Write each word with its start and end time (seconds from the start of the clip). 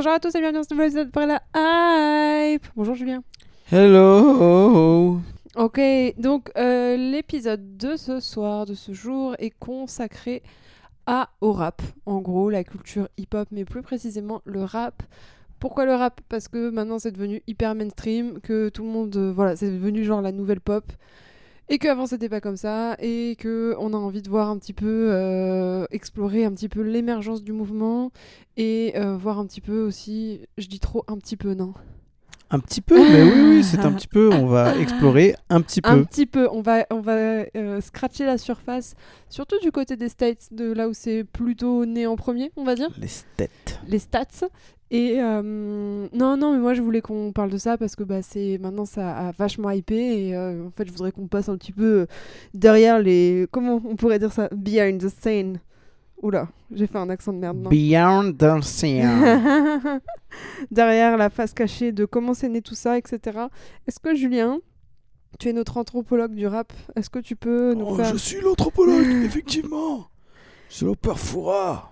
Bonjour 0.00 0.12
à 0.12 0.18
tous 0.18 0.34
et 0.34 0.40
bienvenue 0.40 0.60
dans 0.60 0.64
ce 0.66 0.72
nouvel 0.72 0.86
épisode 0.86 1.10
pour 1.10 1.26
la 1.26 1.42
hype. 1.54 2.66
Bonjour 2.74 2.94
Julien. 2.94 3.22
Hello 3.70 5.20
Ok, 5.56 5.78
donc 6.16 6.50
euh, 6.56 6.96
l'épisode 6.96 7.76
de 7.76 7.96
ce 7.96 8.18
soir, 8.18 8.64
de 8.64 8.72
ce 8.72 8.94
jour, 8.94 9.34
est 9.38 9.50
consacré 9.50 10.42
à, 11.04 11.28
au 11.42 11.52
rap. 11.52 11.82
En 12.06 12.22
gros, 12.22 12.48
la 12.48 12.64
culture 12.64 13.10
hip-hop, 13.18 13.46
mais 13.50 13.66
plus 13.66 13.82
précisément 13.82 14.40
le 14.46 14.64
rap. 14.64 15.02
Pourquoi 15.58 15.84
le 15.84 15.92
rap? 15.92 16.22
Parce 16.30 16.48
que 16.48 16.70
maintenant 16.70 16.98
c'est 16.98 17.12
devenu 17.12 17.42
hyper 17.46 17.74
mainstream, 17.74 18.40
que 18.40 18.70
tout 18.70 18.84
le 18.84 18.88
monde, 18.88 19.14
euh, 19.16 19.30
voilà, 19.30 19.54
c'est 19.54 19.70
devenu 19.70 20.02
genre 20.02 20.22
la 20.22 20.32
nouvelle 20.32 20.62
pop. 20.62 20.84
Et 21.72 21.78
qu'avant 21.78 22.06
c'était 22.06 22.28
pas 22.28 22.40
comme 22.40 22.56
ça, 22.56 22.96
et 22.98 23.36
que 23.38 23.74
on 23.78 23.94
a 23.94 23.96
envie 23.96 24.22
de 24.22 24.28
voir 24.28 24.50
un 24.50 24.58
petit 24.58 24.72
peu, 24.72 25.08
euh, 25.12 25.86
explorer 25.92 26.44
un 26.44 26.50
petit 26.50 26.68
peu 26.68 26.82
l'émergence 26.82 27.42
du 27.44 27.52
mouvement, 27.52 28.10
et 28.56 28.92
euh, 28.96 29.16
voir 29.16 29.38
un 29.38 29.46
petit 29.46 29.60
peu 29.60 29.80
aussi, 29.80 30.40
je 30.58 30.66
dis 30.66 30.80
trop 30.80 31.04
un 31.06 31.16
petit 31.16 31.36
peu, 31.36 31.54
non 31.54 31.72
Un 32.50 32.58
petit 32.58 32.80
peu, 32.80 32.98
mais 32.98 33.22
oui, 33.22 33.40
oui, 33.58 33.62
c'est 33.64 33.78
un 33.84 33.92
petit 33.96 34.08
peu. 34.08 34.30
On 34.34 34.46
va 34.46 34.76
explorer 34.76 35.36
un 35.48 35.60
petit 35.62 35.80
Un 35.84 35.98
peu. 35.98 36.04
petit 36.06 36.26
peu, 36.26 36.48
on 36.50 36.60
va, 36.60 36.84
on 36.90 36.98
va 37.00 37.12
euh, 37.56 37.80
scratcher 37.80 38.24
la 38.26 38.36
surface, 38.36 38.94
surtout 39.28 39.60
du 39.62 39.70
côté 39.70 39.94
des 39.96 40.08
States, 40.08 40.48
de 40.50 40.72
là 40.72 40.88
où 40.88 40.92
c'est 40.92 41.22
plutôt 41.22 41.86
né 41.86 42.04
en 42.08 42.16
premier, 42.16 42.50
on 42.56 42.64
va 42.64 42.74
dire, 42.74 42.90
Les 42.98 43.06
têtes. 43.36 43.78
les 43.86 44.00
stats. 44.00 44.48
Et 44.92 45.20
euh, 45.20 46.08
non, 46.12 46.36
non, 46.36 46.52
mais 46.52 46.58
moi 46.58 46.74
je 46.74 46.82
voulais 46.82 47.00
qu'on 47.00 47.32
parle 47.32 47.50
de 47.50 47.58
ça 47.58 47.78
parce 47.78 47.94
que 47.94 48.02
bah, 48.02 48.22
c'est 48.22 48.58
maintenant 48.58 48.84
ça 48.84 49.16
a 49.16 49.32
vachement 49.32 49.70
hypé 49.70 50.28
et 50.28 50.36
euh, 50.36 50.66
en 50.66 50.70
fait 50.70 50.84
je 50.86 50.90
voudrais 50.90 51.12
qu'on 51.12 51.28
passe 51.28 51.48
un 51.48 51.56
petit 51.56 51.72
peu 51.72 52.06
derrière 52.54 52.98
les. 52.98 53.46
Comment 53.52 53.80
on 53.84 53.94
pourrait 53.94 54.18
dire 54.18 54.32
ça? 54.32 54.48
Behind 54.52 55.00
the 55.00 55.08
scene. 55.08 55.60
Oula, 56.22 56.48
j'ai 56.72 56.86
fait 56.86 56.98
un 56.98 57.08
accent 57.08 57.32
de 57.32 57.38
merde, 57.38 57.56
non? 57.56 57.70
Beyond 57.70 58.32
the 58.32 58.62
Sea. 58.62 59.00
derrière 60.70 61.16
la 61.16 61.30
face 61.30 61.54
cachée 61.54 61.92
de 61.92 62.04
comment 62.04 62.34
c'est 62.34 62.48
né 62.48 62.60
tout 62.60 62.74
ça, 62.74 62.98
etc. 62.98 63.38
Est-ce 63.86 64.00
que 64.00 64.14
Julien, 64.14 64.58
tu 65.38 65.48
es 65.48 65.52
notre 65.54 65.78
anthropologue 65.78 66.34
du 66.34 66.46
rap? 66.46 66.72
Est-ce 66.94 67.08
que 67.08 67.20
tu 67.20 67.36
peux 67.36 67.72
nous 67.74 67.86
Oh, 67.88 67.94
faire 67.94 68.12
je 68.12 68.16
suis 68.18 68.40
l'anthropologue, 68.42 69.24
effectivement. 69.24 70.08
C'est 70.68 70.84
le 70.84 70.94
père 70.94 71.18
Foura. 71.18 71.89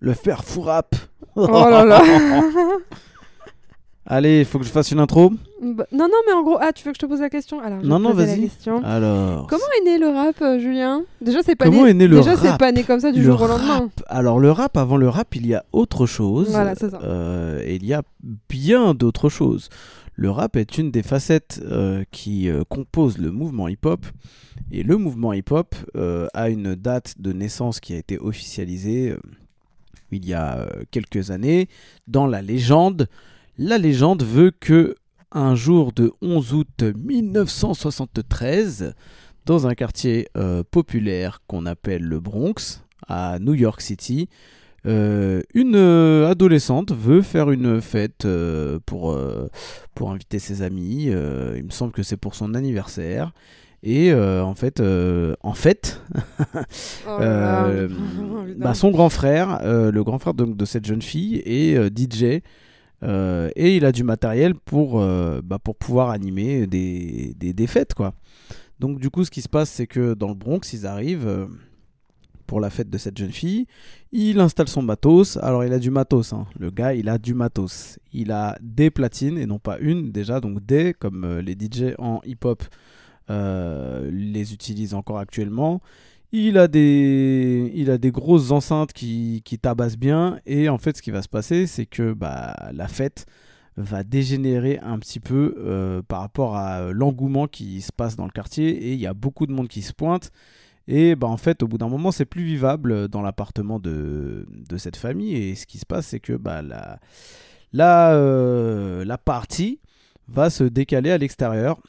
Le 0.00 0.14
père 0.14 0.44
Fourap. 0.44 0.94
Oh 1.36 1.46
là 1.46 1.84
là 1.84 2.02
Allez, 4.08 4.38
il 4.40 4.44
faut 4.44 4.60
que 4.60 4.64
je 4.64 4.70
fasse 4.70 4.92
une 4.92 5.00
intro 5.00 5.32
Bah, 5.60 5.84
Non, 5.90 6.04
non, 6.06 6.14
mais 6.28 6.32
en 6.32 6.42
gros, 6.44 6.58
ah, 6.60 6.72
tu 6.72 6.84
veux 6.84 6.92
que 6.92 6.96
je 6.96 7.00
te 7.04 7.06
pose 7.10 7.20
la 7.20 7.28
question? 7.28 7.58
Alors, 7.60 7.80
je 7.82 7.86
Non, 7.88 7.96
vais 7.98 8.02
non, 8.04 8.10
poser 8.12 8.26
la 8.26 8.32
vas-y. 8.34 8.40
question. 8.42 8.84
Alors. 8.84 9.48
Comment 9.48 9.64
est 9.80 9.84
né 9.84 9.98
le 9.98 10.06
rap, 10.08 10.36
euh, 10.42 10.60
Julien? 10.60 11.02
Déjà, 11.20 11.40
c'est 11.42 11.56
pas 11.56 11.64
Comment 11.64 11.84
né. 11.84 11.90
est 11.90 11.94
né 11.94 12.06
le 12.06 12.18
Déjà, 12.18 12.36
c'est 12.36 12.50
rap? 12.50 12.58
pas 12.60 12.70
né 12.70 12.84
comme 12.84 13.00
ça 13.00 13.10
du 13.10 13.18
Le 13.18 13.24
jour 13.24 13.42
au 13.42 13.48
lendemain. 13.48 13.78
rap? 13.80 13.90
Alors, 14.06 14.38
le 14.38 14.52
rap, 14.52 14.76
avant 14.76 14.96
le 14.96 15.08
rap, 15.08 15.34
il 15.34 15.44
y 15.48 15.54
a 15.54 15.64
autre 15.72 16.06
chose. 16.06 16.50
Voilà, 16.50 16.76
c'est 16.76 16.88
ça. 16.90 17.00
Euh, 17.02 17.60
et 17.64 17.74
il 17.76 17.84
y 17.84 17.94
a 17.94 18.02
bien 18.48 18.94
d'autres 18.94 19.28
choses. 19.28 19.70
Le 20.14 20.30
rap 20.30 20.54
est 20.54 20.78
une 20.78 20.92
des 20.92 21.02
facettes 21.02 21.60
euh, 21.68 22.04
qui 22.12 22.48
euh, 22.48 22.62
composent 22.68 23.18
le 23.18 23.32
mouvement 23.32 23.66
hip-hop. 23.66 24.06
Et 24.70 24.84
le 24.84 24.98
mouvement 24.98 25.32
hip-hop 25.32 25.74
euh, 25.96 26.28
a 26.32 26.48
une 26.48 26.76
date 26.76 27.14
de 27.18 27.32
naissance 27.32 27.80
qui 27.80 27.92
a 27.92 27.96
été 27.98 28.18
officialisée 28.20 29.10
euh, 29.10 29.18
il 30.10 30.26
y 30.26 30.34
a 30.34 30.58
euh, 30.58 30.82
quelques 30.90 31.30
années 31.30 31.68
dans 32.06 32.26
la 32.26 32.42
légende. 32.42 33.08
La 33.58 33.78
légende 33.78 34.22
veut 34.22 34.50
que 34.50 34.94
un 35.32 35.54
jour 35.54 35.92
de 35.92 36.12
11 36.22 36.54
août 36.54 36.82
1973, 36.82 38.94
dans 39.44 39.66
un 39.66 39.74
quartier 39.74 40.28
euh, 40.36 40.62
populaire 40.70 41.40
qu'on 41.46 41.66
appelle 41.66 42.02
le 42.02 42.20
Bronx, 42.20 42.82
à 43.06 43.38
New 43.38 43.54
York 43.54 43.80
City, 43.80 44.28
euh, 44.86 45.42
une 45.52 45.76
adolescente 45.76 46.92
veut 46.92 47.22
faire 47.22 47.50
une 47.50 47.80
fête 47.80 48.26
pour, 48.86 49.18
pour 49.94 50.10
inviter 50.10 50.38
ses 50.38 50.62
amis. 50.62 51.06
il 51.06 51.64
me 51.64 51.70
semble 51.70 51.92
que 51.92 52.02
c'est 52.02 52.16
pour 52.16 52.34
son 52.34 52.54
anniversaire. 52.54 53.32
Et 53.82 54.10
euh, 54.12 54.42
en 54.42 54.54
fait, 54.54 54.80
euh, 54.80 55.34
en 55.42 55.54
fait 55.54 56.00
Oh 57.06 57.18
là 57.20 57.66
euh, 57.66 57.88
Putain. 58.46 58.54
bah, 58.58 58.74
son 58.74 58.90
grand 58.90 59.10
frère, 59.10 59.60
le 59.64 60.02
grand 60.02 60.18
frère 60.18 60.34
de 60.34 60.64
cette 60.64 60.84
jeune 60.86 61.02
fille, 61.02 61.42
est 61.44 61.76
DJ. 61.96 62.40
et 63.02 63.76
il 63.76 63.84
a 63.84 63.92
du 63.92 64.02
matériel 64.02 64.54
pour, 64.54 65.00
bah, 65.44 65.58
pour 65.62 65.76
pouvoir 65.76 66.10
animer 66.10 66.66
des, 66.66 67.34
des, 67.38 67.52
des 67.52 67.66
fêtes. 67.66 67.94
Quoi. 67.94 68.14
Donc 68.80 68.98
du 68.98 69.10
coup, 69.10 69.24
ce 69.24 69.30
qui 69.30 69.42
se 69.42 69.48
passe, 69.48 69.70
c'est 69.70 69.86
que 69.86 70.14
dans 70.14 70.28
le 70.28 70.34
Bronx, 70.34 70.60
ils 70.72 70.86
arrivent 70.86 71.48
pour 72.46 72.60
la 72.60 72.70
fête 72.70 72.88
de 72.90 72.98
cette 72.98 73.18
jeune 73.18 73.32
fille. 73.32 73.66
Il 74.12 74.38
installe 74.40 74.68
son 74.68 74.82
matos. 74.82 75.36
Alors 75.38 75.64
il 75.64 75.72
a 75.72 75.78
du 75.78 75.90
matos. 75.90 76.32
hein. 76.32 76.46
Le 76.58 76.70
gars, 76.70 76.94
il 76.94 77.08
a 77.08 77.18
du 77.18 77.34
matos. 77.34 77.98
Il 78.12 78.30
a 78.32 78.56
des 78.62 78.90
platines 78.90 79.36
et 79.38 79.46
non 79.46 79.58
pas 79.58 79.78
une 79.78 80.12
déjà. 80.12 80.40
Donc 80.40 80.64
des, 80.64 80.94
comme 80.94 81.38
les 81.40 81.54
DJ 81.54 81.94
en 81.98 82.20
hip-hop 82.24 82.62
euh, 83.30 84.10
les 84.12 84.52
utilisent 84.52 84.94
encore 84.94 85.18
actuellement. 85.18 85.80
Il 86.32 86.58
a 86.58 86.68
des, 86.68 87.72
il 87.74 87.90
a 87.90 87.98
des 87.98 88.10
grosses 88.10 88.50
enceintes 88.50 88.92
qui, 88.92 89.42
qui 89.44 89.58
tabassent 89.58 89.96
bien. 89.98 90.40
Et 90.44 90.68
en 90.68 90.78
fait, 90.78 90.96
ce 90.96 91.02
qui 91.02 91.10
va 91.10 91.22
se 91.22 91.28
passer, 91.28 91.66
c'est 91.66 91.86
que 91.86 92.12
bah, 92.12 92.54
la 92.72 92.88
fête 92.88 93.26
va 93.76 94.02
dégénérer 94.02 94.78
un 94.82 94.98
petit 94.98 95.20
peu 95.20 95.54
euh, 95.58 96.02
par 96.02 96.20
rapport 96.20 96.56
à 96.56 96.92
l'engouement 96.92 97.46
qui 97.46 97.80
se 97.80 97.92
passe 97.92 98.16
dans 98.16 98.24
le 98.24 98.30
quartier. 98.30 98.68
Et 98.68 98.92
il 98.94 99.00
y 99.00 99.06
a 99.06 99.14
beaucoup 99.14 99.46
de 99.46 99.52
monde 99.52 99.68
qui 99.68 99.82
se 99.82 99.92
pointe. 99.92 100.32
Et 100.88 101.14
bah, 101.14 101.26
en 101.26 101.36
fait, 101.36 101.62
au 101.62 101.68
bout 101.68 101.78
d'un 101.78 101.88
moment, 101.88 102.10
c'est 102.10 102.24
plus 102.24 102.44
vivable 102.44 103.08
dans 103.08 103.22
l'appartement 103.22 103.78
de, 103.78 104.46
de 104.50 104.76
cette 104.76 104.96
famille. 104.96 105.34
Et 105.34 105.54
ce 105.54 105.66
qui 105.66 105.78
se 105.78 105.86
passe, 105.86 106.08
c'est 106.08 106.20
que 106.20 106.32
bah, 106.32 106.62
la, 106.62 106.98
la, 107.72 108.14
euh, 108.14 109.04
la 109.04 109.18
partie 109.18 109.80
va 110.28 110.50
se 110.50 110.64
décaler 110.64 111.10
à 111.10 111.18
l'extérieur 111.18 111.80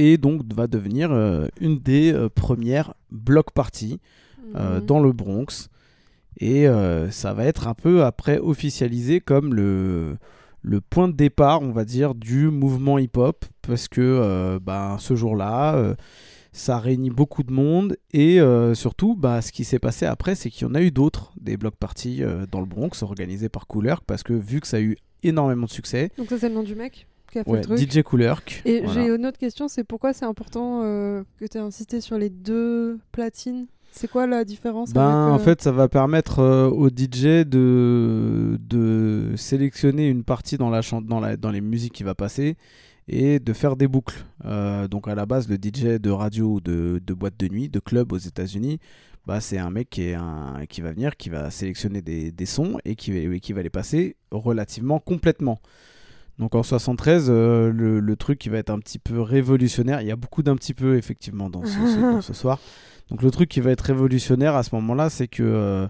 et 0.00 0.16
donc 0.16 0.40
va 0.54 0.66
devenir 0.66 1.12
euh, 1.12 1.48
une 1.60 1.76
des 1.78 2.10
euh, 2.14 2.30
premières 2.30 2.94
block 3.10 3.50
parties 3.52 4.00
euh, 4.56 4.80
Mhm. 4.80 4.86
dans 4.86 5.00
le 5.00 5.12
Bronx. 5.12 5.68
Et 6.40 6.66
ça 7.10 7.34
va 7.34 7.44
être 7.44 7.68
un 7.68 7.74
peu 7.74 8.04
après 8.04 8.38
officialisé 8.38 9.20
comme 9.20 9.52
le, 9.52 10.16
le 10.62 10.80
point 10.80 11.06
de 11.08 11.12
départ, 11.12 11.60
on 11.60 11.72
va 11.72 11.84
dire, 11.84 12.14
du 12.14 12.48
mouvement 12.48 12.98
hip-hop. 12.98 13.44
Parce 13.60 13.88
que 13.88 14.58
bah, 14.58 14.96
ce 15.00 15.14
jour-là, 15.16 15.96
ça 16.52 16.78
réunit 16.78 17.10
beaucoup 17.10 17.42
de 17.42 17.52
monde. 17.52 17.96
Et 18.14 18.38
surtout, 18.74 19.16
bah, 19.16 19.42
ce 19.42 19.52
qui 19.52 19.64
s'est 19.64 19.80
passé 19.80 20.06
après, 20.06 20.34
c'est 20.34 20.48
qu'il 20.48 20.66
y 20.66 20.70
en 20.70 20.74
a 20.74 20.80
eu 20.80 20.90
d'autres, 20.92 21.32
des 21.38 21.58
block 21.58 21.74
parties 21.76 22.22
dans 22.50 22.60
le 22.60 22.66
Bronx, 22.66 23.02
organisés 23.02 23.50
par 23.50 23.66
Coolerk. 23.66 24.04
Parce 24.06 24.22
que 24.22 24.32
vu 24.32 24.60
que 24.60 24.66
ça 24.66 24.78
a 24.78 24.80
eu 24.80 24.96
énormément 25.22 25.66
de 25.66 25.70
succès, 25.70 26.10
Donc, 26.16 26.30
ça, 26.30 26.38
c'est 26.38 26.48
le 26.48 26.54
nom 26.54 26.62
du 26.62 26.74
mec? 26.76 27.06
Qui 27.30 27.38
a 27.38 27.44
fait 27.44 27.50
ouais, 27.50 27.58
le 27.58 27.64
truc. 27.64 27.78
DJ 27.78 28.02
Coolerk. 28.02 28.62
Et 28.64 28.80
voilà. 28.80 28.94
j'ai 28.94 29.08
une 29.14 29.26
autre 29.26 29.38
question 29.38 29.68
c'est 29.68 29.84
pourquoi 29.84 30.12
c'est 30.12 30.24
important 30.24 30.82
euh, 30.82 31.22
que 31.38 31.46
tu 31.46 31.56
aies 31.56 31.60
insisté 31.60 32.00
sur 32.00 32.18
les 32.18 32.30
deux 32.30 32.98
platines? 33.12 33.66
C'est 33.92 34.08
quoi 34.08 34.26
la 34.26 34.44
différence 34.44 34.92
Ben, 34.92 35.02
avec, 35.02 35.32
en 35.32 35.36
euh, 35.36 35.44
fait, 35.44 35.62
ça 35.62 35.72
va 35.72 35.88
permettre 35.88 36.38
euh, 36.38 36.68
au 36.68 36.88
DJ 36.88 37.44
de, 37.44 38.58
de 38.60 39.34
sélectionner 39.36 40.08
une 40.08 40.24
partie 40.24 40.56
dans, 40.56 40.70
la 40.70 40.80
dans, 41.02 41.20
la, 41.20 41.36
dans 41.36 41.50
les 41.50 41.60
musiques 41.60 41.94
qui 41.94 42.04
va 42.04 42.14
passer 42.14 42.56
et 43.08 43.40
de 43.40 43.52
faire 43.52 43.76
des 43.76 43.88
boucles. 43.88 44.24
Euh, 44.44 44.86
donc, 44.86 45.08
à 45.08 45.14
la 45.14 45.26
base, 45.26 45.48
le 45.48 45.56
DJ 45.56 45.98
de 46.00 46.10
radio 46.10 46.46
ou 46.46 46.60
de, 46.60 47.00
de 47.04 47.14
boîte 47.14 47.38
de 47.38 47.48
nuit, 47.48 47.68
de 47.68 47.80
club 47.80 48.12
aux 48.12 48.18
États-Unis, 48.18 48.78
bah, 49.26 49.40
c'est 49.40 49.58
un 49.58 49.70
mec 49.70 49.90
qui, 49.90 50.04
est 50.04 50.14
un, 50.14 50.64
qui 50.68 50.80
va 50.80 50.92
venir, 50.92 51.16
qui 51.16 51.28
va 51.28 51.50
sélectionner 51.50 52.00
des, 52.00 52.30
des 52.30 52.46
sons 52.46 52.78
et 52.84 52.94
qui, 52.94 53.12
et 53.12 53.40
qui 53.40 53.52
va 53.52 53.62
les 53.62 53.70
passer 53.70 54.16
relativement 54.30 55.00
complètement. 55.00 55.58
Donc 56.40 56.54
en 56.54 56.62
73, 56.62 57.26
euh, 57.28 57.70
le, 57.70 58.16
truc 58.16 58.38
qui 58.38 58.48
va 58.48 58.56
être 58.56 58.70
un 58.70 58.78
petit 58.78 58.98
peu 58.98 59.20
révolutionnaire, 59.20 60.00
il 60.00 60.08
y 60.08 60.10
a 60.10 60.16
beaucoup 60.16 60.42
d'un 60.42 60.56
petit 60.56 60.72
peu 60.72 60.96
effectivement 60.96 61.50
dans 61.50 61.62
ce, 61.66 62.32
soir. 62.32 62.58
Donc 63.10 63.22
le 63.22 63.30
truc 63.30 63.50
qui 63.50 63.60
va 63.60 63.70
être 63.70 63.82
révolutionnaire 63.82 64.56
à 64.56 64.62
ce 64.62 64.74
moment-là, 64.76 65.10
c'est 65.10 65.28
que 65.28 65.42
euh, 65.42 65.86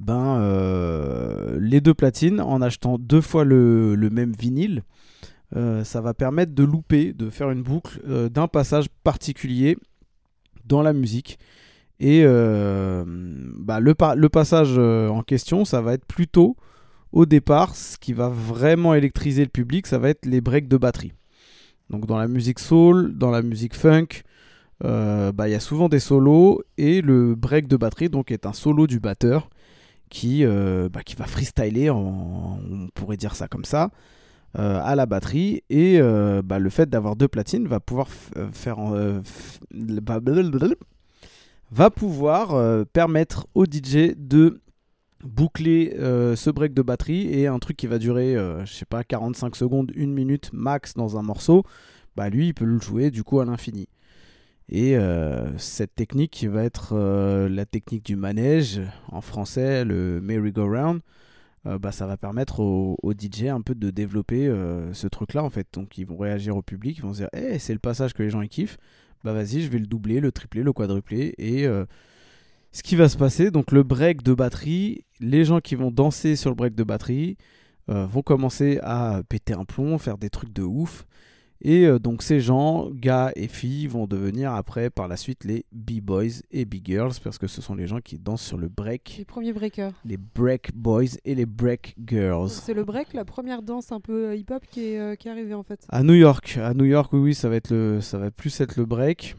ben, 0.00 0.40
euh, 0.40 1.58
les 1.60 1.80
deux 1.80 1.94
platines, 1.94 2.40
en 2.40 2.60
achetant 2.60 2.98
deux 2.98 3.20
fois 3.20 3.44
le, 3.44 3.96
même 4.10 4.32
vinyle, 4.32 4.82
ça 5.84 6.00
va 6.00 6.12
permettre 6.12 6.52
de 6.52 6.64
louper, 6.64 7.12
de 7.12 7.30
faire 7.30 7.52
une 7.52 7.62
boucle 7.62 8.00
d'un 8.28 8.48
passage 8.48 8.86
particulier 9.04 9.78
dans 10.64 10.82
la 10.82 10.92
musique. 10.92 11.38
Et 12.00 12.24
bah, 12.24 13.78
le, 13.78 13.94
pa- 13.94 14.16
le 14.16 14.28
passage 14.28 14.76
en 14.76 15.22
question, 15.22 15.64
ça 15.64 15.80
va 15.80 15.92
être 15.92 16.06
plutôt 16.06 16.56
au 17.14 17.26
départ, 17.26 17.76
ce 17.76 17.96
qui 17.96 18.12
va 18.12 18.28
vraiment 18.28 18.92
électriser 18.92 19.44
le 19.44 19.48
public, 19.48 19.86
ça 19.86 19.98
va 19.98 20.10
être 20.10 20.26
les 20.26 20.40
breaks 20.40 20.66
de 20.66 20.76
batterie. 20.76 21.12
Donc 21.88 22.06
dans 22.06 22.18
la 22.18 22.26
musique 22.26 22.58
soul, 22.58 23.16
dans 23.16 23.30
la 23.30 23.40
musique 23.40 23.74
funk, 23.76 24.22
euh, 24.84 25.30
bah, 25.30 25.48
il 25.48 25.52
y 25.52 25.54
a 25.54 25.60
souvent 25.60 25.88
des 25.88 26.00
solos 26.00 26.60
et 26.76 27.02
le 27.02 27.36
break 27.36 27.68
de 27.68 27.76
batterie 27.76 28.08
donc 28.08 28.32
est 28.32 28.46
un 28.46 28.52
solo 28.52 28.88
du 28.88 28.98
batteur 28.98 29.48
qui, 30.10 30.44
euh, 30.44 30.88
bah, 30.88 31.02
va 31.16 31.26
freestyler, 31.26 31.88
on 31.88 32.88
pourrait 32.94 33.16
dire 33.16 33.36
ça 33.36 33.46
comme 33.46 33.64
ça, 33.64 33.92
euh, 34.58 34.80
à 34.82 34.96
la 34.96 35.06
batterie 35.06 35.62
et 35.70 36.00
bah, 36.44 36.58
le 36.58 36.68
fait 36.68 36.90
d'avoir 36.90 37.14
deux 37.14 37.28
platines 37.28 37.68
va 37.68 37.78
pouvoir 37.78 38.08
faire 38.52 38.78
va- 41.70 41.90
pouvoir 41.90 42.86
permettre 42.92 43.46
au 43.54 43.66
DJ 43.66 44.16
de 44.16 44.60
boucler 45.24 45.96
euh, 45.98 46.36
ce 46.36 46.50
break 46.50 46.74
de 46.74 46.82
batterie 46.82 47.32
et 47.32 47.46
un 47.46 47.58
truc 47.58 47.76
qui 47.76 47.86
va 47.86 47.98
durer, 47.98 48.36
euh, 48.36 48.64
je 48.66 48.72
sais 48.72 48.84
pas, 48.84 49.02
45 49.04 49.56
secondes, 49.56 49.90
une 49.94 50.12
minute 50.12 50.50
max 50.52 50.94
dans 50.94 51.18
un 51.18 51.22
morceau, 51.22 51.64
bah 52.16 52.28
lui, 52.28 52.48
il 52.48 52.54
peut 52.54 52.64
le 52.64 52.78
jouer 52.78 53.10
du 53.10 53.24
coup 53.24 53.40
à 53.40 53.44
l'infini. 53.44 53.88
Et 54.68 54.96
euh, 54.96 55.56
cette 55.58 55.94
technique 55.94 56.30
qui 56.30 56.46
va 56.46 56.62
être 56.62 56.96
la 57.48 57.66
technique 57.66 58.04
du 58.04 58.16
manège, 58.16 58.80
en 59.08 59.20
français 59.20 59.84
le 59.84 60.20
merry-go-round, 60.20 61.00
bah, 61.64 61.92
ça 61.92 62.06
va 62.06 62.18
permettre 62.18 62.60
aux, 62.60 63.12
DJ 63.18 63.44
un 63.44 63.62
peu 63.62 63.74
de 63.74 63.90
développer 63.90 64.52
ce 64.92 65.06
truc-là 65.06 65.42
en 65.42 65.50
fait. 65.50 65.66
Donc 65.72 65.98
ils 65.98 66.06
vont 66.06 66.16
réagir 66.16 66.56
au 66.56 66.62
public, 66.62 66.98
ils 66.98 67.02
vont 67.02 67.12
se 67.12 67.18
dire, 67.18 67.28
hey, 67.32 67.58
c'est 67.58 67.72
le 67.72 67.78
passage 67.78 68.14
que 68.14 68.22
les 68.22 68.30
gens 68.30 68.42
ils 68.42 68.48
kiffent, 68.48 68.78
bah 69.22 69.32
vas-y, 69.32 69.62
je 69.62 69.68
vais 69.68 69.78
le 69.78 69.86
doubler, 69.86 70.20
le 70.20 70.32
tripler, 70.32 70.62
le 70.62 70.72
quadrupler 70.72 71.34
et 71.38 71.66
ce 72.74 72.82
qui 72.82 72.96
va 72.96 73.08
se 73.08 73.16
passer, 73.16 73.52
donc 73.52 73.70
le 73.70 73.84
break 73.84 74.24
de 74.24 74.34
batterie, 74.34 75.04
les 75.20 75.44
gens 75.44 75.60
qui 75.60 75.76
vont 75.76 75.92
danser 75.92 76.34
sur 76.34 76.50
le 76.50 76.56
break 76.56 76.74
de 76.74 76.82
batterie 76.82 77.36
euh, 77.88 78.04
vont 78.04 78.22
commencer 78.22 78.80
à 78.82 79.22
péter 79.28 79.54
un 79.54 79.64
plomb, 79.64 79.96
faire 79.96 80.18
des 80.18 80.28
trucs 80.28 80.52
de 80.52 80.62
ouf. 80.62 81.06
Et 81.60 81.86
euh, 81.86 82.00
donc 82.00 82.20
ces 82.20 82.40
gens, 82.40 82.90
gars 82.90 83.30
et 83.36 83.46
filles, 83.46 83.86
vont 83.86 84.08
devenir 84.08 84.52
après 84.52 84.90
par 84.90 85.06
la 85.06 85.16
suite 85.16 85.44
les 85.44 85.64
B-boys 85.70 86.42
et 86.50 86.64
B-girls 86.64 87.12
parce 87.22 87.38
que 87.38 87.46
ce 87.46 87.62
sont 87.62 87.76
les 87.76 87.86
gens 87.86 88.00
qui 88.00 88.18
dansent 88.18 88.42
sur 88.42 88.58
le 88.58 88.68
break. 88.68 89.14
Les 89.18 89.24
premiers 89.24 89.52
breakers. 89.52 89.92
Les 90.04 90.16
break 90.16 90.74
boys 90.74 91.16
et 91.24 91.36
les 91.36 91.46
break 91.46 91.94
girls. 92.04 92.50
C'est 92.50 92.74
le 92.74 92.82
break, 92.82 93.12
la 93.12 93.24
première 93.24 93.62
danse 93.62 93.92
un 93.92 94.00
peu 94.00 94.30
euh, 94.30 94.34
hip-hop 94.34 94.64
qui 94.68 94.80
est, 94.80 95.16
qui 95.16 95.28
est 95.28 95.30
arrivée 95.30 95.54
en 95.54 95.62
fait. 95.62 95.86
À 95.90 96.02
New 96.02 96.14
York, 96.14 96.58
à 96.60 96.74
New 96.74 96.86
York, 96.86 97.12
oui, 97.12 97.20
oui, 97.20 97.34
ça 97.34 97.48
va 97.48 97.54
être 97.54 97.70
le, 97.70 98.00
ça 98.00 98.18
va 98.18 98.32
plus 98.32 98.60
être 98.60 98.76
le 98.76 98.84
break. 98.84 99.36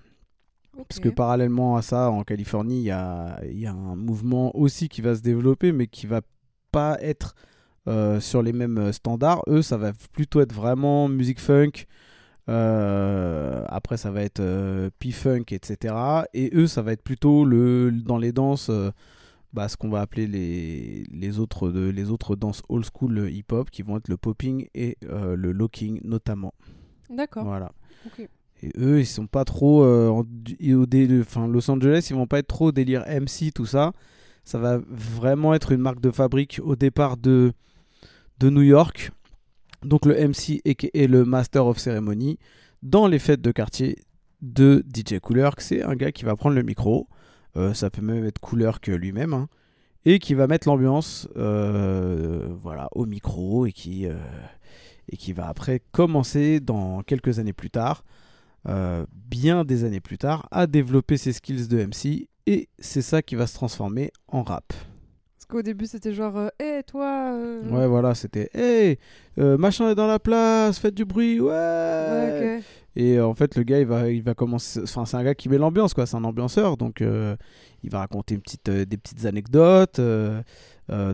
Parce 0.76 1.00
que 1.00 1.10
parallèlement 1.10 1.78
à 1.78 1.82
ça, 1.82 2.10
en 2.10 2.24
Californie, 2.24 2.80
il 2.80 2.86
y 2.86 2.92
a, 2.92 3.40
y 3.46 3.66
a, 3.66 3.72
un 3.72 3.96
mouvement 3.96 4.56
aussi 4.56 4.90
qui 4.90 5.02
va 5.02 5.16
se 5.16 5.22
développer, 5.22 5.72
mais 5.72 5.88
qui 5.88 6.06
va 6.06 6.22
pas 6.72 6.98
être 7.02 7.36
euh, 7.88 8.20
sur 8.20 8.42
les 8.42 8.52
mêmes 8.52 8.80
euh, 8.80 8.92
standards. 8.92 9.44
Eux, 9.48 9.62
ça 9.62 9.78
va 9.78 9.94
plutôt 10.12 10.42
être 10.42 10.54
vraiment 10.54 11.08
musique 11.08 11.40
funk. 11.40 11.86
Euh, 12.50 13.64
après, 13.70 13.98
ça 13.98 14.10
va 14.10 14.24
être 14.24 14.42
P-funk, 15.00 15.46
etc. 15.52 15.96
Et 16.34 16.50
eux, 16.56 16.66
ça 16.66 16.82
va 16.82 16.94
être 16.94 17.04
plutôt 17.04 17.46
le, 17.46 17.92
dans 17.92 18.18
les 18.18 18.32
danses, 18.32 18.72
bah, 19.54 19.68
ce 19.68 19.78
qu'on 19.78 19.90
va 19.90 20.02
appeler 20.02 20.26
les, 20.26 21.04
les, 21.12 21.40
autres, 21.40 21.70
de, 21.70 21.90
les 21.90 22.10
autres 22.10 22.36
danses 22.36 22.64
old 22.70 22.86
school 22.86 23.30
hip-hop, 23.30 23.70
qui 23.70 23.84
vont 23.84 23.98
être 23.98 24.10
le 24.10 24.18
popping 24.18 24.68
et 24.74 24.98
le 25.02 25.52
locking 25.52 26.02
notamment. 26.04 26.54
D'accord. 27.10 27.46
Voilà. 27.46 27.72
Et 28.64 28.72
eux, 28.78 29.00
ils 29.00 29.06
sont 29.06 29.28
pas 29.28 29.46
trop. 29.46 29.84
Euh, 29.84 30.10
au 30.10 30.26
enfin, 31.22 31.48
Los 31.48 31.70
Angeles, 31.70 32.08
ils 32.10 32.16
vont 32.16 32.28
pas 32.28 32.40
être 32.40 32.48
trop 32.48 32.72
délire 32.72 33.04
MC, 33.08 33.52
tout 33.54 33.66
ça. 33.66 33.92
Ça 34.44 34.60
va 34.60 34.80
vraiment 34.88 35.54
être 35.54 35.72
une 35.72 35.82
marque 35.82 36.00
de 36.00 36.12
fabrique 36.12 36.62
au 36.64 36.76
départ 36.76 37.18
de, 37.18 37.52
de 38.40 38.50
New 38.50 38.62
York. 38.62 39.12
Donc 39.84 40.06
le 40.06 40.16
MC 40.16 40.62
et 40.64 41.08
le 41.08 41.26
Master 41.26 41.66
of 41.68 41.78
Ceremony 41.78 42.40
dans 42.82 43.08
les 43.08 43.20
fêtes 43.20 43.42
de 43.42 43.52
quartier 43.52 43.98
de 44.42 44.84
DJ 44.94 45.20
Cooler. 45.20 45.50
C'est 45.58 45.84
un 45.84 45.96
gars 45.96 46.12
qui 46.12 46.26
va 46.26 46.36
prendre 46.36 46.56
le 46.56 46.64
micro. 46.64 47.08
Euh, 47.58 47.74
ça 47.74 47.90
peut 47.90 48.02
même 48.02 48.26
être 48.26 48.40
Cooler 48.40 48.72
que 48.82 48.92
lui-même. 48.92 49.34
Hein, 49.34 49.48
et 50.06 50.20
qui 50.20 50.36
va 50.36 50.46
mettre 50.46 50.68
l'ambiance 50.68 51.28
euh, 51.36 52.48
voilà, 52.62 52.90
au 52.92 53.08
micro 53.08 53.66
et 53.66 53.72
qui, 53.72 54.06
et 55.10 55.18
qui 55.18 55.34
va 55.34 55.48
après 55.48 55.82
commencer 55.92 56.60
dans 56.60 57.02
quelques 57.02 57.40
années 57.40 57.54
plus 57.54 57.72
tard 57.72 58.04
euh, 58.68 59.06
bien 59.14 59.64
des 59.64 59.84
années 59.84 60.00
plus 60.00 60.18
tard, 60.18 60.48
à 60.52 60.68
développer 60.68 61.18
ses 61.18 61.34
skills 61.34 61.68
de 61.68 61.86
MC 61.86 62.28
et 62.48 62.70
c'est 62.80 63.02
ça 63.02 63.22
qui 63.22 63.36
va 63.36 63.48
se 63.48 63.54
transformer 63.54 64.12
en 64.28 64.44
rap. 64.44 64.74
Parce 65.38 65.46
qu'au 65.48 65.62
début 65.62 65.86
c'était 65.86 66.14
genre, 66.14 66.50
hé 66.60 66.64
euh, 66.64 66.82
toi 66.86 67.32
euh, 67.32 67.70
Ouais, 67.70 67.88
voilà, 67.88 68.16
c'était, 68.16 68.50
hé, 68.56 69.00
machin 69.38 69.92
est 69.92 69.96
dans 69.96 70.08
la 70.08 70.20
place, 70.20 70.80
faites 70.80 70.96
du 70.96 71.06
bruit, 71.06 71.40
ouais, 71.40 72.62
Et 72.96 73.20
en 73.20 73.34
fait, 73.36 73.56
le 73.56 73.64
gars 73.64 73.80
il 73.80 73.86
va, 73.86 74.10
il 74.10 74.24
va 74.24 74.34
commencer, 74.34 74.82
enfin, 74.82 75.06
c'est 75.06 75.18
un 75.18 75.24
gars 75.24 75.36
qui 75.36 75.48
met 75.48 75.58
l'ambiance, 75.58 75.94
quoi, 75.94 76.08
c'est 76.08 76.18
un 76.18 76.24
ambianceur, 76.24 76.78
donc 76.78 77.02
il 77.02 77.90
va 77.92 78.00
raconter 78.00 78.36
une 78.36 78.42
petite, 78.42 78.70
des 78.70 78.98
petites 78.98 79.26
anecdotes, 79.26 80.02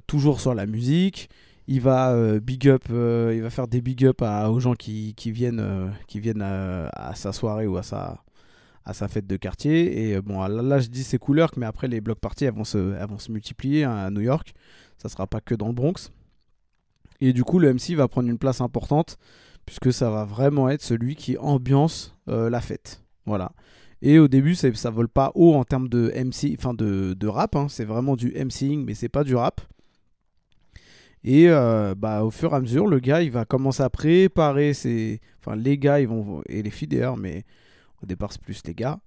toujours 0.07 0.39
sur 0.39 0.53
la 0.53 0.65
musique 0.65 1.29
il 1.71 1.79
va 1.79 2.11
euh, 2.11 2.41
big 2.41 2.67
up, 2.67 2.83
euh, 2.91 3.31
il 3.33 3.41
va 3.41 3.49
faire 3.49 3.65
des 3.65 3.79
big 3.79 4.05
up 4.05 4.21
aux 4.21 4.59
gens 4.59 4.73
qui, 4.73 5.15
viennent, 5.27 5.61
euh, 5.61 5.87
qui 6.05 6.19
viennent 6.19 6.41
à, 6.41 7.15
sa 7.15 7.31
soirée 7.31 7.65
ou 7.65 7.77
à 7.77 7.83
sa, 7.83 9.07
fête 9.07 9.25
de 9.25 9.37
quartier. 9.37 10.11
Et 10.11 10.21
bon, 10.21 10.45
là, 10.45 10.79
je 10.79 10.89
dis 10.89 11.05
c'est 11.05 11.17
couleurs, 11.17 11.51
mais 11.55 11.65
après 11.65 11.87
les 11.87 12.01
blocs 12.01 12.19
parties 12.19 12.43
elles 12.43 12.53
vont 12.53 12.65
se, 12.65 13.31
multiplier 13.31 13.85
hein, 13.85 13.95
à 13.95 14.09
New 14.09 14.19
York. 14.19 14.53
Ça 14.97 15.07
sera 15.07 15.27
pas 15.27 15.39
que 15.39 15.55
dans 15.55 15.67
le 15.67 15.73
Bronx. 15.73 16.11
Et 17.21 17.31
du 17.31 17.45
coup, 17.45 17.57
le 17.57 17.73
MC 17.73 17.95
va 17.95 18.09
prendre 18.09 18.27
une 18.27 18.37
place 18.37 18.59
importante 18.59 19.17
puisque 19.65 19.93
ça 19.93 20.09
va 20.09 20.25
vraiment 20.25 20.67
être 20.69 20.81
celui 20.81 21.15
qui 21.15 21.37
ambiance 21.37 22.17
la 22.27 22.59
fête. 22.59 23.01
Voilà. 23.25 23.53
Et 24.01 24.19
au 24.19 24.27
début, 24.27 24.55
ça, 24.55 24.73
ça 24.73 24.89
vole 24.89 25.07
pas 25.07 25.31
haut 25.35 25.53
en 25.53 25.63
termes 25.63 25.87
de 25.87 26.11
MC, 26.15 26.53
enfin 26.57 26.73
de, 26.73 27.27
rap. 27.27 27.55
Hein. 27.55 27.67
C'est 27.69 27.85
vraiment 27.85 28.17
du 28.17 28.33
MCing, 28.33 28.83
mais 28.83 28.93
c'est 28.93 29.09
pas 29.09 29.23
du 29.23 29.35
rap. 29.35 29.61
Et 31.23 31.49
euh, 31.49 31.93
bah, 31.95 32.23
au 32.23 32.31
fur 32.31 32.53
et 32.53 32.55
à 32.55 32.59
mesure, 32.59 32.87
le 32.87 32.99
gars, 32.99 33.21
il 33.21 33.31
va 33.31 33.45
commencer 33.45 33.83
à 33.83 33.89
préparer 33.89 34.73
ses... 34.73 35.21
Enfin, 35.39 35.55
les 35.55 35.77
gars, 35.77 35.99
ils 35.99 36.07
vont... 36.07 36.41
Et 36.47 36.63
les 36.63 36.71
filles 36.71 36.87
d'ailleurs, 36.87 37.17
mais 37.17 37.43
au 38.01 38.05
départ, 38.05 38.31
c'est 38.31 38.41
plus 38.41 38.61
les 38.65 38.73
gars. 38.73 38.99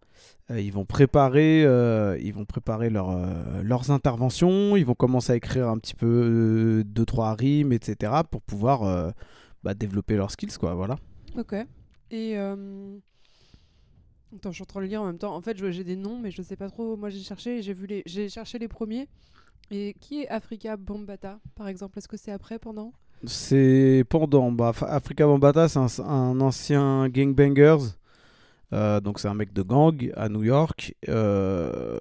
Euh, 0.50 0.60
ils 0.60 0.72
vont 0.72 0.84
préparer, 0.84 1.64
euh, 1.64 2.18
ils 2.20 2.32
vont 2.32 2.44
préparer 2.44 2.90
leur, 2.90 3.16
leurs 3.62 3.90
interventions. 3.90 4.76
Ils 4.76 4.86
vont 4.86 4.94
commencer 4.94 5.32
à 5.32 5.36
écrire 5.36 5.68
un 5.68 5.78
petit 5.78 5.94
peu 5.94 6.84
deux, 6.86 7.04
trois 7.04 7.34
rimes, 7.34 7.72
etc. 7.72 8.12
pour 8.30 8.42
pouvoir 8.42 9.12
bah, 9.64 9.74
développer 9.74 10.16
leurs 10.16 10.30
skills, 10.30 10.56
quoi. 10.58 10.74
Voilà. 10.74 10.96
Ok. 11.36 11.54
Et... 12.10 12.36
Attends, 14.36 14.50
je 14.50 14.54
suis 14.54 14.62
en 14.62 14.66
train 14.66 14.80
de 14.80 14.84
le 14.84 14.90
lire 14.90 15.02
en 15.02 15.06
même 15.06 15.18
temps. 15.18 15.34
En 15.34 15.40
fait, 15.40 15.56
j'ai 15.70 15.84
des 15.84 15.96
noms, 15.96 16.18
mais 16.18 16.30
je 16.30 16.40
ne 16.40 16.46
sais 16.46 16.56
pas 16.56 16.68
trop. 16.68 16.96
Moi, 16.96 17.08
j'ai 17.08 17.20
cherché, 17.20 17.62
j'ai 17.62 17.72
vu 17.72 17.86
les, 17.86 18.02
j'ai 18.06 18.28
cherché 18.28 18.58
les 18.58 18.68
premiers. 18.68 19.08
Et 19.70 19.94
qui 20.00 20.22
est 20.22 20.28
Africa 20.28 20.76
Bambata, 20.76 21.38
par 21.54 21.68
exemple? 21.68 21.98
Est-ce 21.98 22.08
que 22.08 22.16
c'est 22.16 22.32
après, 22.32 22.58
pendant? 22.58 22.92
C'est 23.26 24.04
pendant. 24.08 24.52
Bah, 24.52 24.72
Africa 24.82 25.26
Bambata, 25.26 25.68
c'est 25.68 26.00
un, 26.02 26.40
ancien 26.40 27.08
gangbangers. 27.08 27.92
Euh, 28.72 29.00
donc 29.00 29.20
c'est 29.20 29.28
un 29.28 29.34
mec 29.34 29.52
de 29.52 29.62
gang 29.62 30.12
à 30.16 30.28
New 30.28 30.42
York. 30.42 30.94
Euh, 31.08 32.00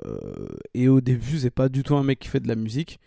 et 0.74 0.90
au 0.90 1.02
début, 1.02 1.38
c'est 1.38 1.52
pas 1.52 1.70
du 1.70 1.84
tout 1.84 1.96
un 1.96 2.04
mec 2.04 2.20
qui 2.20 2.28
fait 2.28 2.40
de 2.40 2.48
la 2.48 2.56
musique. 2.56 3.00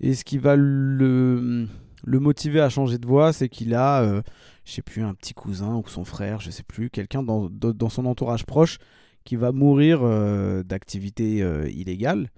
Et 0.00 0.14
ce 0.14 0.24
qui 0.24 0.38
va 0.38 0.54
le, 0.56 1.66
motiver 2.04 2.60
à 2.60 2.68
changer 2.68 2.98
de 2.98 3.06
voix, 3.06 3.32
c'est 3.32 3.48
qu'il 3.48 3.74
a, 3.74 4.02
euh, 4.02 4.22
je 4.64 4.72
sais 4.72 4.82
plus, 4.82 5.02
un 5.02 5.14
petit 5.14 5.34
cousin 5.34 5.76
ou 5.76 5.88
son 5.88 6.04
frère, 6.04 6.40
je 6.40 6.50
sais 6.50 6.62
plus, 6.62 6.90
quelqu'un 6.90 7.22
dans, 7.22 7.48
dans, 7.50 7.88
son 7.88 8.06
entourage 8.06 8.44
proche 8.44 8.78
qui 9.24 9.36
va 9.36 9.50
mourir 9.50 10.02
d'activité 10.64 11.38
illégale. 11.72 12.30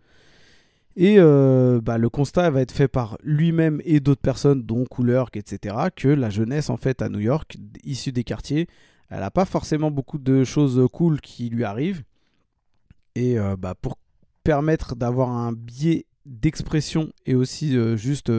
Et 1.00 1.14
euh, 1.20 1.80
bah, 1.80 1.96
le 1.96 2.10
constat 2.10 2.50
va 2.50 2.60
être 2.60 2.72
fait 2.72 2.88
par 2.88 3.18
lui-même 3.22 3.80
et 3.84 4.00
d'autres 4.00 4.20
personnes, 4.20 4.64
dont 4.64 4.84
Couleur, 4.84 5.30
etc., 5.32 5.76
que 5.94 6.08
la 6.08 6.28
jeunesse, 6.28 6.70
en 6.70 6.76
fait, 6.76 7.02
à 7.02 7.08
New 7.08 7.20
York, 7.20 7.56
issue 7.84 8.10
des 8.10 8.24
quartiers, 8.24 8.66
elle 9.08 9.20
n'a 9.20 9.30
pas 9.30 9.44
forcément 9.44 9.92
beaucoup 9.92 10.18
de 10.18 10.42
choses 10.42 10.84
cool 10.92 11.20
qui 11.20 11.50
lui 11.50 11.62
arrivent. 11.62 12.02
Et 13.14 13.38
euh, 13.38 13.56
bah, 13.56 13.76
pour 13.80 13.96
permettre 14.42 14.96
d'avoir 14.96 15.30
un 15.30 15.52
biais 15.52 16.06
d'expression 16.26 17.12
et 17.26 17.36
aussi 17.36 17.76
euh, 17.76 17.96
juste, 17.96 18.32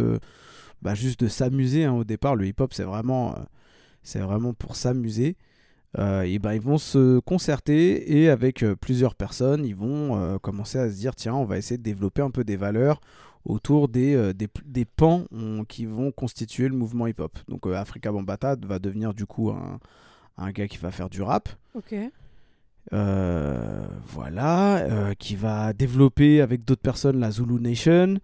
bah, 0.82 0.96
juste 0.96 1.22
de 1.22 1.30
s'amuser, 1.30 1.86
hein, 1.86 1.94
au 1.94 2.04
départ, 2.04 2.36
le 2.36 2.46
hip-hop, 2.46 2.74
c'est 2.74 2.84
vraiment 2.84 3.48
pour 4.54 4.75
s'amuser. 4.75 5.38
Euh, 5.98 6.22
et 6.22 6.38
ben, 6.38 6.53
ils 6.53 6.62
vont 6.62 6.77
se 6.77 7.17
concerter 7.19 8.19
et 8.19 8.29
avec 8.29 8.63
euh, 8.63 8.75
plusieurs 8.75 9.15
personnes, 9.15 9.65
ils 9.65 9.75
vont 9.75 10.19
euh, 10.19 10.38
commencer 10.38 10.77
à 10.77 10.88
se 10.89 10.96
dire 10.96 11.15
tiens, 11.15 11.34
on 11.34 11.46
va 11.46 11.58
essayer 11.58 11.79
de 11.79 11.84
développer 11.84 12.22
un 12.22 12.29
peu 12.29 12.43
des 12.43 12.58
valeurs 12.58 13.01
autour 13.46 13.88
des, 13.88 14.34
des, 14.34 14.86
pans 14.86 15.24
qui 15.69 15.86
vont 15.86 16.12
constituer 16.12 16.67
le 16.67 16.75
mouvement 16.75 17.08
hip-hop. 17.08 17.39
Donc 17.48 17.65
Africa 17.67 18.12
Bambata 18.12 18.58
va 18.62 18.79
devenir 18.79 19.13
du 19.13 19.25
coup 19.25 19.50
un, 19.50 19.79
un, 20.38 20.51
gars 20.51 20.67
qui 20.67 20.77
va 20.77 20.91
faire 20.91 21.10
du 21.10 21.22
rap. 21.22 21.48
Ok. 21.74 21.96
voilà, 22.91 25.15
qui 25.17 25.38
va 25.38 25.72
développer 25.72 26.41
avec 26.41 26.65
d'autres 26.65 26.81
personnes 26.81 27.17
la 27.17 27.31
Zulu 27.31 27.62
Nation, 27.62 28.17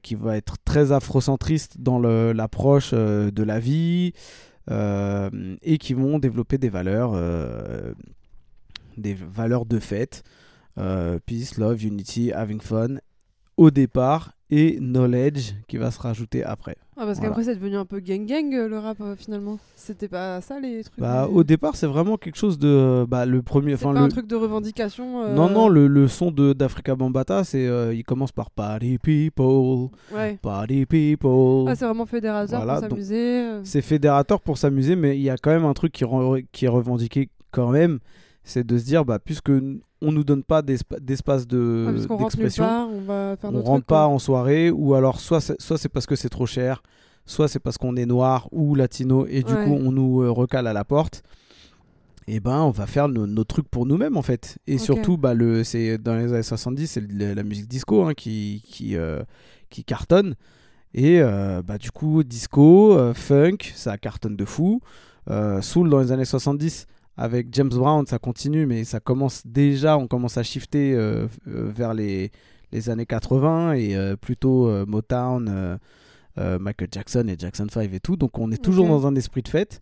qui 0.00 0.14
va 0.14 0.36
être 0.36 0.58
très 0.64 0.92
afrocentriste 0.92 1.80
dans 1.80 1.98
l'approche 1.98 2.94
de 2.94 3.42
la 3.42 3.58
vie, 3.58 4.12
et 4.70 5.78
qui 5.78 5.94
vont 5.94 6.18
développer 6.18 6.58
des 6.58 6.68
valeurs, 6.68 7.12
euh, 7.14 7.92
des 8.96 9.14
valeurs 9.14 9.66
de 9.66 9.78
fête, 9.78 10.22
euh, 10.78 11.18
peace, 11.24 11.58
love, 11.58 11.84
unity, 11.84 12.32
having 12.32 12.60
fun, 12.60 12.96
au 13.56 13.70
départ 13.70 14.32
et 14.50 14.78
knowledge 14.78 15.54
qui 15.68 15.78
va 15.78 15.90
se 15.90 15.98
rajouter 15.98 16.44
après. 16.44 16.76
Ah, 16.96 17.06
parce 17.06 17.18
Voilà. 17.18 17.30
qu'après, 17.30 17.44
c'est 17.44 17.56
devenu 17.56 17.76
un 17.76 17.84
peu 17.86 17.98
gang-gang 17.98 18.54
euh, 18.54 18.68
le 18.68 18.78
rap 18.78 18.98
euh, 19.00 19.16
finalement. 19.16 19.58
C'était 19.74 20.06
pas 20.06 20.40
ça 20.40 20.60
les 20.60 20.84
trucs. 20.84 21.00
Bah, 21.00 21.24
euh, 21.24 21.28
au 21.28 21.42
départ, 21.42 21.74
c'est 21.74 21.86
vraiment 21.88 22.16
quelque 22.16 22.36
chose 22.36 22.58
de. 22.58 23.04
Bah, 23.08 23.26
le 23.26 23.42
premier. 23.42 23.76
c'est 23.76 23.82
pas 23.84 23.92
le... 23.92 23.98
un 23.98 24.08
truc 24.08 24.26
de 24.28 24.36
revendication. 24.36 25.22
euh, 25.24 25.34
Non, 25.34 25.48
non, 25.50 25.68
le, 25.68 25.88
le 25.88 26.06
son 26.08 26.30
de 26.30 26.52
d'Africa 26.52 26.94
Bambata, 26.94 27.42
c'est, 27.42 27.64
il 27.96 28.04
commence 28.04 28.30
par 28.32 28.50
Party 28.50 28.98
People, 28.98 29.88
Ouais. 30.14 30.38
Party 30.40 30.86
People. 30.86 31.66
Ah, 31.68 31.74
c'est 31.74 31.84
vraiment 31.86 32.06
fédérateur 32.06 32.62
Voilà, 32.62 32.80
pour 32.82 32.90
s'amuser. 32.90 33.44
c'est 33.64 33.82
fédérateur 33.82 34.40
pour 34.40 34.58
s'amuser, 34.58 34.94
mais 34.94 35.16
il 35.16 35.22
y 35.22 35.30
a 35.30 35.36
quand 35.36 35.50
même 35.50 35.64
un 35.64 35.74
truc 35.74 35.92
qui, 35.92 36.04
qui 36.52 36.64
est 36.66 36.68
revendiqué 36.68 37.28
quand 37.50 37.70
même, 37.70 37.98
c'est 38.44 38.64
de 38.66 38.76
se 38.78 38.84
dire, 38.84 39.04
bah, 39.04 39.18
puisque 39.18 39.50
on 39.50 40.12
nous 40.12 40.22
donne 40.24 40.42
pas 40.44 40.60
d'espa- 40.62 41.00
d'espace 41.00 41.46
de 41.46 41.86
Ouais, 41.86 42.00
rentre 42.06 42.10
nulle 42.10 42.18
d'expression, 42.18 42.64
part, 42.64 42.88
on 42.90 43.00
va 43.00 43.36
faire 43.40 43.50
on 43.54 43.62
rentre 43.62 43.86
pas 43.86 44.04
quoi. 44.06 44.14
en 44.14 44.18
soirée, 44.18 44.70
ou 44.70 44.94
alors 44.94 45.18
soit 45.20 45.40
c'est, 45.40 45.60
soit 45.60 45.78
c'est 45.78 45.88
parce 45.88 46.06
que 46.06 46.14
c'est 46.14 46.28
trop 46.28 46.46
cher, 46.46 46.82
soit 47.24 47.48
c'est 47.48 47.58
parce 47.58 47.78
qu'on 47.78 47.96
est 47.96 48.04
noir 48.06 48.48
ou 48.52 48.74
latino, 48.74 49.26
et 49.26 49.42
du 49.42 49.54
Ouais. 49.54 49.64
coup 49.64 49.70
on 49.72 49.90
nous 49.92 50.22
euh, 50.22 50.30
recale 50.30 50.66
à 50.66 50.72
la 50.74 50.84
porte. 50.84 51.22
Et 52.26 52.40
ben 52.40 52.60
on 52.62 52.70
va 52.70 52.86
faire 52.86 53.08
nos, 53.08 53.26
nos 53.26 53.44
trucs 53.44 53.68
pour 53.68 53.84
nous-mêmes 53.84 54.16
en 54.16 54.22
fait. 54.22 54.56
Et 54.66 54.78
surtout, 54.78 55.18
bah, 55.18 55.34
le, 55.34 55.62
c'est, 55.62 55.98
dans 55.98 56.14
les 56.16 56.32
années 56.32 56.42
70, 56.42 56.86
c'est 56.86 57.06
la 57.12 57.42
musique 57.42 57.68
disco 57.68 58.02
hein, 58.04 58.14
qui, 58.14 58.62
qui, 58.66 58.96
euh, 58.96 59.22
qui 59.68 59.84
cartonne. 59.84 60.34
Et 60.94 61.20
euh, 61.20 61.60
bah, 61.62 61.76
du 61.76 61.90
coup, 61.90 62.22
disco, 62.24 62.96
euh, 62.96 63.12
funk, 63.12 63.58
ça 63.74 63.98
cartonne 63.98 64.36
de 64.36 64.44
fou. 64.46 64.80
Euh, 65.28 65.60
soul 65.60 65.90
dans 65.90 66.00
les 66.00 66.12
années 66.12 66.24
70, 66.24 66.86
avec 67.16 67.48
James 67.52 67.68
Brown, 67.68 68.06
ça 68.06 68.18
continue, 68.18 68.66
mais 68.66 68.84
ça 68.84 69.00
commence 69.00 69.46
déjà, 69.46 69.96
on 69.98 70.06
commence 70.06 70.36
à 70.36 70.42
shifter 70.42 70.94
euh, 70.94 71.26
euh, 71.48 71.70
vers 71.74 71.94
les, 71.94 72.30
les 72.72 72.90
années 72.90 73.06
80 73.06 73.74
et 73.74 73.96
euh, 73.96 74.16
plutôt 74.16 74.68
Motown, 74.86 75.78
Michael 76.36 76.88
Jackson 76.90 77.26
et 77.28 77.36
Jackson 77.38 77.66
5 77.70 77.92
et 77.92 78.00
tout. 78.00 78.16
Donc 78.16 78.38
on 78.38 78.50
est 78.50 78.62
toujours 78.62 78.88
dans 78.88 79.06
un 79.06 79.14
esprit 79.14 79.42
de 79.42 79.48
fête. 79.48 79.80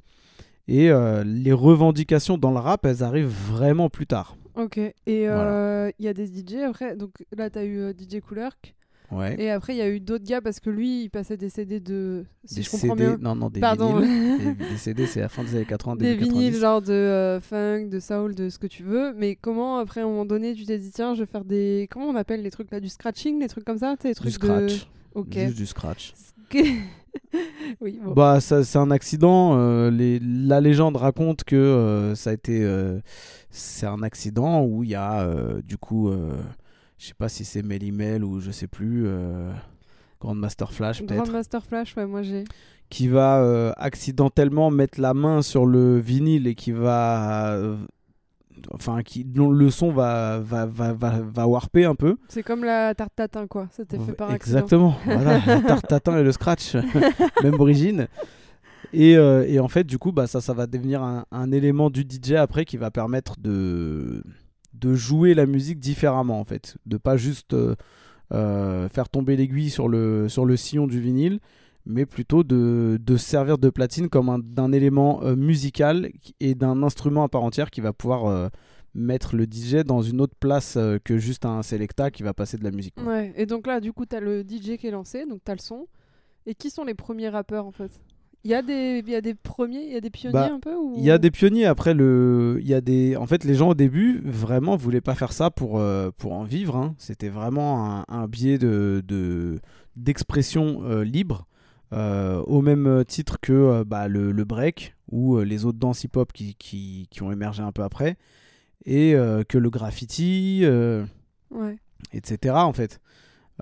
Et 0.69 0.91
les 1.25 1.53
revendications 1.53 2.39
dans 2.39 2.51
le 2.53 2.59
rap, 2.59 2.85
elles 2.87 3.03
arrivent 3.03 3.27
vraiment 3.51 3.89
plus 3.89 4.07
tard. 4.07 4.37
Ok. 4.55 4.77
Et 4.77 4.93
il 5.07 5.27
Voilà. 5.29 5.91
y 5.99 6.09
a 6.09 6.13
des 6.13 6.27
DJ 6.27 6.57
après. 6.69 6.95
Donc 6.97 7.25
là, 7.37 7.49
t'as 7.49 7.65
eu 7.65 7.79
euh, 7.79 7.93
DJ 7.93 8.21
Coolerk. 8.21 8.75
Ouais. 9.13 9.37
Et 9.39 9.51
après, 9.51 9.75
il 9.75 9.79
y 9.79 9.83
a 9.83 9.89
eu 9.91 10.01
d'autres 10.01 10.25
gars 10.25 10.41
parce 10.41 10.59
que 10.59 10.71
lui, 10.71 11.03
il 11.05 11.11
passait 11.11 11.37
des 11.37 11.49
CD 11.51 11.81
de. 11.81 12.25
Si 12.45 12.55
des 12.57 12.63
je 12.63 12.71
comprends 12.71 12.97
CD, 12.97 13.07
bien. 13.09 13.19
non, 13.21 13.35
non, 13.37 13.51
des 13.51 13.61
Pardon. 13.61 13.99
vinyles. 14.01 14.57
des, 14.59 14.65
des 14.71 14.77
CD, 14.79 15.07
c'est 15.07 15.21
à 15.21 15.25
la 15.25 15.29
fin 15.29 15.45
des 15.45 15.55
années 15.55 15.65
80, 15.67 15.97
des 15.97 16.15
vinyles 16.17 16.53
90. 16.53 16.61
genre 16.61 16.83
de 16.83 16.93
euh, 16.93 17.41
funk, 17.41 17.89
de 17.91 18.01
soul, 18.01 18.35
de 18.35 18.49
ce 18.49 18.59
que 18.59 18.67
tu 18.67 18.83
veux. 18.83 19.13
Mais 19.15 19.37
comment 19.37 19.79
après 19.79 20.01
à 20.01 20.05
un 20.05 20.07
moment 20.09 20.25
donné 20.25 20.55
tu 20.55 20.65
t'es 20.65 20.79
dit 20.79 20.91
tiens 20.91 21.15
je 21.15 21.21
vais 21.21 21.27
faire 21.27 21.45
des 21.45 21.89
comment 21.91 22.07
on 22.07 22.17
appelle 22.17 22.43
les 22.43 22.51
trucs 22.51 22.71
là 22.71 22.81
du 22.81 22.89
scratching, 22.89 23.39
les 23.41 23.49
trucs 23.49 23.65
comme 23.65 23.79
ça, 23.79 23.95
les 24.03 24.15
trucs 24.15 24.29
Du 24.29 24.33
scratch. 24.33 24.73
de. 24.73 24.85
Ok. 25.15 25.35
Juste 25.39 25.57
du 25.59 25.67
scratch. 25.67 26.15
oui. 27.81 27.99
Bon. 28.03 28.13
Bah, 28.13 28.41
ça, 28.41 28.65
c'est 28.65 28.79
un 28.79 28.91
accident. 28.91 29.57
euh, 29.59 29.91
les, 29.91 30.19
la 30.21 30.61
légende 30.61 30.97
raconte 30.97 31.45
que 31.45 31.57
euh, 31.57 32.15
ça 32.15 32.31
a 32.31 32.33
été. 32.33 32.67
c'est 33.51 33.87
un 33.87 34.03
accident 34.03 34.63
où 34.65 34.83
il 34.85 34.91
y 34.91 34.95
a 34.95 35.29
du 35.65 35.77
coup. 35.77 36.11
Je 37.03 37.09
sais 37.09 37.15
pas 37.15 37.29
si 37.29 37.45
c'est 37.45 37.63
Melly 37.65 37.91
Mel 37.91 38.23
ou 38.23 38.39
je 38.39 38.53
sais 38.53 38.69
plus. 38.69 39.03
euh, 39.07 39.51
Grandmaster 40.21 40.73
Flash 40.73 41.01
peut-être. 41.03 41.25
Grandmaster 41.25 41.61
Flash, 41.65 41.97
ouais, 41.97 42.07
moi 42.07 42.23
j'ai. 42.23 42.45
Qui 42.91 43.09
va 43.09 43.41
euh, 43.43 43.73
accidentellement 43.77 44.71
mettre 44.71 45.01
la 45.01 45.13
main 45.13 45.43
sur 45.43 45.67
le 45.67 45.99
vinyle 45.99 46.47
et 46.47 46.55
qui 46.55 46.71
va. 46.71 47.55
euh, 47.55 47.77
enfin, 48.71 49.03
qui, 49.03 49.25
dont 49.25 49.51
le 49.51 49.69
son 49.71 49.91
va, 49.91 50.39
va, 50.39 50.67
va, 50.67 50.93
va, 50.93 51.21
va 51.23 51.47
warper 51.49 51.87
un 51.87 51.97
peu. 51.97 52.19
C'est 52.29 52.45
comme 52.45 52.63
la 52.65 52.95
tarte 52.95 53.17
tatin 53.17 53.49
quoi, 53.49 53.67
c'était 53.73 53.99
fait 53.99 54.13
par 54.13 54.31
accident. 54.31 54.59
Exactement, 54.59 54.97
voilà, 55.05 55.41
la 55.45 55.61
tarte 55.67 55.89
tatin 55.89 56.17
et 56.19 56.23
le 56.23 56.31
scratch, 56.31 56.77
même 57.43 57.59
origine. 57.59 58.07
Et, 58.93 59.17
euh, 59.17 59.45
et 59.49 59.59
en 59.59 59.69
fait, 59.69 59.85
du 59.85 59.99
coup, 59.99 60.13
bah, 60.13 60.29
ça, 60.29 60.41
ça 60.41 60.53
va 60.53 60.69
devenir 60.69 61.03
un, 61.03 61.25
un 61.33 61.51
élément 61.51 61.91
du 61.91 62.03
DJ 62.03 62.33
après 62.35 62.65
qui 62.65 62.77
va 62.77 62.91
permettre 62.93 63.41
de, 63.41 64.23
de 64.75 64.95
jouer 64.95 65.35
la 65.35 65.47
musique 65.47 65.79
différemment, 65.79 66.41
en 66.41 66.45
fait. 66.45 66.77
De 66.87 66.97
pas 66.97 67.17
juste 67.17 67.55
euh, 67.55 67.75
euh, 68.33 68.89
faire 68.89 69.09
tomber 69.09 69.37
l'aiguille 69.37 69.71
sur 69.71 69.89
le, 69.89 70.29
sur 70.29 70.45
le 70.45 70.57
sillon 70.57 70.87
du 70.87 71.01
vinyle, 71.01 71.41
mais 71.87 72.07
plutôt 72.07 72.45
de, 72.45 72.99
de 73.01 73.17
servir 73.17 73.59
de 73.59 73.71
platine 73.71 74.09
comme 74.09 74.29
un, 74.29 74.39
d'un 74.39 74.73
élément 74.73 75.23
euh, 75.23 75.37
musical 75.37 76.11
et 76.41 76.55
d'un 76.55 76.83
instrument 76.83 77.25
à 77.25 77.29
part 77.29 77.43
entière 77.43 77.71
qui 77.71 77.81
va 77.81 77.93
pouvoir 77.93 78.51
mettre 78.95 79.37
le 79.37 79.45
DJ 79.45 79.85
dans 79.85 80.03
une 80.03 80.21
autre 80.21 80.35
place 80.39 80.79
que 81.05 81.17
juste 81.17 81.47
un 81.47 81.63
selecta 81.63 82.11
qui 82.11 82.23
va 82.23 82.35
passer 82.35 82.59
de 82.59 82.65
la 82.65 82.71
musique. 82.71 82.95
Ouais, 83.05 83.33
et 83.37 83.47
donc 83.47 83.67
là, 83.67 83.81
du 83.81 83.93
coup, 83.93 84.05
t'as 84.05 84.21
le 84.21 84.43
DJ 84.43 84.77
qui 84.77 84.87
est 84.87 84.91
lancé, 84.91 85.25
donc 85.27 85.41
t'as 85.45 85.55
le 85.55 85.61
son. 85.61 85.87
Et 86.45 86.55
qui 86.55 86.71
sont 86.71 86.85
les 86.85 86.95
premiers 86.95 87.29
rappeurs 87.29 87.67
en 87.67 87.71
fait? 87.71 87.91
Il 88.45 88.51
y, 88.51 88.55
a 88.55 88.63
des... 88.63 89.03
il 89.07 89.09
y 89.11 89.15
a 89.15 89.21
des 89.21 89.35
premiers, 89.35 89.85
il 89.85 89.93
y 89.93 89.97
a 89.97 90.01
des 90.01 90.11
pionniers 90.11 90.33
Bah, 90.33 90.51
un 90.53 90.59
peu 90.59 90.75
ou... 90.75 90.95
Il 90.97 91.05
y 91.05 91.11
a 91.13 91.19
des 91.19 91.31
pionniers 91.31 91.67
après 91.67 91.95
le 91.95 92.59
il 92.61 92.67
y 92.67 92.75
a 92.75 92.81
des 92.81 93.17
en 93.17 93.27
fait 93.27 93.45
les 93.45 93.55
gens 93.55 93.69
au 93.71 93.75
début 93.75 94.21
vraiment 94.25 94.75
voulaient 94.77 95.01
pas 95.01 95.15
faire 95.15 95.33
ça 95.33 95.51
pour 95.51 95.79
euh, 95.79 96.11
pour 96.17 96.33
en 96.33 96.43
vivre 96.43 96.75
hein. 96.77 96.95
c'était 96.99 97.29
vraiment 97.29 98.01
un, 98.01 98.05
un 98.09 98.27
biais 98.27 98.59
de 98.59 99.03
de- 99.07 99.61
d'expression 99.95 100.83
euh, 100.85 101.05
libre 101.05 101.47
euh, 101.93 102.41
au 102.47 102.63
même 102.63 103.05
titre 103.07 103.39
que 103.41 103.53
euh, 103.53 103.85
bah, 103.85 104.09
le, 104.09 104.33
le 104.33 104.45
break 104.45 104.97
ou 105.11 105.39
les 105.41 105.65
autres 105.65 105.79
danses 105.79 106.03
hip 106.05 106.17
hop 106.17 106.33
qui, 106.33 106.55
qui, 106.57 107.07
qui 107.11 107.23
ont 107.23 107.31
émergé 107.31 107.63
un 107.63 107.71
peu 107.71 107.83
après 107.83 108.17
et 108.87 109.15
que 109.49 109.59
le 109.59 109.71
graffiti 109.71 110.65
Ouais. 111.51 111.77
etc 112.13 112.55
en 112.57 112.73
fait 112.73 112.99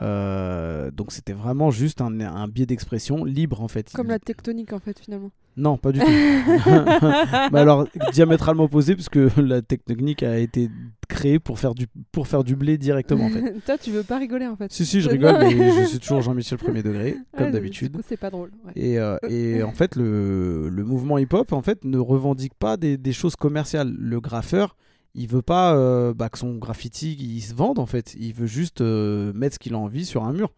Euh, 0.03 0.91
donc 0.91 1.13
c'était 1.13 1.33
vraiment 1.35 1.71
juste 1.71 2.01
un, 2.01 2.21
un 2.21 2.49
biais 2.49 2.67
d'expression 2.67 3.25
libre 3.25 3.61
en 3.61 3.69
fait 3.69 3.91
Comme 3.95 4.09
la 4.09 4.19
tectonique 4.19 4.73
en 4.73 4.79
fait 4.79 4.99
finalement. 4.99 5.31
non, 5.59 5.77
pas 5.77 5.93
du 5.93 5.99
tout. 6.01 6.07
Mais 7.53 7.59
alors, 7.61 7.87
diamétralement 8.13 8.65
opposé, 8.65 8.95
puisque 8.95 9.17
la 9.37 9.61
technique 9.63 10.23
a 10.23 10.39
été 10.39 10.71
créée 11.09 11.39
pour 11.39 11.59
faire 11.59 11.75
du, 11.75 11.87
pour 12.13 12.29
faire 12.29 12.45
du 12.45 12.57
blé 12.57 12.79
directement, 12.79 13.27
en 13.27 13.31
fait. 13.31 13.55
Toi, 13.67 13.77
tu 13.79 13.91
veux 13.91 14.03
pas 14.05 14.19
rigoler 14.19 14.47
en 14.47 14.57
fait. 14.57 14.73
si, 14.73 14.87
si, 14.87 15.01
je 15.01 15.09
rigole, 15.11 15.37
mais 15.39 15.51
je 15.83 15.85
suis 15.87 15.99
toujours 15.99 16.23
Jean-Michel 16.23 16.57
premier 16.59 16.83
degré, 16.83 17.17
comme 17.37 17.47
Ouais, 17.47 17.53
d'habitude. 17.53 17.97
C'est 18.09 18.17
pas 18.17 18.31
drôle. 18.31 18.51
ouais. 18.67 18.73
Et, 18.77 18.99
euh, 18.99 19.19
et 19.29 19.63
en 19.63 19.73
fait, 19.73 19.97
le, 19.97 20.69
le 20.69 20.85
mouvement 20.85 21.19
hip-hop, 21.19 21.53
en 21.53 21.63
fait, 21.63 21.85
ne 21.85 21.99
revendique 21.99 22.55
pas 22.55 22.77
des, 22.77 22.97
des 22.97 23.13
choses 23.13 23.37
commerciales. 23.37 23.93
Le 23.99 24.21
graffeur, 24.21 24.77
il 25.15 25.27
veut 25.29 25.43
pas 25.43 25.75
euh, 25.75 26.15
bah, 26.15 26.29
que 26.29 26.39
son 26.39 26.57
graffiti 26.57 27.15
il 27.15 27.41
se 27.41 27.55
vende, 27.55 27.79
en 27.79 27.87
fait. 27.87 28.15
Il 28.19 28.33
veut 28.35 28.47
juste 28.47 28.81
euh, 28.81 29.33
mettre 29.33 29.55
ce 29.55 29.59
qu'il 29.59 29.75
a 29.75 29.79
envie 29.79 30.05
sur 30.07 30.25
un 30.25 30.33
mur. 30.33 30.53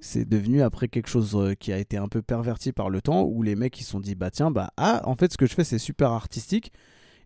C'est 0.00 0.26
devenu 0.28 0.62
après 0.62 0.88
quelque 0.88 1.08
chose 1.08 1.34
euh, 1.36 1.54
qui 1.54 1.72
a 1.72 1.78
été 1.78 1.96
un 1.96 2.08
peu 2.08 2.22
perverti 2.22 2.72
par 2.72 2.88
le 2.90 3.02
temps, 3.02 3.22
où 3.24 3.42
les 3.42 3.54
mecs 3.56 3.78
ils 3.80 3.84
se 3.84 3.90
sont 3.90 4.00
dit, 4.00 4.14
bah 4.14 4.30
tiens, 4.30 4.50
bah 4.50 4.70
ah, 4.76 5.02
en 5.04 5.14
fait, 5.14 5.32
ce 5.32 5.36
que 5.38 5.46
je 5.46 5.54
fais, 5.54 5.64
c'est 5.64 5.78
super 5.78 6.10
artistique. 6.12 6.72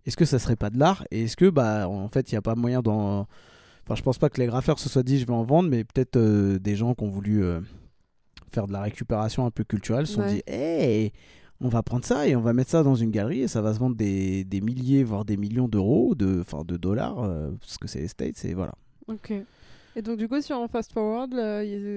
Est-ce 0.07 0.17
que 0.17 0.25
ça 0.25 0.39
serait 0.39 0.57
pas 0.57 0.71
de 0.71 0.79
l'art? 0.79 1.05
Et 1.11 1.25
est-ce 1.25 1.37
que, 1.37 1.49
bah, 1.49 1.89
en 1.89 2.09
fait, 2.09 2.31
il 2.31 2.35
n'y 2.35 2.39
a 2.39 2.43
pas 2.43 2.55
moyen 2.55 2.83
d'en. 2.83 3.27
Enfin, 3.85 3.95
je 3.95 4.03
pense 4.03 4.19
pas 4.19 4.29
que 4.29 4.41
les 4.41 4.47
graffeurs 4.47 4.79
se 4.79 4.89
soient 4.89 5.03
dit, 5.03 5.19
je 5.19 5.27
vais 5.27 5.33
en 5.33 5.45
vendre, 5.45 5.69
mais 5.69 5.85
peut-être 5.85 6.19
des 6.59 6.77
gens 6.77 6.95
qui 6.95 7.05
ont 7.05 7.11
voulu 7.11 7.43
faire 8.51 8.67
de 8.67 8.73
la 8.73 8.81
récupération 8.81 9.47
un 9.47 9.51
peu 9.51 9.65
culturelle 9.65 10.07
se 10.07 10.15
sont 10.15 10.21
Ouais. 10.23 10.35
dit, 10.35 10.43
hey, 10.47 11.13
on 11.61 11.69
va 11.69 11.83
prendre 11.83 12.05
ça 12.05 12.27
et 12.27 12.37
on 12.37 12.41
va 12.41 12.53
mettre 12.53 12.71
ça 12.71 12.83
dans 12.83 12.95
une 12.95 13.11
galerie 13.11 13.43
et 13.43 13.49
ça 13.49 13.63
va 13.63 13.75
se 13.75 13.79
vendre 13.79 13.97
des, 13.97 14.45
des 14.45 14.61
milliers, 14.61 15.05
voire 15.05 15.25
des 15.25 15.37
millions 15.37 15.69
d'euros, 15.69 16.15
de, 16.15 16.41
enfin, 16.41 16.65
de 16.65 16.77
dollars, 16.77 17.23
euh, 17.23 17.51
parce 17.61 17.79
que 17.79 17.89
c'est 17.89 18.01
les 18.01 18.09
States, 18.09 18.45
et 18.45 18.55
voilà. 18.55 18.73
Ok. 19.09 19.33
Et 19.97 20.03
donc, 20.03 20.19
du 20.19 20.29
coup, 20.29 20.41
si 20.41 20.53
on 20.53 20.67
fast 20.67 20.93
forward, 20.93 21.33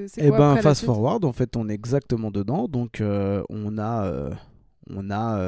c'est 0.08 0.24
Et 0.24 0.30
quoi 0.30 0.38
ben, 0.38 0.50
après 0.52 0.62
fast 0.62 0.86
forward, 0.86 1.26
en 1.26 1.32
fait, 1.32 1.58
on 1.58 1.68
est 1.68 1.74
exactement 1.74 2.30
dedans. 2.30 2.68
Donc, 2.68 3.02
euh, 3.02 3.42
on 3.50 3.80
a, 3.80 4.06
euh, 4.06 4.30
on 4.92 5.10
a 5.10 5.42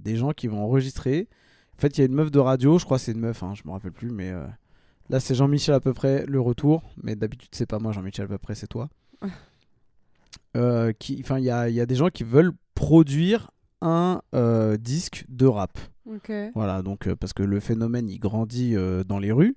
des 0.00 0.16
gens 0.16 0.30
qui 0.30 0.46
vont 0.46 0.62
enregistrer. 0.62 1.28
En 1.76 1.80
fait, 1.80 1.98
il 1.98 2.00
y 2.00 2.02
a 2.02 2.06
une 2.06 2.14
meuf 2.14 2.30
de 2.30 2.38
radio, 2.38 2.78
je 2.78 2.84
crois 2.86 2.96
que 2.96 3.04
c'est 3.04 3.12
une 3.12 3.20
meuf, 3.20 3.42
hein, 3.42 3.52
je 3.54 3.62
me 3.66 3.72
rappelle 3.72 3.92
plus, 3.92 4.10
mais 4.10 4.32
là, 5.10 5.20
c'est 5.20 5.34
Jean-Michel 5.34 5.74
à 5.74 5.80
peu 5.80 5.92
près 5.92 6.24
le 6.26 6.40
retour. 6.40 6.82
Mais 7.02 7.14
d'habitude, 7.14 7.50
c'est 7.52 7.66
pas 7.66 7.78
moi, 7.78 7.92
Jean-Michel 7.92 8.24
à 8.24 8.28
peu 8.28 8.38
près, 8.38 8.54
c'est 8.54 8.68
toi. 8.68 8.88
Euh, 10.56 10.92
qui, 10.92 11.18
enfin, 11.22 11.38
il 11.38 11.44
y 11.44 11.50
a, 11.50 11.68
y 11.68 11.80
a 11.80 11.86
des 11.86 11.94
gens 11.94 12.08
qui 12.08 12.24
veulent 12.24 12.52
produire 12.74 13.50
un 13.80 14.20
euh, 14.34 14.76
disque 14.76 15.24
de 15.28 15.46
rap. 15.46 15.78
Voilà, 16.54 16.82
donc 16.82 17.06
euh, 17.06 17.16
parce 17.16 17.32
que 17.32 17.42
le 17.42 17.58
phénomène 17.60 18.08
il 18.08 18.18
grandit 18.18 18.74
dans 19.06 19.18
les 19.18 19.32
rues 19.32 19.56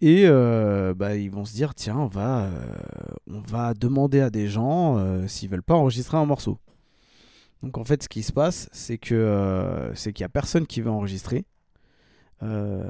et 0.00 0.26
bah, 0.26 1.14
ils 1.14 1.30
vont 1.30 1.44
se 1.44 1.54
dire 1.54 1.74
tiens 1.74 1.96
on 1.96 2.06
va 2.06 2.50
on 3.30 3.40
va 3.40 3.74
demander 3.74 4.20
à 4.20 4.30
des 4.30 4.48
gens 4.48 5.26
s'ils 5.28 5.48
veulent 5.48 5.62
pas 5.62 5.74
enregistrer 5.74 6.16
un 6.16 6.24
morceau. 6.24 6.58
Donc 7.62 7.78
en 7.78 7.84
fait 7.84 8.02
ce 8.02 8.08
qui 8.08 8.22
se 8.22 8.32
passe 8.32 8.68
c'est 8.72 8.98
que 8.98 9.92
c'est 9.94 10.12
qu'il 10.12 10.22
y 10.22 10.24
a 10.24 10.30
personne 10.30 10.66
qui 10.66 10.80
veut 10.80 10.90
enregistrer. 10.90 11.44
Euh, 12.42 12.88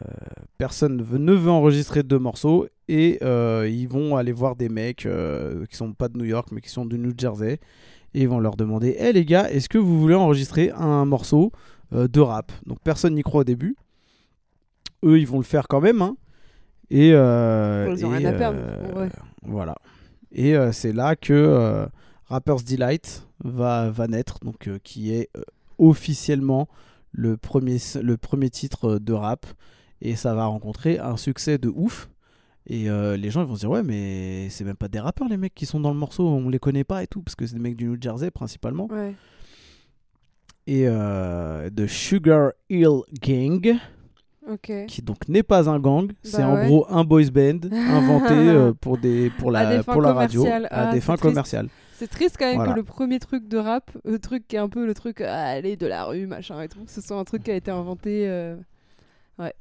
personne 0.56 0.96
ne 0.96 1.02
veut, 1.02 1.18
ne 1.18 1.32
veut 1.32 1.50
enregistrer 1.50 2.02
deux 2.02 2.18
morceaux 2.18 2.66
et 2.88 3.18
euh, 3.22 3.68
ils 3.70 3.86
vont 3.86 4.16
aller 4.16 4.32
voir 4.32 4.56
des 4.56 4.70
mecs 4.70 5.04
euh, 5.04 5.66
qui 5.66 5.76
sont 5.76 5.92
pas 5.92 6.08
de 6.08 6.16
New 6.16 6.24
York 6.24 6.48
mais 6.52 6.62
qui 6.62 6.70
sont 6.70 6.86
du 6.86 6.98
New 6.98 7.12
Jersey 7.18 7.60
et 8.14 8.22
ils 8.22 8.28
vont 8.28 8.40
leur 8.40 8.56
demander 8.56 8.96
hé 8.98 9.12
les 9.12 9.26
gars 9.26 9.50
est-ce 9.50 9.68
que 9.68 9.76
vous 9.76 10.00
voulez 10.00 10.14
enregistrer 10.14 10.70
un 10.70 11.04
morceau 11.04 11.52
de 11.90 12.20
rap? 12.20 12.50
Donc 12.64 12.78
personne 12.82 13.14
n'y 13.14 13.22
croit 13.22 13.42
au 13.42 13.44
début. 13.44 13.76
Eux, 15.04 15.18
ils 15.18 15.26
vont 15.26 15.36
le 15.38 15.44
faire 15.44 15.68
quand 15.68 15.82
même. 15.82 16.00
hein. 16.00 16.16
Et, 16.88 17.08
Ils 17.08 17.14
ont 18.06 18.14
et, 18.14 18.16
rien 18.18 18.28
à 18.30 18.32
perdre, 18.32 18.58
en 18.88 18.94
vrai. 18.94 19.08
Voilà. 19.42 19.74
Et 20.30 20.54
c'est 20.72 20.94
là 20.94 21.16
que 21.16 21.86
Rapper's 22.28 22.64
Delight 22.64 23.26
va, 23.44 23.90
va 23.90 24.06
naître, 24.08 24.38
donc, 24.42 24.70
qui 24.82 25.12
est 25.12 25.28
officiellement 25.78 26.68
le 27.12 27.36
premier, 27.36 27.76
le 28.02 28.16
premier 28.16 28.50
titre 28.50 28.98
de 28.98 29.12
rap. 29.12 29.46
Et 30.00 30.16
ça 30.16 30.34
va 30.34 30.46
rencontrer 30.46 30.98
un 30.98 31.16
succès 31.16 31.58
de 31.58 31.68
ouf. 31.68 32.08
Et 32.66 32.88
euh, 32.90 33.16
les 33.16 33.30
gens 33.30 33.42
ils 33.42 33.46
vont 33.48 33.54
se 33.56 33.60
dire 33.60 33.70
ouais 33.70 33.82
mais 33.82 34.48
c'est 34.50 34.62
même 34.64 34.76
pas 34.76 34.86
des 34.86 35.00
rappeurs 35.00 35.28
les 35.28 35.36
mecs 35.36 35.52
qui 35.54 35.66
sont 35.66 35.80
dans 35.80 35.92
le 35.92 35.98
morceau, 35.98 36.28
on 36.28 36.48
les 36.48 36.60
connaît 36.60 36.84
pas 36.84 37.02
et 37.02 37.08
tout, 37.08 37.20
parce 37.20 37.34
que 37.34 37.44
c'est 37.44 37.54
des 37.54 37.60
mecs 37.60 37.74
du 37.76 37.86
New 37.86 37.96
Jersey 38.00 38.30
principalement. 38.30 38.86
Ouais. 38.86 39.14
Et 40.68 40.84
euh, 40.86 41.70
de 41.70 41.86
Sugar 41.88 42.52
Hill 42.70 43.00
Gang, 43.20 43.74
qui 44.86 45.02
donc 45.02 45.28
n'est 45.28 45.42
pas 45.42 45.68
un 45.68 45.80
gang, 45.80 46.12
c'est 46.22 46.38
Bah 46.38 46.48
en 46.48 46.54
ouais. 46.54 46.66
gros 46.66 46.86
un 46.88 47.02
boys 47.04 47.30
band 47.32 47.58
inventé 47.72 48.32
euh, 48.32 48.72
pour, 48.72 48.96
des, 48.98 49.30
pour, 49.30 49.50
la, 49.50 49.82
pour 49.82 50.00
la 50.00 50.12
radio 50.12 50.46
à 50.46 50.60
Ah, 50.70 50.86
des 50.92 51.00
c'est 51.00 51.00
fins 51.00 51.14
triste. 51.14 51.22
commerciales. 51.30 51.68
C'est 52.02 52.08
triste 52.10 52.34
quand 52.36 52.46
même 52.46 52.56
Voilà. 52.56 52.72
que 52.72 52.76
le 52.78 52.82
premier 52.82 53.20
truc 53.20 53.46
de 53.46 53.58
rap, 53.58 53.92
le 54.04 54.18
truc 54.18 54.48
qui 54.48 54.56
est 54.56 54.58
un 54.58 54.68
peu 54.68 54.84
le 54.86 54.92
truc 54.92 55.20
ah, 55.20 55.44
allez 55.46 55.76
de 55.76 55.86
la 55.86 56.04
rue 56.04 56.26
machin 56.26 56.60
et 56.60 56.68
tout, 56.68 56.80
ce 56.88 57.00
soit 57.00 57.16
un 57.16 57.22
truc 57.22 57.44
qui 57.44 57.52
a 57.52 57.54
été 57.54 57.70
inventé. 57.70 58.28
euh, 58.28 58.56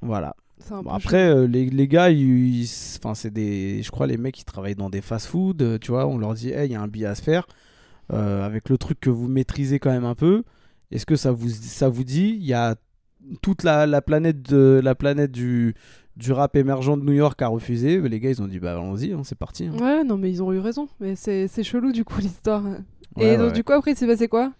Voilà. 0.01 0.35
Bon, 0.69 0.81
peu 0.83 0.89
après, 0.89 1.29
euh, 1.29 1.45
les, 1.47 1.69
les 1.69 1.87
gars, 1.87 2.09
ils, 2.09 2.67
enfin, 2.97 3.13
c'est 3.13 3.29
des, 3.31 3.83
je 3.83 3.91
crois 3.91 4.07
les 4.07 4.17
mecs 4.17 4.33
qui 4.35 4.43
travaillent 4.45 4.73
dans 4.75 4.89
des 4.89 5.01
fast-food, 5.01 5.61
euh, 5.61 5.77
tu 5.79 5.91
vois, 5.91 6.07
on 6.07 6.17
leur 6.17 6.33
dit, 6.33 6.49
hey, 6.49 6.67
il 6.69 6.71
y 6.71 6.75
a 6.75 6.81
un 6.81 6.87
billet 6.87 7.05
à 7.07 7.15
se 7.15 7.21
faire, 7.21 7.47
euh, 8.11 8.43
avec 8.43 8.69
le 8.69 8.77
truc 8.79 8.99
que 8.99 9.09
vous 9.11 9.27
maîtrisez 9.27 9.77
quand 9.79 9.91
même 9.91 10.05
un 10.05 10.15
peu. 10.15 10.43
Est-ce 10.91 11.05
que 11.05 11.15
ça 11.15 11.31
vous, 11.31 11.49
ça 11.49 11.89
vous 11.89 12.03
dit, 12.03 12.37
il 12.39 12.45
y 12.45 12.53
a 12.53 12.75
toute 13.43 13.61
la, 13.63 13.85
la 13.85 14.01
planète 14.01 14.41
de 14.41 14.81
la 14.83 14.95
planète 14.95 15.31
du 15.31 15.75
du 16.17 16.31
rap 16.31 16.55
émergent 16.55 16.97
de 16.97 17.03
New 17.03 17.13
York 17.13 17.41
a 17.41 17.47
refusé. 17.47 17.99
Les 18.01 18.19
gars, 18.19 18.29
ils 18.29 18.41
ont 18.41 18.47
dit, 18.47 18.59
bah 18.59 18.73
allons-y, 18.73 19.13
hein, 19.13 19.21
c'est 19.23 19.37
parti. 19.37 19.65
hein. 19.67 19.75
Ouais, 19.79 20.03
non 20.03 20.17
mais 20.17 20.29
ils 20.29 20.43
ont 20.43 20.51
eu 20.51 20.59
raison, 20.59 20.87
mais 20.99 21.15
c'est 21.15 21.47
c'est 21.47 21.63
chelou 21.63 21.91
du 21.91 22.03
coup 22.03 22.19
l'histoire. 22.19 22.63
Ouais, 23.17 23.33
et 23.33 23.37
donc 23.37 23.47
ouais. 23.47 23.53
du 23.53 23.63
coup 23.63 23.73
après 23.73 23.91
il 23.91 23.97
s'est 23.97 24.07
passé 24.07 24.27
quoi? 24.27 24.51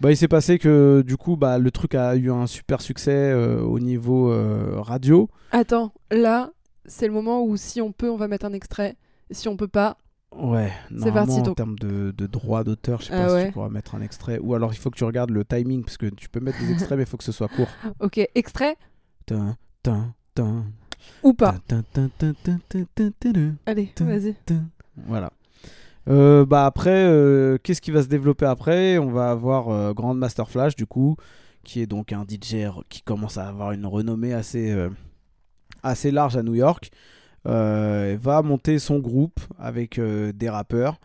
Bah, 0.00 0.10
il 0.10 0.16
s'est 0.16 0.28
passé 0.28 0.58
que 0.58 1.02
du 1.06 1.16
coup, 1.16 1.36
bah, 1.36 1.58
le 1.58 1.70
truc 1.70 1.94
a 1.94 2.14
eu 2.16 2.30
un 2.30 2.46
super 2.46 2.82
succès 2.82 3.12
euh, 3.32 3.62
au 3.62 3.80
niveau 3.80 4.30
euh, 4.30 4.74
radio. 4.80 5.30
Attends, 5.52 5.92
là 6.10 6.50
c'est 6.84 7.06
le 7.06 7.12
moment 7.14 7.42
où 7.44 7.56
si 7.56 7.80
on 7.80 7.92
peut 7.92 8.10
on 8.10 8.16
va 8.16 8.28
mettre 8.28 8.44
un 8.46 8.52
extrait, 8.52 8.96
si 9.30 9.48
on 9.48 9.56
peut 9.56 9.68
pas, 9.68 9.96
Ouais, 10.36 10.70
C'est 10.98 11.12
parti, 11.12 11.38
en 11.38 11.42
donc. 11.42 11.56
termes 11.56 11.78
de, 11.78 12.10
de 12.10 12.26
droit 12.26 12.62
d'auteur, 12.62 13.00
je 13.00 13.06
sais 13.06 13.14
Ah 13.14 13.26
pas 13.26 13.40
si 13.40 13.46
tu 13.46 13.52
pourras 13.52 13.70
mettre 13.70 13.94
un 13.94 14.02
extrait. 14.02 14.38
Ou 14.42 14.54
alors 14.54 14.74
il 14.74 14.76
faut 14.76 14.90
que 14.90 14.98
tu 14.98 15.04
regardes 15.04 15.30
le 15.30 15.44
timing, 15.46 15.82
parce 15.82 15.96
que 15.96 16.06
tu 16.06 16.28
peux 16.28 16.40
mettre 16.40 16.58
des 16.60 16.70
extraits, 16.72 16.92
mais 16.98 17.04
il 17.04 17.08
faut 17.08 17.16
que 17.16 17.24
ce 17.24 17.32
soit 17.32 17.48
court. 17.48 17.68
ok 18.00 18.20
extrait 18.34 18.76
tin, 19.24 19.56
tin, 19.82 20.14
ou 21.22 21.32
pas. 21.34 21.56
Allez, 23.66 23.92
vas-y. 24.00 24.34
Voilà. 25.06 25.30
Bah 26.06 26.66
après, 26.66 27.04
euh, 27.06 27.58
qu'est-ce 27.62 27.80
qui 27.80 27.90
va 27.90 28.02
se 28.02 28.08
développer 28.08 28.46
après? 28.46 28.98
On 28.98 29.10
va 29.10 29.30
avoir 29.30 29.68
euh, 29.68 29.92
Grand 29.92 30.14
Master 30.14 30.48
Flash, 30.48 30.76
du 30.76 30.86
coup, 30.86 31.16
qui 31.64 31.80
est 31.80 31.86
donc 31.86 32.12
un 32.12 32.22
DJ 32.22 32.68
qui 32.88 33.02
commence 33.02 33.38
à 33.38 33.48
avoir 33.48 33.72
une 33.72 33.86
renommée 33.86 34.32
assez, 34.32 34.70
euh, 34.70 34.88
assez 35.82 36.10
large 36.10 36.36
à 36.36 36.42
New 36.42 36.54
York. 36.54 36.90
Euh, 37.46 38.16
va 38.20 38.42
monter 38.42 38.78
son 38.78 38.98
groupe 38.98 39.40
avec 39.58 40.00
des 40.00 40.48
rappeurs. 40.48 40.98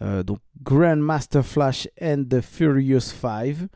donc 0.00 0.38
Grand 0.62 0.96
Master 0.96 1.44
Flash 1.44 1.88
and 2.00 2.24
the 2.30 2.40
Furious 2.40 3.10
Five. 3.12 3.68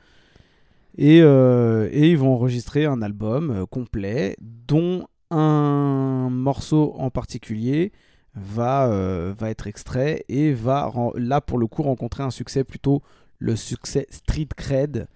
Et, 0.98 1.20
euh, 1.22 1.88
et 1.90 2.10
ils 2.10 2.18
vont 2.18 2.34
enregistrer 2.34 2.84
un 2.84 3.00
album 3.02 3.50
euh, 3.50 3.66
complet 3.66 4.36
dont 4.40 5.06
un 5.30 6.28
morceau 6.30 6.94
en 6.98 7.10
particulier 7.10 7.92
va, 8.34 8.86
euh, 8.88 9.34
être 9.40 9.66
extrait 9.66 10.24
et 10.28 10.52
va 10.52 10.90
là 11.16 11.40
pour 11.40 11.58
le 11.58 11.66
coup 11.66 11.82
rencontrer 11.82 12.22
un 12.22 12.30
succès 12.30 12.64
plutôt 12.64 13.02
le 13.38 13.56
succès 13.56 14.06
street 14.10 14.48
cred 14.56 15.08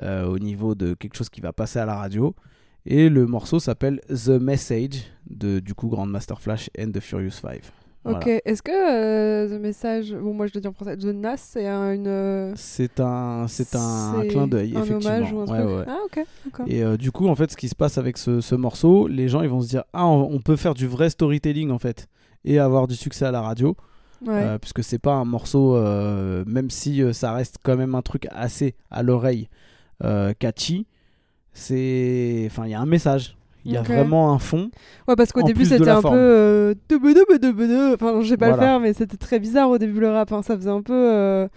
au 0.00 0.38
niveau 0.38 0.76
de 0.76 0.94
quelque 0.94 1.16
chose 1.16 1.28
qui 1.28 1.40
va 1.40 1.52
passer 1.52 1.80
à 1.80 1.84
la 1.84 1.96
radio 1.96 2.34
et 2.86 3.08
le 3.08 3.26
morceau 3.26 3.58
s'appelle 3.58 4.00
The 4.08 4.40
Message 4.40 5.04
de 5.28 5.58
du 5.58 5.74
coup 5.74 5.88
Grandmaster 5.88 6.40
Flash 6.40 6.70
and 6.78 6.92
the 6.92 7.00
Furious 7.00 7.40
Five. 7.42 7.70
Voilà. 8.04 8.18
Ok, 8.18 8.28
est-ce 8.44 8.62
que 8.62 8.70
euh, 8.70 9.48
The 9.58 9.60
Message, 9.60 10.14
bon 10.14 10.32
moi 10.32 10.46
je 10.46 10.52
le 10.54 10.60
dis 10.60 10.66
en 10.68 10.72
français, 10.72 10.96
The 10.96 11.06
Nas 11.06 11.36
c'est 11.36 11.66
un, 11.66 11.92
une... 11.92 12.06
euh, 12.06 12.52
C'est 12.56 13.00
un 13.00 13.46
c'est 13.48 13.74
un 13.74 14.20
c'est 14.22 14.28
clin 14.28 14.46
d'œil 14.46 14.76
un 14.76 14.82
effectivement. 14.82 15.14
hommage 15.16 15.32
ou 15.32 15.40
un 15.40 15.46
Ouais, 15.46 15.74
ouais. 15.78 15.84
Ah 15.88 15.98
ok. 16.06 16.24
Et 16.68 16.82
euh, 16.82 16.96
du 16.96 17.10
coup, 17.12 17.28
en 17.28 17.34
fait, 17.34 17.50
ce 17.50 17.56
qui 17.56 17.68
se 17.68 17.74
passe 17.74 17.98
avec 17.98 18.16
ce, 18.16 18.40
ce 18.40 18.54
morceau, 18.54 19.08
les 19.08 19.28
gens 19.28 19.42
ils 19.42 19.48
vont 19.48 19.60
se 19.60 19.68
dire 19.68 19.84
ah 19.92 20.06
on, 20.06 20.38
peut 20.40 20.56
faire 20.56 20.74
du 20.74 20.86
vrai 20.86 21.10
storytelling 21.10 21.70
en 21.70 21.78
fait 21.78 22.06
et 22.44 22.58
avoir 22.58 22.86
du 22.86 22.94
succès 22.94 23.24
à 23.26 23.30
la 23.32 23.40
radio, 23.42 23.76
Ouais. 24.24 24.32
euh, 24.34 24.58
puisque 24.58 24.82
c'est 24.82 24.98
pas 25.00 25.14
un 25.14 25.24
morceau, 25.24 25.76
euh, 25.76 26.44
même 26.46 26.70
si 26.70 27.02
ça 27.12 27.32
reste 27.32 27.58
quand 27.62 27.76
même 27.76 27.94
un 27.94 28.02
truc 28.02 28.26
assez 28.30 28.74
à 28.90 29.02
l'oreille 29.02 29.48
catchy. 30.38 30.86
C'est, 31.52 32.44
enfin, 32.50 32.66
il 32.66 32.70
y 32.70 32.74
a 32.74 32.80
un 32.80 32.86
message, 32.86 33.36
il 33.64 33.72
y 33.72 33.76
a 33.76 33.82
vraiment 33.82 34.32
un 34.32 34.38
fond. 34.38 34.70
Ouais, 35.06 35.16
parce 35.16 35.32
qu'au 35.32 35.42
début 35.42 35.64
c'était 35.64 35.88
un 35.88 36.00
forme. 36.00 36.14
peu. 36.14 36.20
euh. 36.20 36.74
Enfin, 37.94 38.20
je 38.22 38.28
sais 38.28 38.36
pas 38.36 38.48
Voilà. 38.48 38.62
le 38.62 38.68
faire, 38.68 38.80
mais 38.80 38.92
c'était 38.92 39.16
très 39.16 39.38
bizarre 39.38 39.70
au 39.70 39.78
début 39.78 40.00
le 40.00 40.10
rap. 40.10 40.32
hein. 40.32 40.42
Ça 40.42 40.56
faisait 40.56 40.70
un 40.70 40.82
peu. 40.82 40.92
euh, 40.94 41.48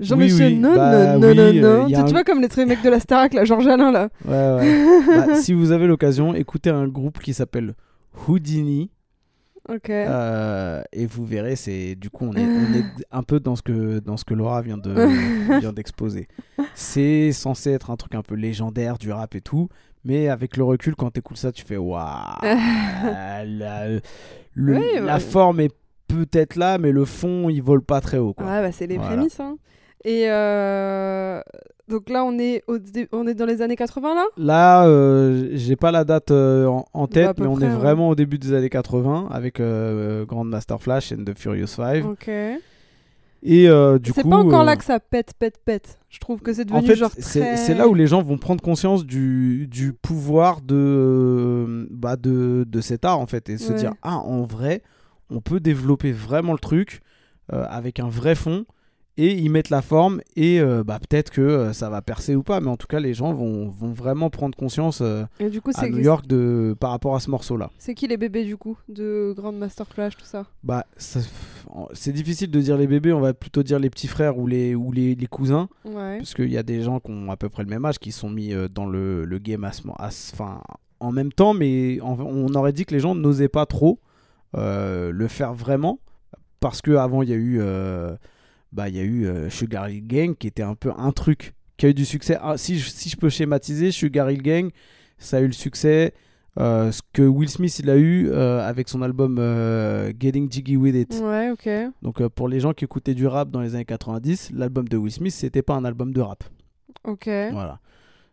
Jean-Michel, 0.00 0.54
oui, 0.54 0.58
non, 0.58 0.74
bah 0.74 1.16
non, 1.18 1.28
oui, 1.28 1.36
non, 1.36 1.42
euh, 1.42 1.88
non. 1.88 2.04
Tu 2.04 2.10
vois, 2.12 2.24
comme 2.24 2.40
les 2.40 2.64
mecs 2.64 2.82
de 2.82 2.90
la 2.90 2.98
Starac, 2.98 3.32
là, 3.32 3.44
Georges 3.44 3.68
Alain, 3.68 3.92
là. 3.92 4.08
Ouais, 4.24 4.32
ouais. 4.32 4.84
Bah, 5.28 5.34
si 5.36 5.52
vous 5.52 5.70
avez 5.70 5.86
l'occasion, 5.86 6.34
écoutez 6.34 6.70
un 6.70 6.88
groupe 6.88 7.20
qui 7.20 7.32
s'appelle 7.32 7.74
Houdini. 8.26 8.90
Ok. 9.68 9.88
Euh, 9.88 10.82
et 10.92 11.06
vous 11.06 11.24
verrez, 11.24 11.56
c'est 11.56 11.94
du 11.94 12.10
coup 12.10 12.26
on 12.26 12.34
est, 12.34 12.44
on 12.44 12.74
est 12.74 12.84
un 13.10 13.22
peu 13.22 13.40
dans 13.40 13.56
ce 13.56 13.62
que 13.62 13.98
dans 13.98 14.18
ce 14.18 14.24
que 14.26 14.34
Laura 14.34 14.60
vient 14.60 14.76
de 14.76 14.92
vient 15.60 15.72
d'exposer. 15.72 16.28
C'est 16.74 17.32
censé 17.32 17.70
être 17.70 17.90
un 17.90 17.96
truc 17.96 18.14
un 18.14 18.20
peu 18.22 18.34
légendaire 18.34 18.98
du 18.98 19.10
rap 19.10 19.34
et 19.34 19.40
tout, 19.40 19.68
mais 20.04 20.28
avec 20.28 20.56
le 20.56 20.64
recul, 20.64 20.94
quand 20.96 21.10
t'écoutes 21.10 21.36
ça, 21.38 21.52
tu 21.52 21.64
fais 21.64 21.76
waouh. 21.76 22.02
la, 22.42 23.44
le- 23.44 25.04
la 25.04 25.14
ouais. 25.14 25.20
forme 25.20 25.60
est 25.60 25.74
peut-être 26.08 26.56
là, 26.56 26.78
mais 26.78 26.92
le 26.92 27.04
fond 27.04 27.48
il 27.48 27.62
vole 27.62 27.82
pas 27.82 28.00
très 28.00 28.18
haut 28.18 28.34
quoi. 28.34 28.46
Ouais, 28.46 28.60
bah, 28.62 28.72
c'est 28.72 28.86
les 28.86 28.96
Voilà. 28.96 29.14
prémices. 29.16 29.40
Hein. 29.40 29.56
Et 30.04 30.26
euh, 30.28 31.40
donc 31.88 32.10
là, 32.10 32.24
on 32.24 32.38
est, 32.38 32.62
au 32.66 32.76
dé- 32.78 33.08
on 33.12 33.26
est 33.26 33.32
dans 33.34 33.46
les 33.46 33.62
années 33.62 33.74
80, 33.76 34.14
là? 34.14 34.24
Là, 34.36 34.86
euh, 34.86 35.48
j'ai 35.54 35.76
pas 35.76 35.90
la 35.90 36.04
date 36.04 36.30
euh, 36.30 36.66
en, 36.66 36.84
en 36.92 37.02
Bah, 37.04 37.08
tête, 37.10 37.38
mais 37.40 37.46
on 37.46 37.54
près, 37.54 37.64
est 37.64 37.68
ouais. 37.70 37.74
vraiment 37.74 38.10
au 38.10 38.14
début 38.14 38.36
des 38.38 38.52
années 38.52 38.68
80 38.68 39.28
avec 39.30 39.60
euh, 39.60 40.26
Grandmaster 40.26 40.78
Flash 40.80 41.10
and 41.12 41.24
the 41.24 41.36
Furious 41.38 41.68
Five. 41.68 42.06
Ok. 42.06 42.28
Et 43.46 43.68
euh, 43.68 43.98
du 43.98 44.10
coup, 44.12 44.20
C'est 44.22 44.28
pas 44.28 44.36
encore 44.38 44.62
euh, 44.62 44.64
là 44.64 44.76
que 44.76 44.84
ça 44.84 44.98
pète, 44.98 45.34
pète, 45.38 45.58
pète. 45.62 45.98
Je 46.08 46.18
trouve 46.18 46.40
que 46.40 46.52
c'est 46.54 46.70
En 46.72 46.76
devenu 46.76 46.88
fait, 46.88 46.96
genre 46.96 47.10
c'est 47.18 47.40
très... 47.40 47.56
c'est 47.58 47.74
là 47.74 47.88
où 47.88 47.94
les 47.94 48.06
gens 48.06 48.22
vont 48.22 48.38
prendre 48.38 48.62
conscience 48.62 49.04
du, 49.04 49.66
du 49.68 49.92
pouvoir 49.92 50.62
de, 50.62 51.86
bah 51.90 52.16
de, 52.16 52.64
de 52.66 52.80
cet 52.80 53.04
art, 53.04 53.18
en 53.20 53.26
fait, 53.26 53.50
et 53.50 53.58
se 53.58 53.74
dire, 53.74 53.92
ah, 54.02 54.16
en 54.16 54.44
vrai, 54.44 54.82
on 55.28 55.42
peut 55.42 55.60
développer 55.60 56.10
vraiment 56.10 56.52
le 56.52 56.58
truc 56.58 57.02
euh, 57.52 57.66
avec 57.68 58.00
un 58.00 58.08
vrai 58.08 58.34
fond, 58.34 58.64
et 59.16 59.32
y 59.38 59.48
mettre 59.48 59.70
la 59.70 59.80
forme, 59.80 60.20
et 60.34 60.60
euh, 60.60 60.82
bah, 60.82 60.98
peut-être 60.98 61.30
que 61.30 61.40
euh, 61.40 61.72
ça 61.72 61.88
va 61.88 62.02
percer 62.02 62.34
ou 62.34 62.42
pas, 62.42 62.60
mais 62.60 62.68
en 62.68 62.76
tout 62.76 62.88
cas, 62.88 62.98
les 62.98 63.14
gens 63.14 63.32
vont, 63.32 63.68
vont 63.68 63.92
vraiment 63.92 64.28
prendre 64.28 64.56
conscience 64.56 65.00
euh, 65.02 65.24
Et 65.38 65.50
du 65.50 65.60
coup, 65.60 65.70
à 65.76 65.88
New 65.88 65.98
York 65.98 66.26
de, 66.26 66.74
par 66.80 66.90
rapport 66.90 67.14
à 67.14 67.20
ce 67.20 67.30
morceau-là. 67.30 67.70
c'est 67.78 67.94
qui 67.94 68.08
les 68.08 68.16
bébés, 68.16 68.44
du 68.44 68.56
coup, 68.56 68.76
de 68.88 69.32
Grandmaster 69.36 69.86
Flash, 69.86 70.16
tout 70.16 70.24
ça? 70.24 70.46
Bah, 70.64 70.84
c'est 70.96 72.12
difficile 72.12 72.50
de 72.50 72.60
dire 72.60 72.76
les 72.76 72.86
bébés, 72.88 73.12
on 73.12 73.20
va 73.20 73.34
plutôt 73.34 73.62
dire 73.62 73.78
les 73.78 73.90
petits 73.90 74.08
frères 74.08 74.36
ou 74.38 74.46
les, 74.48 74.74
ou 74.74 74.90
les, 74.90 75.14
les 75.14 75.26
cousins. 75.26 75.68
Ouais. 75.84 76.18
Parce 76.18 76.34
qu'il 76.34 76.50
y 76.50 76.58
a 76.58 76.62
des 76.64 76.82
gens 76.82 76.98
qui 76.98 77.10
ont 77.12 77.30
à 77.30 77.36
peu 77.36 77.48
près 77.48 77.62
le 77.62 77.68
même 77.70 77.84
âge 77.84 77.98
qui 78.00 78.10
sont 78.10 78.30
mis 78.30 78.52
euh, 78.52 78.66
dans 78.68 78.86
le, 78.86 79.24
le 79.24 79.38
game 79.38 79.64
à 79.64 79.70
à 79.98 80.10
en 81.00 81.12
même 81.12 81.32
temps, 81.32 81.54
mais 81.54 82.00
en- 82.00 82.18
on 82.18 82.52
aurait 82.54 82.72
dit 82.72 82.84
que 82.84 82.94
les 82.94 83.00
gens 83.00 83.14
n'osaient 83.14 83.48
pas 83.48 83.66
trop 83.66 84.00
le 84.54 85.26
faire 85.28 85.52
vraiment. 85.54 85.98
Parce 86.60 86.80
qu'avant, 86.80 87.22
il 87.22 87.28
y 87.28 87.32
a 87.32 87.36
eu, 87.36 87.60
bah, 88.74 88.88
il 88.88 88.96
y 88.96 89.00
a 89.00 89.02
eu 89.04 89.26
euh, 89.26 89.48
Sugar 89.48 89.88
Hill 89.88 90.06
Gang 90.06 90.34
qui 90.36 90.46
était 90.48 90.62
un 90.62 90.74
peu 90.74 90.92
un 90.96 91.12
truc 91.12 91.54
qui 91.76 91.86
a 91.86 91.88
eu 91.88 91.94
du 91.94 92.04
succès. 92.04 92.36
Ah, 92.40 92.56
si, 92.58 92.78
je, 92.78 92.90
si 92.90 93.08
je 93.08 93.16
peux 93.16 93.30
schématiser, 93.30 93.90
Sugar 93.90 94.30
Hill 94.30 94.42
Gang, 94.42 94.70
ça 95.18 95.38
a 95.38 95.40
eu 95.40 95.46
le 95.46 95.52
succès. 95.52 96.12
euh, 96.60 96.92
ce 96.92 97.00
que 97.12 97.22
Will 97.22 97.48
Smith 97.48 97.76
il 97.80 97.90
a 97.90 97.96
eu 97.96 98.28
euh, 98.30 98.60
avec 98.68 98.88
son 98.88 99.02
album 99.02 99.38
euh, 99.40 100.12
Getting 100.20 100.50
Jiggy 100.52 100.76
With 100.76 100.94
It. 100.94 101.20
Ouais, 101.22 101.50
ok. 101.50 101.68
Donc 102.02 102.26
pour 102.28 102.48
les 102.48 102.60
gens 102.60 102.72
qui 102.72 102.84
écoutaient 102.84 103.14
du 103.14 103.26
rap 103.26 103.50
dans 103.50 103.60
les 103.60 103.74
années 103.74 103.84
90, 103.84 104.50
l'album 104.52 104.86
de 104.88 104.96
Will 104.96 105.10
Smith 105.12 105.32
c'était 105.32 105.62
pas 105.62 105.74
un 105.74 105.84
album 105.84 106.12
de 106.12 106.20
rap. 106.20 106.44
Ok. 107.04 107.28
Voilà, 107.52 107.80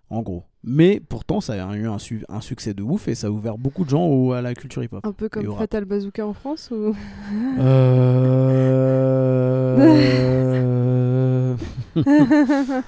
en 0.10 0.22
gros. 0.22 0.44
Mais 0.64 1.00
pourtant, 1.00 1.42
ça 1.42 1.54
a 1.54 1.76
eu 1.76 1.88
un, 1.88 1.98
su- 1.98 2.24
un 2.30 2.40
succès 2.42 2.74
de 2.76 2.84
ouf 2.84 3.08
et 3.08 3.16
ça 3.16 3.28
a 3.28 3.30
ouvert 3.32 3.58
beaucoup 3.58 3.84
de 3.84 3.90
gens 3.90 4.06
au- 4.06 4.32
à 4.34 4.42
la 4.42 4.54
culture 4.54 4.84
hip-hop. 4.84 5.04
Un 5.06 5.12
peu 5.12 5.28
comme. 5.28 5.52
Fatal 5.58 5.86
Bazooka 5.86 6.26
en 6.26 6.34
France 6.34 6.70
ou... 6.72 6.94
Euh... 9.82 11.56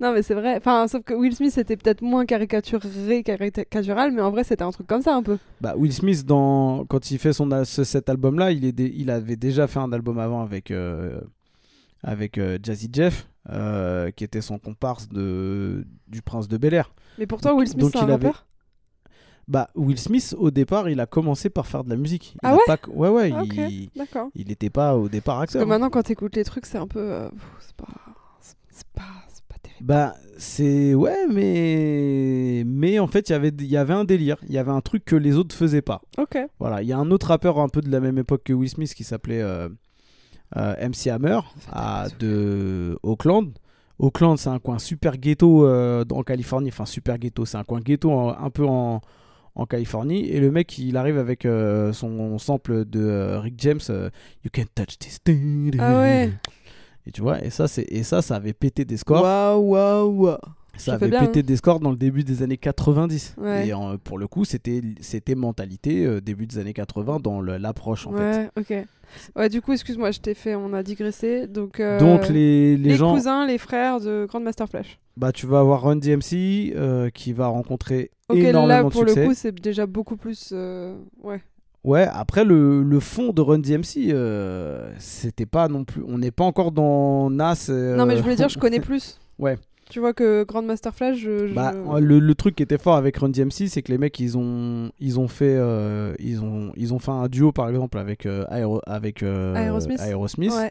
Non, 0.00 0.12
mais 0.12 0.22
c'est 0.22 0.34
vrai. 0.34 0.56
Enfin, 0.56 0.88
sauf 0.88 1.02
que 1.04 1.14
Will 1.14 1.34
Smith 1.34 1.56
était 1.58 1.76
peut-être 1.76 2.02
moins 2.02 2.26
caricaturé, 2.26 3.22
caricatural, 3.22 4.10
mais 4.12 4.20
en 4.20 4.30
vrai, 4.32 4.42
c'était 4.42 4.64
un 4.64 4.72
truc 4.72 4.88
comme 4.88 5.02
ça 5.02 5.14
un 5.14 5.22
peu. 5.22 5.38
Bah, 5.60 5.74
Will 5.76 5.92
Smith, 5.92 6.24
dans... 6.26 6.84
quand 6.86 7.12
il 7.12 7.18
fait 7.18 7.32
son, 7.32 7.48
ce- 7.64 7.84
cet 7.84 8.08
album-là, 8.08 8.50
il, 8.50 8.64
est 8.64 8.72
dé- 8.72 8.92
il 8.96 9.10
avait 9.10 9.36
déjà 9.36 9.68
fait 9.68 9.78
un 9.78 9.92
album 9.92 10.18
avant 10.18 10.42
avec, 10.42 10.72
euh, 10.72 11.20
avec 12.02 12.36
euh, 12.38 12.58
Jazzy 12.60 12.88
Jeff, 12.92 13.28
euh, 13.50 14.10
qui 14.10 14.24
était 14.24 14.40
son 14.40 14.58
comparse 14.58 15.08
de... 15.08 15.84
du 16.08 16.22
Prince 16.22 16.48
de 16.48 16.56
Bel 16.56 16.74
Air. 16.74 16.92
Mais 17.18 17.26
pourtant, 17.26 17.50
Donc- 17.50 17.60
Will 17.60 17.68
Smith, 17.68 17.86
c'est 17.92 17.98
un 17.98 18.02
avait- 18.02 18.12
rappeur? 18.12 18.46
Bah, 19.48 19.68
Will 19.74 19.98
Smith, 19.98 20.34
au 20.38 20.50
départ, 20.52 20.88
il 20.88 21.00
a 21.00 21.06
commencé 21.06 21.50
par 21.50 21.66
faire 21.66 21.82
de 21.82 21.90
la 21.90 21.96
musique. 21.96 22.34
Il 22.34 22.38
Ah 22.44 22.54
ouais? 22.54 22.60
pas... 22.66 22.78
Ouais, 22.88 23.08
ouais, 23.08 23.32
Ok. 23.32 23.54
il... 23.56 23.90
D'accord. 23.96 24.28
il 24.36 24.50
était 24.52 24.70
pas 24.70 24.96
au 24.96 25.08
départ 25.08 25.38
Parce 25.38 25.52
que 25.52 25.58
acteur. 25.58 25.62
hein. 25.62 25.66
maintenant, 25.66 25.90
quand 25.90 26.02
t'écoutes 26.04 26.36
les 26.36 26.44
trucs, 26.44 26.64
c'est 26.64 26.78
un 26.78 26.86
peu. 26.86 27.00
euh, 27.00 27.28
c'est 27.60 27.74
pas. 27.76 27.86
pas. 28.94 29.02
Pas 29.48 29.56
terrible. 29.60 29.84
Bah, 29.84 30.14
c'est. 30.38 30.94
Ouais, 30.94 31.26
mais. 31.28 32.62
Mais 32.64 32.98
en 33.00 33.08
fait, 33.08 33.28
il 33.28 33.32
y 33.32 33.34
avait- 33.34 33.48
il 33.58 33.66
y 33.66 33.76
avait 33.76 33.92
un 33.94 34.04
délire. 34.04 34.36
Il 34.48 34.52
y 34.54 34.58
avait 34.58 34.70
un 34.70 34.80
truc 34.80 35.04
que 35.04 35.16
les 35.16 35.36
autres 35.36 35.54
faisaient 35.54 35.82
pas. 35.82 36.00
Ok. 36.18 36.38
Voilà, 36.60 36.80
il 36.82 36.88
y 36.88 36.92
a 36.92 36.98
un 36.98 37.10
autre 37.10 37.26
rappeur 37.26 37.58
un 37.58 37.68
peu 37.68 37.80
de 37.80 37.90
la 37.90 37.98
même 38.00 38.18
époque 38.18 38.44
que 38.44 38.52
Will 38.52 38.70
Smith 38.70 38.94
qui 38.94 39.02
s'appelait 39.04 39.42
euh, 39.42 39.68
MC 40.56 41.08
Hammer 41.08 41.40
à, 41.70 42.06
de 42.18 42.98
Oakland. 43.02 43.50
Oakland, 43.98 44.36
c'est 44.38 44.48
un 44.48 44.58
coin 44.58 44.78
super 44.78 45.16
ghetto 45.16 45.66
euh, 45.66 46.04
en 46.10 46.22
Californie. 46.22 46.68
Enfin, 46.70 46.86
super 46.86 47.18
ghetto, 47.18 47.44
c'est 47.44 47.56
un 47.58 47.64
coin 47.64 47.80
ghetto 47.80 48.10
en- 48.10 48.30
un 48.36 48.50
peu 48.50 48.66
en, 48.66 49.00
en 49.54 49.66
Californie. 49.66 50.28
Et 50.28 50.40
le 50.40 50.50
mec, 50.50 50.76
il 50.78 50.96
arrive 50.96 51.18
avec 51.18 51.44
euh, 51.46 51.92
son 51.92 52.38
sample 52.38 52.84
de 52.84 53.00
euh, 53.00 53.38
Rick 53.40 53.54
James, 53.58 53.80
euh, 53.90 54.10
You 54.44 54.50
Can't 54.52 54.66
Touch 54.74 54.98
This. 54.98 55.18
Ah 55.78 56.00
ouais. 56.00 56.32
Et 57.06 57.10
tu 57.12 57.20
vois, 57.20 57.44
et 57.44 57.50
ça, 57.50 57.66
c'est 57.68 57.82
et 57.88 58.02
ça, 58.02 58.22
ça 58.22 58.36
avait 58.36 58.52
pété 58.52 58.84
des 58.84 58.96
scores. 58.96 59.22
Waouh, 59.22 59.70
waouh, 59.72 60.22
waouh. 60.24 60.36
Ça 60.76 60.94
avait 60.94 61.08
bien, 61.08 61.20
pété 61.20 61.40
hein. 61.40 61.42
des 61.46 61.56
scores 61.56 61.80
dans 61.80 61.90
le 61.90 61.96
début 61.96 62.24
des 62.24 62.42
années 62.42 62.56
90. 62.56 63.34
Ouais. 63.38 63.68
Et 63.68 63.72
euh, 63.74 63.98
pour 64.02 64.18
le 64.18 64.26
coup, 64.26 64.44
c'était 64.44 64.80
mentalité 65.36 66.04
euh, 66.06 66.20
début 66.20 66.46
des 66.46 66.58
années 66.58 66.72
80 66.72 67.20
dans 67.20 67.40
l'approche 67.40 68.06
en 68.06 68.12
fait. 68.12 68.18
Ouais, 68.18 68.50
ok. 68.58 68.86
Ouais, 69.36 69.48
du 69.48 69.60
coup, 69.60 69.72
excuse-moi, 69.72 70.10
je 70.10 70.20
t'ai 70.20 70.34
fait. 70.34 70.54
On 70.54 70.72
a 70.72 70.82
digressé. 70.82 71.46
Donc. 71.46 71.78
euh, 71.80 71.98
Donc 71.98 72.28
les, 72.28 72.76
les, 72.76 72.90
les 72.90 72.94
gens, 72.96 73.12
cousins, 73.14 73.46
les 73.46 73.58
frères 73.58 74.00
de 74.00 74.26
Grandmaster 74.28 74.66
Flash. 74.68 74.98
bah 75.16 75.32
tu 75.32 75.46
vas 75.46 75.60
avoir 75.60 75.82
Run 75.82 75.96
DMC 75.96 76.72
euh, 76.74 77.10
qui 77.10 77.32
va 77.34 77.48
rencontrer 77.48 78.10
Ok, 78.30 78.38
énormément 78.38 78.66
là, 78.66 78.82
de 78.84 78.88
pour 78.88 79.00
succès. 79.02 79.20
le 79.22 79.28
coup, 79.28 79.34
c'est 79.34 79.54
déjà 79.60 79.84
beaucoup 79.86 80.16
plus. 80.16 80.52
Ouais. 81.22 81.42
Ouais, 81.84 82.06
après 82.12 82.44
le, 82.44 82.82
le 82.84 83.00
fond 83.00 83.32
de 83.32 83.40
Run 83.42 83.58
DMC, 83.58 84.10
euh, 84.12 84.92
c'était 84.98 85.46
pas 85.46 85.66
non 85.68 85.84
plus. 85.84 86.02
On 86.06 86.16
n'est 86.18 86.30
pas 86.30 86.44
encore 86.44 86.70
dans 86.72 87.28
Nas. 87.28 87.66
euh, 87.70 87.96
Non, 87.96 88.06
mais 88.06 88.16
je 88.16 88.22
voulais 88.22 88.36
dire, 88.36 88.48
je 88.48 88.58
connais 88.58 88.80
plus. 88.80 89.18
Ouais. 89.38 89.58
Tu 89.92 90.00
vois 90.00 90.14
que 90.14 90.44
Grandmaster 90.44 90.94
Flash, 90.94 91.18
je. 91.18 91.48
je- 91.48 91.54
Bah, 91.54 91.74
le, 92.00 92.18
le 92.18 92.34
truc 92.34 92.54
qui 92.56 92.62
était 92.62 92.78
fort 92.78 92.96
avec 92.96 93.16
Run 93.18 93.28
DMC, 93.28 93.68
c'est 93.68 93.82
que 93.82 93.92
les 93.92 93.98
mecs, 93.98 94.18
ils 94.18 94.38
ont, 94.38 94.90
ils 94.98 95.20
ont 95.20 95.28
fait, 95.28 95.54
euh, 95.56 96.14
ils 96.18 96.42
ont, 96.42 96.72
ils 96.76 96.94
ont 96.94 96.98
fait 96.98 97.10
un 97.10 97.28
duo 97.28 97.52
par 97.52 97.68
exemple 97.68 97.98
avec 97.98 98.24
euh, 98.26 98.44
Aero- 98.50 98.80
avec 98.86 99.22
euh, 99.22 99.54
Aerosmith. 99.54 100.00
Aerosmith, 100.00 100.50
Ouais, 100.52 100.70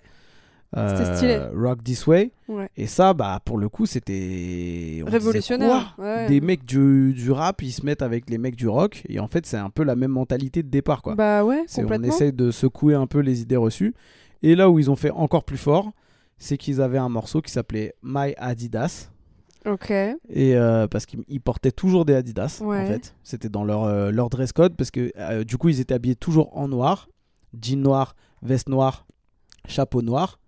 C'était 0.89 1.15
stylé. 1.15 1.39
Rock 1.53 1.83
This 1.83 2.07
Way. 2.07 2.31
ouais. 2.47 2.69
Et 2.77 2.87
ça, 2.87 3.13
bah 3.13 3.39
pour 3.45 3.57
le 3.57 3.67
coup, 3.69 3.85
c'était 3.85 5.03
Révolutionnaire. 5.05 5.95
ouais. 5.99 6.27
Des 6.27 6.41
mecs 6.41 6.65
du, 6.65 7.13
du 7.13 7.31
rap, 7.31 7.61
ils 7.61 7.71
se 7.73 7.85
mettent 7.85 8.01
avec 8.01 8.29
les 8.29 8.37
mecs 8.37 8.55
du 8.55 8.67
rock, 8.67 9.03
et 9.07 9.19
en 9.19 9.27
fait, 9.27 9.45
c'est 9.45 9.57
un 9.57 9.69
peu 9.69 9.83
la 9.83 9.95
même 9.95 10.11
mentalité 10.11 10.63
de 10.63 10.69
départ, 10.69 11.01
quoi. 11.01 11.15
Bah 11.15 11.43
ouais, 11.43 11.65
on 11.77 11.87
essaye 12.07 12.33
de 12.33 12.51
secouer 12.51 12.95
un 12.95 13.05
peu 13.07 13.19
les 13.19 13.41
idées 13.41 13.55
reçues. 13.57 13.93
Et 14.43 14.55
là 14.55 14.69
où 14.69 14.79
ils 14.79 14.89
ont 14.89 14.95
fait 14.95 15.11
encore 15.11 15.43
plus 15.43 15.57
fort, 15.57 15.91
c'est 16.39 16.57
qu'ils 16.57 16.81
avaient 16.81 16.97
un 16.97 17.09
morceau 17.09 17.41
qui 17.41 17.51
s'appelait 17.51 17.93
My 18.01 18.33
Adidas. 18.37 19.10
Ok. 19.65 19.91
Et 19.91 20.55
euh, 20.55 20.87
parce 20.87 21.05
qu'ils 21.05 21.23
ils 21.27 21.41
portaient 21.41 21.71
toujours 21.71 22.05
des 22.05 22.15
Adidas, 22.15 22.61
en 22.63 22.85
fait. 22.85 23.15
C'était 23.23 23.49
dans 23.49 23.63
leur, 23.63 23.83
euh, 23.83 24.11
leur 24.11 24.29
dress 24.29 24.53
code, 24.53 24.75
parce 24.75 24.91
que 24.91 25.11
euh, 25.17 25.43
du 25.43 25.57
coup, 25.57 25.69
ils 25.69 25.79
étaient 25.79 25.93
habillés 25.93 26.15
toujours 26.15 26.57
en 26.57 26.67
noir, 26.67 27.09
jean 27.61 27.81
noir, 27.81 28.15
veste 28.41 28.69
noire, 28.69 29.05
chapeau 29.67 30.01
noir, 30.01 30.39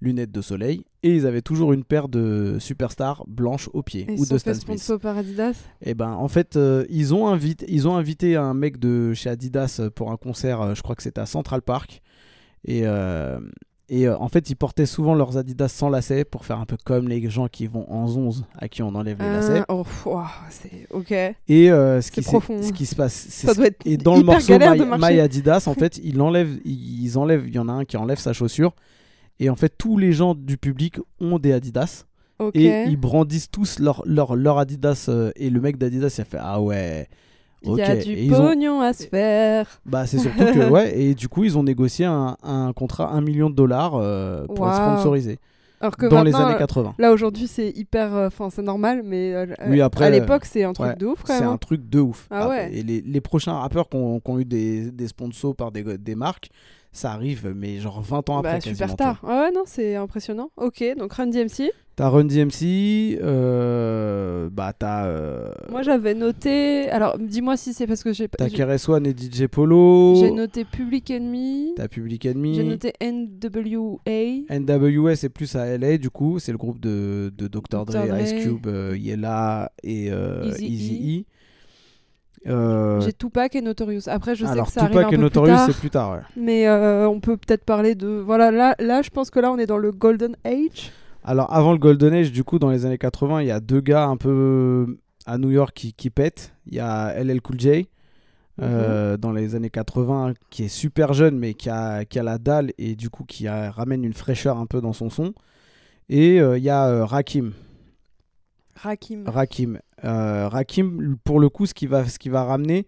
lunettes 0.00 0.32
de 0.32 0.40
soleil, 0.40 0.84
et 1.02 1.14
ils 1.14 1.26
avaient 1.26 1.42
toujours 1.42 1.72
une 1.72 1.84
paire 1.84 2.08
de 2.08 2.58
superstars 2.58 3.24
blanches 3.26 3.68
aux 3.72 3.82
pieds, 3.82 4.06
Et 4.08 4.18
ou 4.18 4.24
de 4.24 4.38
Stan 4.38 4.54
Smith. 4.54 4.62
sponsor 4.62 5.00
par 5.00 5.16
Adidas. 5.18 5.56
Et 5.82 5.94
ben, 5.94 6.12
en 6.12 6.28
fait, 6.28 6.58
ils, 6.88 7.14
ont 7.14 7.28
invité, 7.28 7.66
ils 7.68 7.88
ont 7.88 7.96
invité 7.96 8.36
un 8.36 8.54
mec 8.54 8.78
de 8.78 9.12
chez 9.14 9.30
Adidas 9.30 9.80
pour 9.94 10.12
un 10.12 10.16
concert, 10.16 10.74
je 10.74 10.82
crois 10.82 10.94
que 10.94 11.02
c'était 11.02 11.20
à 11.20 11.26
Central 11.26 11.62
Park. 11.62 12.02
Et, 12.64 12.82
euh, 12.84 13.40
et 13.92 14.06
euh, 14.06 14.16
en 14.18 14.28
fait, 14.28 14.48
ils 14.48 14.54
portaient 14.54 14.86
souvent 14.86 15.14
leurs 15.14 15.36
Adidas 15.36 15.68
sans 15.68 15.88
lacets 15.88 16.24
pour 16.24 16.44
faire 16.46 16.58
un 16.60 16.64
peu 16.64 16.76
comme 16.84 17.08
les 17.08 17.28
gens 17.28 17.48
qui 17.48 17.66
vont 17.66 17.84
en 17.92 18.04
11 18.06 18.44
à 18.56 18.68
qui 18.68 18.82
on 18.84 18.94
enlève 18.94 19.18
les 19.20 19.26
lacets. 19.28 19.60
Ah, 19.68 19.74
oh, 19.74 19.82
pff, 19.82 20.06
ouah, 20.06 20.30
c'est 20.48 20.86
ok. 20.92 21.10
Et 21.48 21.70
euh, 21.72 22.00
ce, 22.00 22.10
qui 22.12 22.22
C'est 22.22 22.30
s'est- 22.30 22.30
profond. 22.30 22.62
ce 22.62 22.72
qui 22.72 22.86
se 22.86 22.94
passe, 22.94 23.26
c'est 23.28 23.48
Ça 23.48 23.54
doit 23.54 23.66
être 23.66 23.84
et 23.84 23.96
dans 23.96 24.16
le 24.16 24.22
morceau 24.22 24.56
My. 24.58 24.80
My 24.98 25.18
Adidas, 25.20 25.64
en 25.66 25.74
fait, 25.80 25.98
ils 26.02 26.20
enlèvent, 26.20 26.60
ils 26.64 27.18
enlèvent, 27.18 27.48
il 27.48 27.54
y 27.54 27.58
en 27.58 27.68
a 27.68 27.72
un 27.72 27.84
qui 27.84 27.96
enlève 27.96 28.18
sa 28.18 28.32
chaussure. 28.32 28.74
Et 29.40 29.50
en 29.50 29.56
fait, 29.56 29.72
tous 29.76 29.98
les 29.98 30.12
gens 30.12 30.34
du 30.34 30.56
public 30.56 30.98
ont 31.20 31.38
des 31.38 31.52
Adidas. 31.52 32.04
Et 32.54 32.84
ils 32.84 32.96
brandissent 32.96 33.50
tous 33.50 33.78
leur, 33.80 34.02
leur, 34.06 34.34
leur 34.36 34.58
Adidas. 34.58 35.06
euh, 35.10 35.30
et 35.36 35.50
le 35.50 35.60
mec 35.60 35.76
d'Adidas, 35.76 36.14
il 36.16 36.20
a 36.22 36.24
fait 36.24 36.38
Ah 36.40 36.60
ouais. 36.62 37.06
Il 37.62 37.74
y 37.76 37.82
a 37.82 37.96
du 37.96 38.12
Et 38.12 38.32
ont- 38.32 38.38
pognon 38.46 38.80
à 38.80 38.92
se 38.92 39.06
faire. 39.06 39.66
Bah, 39.84 40.06
c'est 40.06 40.18
surtout 40.18 40.44
que, 40.44 40.68
ouais, 40.70 40.98
et 40.98 41.14
du 41.14 41.28
coup, 41.28 41.44
ils 41.44 41.58
ont 41.58 41.62
négocié 41.62 42.06
un, 42.06 42.36
un 42.42 42.72
contrat 42.72 43.10
1 43.12 43.20
million 43.20 43.50
de 43.50 43.54
dollars 43.54 43.94
euh, 43.96 44.46
pour 44.46 44.66
être 44.68 44.78
Waouh. 44.78 44.94
sponsorisé 44.94 45.38
Alors 45.80 45.96
que 45.96 46.06
dans 46.06 46.22
les 46.22 46.34
années 46.34 46.54
euh, 46.54 46.58
80. 46.58 46.94
Là 46.98 47.12
aujourd'hui 47.12 47.46
c'est 47.46 47.70
hyper, 47.70 48.14
euh, 48.14 48.26
enfin 48.28 48.48
c'est 48.50 48.62
normal, 48.62 49.02
mais 49.04 49.34
euh, 49.34 49.46
Oui, 49.68 49.80
euh, 49.80 49.84
après, 49.84 50.06
à 50.06 50.10
l'époque 50.10 50.44
c'est 50.46 50.64
un 50.64 50.72
truc 50.72 50.88
ouais, 50.88 50.96
de 50.96 51.06
ouf 51.06 51.22
quand 51.22 51.34
C'est 51.34 51.40
même. 51.40 51.48
un 51.50 51.52
hein. 51.52 51.58
truc 51.58 51.88
de 51.88 52.00
ouf. 52.00 52.26
Ah 52.30 52.48
ouais. 52.48 52.70
Et 52.72 52.82
les, 52.82 53.00
les 53.02 53.20
prochains 53.20 53.54
rappeurs 53.54 53.88
qui 53.88 53.96
ont, 53.96 54.20
eu 54.38 54.44
des, 54.44 54.90
des 54.90 55.08
sponsors 55.08 55.54
par 55.54 55.70
des, 55.70 55.82
des 55.98 56.14
marques, 56.14 56.48
ça 56.92 57.12
arrive, 57.12 57.52
mais 57.54 57.78
genre 57.78 58.00
20 58.00 58.30
ans 58.30 58.38
après. 58.38 58.54
Bah, 58.54 58.60
super 58.60 58.96
tard. 58.96 59.20
Ah 59.26 59.42
ouais 59.42 59.52
non 59.52 59.62
c'est 59.66 59.96
impressionnant. 59.96 60.50
Ok 60.56 60.82
donc 60.98 61.12
Run 61.12 61.26
DMC. 61.28 61.70
T'as 62.00 62.08
Run 62.08 62.24
DMC, 62.24 63.18
euh, 63.20 64.48
bah 64.50 64.72
t'as 64.72 65.04
euh, 65.04 65.52
Moi 65.70 65.82
j'avais 65.82 66.14
noté. 66.14 66.88
Alors 66.88 67.18
dis-moi 67.18 67.58
si 67.58 67.74
c'est 67.74 67.86
parce 67.86 68.02
que 68.02 68.14
j'ai 68.14 68.26
t'as 68.26 68.48
j'ai- 68.48 68.56
KRS 68.56 68.88
One 68.88 69.04
et 69.04 69.10
DJ 69.14 69.48
Polo, 69.48 70.14
j'ai 70.18 70.30
noté 70.30 70.64
Public 70.64 71.10
Enemy. 71.10 71.74
t'as 71.76 71.88
Public 71.88 72.24
Enemy, 72.24 72.54
J'ai 72.54 72.64
noté 72.64 72.94
NWA. 73.02 74.46
NWA 74.48 75.14
c'est 75.14 75.28
plus 75.28 75.54
à 75.56 75.76
LA 75.76 75.98
du 75.98 76.08
coup, 76.08 76.38
c'est 76.38 76.52
le 76.52 76.56
groupe 76.56 76.80
de, 76.80 77.34
de 77.36 77.48
Dr. 77.48 77.84
Dre, 77.84 77.92
Dr. 77.92 78.06
Dre. 78.06 78.20
Ice 78.22 78.32
Cube, 78.44 78.66
euh, 78.66 78.96
Yella 78.96 79.70
et 79.82 80.06
Eazy-E. 80.06 80.56
Eazy-E. 80.58 81.24
Euh, 82.46 83.02
J'ai 83.02 83.12
Tupac 83.12 83.54
et 83.54 83.60
Notorious. 83.60 84.08
Après 84.08 84.34
je 84.34 84.46
sais 84.46 84.50
alors 84.50 84.68
que 84.68 84.72
ça 84.72 84.86
Tupac 84.86 84.96
arrive 84.96 85.06
un 85.06 85.10
et 85.10 85.16
peu 85.16 85.22
Notorious 85.22 85.66
c'est 85.66 85.76
plus 85.76 85.90
tard. 85.90 86.12
Ouais. 86.12 86.20
mais 86.34 86.66
euh, 86.66 87.06
on 87.06 87.20
peut 87.20 87.36
peut-être 87.36 87.64
parler 87.66 87.94
de 87.94 88.08
voilà 88.08 88.50
là 88.50 88.74
là 88.78 89.02
je 89.02 89.10
pense 89.10 89.28
que 89.28 89.38
là 89.38 89.52
on 89.52 89.58
est 89.58 89.66
dans 89.66 89.76
le 89.76 89.92
Golden 89.92 90.34
Age. 90.46 90.92
Alors 91.24 91.52
avant 91.52 91.72
le 91.72 91.78
Golden 91.78 92.12
Age, 92.14 92.32
du 92.32 92.44
coup 92.44 92.58
dans 92.58 92.70
les 92.70 92.86
années 92.86 92.98
80, 92.98 93.42
il 93.42 93.48
y 93.48 93.50
a 93.50 93.60
deux 93.60 93.80
gars 93.80 94.06
un 94.06 94.16
peu 94.16 94.98
à 95.26 95.38
New 95.38 95.50
York 95.50 95.72
qui, 95.74 95.92
qui 95.92 96.10
pètent. 96.10 96.54
Il 96.66 96.74
y 96.74 96.80
a 96.80 97.12
LL 97.22 97.40
Cool 97.42 97.60
J. 97.60 97.88
euh, 98.62 99.16
dans 99.16 99.32
les 99.32 99.54
années 99.54 99.70
80 99.70 100.34
qui 100.50 100.64
est 100.64 100.68
super 100.68 101.12
jeune 101.14 101.38
mais 101.38 101.54
qui 101.54 101.70
a, 101.70 102.04
qui 102.04 102.18
a 102.18 102.22
la 102.22 102.36
dalle 102.38 102.72
et 102.78 102.94
du 102.94 103.08
coup 103.10 103.24
qui 103.24 103.48
a- 103.48 103.70
ramène 103.70 104.04
une 104.04 104.12
fraîcheur 104.12 104.58
un 104.58 104.66
peu 104.66 104.80
dans 104.82 104.92
son 104.92 105.08
son 105.08 105.32
et 106.10 106.40
euh, 106.40 106.58
il 106.58 106.64
y 106.64 106.68
a 106.70 106.86
euh, 106.88 107.04
Rakim 107.06 107.52
Rakim. 108.76 109.24
Rakim 109.26 109.78
Rakim 110.02 111.16
pour 111.24 111.40
le 111.40 111.48
coup 111.48 111.64
ce 111.66 111.74
qui 111.74 111.86
va, 111.86 112.06
ce 112.06 112.18
qui 112.18 112.28
va 112.28 112.44
ramener 112.44 112.86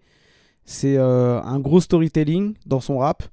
c'est 0.65 0.97
un 0.97 1.59
gros 1.59 1.81
storytelling 1.81 2.53
dans 2.65 2.79
son 2.79 2.99
rap 2.99 3.23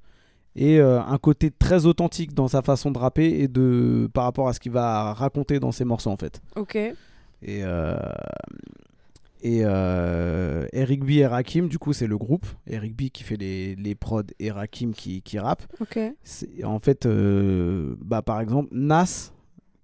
et 0.55 0.79
euh, 0.79 1.01
un 1.01 1.17
côté 1.17 1.49
très 1.51 1.85
authentique 1.85 2.33
dans 2.33 2.47
sa 2.47 2.61
façon 2.61 2.91
de 2.91 2.97
rapper 2.97 3.41
et 3.41 3.47
de 3.47 4.09
par 4.13 4.25
rapport 4.25 4.47
à 4.47 4.53
ce 4.53 4.59
qu'il 4.59 4.71
va 4.73 5.13
raconter 5.13 5.59
dans 5.59 5.71
ses 5.71 5.85
morceaux 5.85 6.09
en 6.11 6.17
fait 6.17 6.41
Ok. 6.55 6.75
et 6.75 6.93
euh, 7.49 7.95
et 9.43 9.61
euh, 9.63 10.67
Eric 10.73 11.03
B 11.03 11.11
et 11.11 11.25
Rakim 11.25 11.67
du 11.67 11.79
coup 11.79 11.93
c'est 11.93 12.05
le 12.05 12.17
groupe 12.17 12.45
Eric 12.67 12.95
B 12.95 13.09
qui 13.09 13.23
fait 13.23 13.37
les, 13.37 13.75
les 13.75 13.95
prods 13.95 14.21
et 14.39 14.51
Rakim 14.51 14.91
qui, 14.93 15.21
qui 15.23 15.39
rappe 15.39 15.63
Ok. 15.79 15.97
en 16.63 16.79
fait 16.79 17.07
bah 17.07 18.21
par 18.21 18.39
exemple 18.41 18.69
Nas 18.71 19.31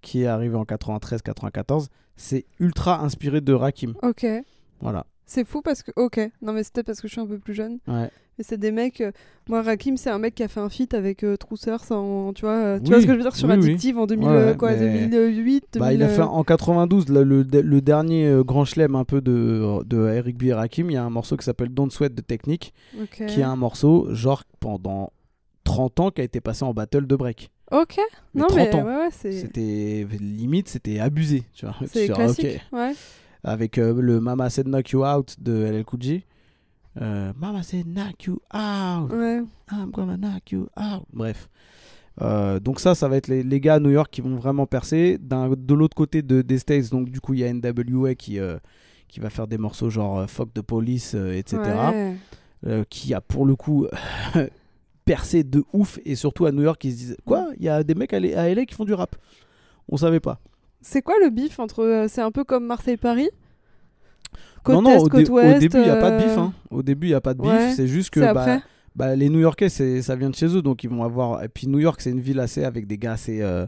qui 0.00 0.22
est 0.22 0.26
arrivé 0.26 0.54
en 0.54 0.64
93 0.64 1.22
94 1.22 1.88
c'est 2.14 2.46
ultra 2.60 3.00
inspiré 3.02 3.40
de 3.40 3.52
Rakim 3.52 3.94
Ok. 4.02 4.26
voilà 4.80 5.06
C'est 5.30 5.44
fou 5.44 5.60
parce 5.62 5.82
que. 5.82 5.90
Ok. 5.96 6.18
Non, 6.42 6.52
mais 6.54 6.62
c'est 6.62 6.72
peut-être 6.72 6.86
parce 6.86 7.00
que 7.02 7.06
je 7.08 7.12
suis 7.12 7.20
un 7.20 7.26
peu 7.26 7.38
plus 7.38 7.52
jeune. 7.52 7.78
ouais 7.86 8.10
Mais 8.38 8.44
c'est 8.44 8.56
des 8.56 8.72
mecs. 8.72 9.02
euh, 9.02 9.12
Moi, 9.48 9.60
Rakim, 9.60 9.98
c'est 9.98 10.08
un 10.08 10.18
mec 10.18 10.34
qui 10.34 10.42
a 10.42 10.48
fait 10.48 10.60
un 10.60 10.70
feat 10.70 10.94
avec 10.94 11.22
euh, 11.22 11.36
Trousseur. 11.36 11.82
Tu 11.82 11.86
vois, 12.40 12.50
euh, 12.52 12.78
tu 12.78 12.84
Oui. 12.84 12.88
vois 12.90 13.00
ce 13.02 13.06
que 13.06 13.12
je 13.12 13.16
veux 13.18 13.22
dire 13.22 13.36
sur 13.36 13.46
Oui, 13.48 13.54
oui. 13.58 13.64
Addictive 13.68 13.98
en 13.98 14.06
2000, 14.06 14.26
Ouais, 14.26 14.34
euh, 14.34 14.54
quoi, 14.54 14.72
mais- 14.74 15.06
2008 15.08 15.76
Bah, 15.78 15.92
il 15.92 16.02
a 16.02 16.06
2000, 16.06 16.16
fait 16.16 16.22
euh, 16.22 16.26
en 16.26 16.44
92 16.44 17.10
là, 17.10 17.22
le, 17.24 17.42
le 17.42 17.80
dernier 17.82 18.26
euh, 18.26 18.42
grand 18.42 18.64
chelem 18.64 18.94
un 18.96 19.04
peu 19.04 19.20
de, 19.20 19.84
de 19.84 20.08
Eric 20.08 20.38
B 20.38 20.44
et 20.44 20.54
Rakim 20.54 20.90
il 20.90 20.94
y 20.94 20.96
a 20.96 21.04
un 21.04 21.10
morceau 21.10 21.36
qui 21.36 21.44
s'appelle 21.44 21.68
Don't 21.68 21.90
Sweat 21.90 22.14
de 22.14 22.22
Technique 22.22 22.72
ok. 22.98 23.26
qui 23.26 23.40
est 23.40 23.44
un 23.44 23.56
morceau 23.56 24.08
genre 24.14 24.44
pendant 24.60 25.12
30 25.64 26.00
ans 26.00 26.10
qui 26.10 26.22
a 26.22 26.24
été 26.24 26.40
passé 26.40 26.64
en 26.64 26.72
battle 26.72 27.06
de 27.06 27.16
break 27.16 27.50
Ok. 27.70 27.98
Mais 28.32 28.40
non, 28.40 28.46
30 28.46 28.56
mais 28.56 28.74
ans. 28.76 28.84
ouais, 28.86 28.96
ouais, 28.96 29.08
c'est 29.12 29.32
C'était 29.32 30.06
limite, 30.20 30.68
c'était 30.70 31.00
abusé. 31.00 31.42
Tu 31.52 31.66
vois. 31.66 31.74
c'est 31.86 32.10
ok. 32.10 32.60
Ouais. 32.72 32.92
Avec 33.48 33.78
euh, 33.78 34.00
le 34.00 34.20
Mama 34.20 34.50
Said 34.50 34.66
Knock 34.68 34.90
You 34.90 35.04
Out 35.04 35.36
de 35.40 35.52
LL 35.52 35.84
Cool 35.84 36.02
J. 36.02 36.24
Euh, 37.00 37.32
Mama 37.38 37.62
Said 37.62 37.86
Knock 37.86 38.24
You 38.24 38.40
Out. 38.54 39.10
ouais. 39.12 39.42
I'm 39.70 39.90
gonna 39.90 40.16
knock 40.16 40.50
you 40.50 40.68
out. 40.76 41.04
Bref. 41.12 41.48
Euh, 42.20 42.58
donc 42.58 42.80
ça, 42.80 42.94
ça 42.94 43.08
va 43.08 43.16
être 43.16 43.28
les, 43.28 43.42
les 43.42 43.60
gars 43.60 43.74
à 43.74 43.80
New 43.80 43.90
York 43.90 44.08
qui 44.10 44.20
vont 44.20 44.36
vraiment 44.36 44.66
percer. 44.66 45.18
De 45.18 45.74
l'autre 45.74 45.94
côté 45.96 46.22
de, 46.22 46.42
des 46.42 46.58
States, 46.58 46.90
donc 46.90 47.10
du 47.10 47.20
coup, 47.20 47.34
il 47.34 47.40
y 47.40 47.44
a 47.44 47.52
NWA 47.52 48.14
qui, 48.14 48.38
euh, 48.38 48.58
qui 49.06 49.20
va 49.20 49.30
faire 49.30 49.46
des 49.46 49.58
morceaux 49.58 49.88
genre 49.90 50.28
Fuck 50.28 50.52
the 50.52 50.62
Police, 50.62 51.14
euh, 51.14 51.32
etc. 51.36 51.60
Ouais. 52.66 52.84
qui 52.90 53.14
a 53.14 53.20
pour 53.20 53.46
le 53.46 53.54
coup 53.54 53.86
percé 55.04 55.44
de 55.44 55.64
ouf. 55.72 55.98
Et 56.04 56.16
surtout 56.16 56.46
à 56.46 56.52
New 56.52 56.62
York, 56.62 56.82
ils 56.84 56.92
se 56.92 56.96
disent 56.96 57.16
Quoi? 57.24 57.48
Il 57.58 57.64
y 57.64 57.68
a 57.68 57.82
des 57.84 57.94
mecs 57.94 58.12
à, 58.12 58.16
à 58.16 58.48
LA 58.52 58.64
qui 58.66 58.74
font 58.74 58.84
du 58.84 58.94
rap. 58.94 59.14
On 59.88 59.96
savait 59.96 60.20
pas. 60.20 60.40
C'est 60.90 61.02
quoi 61.02 61.14
le 61.22 61.30
bif 61.30 61.58
entre. 61.58 61.84
euh, 61.84 62.06
C'est 62.08 62.22
un 62.22 62.30
peu 62.30 62.44
comme 62.44 62.64
Marseille-Paris? 62.66 63.28
Côte 64.62 64.74
non, 64.76 64.82
non, 64.82 64.90
Est, 64.90 64.96
au, 64.98 65.08
côte 65.08 65.24
dé- 65.24 65.30
au 65.30 65.58
début, 65.58 65.76
il 65.78 65.82
n'y 65.84 65.90
a 65.90 65.96
pas 65.96 66.10
de 66.12 66.16
bif. 66.24 66.36
euh, 66.36 66.40
hein. 66.40 66.52
Au 66.70 66.82
début, 66.82 67.06
il 67.06 67.10
n'y 67.10 67.14
a 67.14 67.20
pas 67.20 67.34
de 67.34 67.40
bif. 67.42 67.50
ouais. 67.50 67.72
C'est 67.74 67.86
juste 67.86 68.10
que 68.10 68.20
bah, 68.32 68.60
bah, 68.96 69.14
les 69.16 69.28
New 69.28 69.38
Yorkais, 69.40 69.68
ça 69.68 70.16
vient 70.16 70.30
de 70.30 70.34
chez 70.34 70.46
eux. 70.56 70.62
Donc 70.62 70.82
ils 70.84 70.90
vont 70.90 71.04
avoir. 71.04 71.42
Et 71.44 71.48
puis 71.48 71.66
New 71.68 71.78
York, 71.78 72.00
c'est 72.00 72.10
une 72.10 72.20
ville 72.20 72.40
assez 72.40 72.64
avec 72.64 72.86
des 72.86 72.98
gars 72.98 73.12
assez, 73.12 73.40
euh, 73.42 73.66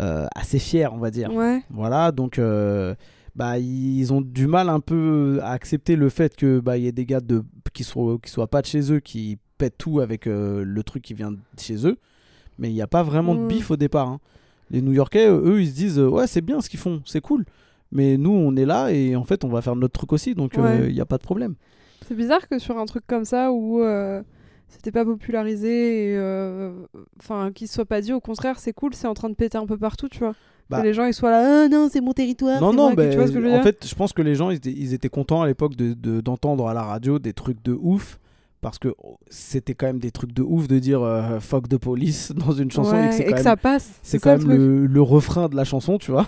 euh, 0.00 0.26
assez 0.34 0.58
fiers, 0.58 0.88
on 0.92 0.98
va 0.98 1.10
dire. 1.10 1.32
Ouais. 1.32 1.62
Voilà, 1.70 2.12
donc 2.12 2.38
euh, 2.38 2.94
bah, 3.34 3.58
ils 3.58 4.12
ont 4.12 4.20
du 4.20 4.46
mal 4.46 4.68
un 4.68 4.80
peu 4.80 5.38
à 5.42 5.50
accepter 5.52 5.96
le 5.96 6.08
fait 6.08 6.34
que 6.36 6.58
bah, 6.60 6.76
y 6.76 6.86
ait 6.86 6.92
des 6.92 7.06
gars 7.06 7.20
de, 7.20 7.42
qui 7.72 7.84
soient, 7.84 8.18
qui 8.22 8.30
soient 8.30 8.48
pas 8.50 8.62
de 8.62 8.66
chez 8.66 8.92
eux, 8.92 9.00
qui 9.00 9.38
pètent 9.58 9.78
tout 9.78 10.00
avec 10.00 10.26
le 10.26 10.80
truc 10.82 11.02
qui 11.02 11.14
vient 11.14 11.30
de 11.32 11.38
chez 11.58 11.86
eux. 11.86 11.96
Mais 12.58 12.68
il 12.70 12.74
n'y 12.74 12.82
a 12.82 12.86
pas 12.86 13.02
vraiment 13.02 13.34
de 13.34 13.40
Mm. 13.40 13.48
bif 13.48 13.70
au 13.70 13.76
départ. 13.76 14.08
hein. 14.08 14.20
Les 14.70 14.82
New 14.82 14.92
Yorkais, 14.92 15.28
eux, 15.28 15.60
ils 15.60 15.68
se 15.68 15.74
disent 15.74 15.98
euh, 15.98 16.08
ouais, 16.08 16.26
c'est 16.26 16.40
bien 16.40 16.60
ce 16.60 16.68
qu'ils 16.68 16.80
font, 16.80 17.00
c'est 17.04 17.20
cool. 17.20 17.44
Mais 17.92 18.16
nous, 18.16 18.30
on 18.32 18.56
est 18.56 18.64
là 18.66 18.90
et 18.90 19.14
en 19.14 19.24
fait, 19.24 19.44
on 19.44 19.48
va 19.48 19.62
faire 19.62 19.76
notre 19.76 19.92
truc 19.92 20.12
aussi, 20.12 20.34
donc 20.34 20.58
euh, 20.58 20.78
il 20.80 20.86
Ouais. 20.86 20.92
n'y 20.92 21.00
a 21.00 21.06
pas 21.06 21.18
de 21.18 21.22
problème. 21.22 21.54
C'est 22.08 22.16
bizarre 22.16 22.48
que 22.48 22.58
sur 22.58 22.76
un 22.78 22.84
truc 22.86 23.04
comme 23.06 23.24
ça 23.24 23.52
où 23.52 23.80
euh, 23.82 24.22
c'était 24.68 24.90
pas 24.92 25.04
popularisé 25.04 26.12
et 26.12 26.16
euh, 26.16 26.72
enfin 27.20 27.50
qu'il 27.52 27.68
se 27.68 27.74
soit 27.74 27.84
pas 27.84 28.00
dit 28.00 28.12
au 28.12 28.20
contraire 28.20 28.58
c'est 28.58 28.72
cool 28.72 28.94
c'est 28.94 29.06
en 29.08 29.14
train 29.14 29.28
de 29.28 29.34
péter 29.34 29.58
un 29.58 29.66
peu 29.66 29.76
partout 29.76 30.08
tu 30.08 30.18
vois 30.20 30.34
Bah. 30.70 30.80
que 30.80 30.86
les 30.86 30.92
gens 30.94 31.04
ils 31.06 31.14
soient 31.14 31.30
là 31.30 31.64
ah 31.64 31.68
non 31.68 31.88
c'est 31.90 32.00
mon 32.00 32.12
territoire 32.12 32.60
Non, 32.60 32.72
non, 32.72 32.82
moi 32.82 32.90
qui- 32.90 32.96
bah, 32.96 33.08
tu 33.08 33.16
vois 33.16 33.26
ce 33.26 33.32
que 33.32 33.40
je 33.40 33.44
veux 33.44 33.50
en 33.50 33.54
dire? 33.54 33.62
fait, 33.62 33.86
je 33.86 33.94
pense 33.94 34.12
que 34.12 34.22
les 34.22 34.34
gens, 34.34 34.50
ils 34.50 34.56
étaient, 34.56 34.72
ils 34.72 34.94
étaient 34.94 35.08
contents 35.08 35.42
à 35.42 35.46
l'époque 35.46 35.74
d'entendre 35.76 36.00
de, 36.00 36.20
d'entendre 36.20 36.68
à 36.68 36.74
la 36.74 36.82
radio 36.82 37.18
des 37.18 37.32
trucs 37.32 37.62
de 37.64 37.72
ouf. 37.72 38.18
Parce 38.66 38.80
que 38.80 38.96
c'était 39.30 39.74
quand 39.74 39.86
même 39.86 40.00
des 40.00 40.10
trucs 40.10 40.32
de 40.32 40.42
ouf 40.42 40.66
de 40.66 40.80
dire 40.80 41.00
euh, 41.00 41.38
fuck 41.38 41.68
de 41.68 41.76
police 41.76 42.32
dans 42.36 42.50
une 42.50 42.72
chanson 42.72 43.00
et 43.00 43.10
que 43.10 43.14
c'est 43.14 43.22
et 43.22 43.26
quand, 43.26 43.30
que 43.30 43.34
même, 43.36 43.44
ça 43.44 43.56
passe 43.56 43.92
c'est 44.02 44.18
ça, 44.18 44.36
quand 44.36 44.44
même 44.44 44.86
le 44.86 45.02
refrain 45.02 45.48
de 45.48 45.54
la 45.54 45.62
chanson, 45.62 45.98
tu 45.98 46.10
vois. 46.10 46.26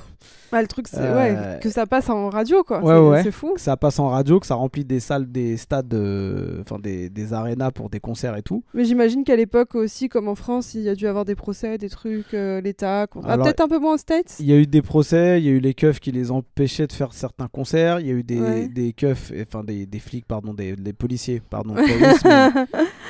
Ouais, 0.53 0.63
le 0.63 0.67
truc 0.69 0.89
c'est 0.89 0.99
Euh, 1.01 1.17
ouais 1.55 1.59
que 1.61 1.69
ça 1.71 1.87
passe 1.87 2.09
en 2.09 2.31
radio 2.31 2.63
quoi 2.65 2.81
Ouais, 2.83 3.19
c'est 3.23 3.27
ouais. 3.27 3.33
fou 3.33 3.53
Que 3.55 3.61
ça 3.61 3.77
passe 3.77 3.99
en 3.99 4.09
radio, 4.09 4.41
que 4.41 4.47
ça 4.47 4.55
remplit 4.55 4.85
des 4.85 5.01
salles, 5.01 5.31
des 5.31 5.57
stades, 5.57 5.93
euh, 5.95 6.61
enfin 6.63 6.79
des, 6.79 7.11
des 7.11 7.33
arénas 7.33 7.71
pour 7.71 7.91
des 7.91 8.01
concerts 8.01 8.37
et 8.37 8.43
tout. 8.43 8.63
mais 8.75 8.85
j'imagine 8.85 9.25
qu'à 9.25 9.37
l'époque 9.37 9.75
aussi 9.75 10.09
comme 10.09 10.29
en 10.29 10.35
France 10.35 10.75
il 10.75 10.83
y 10.83 10.89
a 10.89 10.95
dû 10.95 11.07
avoir 11.07 11.25
des 11.25 11.35
procès 11.35 11.77
des 11.79 11.89
trucs 11.91 12.33
euh, 12.35 12.61
l'État 12.61 13.07
contre- 13.07 13.27
ah, 13.29 13.37
peut-être 13.39 13.61
un 13.61 13.69
peu 13.69 13.79
moins 13.79 13.95
aux 13.95 13.99
States? 13.99 14.37
Il 14.41 14.47
y 14.47 14.53
a 14.53 14.57
eu 14.57 14.67
des 14.67 14.83
procès, 14.83 15.41
il 15.41 15.45
y 15.45 15.49
a 15.49 15.53
eu 15.53 15.61
les 15.61 15.75
keufs 15.75 16.01
qui 16.01 16.13
les 16.13 16.31
empêchaient 16.31 16.87
de 16.87 16.93
faire 16.93 17.13
certains 17.13 17.49
concerts, 17.49 18.01
il 18.01 18.07
y 18.07 18.11
a 18.11 18.15
eu 18.15 18.23
des, 18.23 18.41
Ouais. 18.41 18.69
des 18.69 18.93
keufs, 18.93 19.33
enfin 19.43 19.65
des, 19.65 19.85
des 19.87 19.99
flics, 19.99 20.27
pardon, 20.27 20.55
des, 20.55 20.77
des 20.77 20.93
policiers, 20.93 21.43
pardon, 21.51 21.75
police, 21.75 22.25
mais 22.25 22.51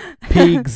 pigs, 0.30 0.68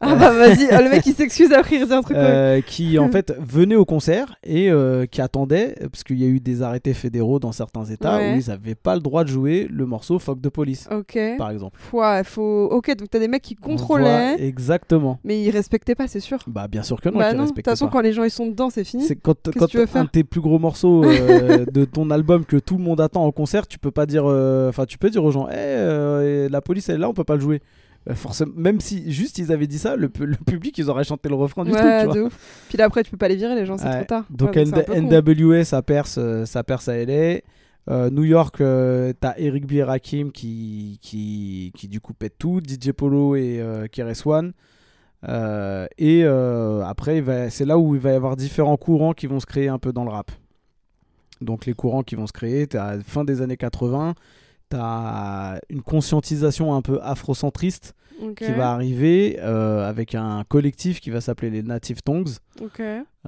ah 0.00 0.14
bah 0.14 0.30
vas-y 0.32 0.68
Ah, 0.70 0.80
le 0.80 0.90
mec 0.90 1.04
il 1.06 1.12
s'excuse 1.12 1.52
après 1.52 1.74
il 1.76 1.86
dit 1.86 1.92
un 1.92 2.02
truc 2.02 2.16
ouais. 2.16 2.22
euh, 2.22 2.60
qui 2.60 3.00
en 3.00 3.08
fait 3.10 3.32
venaient 3.40 3.74
au 3.74 3.84
concert 3.84 4.36
et 4.44 4.70
euh, 4.70 5.06
qui 5.06 5.20
attendaient, 5.20 5.74
parce 5.90 6.04
qu'il 6.04 6.20
y 6.20 6.24
a 6.24 6.28
eu 6.28 6.38
des 6.38 6.62
arrêtés 6.62 6.94
fédéraux 6.94 7.40
dans 7.40 7.50
certains 7.50 7.84
états 7.86 8.16
Ouais. 8.16 8.34
où 8.34 8.38
ils 8.40 8.48
n'avaient 8.48 8.76
pas 8.76 8.94
le 8.94 9.00
droit 9.00 9.24
de 9.24 9.28
jouer 9.28 9.66
le 9.70 9.84
morceau 9.84 10.20
Fuck 10.20 10.40
de 10.40 10.48
police, 10.48 10.88
ok 10.90 11.18
par 11.36 11.50
exemple. 11.50 11.80
Ouais, 11.92 12.22
faut 12.24 12.68
ok 12.70 12.94
donc 12.96 13.10
t'as 13.10 13.18
des 13.18 13.26
mecs 13.28 13.42
qui 13.42 13.56
contrôlaient 13.56 14.36
exactement. 14.38 15.18
mais 15.24 15.42
ils 15.42 15.50
respectaient 15.50 15.96
pas 15.96 16.06
c'est 16.06 16.20
sûr 16.20 16.38
Bah 16.46 16.68
bien 16.68 16.84
sûr 16.84 17.00
que 17.00 17.08
non, 17.08 17.18
bah 17.18 17.34
non 17.34 17.46
de 17.46 17.50
toute 17.50 17.64
façon 17.64 17.86
pas. 17.86 17.92
quand 17.92 18.00
les 18.02 18.12
gens 18.12 18.22
ils 18.24 18.30
sont 18.30 18.46
dedans 18.46 18.70
c'est 18.70 18.84
fini 18.84 19.02
C'est 19.02 19.16
quand, 19.16 19.36
quand 19.58 19.66
tu 19.66 19.78
veux 19.78 19.82
un 19.82 19.86
faire 19.88 20.04
de 20.04 20.08
tes 20.10 20.22
plus 20.24 20.40
gros 20.40 20.60
morceaux 20.60 21.04
euh, 21.04 21.64
de 21.72 21.84
ton 21.84 22.08
album 22.10 22.44
que 22.44 22.56
tout 22.56 22.76
le 22.76 22.84
monde 22.84 23.00
attend 23.00 23.24
en 23.24 23.32
concert, 23.32 23.66
tu 23.66 23.80
peux 23.80 23.90
pas 23.90 24.06
dire, 24.06 24.24
euh, 24.26 24.68
enfin 24.68 24.86
tu 24.86 24.96
peux 24.96 25.10
dire 25.10 25.24
aux 25.24 25.32
gens, 25.32 25.48
Eh, 25.50 25.54
euh, 25.56 26.48
la 26.48 26.60
police 26.60 26.88
elle 26.88 26.96
est 26.96 26.98
là, 26.98 27.08
on 27.08 27.14
peut 27.14 27.24
pas 27.24 27.34
le 27.34 27.40
jouer. 27.40 27.60
Euh, 28.10 28.14
forcément, 28.14 28.52
même 28.56 28.80
si 28.80 29.12
juste 29.12 29.38
ils 29.38 29.52
avaient 29.52 29.68
dit 29.68 29.78
ça, 29.78 29.94
le, 29.94 30.08
pu- 30.08 30.26
le 30.26 30.34
public 30.36 30.76
ils 30.78 30.90
auraient 30.90 31.04
chanté 31.04 31.28
le 31.28 31.36
refrain 31.36 31.64
du 31.64 31.70
ouais, 31.70 31.78
truc. 31.78 31.90
Tu 32.00 32.04
vois. 32.06 32.14
de 32.16 32.20
ouf. 32.22 32.64
Puis 32.68 32.76
là, 32.78 32.86
après, 32.86 33.04
tu 33.04 33.10
peux 33.12 33.16
pas 33.16 33.28
les 33.28 33.36
virer, 33.36 33.54
les 33.54 33.64
gens, 33.64 33.78
c'est 33.78 33.86
Ouais. 33.86 33.98
trop 33.98 34.04
tard. 34.06 34.24
Donc 34.30 34.56
Ouais. 34.56 34.64
NWA 35.00 35.64
ça 35.64 35.82
perce, 35.82 36.16
euh, 36.18 36.44
ça 36.44 36.64
perce 36.64 36.88
à 36.88 36.96
LA. 36.96 37.40
Euh, 37.90 38.10
New 38.10 38.24
York, 38.24 38.60
euh, 38.60 39.12
t'as 39.18 39.34
Eric 39.38 39.66
B. 39.66 39.82
Rakim 39.84 40.30
qui, 40.32 40.98
qui, 41.02 41.72
qui 41.76 41.88
du 41.88 42.00
coup 42.00 42.14
pète 42.14 42.34
tout, 42.38 42.60
DJ 42.60 42.92
Polo 42.92 43.34
et 43.36 43.60
euh, 43.60 43.86
KRS 43.86 44.24
One. 44.26 44.52
Et 45.98 46.24
après, 46.24 47.24
c'est 47.50 47.64
là 47.64 47.78
où 47.78 47.94
il 47.94 48.00
va 48.00 48.10
y 48.12 48.14
avoir 48.14 48.36
différents 48.36 48.76
courants 48.76 49.12
qui 49.12 49.26
vont 49.26 49.40
se 49.40 49.46
créer 49.46 49.68
un 49.68 49.78
peu 49.78 49.92
dans 49.92 50.04
le 50.04 50.10
rap. 50.10 50.30
Donc 51.40 51.66
les 51.66 51.74
courants 51.74 52.02
qui 52.02 52.14
vont 52.14 52.26
se 52.26 52.32
créer, 52.32 52.66
t'as 52.68 52.84
à 52.84 52.96
la 52.96 53.02
fin 53.02 53.24
des 53.24 53.42
années 53.42 53.56
80, 53.56 54.14
t'as 54.72 55.58
une 55.68 55.82
conscientisation 55.82 56.74
un 56.74 56.82
peu 56.82 56.98
afrocentriste 57.02 57.94
qui 58.36 58.52
va 58.52 58.70
arriver 58.72 59.38
euh, 59.40 59.88
avec 59.88 60.14
un 60.14 60.44
collectif 60.48 61.00
qui 61.00 61.10
va 61.10 61.20
s'appeler 61.20 61.50
les 61.50 61.62
Native 61.62 62.02
Tongues. 62.02 62.28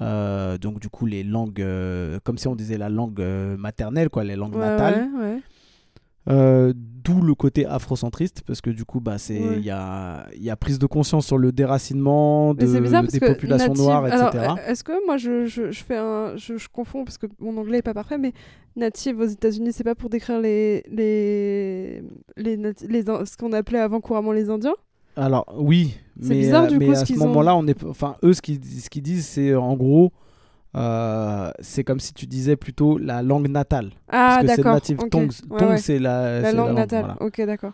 Euh, 0.00 0.56
donc 0.58 0.80
du 0.80 0.88
coup 0.88 1.06
les 1.06 1.22
langues 1.22 1.60
euh, 1.60 2.18
comme 2.24 2.38
si 2.38 2.48
on 2.48 2.54
disait 2.56 2.78
la 2.78 2.88
langue 2.88 3.20
maternelle 3.58 4.08
quoi 4.10 4.24
les 4.24 4.36
langues 4.36 4.54
Ouais, 4.56 4.60
natales 4.66 5.08
ouais, 5.14 5.20
ouais. 5.34 5.40
Euh, 6.30 6.72
d'où 6.76 7.20
le 7.20 7.34
côté 7.34 7.66
afrocentriste 7.66 8.44
parce 8.46 8.62
que 8.62 8.70
du 8.70 8.86
coup 8.86 8.98
bah 8.98 9.18
c'est 9.18 9.34
il 9.36 9.46
Ouais. 9.46 9.60
y, 9.60 9.70
a, 9.70 10.26
il 10.34 10.42
y 10.42 10.48
a 10.48 10.56
prise 10.56 10.78
de 10.78 10.86
conscience 10.86 11.26
sur 11.26 11.36
le 11.36 11.52
déracinement 11.52 12.54
de, 12.54 12.64
bizarre 12.80 13.02
des 13.04 13.20
populations 13.20 13.74
native- 13.74 13.84
noires 13.84 14.06
etc 14.06 14.22
euh, 14.32 14.70
est-ce 14.70 14.82
que 14.84 15.04
moi 15.04 15.18
je, 15.18 15.44
je, 15.44 15.70
je 15.70 15.84
fais 15.84 15.98
un. 15.98 16.34
Je, 16.36 16.56
je 16.56 16.66
confonds 16.70 17.04
parce 17.04 17.18
que 17.18 17.26
mon 17.40 17.54
anglais 17.58 17.78
est 17.80 17.82
pas 17.82 17.92
parfait, 17.92 18.16
mais 18.16 18.32
native 18.74 19.20
aux 19.20 19.26
États-Unis, 19.26 19.72
c'est 19.74 19.84
pas 19.84 19.94
pour 19.94 20.08
décrire 20.08 20.40
les. 20.40 20.82
les, 20.90 22.02
les, 22.38 22.56
les 22.56 23.02
ce 23.02 23.36
qu'on 23.36 23.52
appelait 23.52 23.80
avant 23.80 24.00
couramment 24.00 24.32
les 24.32 24.48
Indiens? 24.48 24.72
Alors 25.16 25.44
oui 25.58 25.94
C'est 26.22 26.30
mais, 26.30 26.34
bizarre, 26.40 26.64
euh, 26.64 26.68
du 26.68 26.78
mais 26.78 26.86
coup, 26.86 26.92
à 26.92 26.94
ce 26.96 27.00
ce 27.02 27.12
qu'ils 27.12 27.22
ont- 27.22 27.26
moment-là 27.28 27.54
on 27.54 27.66
est 27.66 27.84
enfin 27.84 28.16
eux 28.24 28.32
ce 28.32 28.40
qu'ils 28.40 28.64
ce 28.64 28.88
qu'ils 28.88 29.02
disent 29.02 29.26
c'est 29.26 29.54
en 29.54 29.76
gros 29.76 30.10
euh, 30.76 31.50
c'est 31.60 31.84
comme 31.84 32.00
si 32.00 32.12
tu 32.14 32.26
disais 32.26 32.56
plutôt 32.56 32.98
la 32.98 33.22
langue 33.22 33.48
natale 33.48 33.90
Ah, 34.08 34.38
parce 34.40 34.42
que 34.42 34.48
c'est 34.50 34.56
d'accord. 34.58 34.74
native 34.74 34.98
ok. 35.00 35.10
tongues 35.10 35.32
Ouais, 35.50 35.58
Tongues, 35.58 35.68
ouais. 35.70 35.78
c'est 35.78 35.98
la, 35.98 36.40
La 36.40 36.52
langue 36.52 36.74
natale. 36.74 37.00
voilà. 37.04 37.16
Ok, 37.22 37.40
d'accord. 37.46 37.72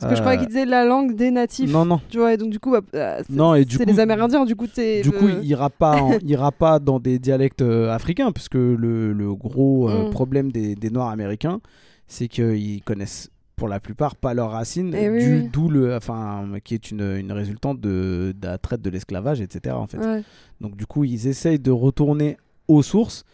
Parce 0.00 0.10
que 0.10 0.16
je 0.16 0.20
croyais 0.22 0.38
Euh, 0.38 0.40
qu'ils 0.40 0.48
disaient 0.48 0.64
la 0.64 0.84
langue 0.84 1.14
des 1.14 1.30
natifs. 1.30 1.70
non 1.70 1.84
non 1.84 2.00
Tu 2.10 2.18
vois, 2.18 2.32
et 2.34 2.36
donc 2.36 2.50
du 2.50 2.58
coup, 2.58 2.72
bah, 2.72 2.80
c'est- 2.92 3.30
Non, 3.30 3.54
et 3.54 3.64
du 3.64 3.78
coup- 3.78 3.84
les 3.86 4.00
Amérindiens, 4.00 4.44
du 4.44 4.56
coup, 4.56 4.66
t'es. 4.66 5.02
Du 5.02 5.12
coup, 5.12 5.28
il 5.28 5.44
ira 5.44 5.70
pas, 5.70 6.00
en- 6.02 6.10
il 6.20 6.28
ira 6.28 6.50
pas 6.50 6.80
dans 6.80 6.98
des 6.98 7.20
dialectes 7.20 7.62
euh, 7.62 7.92
africains, 7.92 8.32
puisque 8.32 8.54
le, 8.56 9.12
le 9.12 9.34
gros 9.36 9.88
Mm. 9.88 10.10
problème 10.10 10.50
des, 10.50 10.74
des 10.74 10.90
Noirs 10.90 11.10
américains, 11.10 11.60
c'est 12.08 12.26
qu'ils 12.26 12.82
connaissent 12.82 13.30
pour 13.56 13.68
la 13.68 13.78
plupart 13.80 14.16
pas 14.16 14.34
leurs 14.34 14.50
racines, 14.50 14.94
Eh 14.94 15.08
oui, 15.08 15.18
du- 15.24 15.32
oui. 15.42 15.48
d'où 15.52 15.68
le, 15.68 15.94
enfin, 15.94 16.44
qui 16.64 16.74
est 16.74 16.90
une, 16.90 17.00
une 17.02 17.30
résultante 17.32 17.80
de, 17.80 18.34
de 18.38 18.46
la 18.46 18.58
traite 18.58 18.82
de 18.82 18.90
l'esclavage, 18.90 19.40
etc. 19.40 19.74
En 19.76 19.86
fait. 19.86 19.98
ouais. 19.98 20.22
Donc 20.60 20.76
du 20.76 20.86
coup, 20.86 21.04
ils 21.04 21.26
essayent 21.28 21.58
de 21.60 21.70
retourner 21.70 22.36
aux 22.68 22.82
sources. 22.82 23.24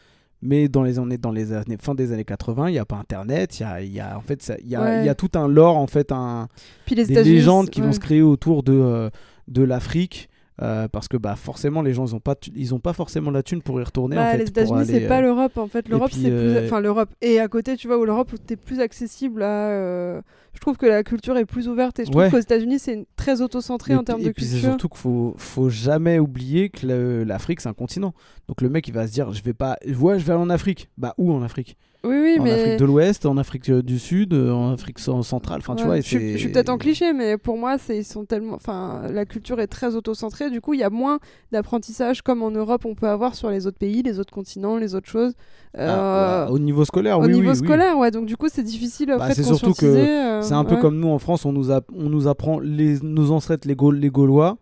Mais 0.42 0.68
dans 0.68 0.82
les, 0.82 0.98
on 0.98 1.10
est 1.10 1.18
dans 1.18 1.32
les 1.32 1.52
années, 1.52 1.76
fin 1.78 1.94
des 1.94 2.12
années 2.12 2.24
80, 2.24 2.70
il 2.70 2.72
n'y 2.72 2.78
a 2.78 2.86
pas 2.86 2.96
Internet, 2.96 3.60
il 3.60 3.62
y 3.62 3.66
a, 3.66 3.82
il 3.82 3.92
y 3.92 4.00
a, 4.00 4.16
en 4.16 4.22
fait, 4.22 4.50
il 4.64 4.70
y 4.70 4.76
Ouais. 4.78 5.04
y 5.04 5.08
a 5.10 5.14
tout 5.14 5.28
un 5.34 5.46
lore, 5.46 5.76
en 5.76 5.86
fait, 5.86 6.12
un, 6.12 6.48
Puis 6.86 6.94
les 6.94 7.04
des 7.04 7.22
légendes 7.22 7.68
qui 7.68 7.82
vont 7.82 7.88
ouais. 7.88 7.92
se 7.92 8.00
créer 8.00 8.22
autour 8.22 8.62
de, 8.62 8.72
euh, 8.72 9.10
de 9.48 9.62
l'Afrique. 9.62 10.30
Euh, 10.62 10.88
parce 10.88 11.08
que 11.08 11.16
bah 11.16 11.36
forcément 11.36 11.80
les 11.82 11.94
gens 11.94 12.04
ils 12.06 12.14
ont 12.14 12.20
pas 12.20 12.34
ils 12.54 12.74
ont 12.74 12.80
pas 12.80 12.92
forcément 12.92 13.30
la 13.30 13.42
thune 13.42 13.62
pour 13.62 13.80
y 13.80 13.84
retourner 13.84 14.16
Bah, 14.16 14.28
en 14.28 14.30
fait, 14.32 14.38
les 14.38 14.48
États-Unis, 14.48 14.84
c'est 14.86 15.06
pas 15.08 15.18
euh, 15.18 15.22
l'Europe 15.22 15.56
en 15.56 15.66
fait. 15.68 15.88
L'Europe, 15.88 16.10
c'est 16.12 16.20
plus. 16.20 16.30
euh, 16.30 16.64
Enfin, 16.66 16.80
l'Europe. 16.80 17.08
Et 17.22 17.40
à 17.40 17.48
côté, 17.48 17.76
tu 17.76 17.86
vois, 17.86 17.98
où 17.98 18.04
l'Europe, 18.04 18.30
t'es 18.46 18.56
plus 18.56 18.80
accessible 18.80 19.42
à. 19.42 20.20
Je 20.52 20.58
trouve 20.60 20.76
que 20.76 20.86
la 20.86 21.02
culture 21.04 21.36
est 21.36 21.44
plus 21.44 21.68
ouverte 21.68 21.98
et 22.00 22.04
je 22.04 22.10
trouve 22.10 22.22
Ouais. 22.22 22.30
qu'aux 22.30 22.38
États-unis, 22.38 22.78
c'est 22.80 23.06
très 23.16 23.40
auto-centré 23.40 23.92
et 23.92 23.96
en 23.96 24.02
termes 24.04 24.18
puis- 24.18 24.24
de 24.26 24.30
et 24.30 24.32
puis 24.34 24.44
c'est 24.44 24.52
culture. 24.54 24.70
surtout 24.70 24.88
qu'il 24.88 24.98
faut 24.98 25.34
faut 25.38 25.68
jamais 25.70 26.18
oublier 26.18 26.70
que 26.70 27.24
l'Afrique 27.26 27.60
c'est 27.60 27.68
un 27.68 27.72
continent 27.72 28.12
donc 28.48 28.60
le 28.60 28.68
mec 28.68 28.86
il 28.88 28.92
va 28.94 29.06
se 29.06 29.12
dire 29.12 29.32
je 29.32 29.42
vais 29.44 29.52
pas 29.54 29.76
ouais 29.86 30.18
je 30.18 30.24
vais 30.24 30.32
aller 30.32 30.42
en 30.42 30.50
Afrique 30.50 30.90
bah 30.98 31.14
où 31.18 31.32
en 31.32 31.42
Afrique? 31.42 31.76
Oui, 32.02 32.16
oui, 32.18 32.36
en 32.40 32.44
mais. 32.44 32.52
Afrique 32.52 32.78
de 32.78 32.84
l'Ouest 32.86 33.26
en 33.26 33.36
Afrique 33.36 33.68
euh, 33.68 33.82
du 33.82 33.98
Sud 33.98 34.32
euh, 34.32 34.50
en 34.52 34.72
Afrique 34.72 34.98
cen- 34.98 35.22
centrale 35.22 35.58
enfin 35.58 35.74
tu 35.74 35.82
Ouais, 35.82 35.88
vois 35.88 36.00
je, 36.00 36.18
je 36.32 36.36
suis 36.38 36.48
peut-être 36.48 36.70
en 36.70 36.78
cliché, 36.78 37.12
mais 37.12 37.36
pour 37.36 37.58
moi, 37.58 37.76
ils 37.90 38.04
sont 38.06 38.24
tellement. 38.24 38.54
Enfin, 38.54 39.02
la 39.12 39.26
culture 39.26 39.60
est 39.60 39.66
très 39.66 39.94
auto-centrée. 39.94 40.48
Du 40.50 40.62
coup, 40.62 40.72
il 40.72 40.80
y 40.80 40.82
a 40.82 40.88
moins 40.88 41.18
d'apprentissage 41.52 42.22
comme 42.22 42.42
en 42.42 42.50
Europe 42.50 42.86
on 42.86 42.94
peut 42.94 43.08
avoir 43.08 43.34
sur 43.34 43.50
les 43.50 43.66
autres 43.66 43.76
pays, 43.78 44.02
les 44.02 44.18
autres 44.18 44.32
continents, 44.32 44.78
les 44.78 44.94
autres 44.94 45.08
choses. 45.10 45.34
Ah, 45.76 45.80
Euh, 45.80 46.46
ouais, 46.46 46.52
au 46.52 46.58
niveau 46.58 46.84
scolaire 46.86 47.18
au 47.18 47.22
oui, 47.24 47.28
niveau 47.34 47.50
oui, 47.50 47.58
oui. 47.60 47.66
scolaire, 47.66 47.98
ouais. 47.98 48.10
Donc 48.10 48.24
du 48.24 48.36
coup, 48.38 48.46
c'est 48.50 48.62
difficile 48.62 49.14
Bah, 49.18 49.28
c'est 49.34 49.42
surtout 49.42 49.74
que 49.74 49.84
euh, 49.84 50.40
C'est 50.42 50.54
un 50.54 50.64
peu 50.64 50.76
ouais. 50.76 50.80
comme 50.80 50.98
nous 50.98 51.08
en 51.08 51.18
France, 51.18 51.44
on 51.44 51.52
nous, 51.52 51.70
a- 51.70 51.82
on 51.94 52.08
nous 52.08 52.26
apprend, 52.28 52.60
les, 52.60 52.98
nos 53.02 53.30
ancêtres, 53.30 53.68
les, 53.68 53.76
les 53.98 54.10
Gaulois, 54.10 54.56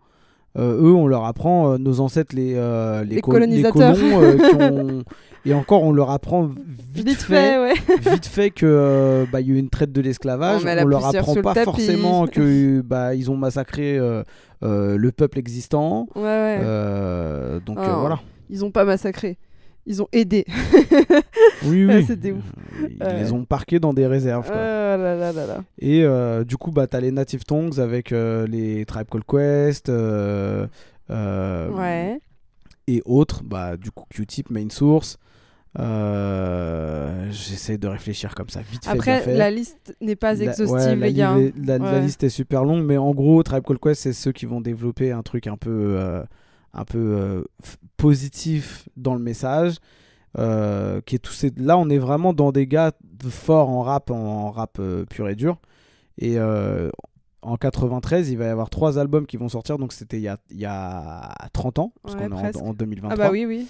euh, 0.57 0.81
eux, 0.81 0.93
on 0.93 1.07
leur 1.07 1.23
apprend 1.25 1.71
euh, 1.73 1.77
nos 1.77 1.99
ancêtres, 2.01 2.35
les, 2.35 2.53
euh, 2.55 3.03
Les 3.05 3.21
col- 3.21 3.35
colonisateurs. 3.35 3.93
colons, 3.95 4.21
euh, 4.21 4.35
qui 4.37 4.55
ont- 4.55 5.03
et 5.45 5.53
encore, 5.53 5.83
on 5.83 5.91
leur 5.91 6.09
apprend 6.11 6.43
vite, 6.93 7.07
Vite 7.07 7.21
fait, 7.21 7.35
fait, 7.35 7.57
ouais. 7.59 7.73
vite 8.11 8.25
fait 8.25 8.49
que 8.51 8.65
euh, 8.65 9.25
bah, 9.31 9.41
il 9.41 9.47
y 9.47 9.51
a 9.51 9.55
eu 9.55 9.57
une 9.57 9.69
traite 9.69 9.91
de 9.91 10.01
l'esclavage. 10.01 10.63
On 10.65 10.67
On 10.67 10.85
leur 10.85 11.05
apprend 11.05 11.35
pas 11.35 11.55
forcément 11.63 12.27
que 12.31 12.81
bah, 12.81 13.15
ils 13.15 13.31
ont 13.31 13.37
massacré 13.37 13.97
euh, 13.97 14.23
euh, 14.63 14.97
le 14.97 15.11
peuple 15.11 15.39
existant. 15.39 16.07
Ouais, 16.15 16.21
ouais. 16.21 16.59
Euh, 16.61 17.59
donc 17.61 17.77
Oh. 17.79 17.99
voilà. 17.99 18.19
Ils 18.49 18.65
ont 18.65 18.71
pas 18.71 18.83
massacré. 18.85 19.37
Ils 19.85 20.01
ont 20.01 20.07
aidé. 20.11 20.45
Oui, 21.65 21.85
oui. 21.85 22.05
c'était 22.05 22.31
ouf. 22.31 22.43
Ils 23.01 23.15
les 23.17 23.31
ont 23.33 23.43
parqués 23.43 23.79
dans 23.79 23.93
des 23.93 24.07
réserves. 24.07 24.45
Oh 24.47 24.51
quoi. 24.51 24.57
là 24.61 24.97
là 25.15 25.31
là 25.31 25.45
là. 25.45 25.63
Et 25.79 26.05
du 26.45 26.57
coup, 26.57 26.71
bah, 26.71 26.87
t'as 26.87 26.99
les 26.99 27.11
Native 27.11 27.43
Tongues 27.43 27.79
avec 27.79 28.11
les 28.11 28.85
Tribe 28.85 29.07
Called 29.09 29.25
Quest 29.25 29.89
Ouais. 31.09 32.19
et 32.87 33.01
autres. 33.05 33.43
Bah, 33.43 33.77
du 33.77 33.91
coup, 33.91 34.05
Q-Tip, 34.09 34.49
Main 34.49 34.69
Source. 34.69 35.17
Euh, 35.77 37.27
J'essaie 37.31 37.77
de 37.77 37.87
réfléchir 37.87 38.33
comme 38.35 38.49
ça, 38.49 38.61
vite 38.61 38.85
fait, 38.85 38.91
Après, 38.91 39.21
fait. 39.21 39.37
la 39.37 39.51
liste 39.51 39.95
n'est 40.01 40.15
pas 40.15 40.33
La- 40.33 40.43
exhaustive, 40.45 40.73
ouais, 40.73 40.95
la, 40.95 41.07
les 41.07 41.13
gars. 41.13 41.35
la- 41.63 41.77
la 41.77 41.91
Ouais. 41.93 42.01
liste 42.01 42.23
est 42.23 42.29
super 42.29 42.63
longue, 42.65 42.83
mais 42.83 42.97
en 42.97 43.11
gros, 43.11 43.43
Tribe 43.43 43.63
Called 43.63 43.79
Quest, 43.79 44.01
c'est 44.01 44.13
ceux 44.13 44.31
qui 44.31 44.45
vont 44.45 44.61
développer 44.61 45.11
un 45.11 45.21
truc 45.21 45.45
un 45.47 45.57
peu, 45.57 45.95
euh, 45.99 46.23
un 46.73 46.85
peu 46.85 46.97
euh, 46.97 47.43
positif 47.97 48.87
dans 48.97 49.13
le 49.13 49.21
message. 49.21 49.75
qui 50.35 51.15
est 51.15 51.27
ces- 51.31 51.51
Là, 51.57 51.77
on 51.77 51.89
est 51.89 51.97
vraiment 51.97 52.33
dans 52.33 52.51
des 52.51 52.67
gars 52.67 52.91
forts 53.27 53.69
en 53.69 53.81
rap, 53.81 54.11
en 54.11 54.51
rap 54.51 54.79
pur 55.09 55.27
et 55.27 55.35
dur. 55.35 55.57
Et 56.19 56.37
en 57.41 57.55
93, 57.57 58.29
il 58.29 58.37
va 58.37 58.45
y 58.45 58.49
avoir 58.49 58.69
trois 58.69 58.99
albums 58.99 59.25
qui 59.25 59.37
vont 59.37 59.49
sortir, 59.49 59.77
donc 59.79 59.91
c'était 59.93 60.17
il 60.17 60.23
y 60.23 60.27
a, 60.27 60.37
il 60.51 60.59
y 60.59 60.65
a 60.65 61.33
30 61.53 61.79
ans, 61.79 61.93
parce 62.03 62.13
Ouais, 62.15 62.27
qu'on 62.29 62.37
est 62.37 62.57
en, 62.57 62.67
en 62.67 62.73
2023 62.73 63.13
Ah 63.13 63.27
bah 63.27 63.31
oui, 63.31 63.45
oui. 63.45 63.67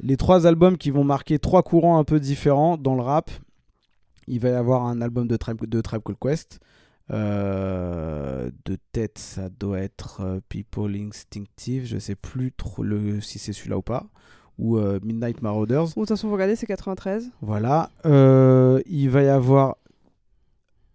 Les 0.00 0.16
trois 0.16 0.46
albums 0.46 0.76
qui 0.78 0.90
vont 0.90 1.04
marquer 1.04 1.38
trois 1.38 1.62
courants 1.62 1.98
un 1.98 2.04
peu 2.04 2.20
différents 2.20 2.76
dans 2.76 2.94
le 2.94 3.02
rap. 3.02 3.30
Il 4.26 4.40
va 4.40 4.50
y 4.50 4.52
avoir 4.52 4.84
un 4.84 5.00
album 5.00 5.26
de 5.26 5.36
Tribe, 5.36 5.64
de 5.66 5.80
Tribe 5.80 6.02
Called 6.04 6.18
Quest. 6.20 6.60
Euh, 7.10 8.50
de 8.66 8.76
tête, 8.92 9.18
ça 9.18 9.48
doit 9.48 9.78
être 9.80 10.20
euh, 10.22 10.40
People 10.50 10.94
Instinctive. 10.94 11.86
Je 11.86 11.98
sais 11.98 12.14
plus 12.14 12.52
trop 12.52 12.82
le, 12.82 13.20
si 13.22 13.38
c'est 13.38 13.52
celui-là 13.54 13.78
ou 13.78 13.82
pas. 13.82 14.06
Ou 14.58 14.76
euh, 14.76 14.98
Midnight 15.02 15.40
Marauders. 15.40 15.86
De 15.86 15.92
toute 15.94 16.08
façon, 16.08 16.26
vous 16.28 16.34
regardez, 16.34 16.54
c'est 16.56 16.66
93. 16.66 17.30
Voilà. 17.40 17.90
Euh, 18.04 18.82
il 18.86 19.08
va 19.08 19.22
y 19.22 19.28
avoir 19.28 19.76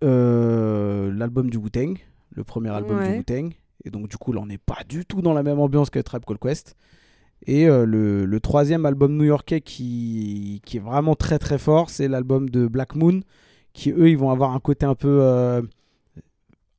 l'album 0.01 1.49
du 1.49 1.57
Wu-Tang, 1.57 1.97
le 2.31 2.43
premier 2.43 2.69
album 2.69 2.97
Ouais. 2.97 3.13
du 3.13 3.17
Wu-Tang. 3.19 3.53
Et 3.85 3.89
donc, 3.89 4.09
du 4.09 4.17
coup, 4.17 4.31
là, 4.33 4.41
on 4.41 4.45
n'est 4.45 4.57
pas 4.57 4.79
du 4.87 5.05
tout 5.05 5.21
dans 5.21 5.33
la 5.33 5.43
même 5.43 5.59
ambiance 5.59 5.89
que 5.89 5.99
Tribe 5.99 6.23
Called 6.25 6.39
Quest. 6.41 6.75
Et 7.47 7.67
euh, 7.67 7.85
le, 7.85 8.25
le 8.25 8.39
troisième 8.39 8.85
album 8.85 9.15
new-yorkais 9.17 9.61
qui, 9.61 10.61
qui 10.65 10.77
est 10.77 10.79
vraiment 10.79 11.15
très 11.15 11.39
très 11.39 11.57
fort, 11.57 11.89
c'est 11.89 12.07
l'album 12.07 12.49
de 12.49 12.67
Black 12.67 12.95
Moon, 12.95 13.21
qui 13.73 13.91
eux, 13.91 14.09
ils 14.09 14.17
vont 14.17 14.29
avoir 14.31 14.53
un 14.55 14.59
côté 14.59 14.85
un 14.85 14.95
peu 14.95 15.19
euh, 15.21 15.61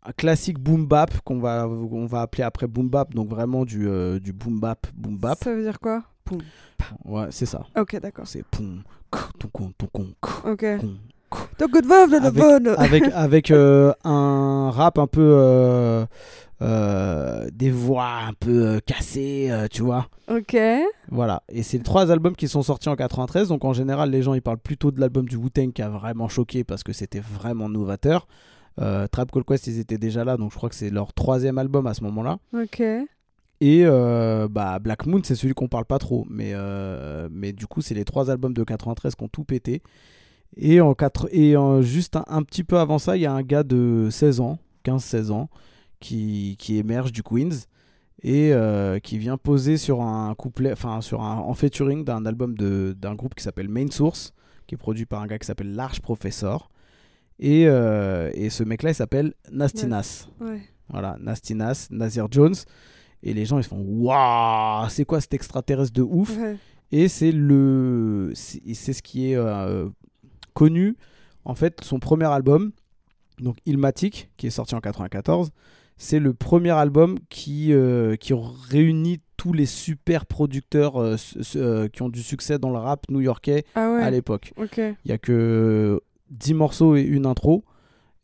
un 0.07 0.13
classique 0.13 0.59
boom 0.59 0.87
bap 0.87 1.11
qu'on 1.25 1.39
va, 1.39 1.67
on 1.69 2.07
va 2.07 2.21
appeler 2.23 2.43
après 2.45 2.67
boom 2.67 2.89
bap, 2.89 3.15
donc 3.15 3.29
vraiment 3.29 3.65
du, 3.65 3.89
euh, 3.89 4.19
du 4.19 4.33
boom 4.33 4.61
bap, 4.61 4.87
boom 4.95 5.17
bap. 5.17 5.39
Ça 5.43 5.55
veut 5.55 5.63
dire 5.63 5.81
quoi? 5.81 6.03
Poum. 6.25 6.41
Ouais, 7.05 7.27
c'est 7.31 7.47
ça. 7.47 7.65
Ok, 7.79 7.99
d'accord. 8.01 8.27
C'est 8.27 8.45
poum, 8.45 8.83
ton 9.39 9.49
con, 9.53 9.73
ton 9.77 9.87
con, 9.87 10.07
Ok. 10.47 10.65
Donc, 10.81 10.91
Avec- 12.29 12.33
avec 12.77 13.05
avec 13.15 13.51
un 13.51 14.71
rap 14.71 14.99
un 14.99 15.07
peu 15.07 15.21
euh, 16.63 17.49
des 17.53 17.71
voix 17.71 18.21
un 18.29 18.33
peu 18.33 18.67
euh, 18.67 18.81
cassées 18.85 19.49
euh, 19.51 19.67
tu 19.71 19.83
vois 19.83 20.09
Ok. 20.31 20.57
voilà 21.09 21.43
et 21.49 21.63
c'est 21.63 21.79
les 21.79 21.83
trois 21.83 22.11
albums 22.11 22.37
qui 22.37 22.47
sont 22.49 22.63
sortis 22.63 22.89
en 22.89 22.97
93 22.97 23.49
donc 23.49 23.65
en 23.65 23.73
général 23.73 24.11
les 24.11 24.23
gens 24.23 24.35
ils 24.35 24.43
parlent 24.43 24.59
plutôt 24.59 24.91
de 24.91 25.01
l'album 25.01 25.27
du 25.29 25.37
Wu-Tang 25.37 25.73
qui 25.73 25.83
a 25.83 25.89
vraiment 25.89 26.29
choqué 26.29 26.63
parce 26.65 26.83
que 26.85 26.93
c'était 26.93 27.21
vraiment 27.21 27.69
novateur 27.69 28.27
Trap 28.77 29.31
Call 29.33 29.45
Quest 29.45 29.67
ils 29.67 29.79
étaient 29.79 29.99
déjà 29.99 30.25
là 30.25 30.37
donc 30.37 30.53
je 30.53 30.57
crois 30.57 30.69
que 30.69 30.75
c'est 30.75 30.91
leur 30.91 31.13
troisième 31.13 31.59
album 31.59 31.87
à 31.87 31.95
ce 31.95 32.03
moment 32.05 32.23
là 32.23 32.39
Ok. 32.53 32.81
et 32.81 33.83
euh, 33.85 34.49
bah, 34.51 34.79
Black 34.79 35.07
Moon, 35.07 35.21
c'est 35.25 35.35
celui 35.37 35.55
qu'on 35.55 35.69
parle 35.69 35.85
pas 35.87 35.99
trop. 35.99 36.27
Mais, 36.29 36.51
euh, 36.55 37.29
mais 37.31 37.53
du 37.53 37.67
coup, 37.67 37.81
c'est 37.83 37.95
les 37.95 38.05
trois 38.05 38.31
albums 38.31 38.53
de 38.53 38.63
93 38.65 39.15
qui 39.15 39.23
ont 39.25 39.29
tout 39.29 39.45
pété. 39.45 39.81
Et, 40.57 40.81
en 40.81 40.93
quatre, 40.95 41.29
et 41.33 41.57
en- 41.57 41.81
juste 41.81 42.17
un, 42.17 42.25
un 42.27 42.43
petit 42.43 42.65
peu 42.65 42.79
avant 42.79 42.99
ça, 42.99 43.17
il 43.17 43.23
y 43.23 43.27
a 43.27 43.33
un 43.33 43.43
gars 43.43 43.63
de 43.63 44.09
16 44.11 44.41
ans, 44.41 44.59
15-16 44.85 45.31
ans, 45.31 45.49
qui, 46.05 46.57
qui 46.59 46.77
émerge 46.77 47.13
du 47.13 47.23
Queens 47.23 47.65
et 48.23 48.53
euh, 48.53 48.99
qui 48.99 49.17
vient 49.17 49.39
poser 49.39 49.79
sur 49.79 50.03
un 50.03 50.35
couplet, 50.35 50.71
enfin 50.71 51.01
sur 51.01 51.23
un, 51.23 51.37
en 51.39 51.55
featuring 51.55 52.05
d'un 52.05 52.27
album 52.27 52.55
d'un 52.57 53.15
groupe 53.15 53.35
qui 53.35 53.43
s'appelle 53.43 53.71
Main 53.71 53.91
Source, 53.91 54.35
qui 54.67 54.75
est 54.75 54.79
produit 54.79 55.07
par 55.07 55.23
un 55.23 55.27
gars 55.27 55.39
qui 55.39 55.47
s'appelle 55.47 55.75
Large 55.75 56.01
Professor. 56.01 56.71
Et, 57.39 57.67
euh, 57.67 58.31
et 58.35 58.51
ce 58.51 58.63
mec-là, 58.63 58.91
il 58.91 58.95
s'appelle 58.95 59.33
Nasty 59.51 59.87
Nas. 59.87 60.29
Ouais. 60.41 60.61
Voilà, 60.91 61.17
Nasty 61.19 61.55
Nas, 61.55 61.89
Nazir 61.91 62.29
Jones. 62.31 62.55
Et 63.23 63.33
les 63.33 63.47
gens, 63.47 63.59
ils 63.59 63.65
se 63.65 63.71
font 63.71 63.83
Waouh, 63.83 64.89
c'est 64.91 65.07
quoi 65.07 65.23
cet 65.23 65.33
extraterrestre 65.33 65.95
de 65.95 66.03
ouf? 66.03 66.37
Ouais. 66.37 66.57
Et 66.93 67.09
c'est 67.09 67.33
le. 67.33 68.33
C'est 68.35 68.93
ce 68.93 69.03
qui 69.03 69.33
est 69.33 69.37
euh, 69.37 69.89
connu. 70.53 70.97
En 71.47 71.55
fait, 71.55 71.83
son 71.83 71.99
premier 71.99 72.27
album, 72.27 72.73
donc 73.39 73.57
Ilmatic, 73.65 74.31
qui 74.37 74.47
est 74.47 74.51
sorti 74.51 74.75
en 74.75 74.81
94, 74.81 75.51
c'est 75.97 76.19
le 76.19 76.35
premier 76.35 76.71
album 76.71 77.19
qui, 77.29 77.73
euh, 77.73 78.17
qui 78.17 78.35
réunit 78.69 79.21
tous 79.37 79.53
les 79.53 79.67
super 79.67 80.27
producteurs 80.27 81.01
euh, 81.01 81.17
euh, 81.57 81.89
qui 81.89 82.03
ont 82.03 82.09
du 82.09 82.23
succès 82.23 82.59
dans 82.59 82.71
le 82.71 82.79
rap 82.79 83.07
new-yorkais 83.11 83.65
Ah 83.75 83.93
ouais. 83.93 84.03
à 84.03 84.11
l'époque. 84.11 84.53
Il 85.05 85.11
y 85.11 85.13
a 85.13 85.19
que 85.19 86.01
10 86.31 86.55
morceaux 86.55 86.97
et 86.97 87.03
une 87.03 87.27
intro. 87.27 87.65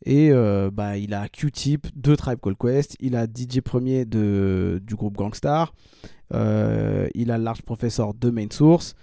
Et 0.03 0.31
bah, 0.73 0.97
il 0.97 1.13
a 1.13 1.29
Q-Tip 1.29 1.87
de 1.95 2.15
Tribe 2.15 2.39
Called 2.41 2.57
Quest. 2.57 2.95
Il 2.99 3.15
a 3.15 3.25
DJ 3.27 3.61
Premier 3.61 4.03
de, 4.05 4.81
du 4.83 4.95
groupe 4.95 5.15
Gangstar. 5.15 5.75
Il 6.33 7.31
a 7.31 7.37
Large 7.37 7.61
Professor 7.61 8.13
de 8.15 8.31
Main 8.31 8.47
Source. 8.51 8.95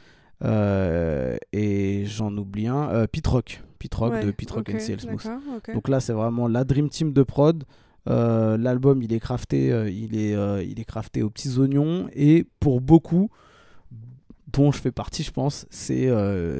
Et 1.53 2.03
j'en 2.07 2.37
oublie 2.37 2.67
un. 2.67 3.07
Pete 3.07 3.27
Rock. 3.29 3.63
Pete 3.79 3.95
Rock 3.95 4.13
Ouais, 4.15 4.25
de 4.25 4.31
Pete 4.33 4.51
Rock 4.51 4.69
and 4.71 4.79
CL 4.79 5.01
Smooth. 5.01 5.23
d'accord, 5.23 5.41
ok. 5.59 5.73
Donc 5.75 5.89
là, 5.89 6.01
c'est 6.01 6.13
vraiment 6.13 6.49
la 6.49 6.65
Dream 6.65 6.89
Team 6.89 7.13
de 7.13 7.23
prod. 7.23 7.63
Euh, 8.09 8.57
L'album, 8.57 9.03
il 9.03 9.13
est 9.13 9.21
crafté, 9.21 9.73
euh, 9.73 9.91
il 9.91 10.17
est, 10.17 10.35
euh, 10.35 10.63
il 10.63 10.81
est 10.81 10.85
crafté 10.85 11.23
aux 11.23 11.31
petits 11.31 11.59
oignons. 11.59 12.09
Et 12.15 12.47
pour 12.61 12.81
beaucoup, 12.81 13.31
dont 14.53 14.73
je 14.73 14.79
fais 14.79 14.93
partie, 14.93 15.23
je 15.23 15.31
pense, 15.31 15.67
c'est 15.71 16.09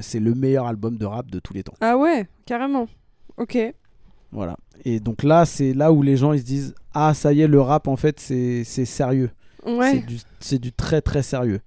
c'est 0.03 0.21
le 0.21 0.35
meilleur 0.35 0.67
album 0.67 0.97
de 0.99 1.07
rap 1.07 1.31
de 1.31 1.39
tous 1.39 1.55
les 1.55 1.63
temps. 1.63 1.75
Ah 1.81 1.97
ouais, 1.97 2.29
carrément. 2.45 2.87
Ok. 3.37 3.59
Voilà. 4.31 4.57
Et 4.85 5.01
donc 5.01 5.23
là, 5.23 5.47
c'est 5.47 5.73
là 5.73 5.91
où 5.93 6.03
les 6.03 6.17
gens 6.17 6.33
ils 6.33 6.41
se 6.41 6.45
disent 6.45 6.75
ah 6.93 7.15
ça 7.15 7.33
y 7.33 7.41
est, 7.41 7.49
le 7.49 7.61
rap 7.61 7.89
en 7.89 7.97
fait 7.97 8.21
c'est 8.21 8.65
sérieux. 8.65 9.31
Ouais. 9.67 9.93
C'est 9.93 10.07
du, 10.07 10.19
c'est 10.41 10.59
du 10.59 10.73
très 10.73 11.01
très 11.01 11.23
sérieux. 11.23 11.61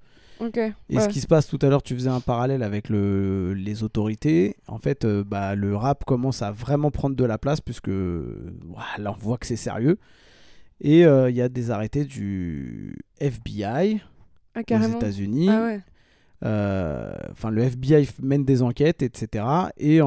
Et 0.89 0.95
ouais. 0.95 1.01
ce 1.04 1.08
qui 1.10 1.21
se 1.21 1.27
passe 1.27 1.47
tout 1.47 1.60
à 1.62 1.67
l'heure, 1.69 1.84
tu 1.84 1.93
faisais 1.93 2.10
un 2.10 2.19
parallèle 2.19 2.63
avec 2.63 2.89
le, 2.89 3.54
les 3.54 3.84
autorités. 3.84 4.56
En 4.67 4.80
fait, 4.80 5.06
euh, 5.06 5.23
bah, 5.23 5.56
le 5.56 5.75
rap 5.75 6.04
commence 6.06 6.41
à 6.41 6.51
vraiment 6.51 6.91
prendre 6.91 7.15
de 7.15 7.23
la 7.25 7.38
place 7.38 7.62
puisque 7.62 7.88
là 7.89 9.12
on 9.12 9.19
voit 9.19 9.38
que 9.38 9.45
c'est 9.45 9.56
sérieux. 9.56 9.97
Et 10.80 11.06
euh, 11.06 11.30
il 11.30 11.36
y 11.36 11.41
a 11.41 11.49
des 11.49 11.69
arrêtés 11.69 12.06
du 12.06 12.97
FBI 13.19 14.01
Ah, 14.56 14.62
aux. 14.62 14.97
États-Unis. 14.97 15.49
Ah 15.49 15.63
ouais. 15.63 15.80
Euh, 16.43 17.13
Enfin, 17.30 17.51
le 17.51 17.62
FBI 17.62 18.10
mène 18.21 18.43
des 18.45 18.63
enquêtes, 18.63 19.04
etc. 19.04 19.45
Et 19.77 19.99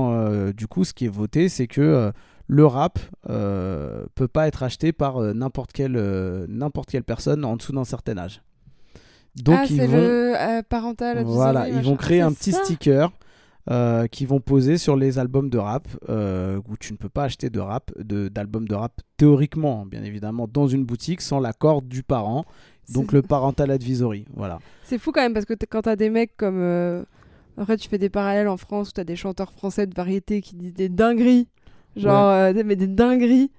du 0.56 0.66
coup, 0.66 0.84
ce 0.84 0.92
qui 0.92 1.04
est 1.04 1.08
voté, 1.08 1.48
c'est 1.48 1.68
que 1.68 2.12
le 2.48 2.66
rap 2.66 2.98
peut 3.22 4.28
pas 4.28 4.48
être 4.48 4.64
acheté 4.64 4.92
par 4.92 5.20
n'importe 5.32 5.72
quelle, 5.72 5.96
n'importe 6.48 6.90
quelle 6.90 7.04
personne 7.04 7.44
en 7.44 7.56
dessous 7.56 7.72
d'un 7.72 7.84
certain 7.84 8.18
âge. 8.18 8.42
Donc 9.36 9.56
ah, 9.60 9.64
ils 9.68 9.76
c'est 9.76 9.86
vont, 9.86 9.96
le 9.98 10.34
euh, 10.36 10.62
parental 10.68 11.24
voilà, 11.24 11.68
ils 11.68 11.82
vont 11.82 11.96
créer 11.96 12.20
Ah, 12.20 12.26
un 12.26 12.32
petit 12.32 12.52
ça 12.52 12.64
sticker 12.64 13.10
euh, 13.70 14.06
qui 14.06 14.26
vont 14.26 14.40
poser 14.40 14.76
sur 14.78 14.94
les 14.96 15.18
albums 15.18 15.48
de 15.50 15.58
rap 15.58 15.88
euh, 16.08 16.60
où 16.68 16.76
tu 16.76 16.92
ne 16.92 16.98
peux 16.98 17.08
pas 17.08 17.24
acheter 17.24 17.50
de 17.50 17.58
rap, 17.60 17.90
de, 17.98 18.28
d'albums 18.28 18.68
de 18.68 18.74
rap 18.74 19.00
théoriquement, 19.16 19.86
bien 19.86 20.04
évidemment, 20.04 20.46
dans 20.46 20.68
une 20.68 20.84
boutique 20.84 21.20
sans 21.20 21.40
l'accord 21.40 21.82
du 21.82 22.02
parent. 22.02 22.44
Donc 22.92 23.12
le 23.12 23.22
parental 23.22 23.70
advisory, 23.70 24.26
voilà. 24.36 24.58
C'est 24.84 24.98
fou 24.98 25.10
quand 25.12 25.22
même 25.22 25.32
parce 25.32 25.46
que 25.46 25.54
quand 25.68 25.82
t'as 25.82 25.96
des 25.96 26.10
mecs 26.10 26.36
comme. 26.36 26.58
euh, 26.60 27.02
Après, 27.56 27.76
tu 27.78 27.88
fais 27.88 27.96
des 27.98 28.10
parallèles 28.10 28.48
en 28.48 28.58
France 28.58 28.90
où 28.90 28.92
t'as 28.92 29.04
des 29.04 29.16
chanteurs 29.16 29.50
français 29.52 29.86
de 29.86 29.94
variété 29.94 30.42
qui 30.42 30.54
disent 30.54 30.74
des 30.74 30.90
dingueries. 30.90 31.48
Genre, 31.96 32.52
des- 32.52 32.64
mais 32.64 32.76
des 32.76 32.88
dingueries. 32.88 33.50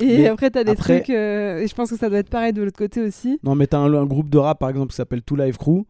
Et 0.00 0.18
Mais 0.18 0.28
après, 0.28 0.50
t'as 0.50 0.64
des 0.64 0.72
après- 0.72 1.00
trucs. 1.02 1.10
euh, 1.10 1.58
Et 1.60 1.66
je 1.68 1.74
pense 1.74 1.90
que 1.90 1.96
ça 1.96 2.08
doit 2.08 2.18
être 2.18 2.30
pareil 2.30 2.52
de 2.52 2.62
l'autre 2.62 2.76
côté 2.78 3.00
aussi. 3.00 3.38
Non, 3.44 3.54
mais 3.54 3.66
t'as 3.66 3.78
un, 3.78 3.92
un 3.94 4.06
groupe 4.06 4.28
de 4.30 4.38
rap 4.38 4.58
par 4.58 4.68
exemple 4.70 4.90
qui 4.90 4.96
s'appelle 4.96 5.22
Two 5.22 5.36
Live 5.36 5.56
Crew 5.56 5.84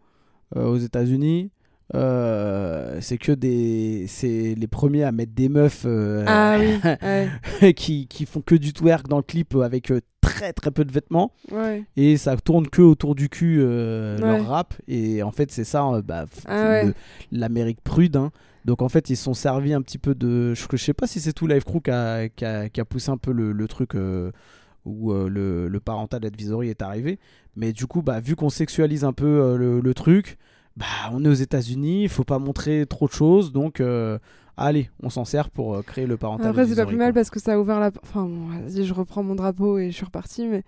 euh, 0.57 0.67
aux 0.67 0.77
États-Unis. 0.77 1.51
euh, 1.95 2.99
c'est 3.01 3.19
que 3.19 3.33
des 3.33 4.07
c'est 4.09 4.55
les 4.57 4.67
premiers 4.67 5.05
à 5.05 5.13
mettre 5.13 5.33
des 5.35 5.49
meufs 5.49 5.87
Ah 6.27 6.59
oui, 6.59 7.75
qui, 7.75 8.07
qui 8.09 8.27
font 8.27 8.41
que 8.41 8.55
du 8.55 8.73
twerk 8.73 9.07
dans 9.09 9.19
le 9.19 9.23
clip 9.23 9.55
avec 9.57 9.93
très 10.21 10.53
très 10.55 10.71
peu 10.71 10.85
de 10.87 10.93
vêtements 10.93 11.33
ouais. 11.53 11.85
et 11.97 12.17
ça 12.17 12.37
tourne 12.39 12.67
que 12.69 12.81
autour 12.81 13.15
du 13.15 13.29
cul 13.29 13.63
Ouais. 13.63 14.17
leur 14.19 14.47
rap 14.49 14.73
et 14.89 15.23
en 15.23 15.31
fait 15.31 15.53
c'est 15.53 15.65
ça 15.65 16.01
bah, 16.03 16.25
Ah 16.47 16.69
ouais. 16.85 16.93
l'Amérique 17.31 17.83
prude 17.85 18.17
hein. 18.17 18.31
Donc 18.65 18.83
en 18.83 18.89
fait 18.89 19.11
ils 19.11 19.17
se 19.17 19.25
sont 19.25 19.35
servis 19.35 19.73
un 19.75 19.83
petit 19.83 19.99
peu 19.99 20.15
de 20.15 20.55
je, 20.55 20.65
je 20.73 20.77
sais 20.77 20.95
pas 20.95 21.07
si 21.07 21.21
c'est 21.21 21.33
tout 21.33 21.47
Live 21.47 21.65
Crew 21.65 21.81
qui 21.83 21.91
a, 21.91 22.29
qui 22.29 22.45
a- 22.45 22.69
qui 22.69 22.81
a 22.81 22.85
poussé 22.85 23.11
un 23.11 23.17
peu 23.19 23.33
le, 23.33 23.53
le 23.53 23.69
truc 23.69 23.95
euh, 23.95 24.31
où 24.85 25.13
euh, 25.13 25.29
le, 25.29 25.69
le 25.69 25.81
parental 25.81 26.25
advisory 26.25 26.69
est 26.69 26.83
arrivé 26.83 27.19
mais 27.57 27.73
du 27.73 27.87
coup 27.87 28.03
bah 28.03 28.21
vu 28.21 28.37
qu'on 28.37 28.51
sexualise 28.51 29.05
un 29.05 29.13
peu 29.13 29.27
euh, 29.27 29.57
le, 29.57 29.81
le 29.81 29.95
truc 29.95 30.39
bah 30.77 30.87
on 31.13 31.25
est 31.25 31.29
aux 31.29 31.33
États-Unis 31.35 32.03
il 32.05 32.09
faut 32.09 32.25
pas 32.25 32.39
montrer 32.39 32.87
trop 32.87 33.07
de 33.07 33.13
choses 33.13 33.53
donc 33.53 33.81
allez 34.57 34.91
on 35.03 35.11
s'en 35.11 35.25
sert 35.25 35.51
pour 35.51 35.85
créer 35.85 36.07
le 36.07 36.17
parental 36.17 36.49
Après, 36.49 36.63
c'est 36.63 36.69
pas 36.75 36.83
advisory, 36.83 36.89
plus 36.89 36.99
mal 36.99 37.13
quoi. 37.13 37.21
parce 37.21 37.31
que 37.31 37.41
ça 37.41 37.55
a 37.55 37.59
ouvert 37.59 37.81
la. 37.81 37.91
Enfin, 38.03 38.25
bon, 38.25 38.47
vas-y, 38.49 38.85
je 38.85 38.95
reprends 38.95 39.23
mon 39.23 39.35
drapeau 39.35 39.79
et 39.79 39.91
je 39.91 39.97
suis 39.97 40.05
reparti, 40.05 40.47
mais 40.49 40.63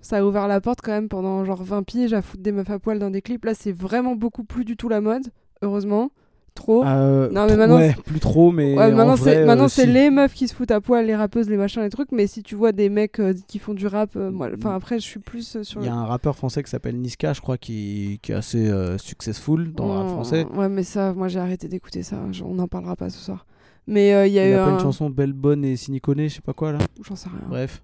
ça 0.00 0.18
a 0.18 0.24
ouvert 0.24 0.48
la 0.48 0.60
porte 0.60 0.80
quand 0.82 0.92
même 0.92 1.08
pendant 1.08 1.44
genre 1.44 1.62
20 1.62 1.82
piges 1.82 2.12
à 2.12 2.22
foutre 2.22 2.42
des 2.42 2.52
meufs 2.52 2.70
à 2.70 2.78
poil 2.78 2.98
dans 2.98 3.10
des 3.10 3.22
clips. 3.22 3.44
Là, 3.44 3.54
c'est 3.54 3.72
vraiment 3.72 4.14
beaucoup 4.16 4.44
plus 4.44 4.64
du 4.64 4.76
tout 4.76 4.88
la 4.88 5.00
mode, 5.00 5.28
heureusement. 5.62 6.10
Trop. 6.54 6.84
Euh, 6.84 7.30
Non, 7.30 7.46
mais 7.46 7.56
maintenant, 7.56 7.76
ouais, 7.76 7.94
plus 8.04 8.18
trop 8.20 8.50
mais 8.50 8.74
Ouais, 8.76 8.92
en 8.92 8.96
maintenant 8.96 9.16
c'est 9.16 9.44
maintenant 9.44 9.64
euh, 9.64 9.68
c'est 9.68 9.86
les 9.86 10.10
meufs 10.10 10.34
qui 10.34 10.48
se 10.48 10.54
foutent 10.54 10.70
à 10.72 10.80
poil, 10.80 11.06
les 11.06 11.14
rappeuses, 11.14 11.48
les 11.48 11.56
machins, 11.56 11.82
les 11.82 11.88
trucs. 11.90 12.10
Mais 12.12 12.26
si 12.26 12.42
tu 12.42 12.54
vois 12.56 12.72
des 12.72 12.88
mecs 12.88 13.20
euh, 13.20 13.32
qui 13.46 13.58
font 13.58 13.74
du 13.74 13.86
rap, 13.86 14.16
moi, 14.16 14.48
enfin 14.56 14.74
après 14.74 14.98
je 14.98 15.04
suis 15.04 15.20
plus 15.20 15.62
sur. 15.62 15.80
Il 15.80 15.86
y 15.86 15.88
a 15.88 15.94
un 15.94 16.04
rappeur 16.06 16.34
français 16.36 16.62
qui 16.62 16.70
s'appelle 16.70 16.96
Niska, 16.96 17.32
je 17.32 17.40
crois, 17.40 17.58
qui, 17.58 18.18
qui 18.22 18.32
est 18.32 18.34
assez 18.34 18.70
successful 18.98 19.72
dans 19.72 19.86
le 19.86 19.92
rap 19.92 20.06
Oh, 20.08 20.12
français. 20.14 20.46
Ouais, 20.54 20.68
mais 20.68 20.82
ça, 20.82 21.12
moi 21.14 21.28
j'ai 21.28 21.38
arrêté 21.38 21.68
d'écouter 21.68 22.02
ça. 22.02 22.16
On 22.44 22.54
n'en 22.54 22.68
parlera 22.68 22.96
pas 22.96 23.10
ce 23.10 23.18
soir. 23.18 23.46
Mais 23.86 24.12
euh, 24.12 24.26
il 24.26 24.34
y 24.34 24.38
a 24.38 24.46
Il 24.46 24.50
eu 24.50 24.54
a 24.54 24.64
pas 24.64 24.70
un. 24.70 24.74
une 24.74 24.80
chanson 24.80 25.08
Belle 25.08 25.32
Bonne 25.32 25.64
et 25.64 25.76
Sinicone, 25.76 26.24
je 26.28 26.34
sais 26.34 26.40
pas 26.42 26.52
quoi 26.52 26.72
là. 26.72 26.78
J'en 27.02 27.16
sais 27.16 27.30
rien. 27.30 27.40
Bref. 27.48 27.82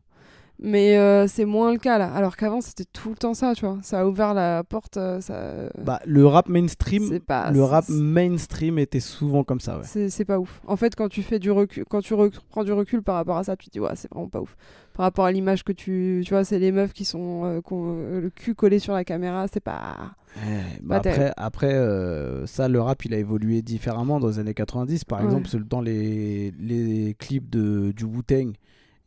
Mais 0.60 0.96
euh, 0.96 1.26
c'est 1.26 1.44
moins 1.44 1.72
le 1.72 1.78
cas 1.78 1.98
là. 1.98 2.12
Alors 2.14 2.36
qu'avant 2.36 2.60
c'était 2.60 2.84
tout 2.84 3.10
le 3.10 3.16
temps 3.16 3.34
ça, 3.34 3.54
tu 3.54 3.66
vois. 3.66 3.78
Ça 3.82 4.00
a 4.00 4.06
ouvert 4.06 4.34
la 4.34 4.62
porte. 4.62 4.96
euh, 4.96 5.20
ça. 5.20 5.68
Bah, 5.84 6.00
le 6.06 6.24
rap 6.26 6.48
mainstream, 6.48 7.18
pas. 7.20 7.50
le 7.50 7.62
rap 7.62 7.88
mainstream 7.88 8.78
était 8.78 9.00
souvent 9.00 9.42
comme 9.44 9.58
ça, 9.60 9.78
ouais. 9.78 10.08
C'est 10.08 10.24
pas 10.24 10.38
ouf. 10.38 10.60
En 10.66 10.76
fait, 10.76 10.94
quand 10.94 11.08
tu 11.08 11.22
fais 11.22 11.38
du 11.40 11.50
recul, 11.50 11.84
quand 11.90 12.00
tu 12.00 12.14
rec- 12.14 12.38
prends 12.50 12.62
du 12.64 12.72
recul 12.72 13.02
par 13.02 13.16
rapport 13.16 13.36
à 13.36 13.44
ça, 13.44 13.56
tu 13.56 13.66
te 13.66 13.72
dis 13.72 13.80
ouais, 13.80 13.90
c'est 13.96 14.08
vraiment 14.10 14.28
pas 14.28 14.40
ouf. 14.40 14.56
Par 14.94 15.02
rapport 15.04 15.24
à 15.24 15.32
l'image 15.32 15.64
que 15.64 15.72
tu, 15.72 16.22
tu 16.24 16.32
vois, 16.32 16.44
c'est 16.44 16.60
les 16.60 16.70
meufs 16.70 16.92
qui 16.92 17.04
sont 17.04 17.44
euh, 17.44 17.60
euh, 17.72 18.20
le 18.20 18.30
cul 18.30 18.54
collé 18.54 18.78
sur 18.78 18.92
la 18.94 19.02
caméra, 19.04 19.46
c'est 19.52 19.58
pas. 19.58 20.12
Ouais, 20.36 20.62
bah 20.82 20.96
après, 20.96 21.32
après 21.36 21.74
euh, 21.74 22.46
ça, 22.46 22.68
le 22.68 22.80
rap, 22.80 23.04
il 23.04 23.12
a 23.12 23.18
évolué 23.18 23.60
différemment 23.60 24.20
dans 24.20 24.28
les 24.28 24.38
années 24.38 24.54
90. 24.54 25.04
Par 25.04 25.18
Ouais. 25.18 25.24
exemple, 25.24 25.48
dans 25.64 25.80
les, 25.80 26.52
les 26.60 27.14
clips 27.18 27.50
de, 27.50 27.90
du 27.90 28.04
Wu-Tang, 28.04 28.52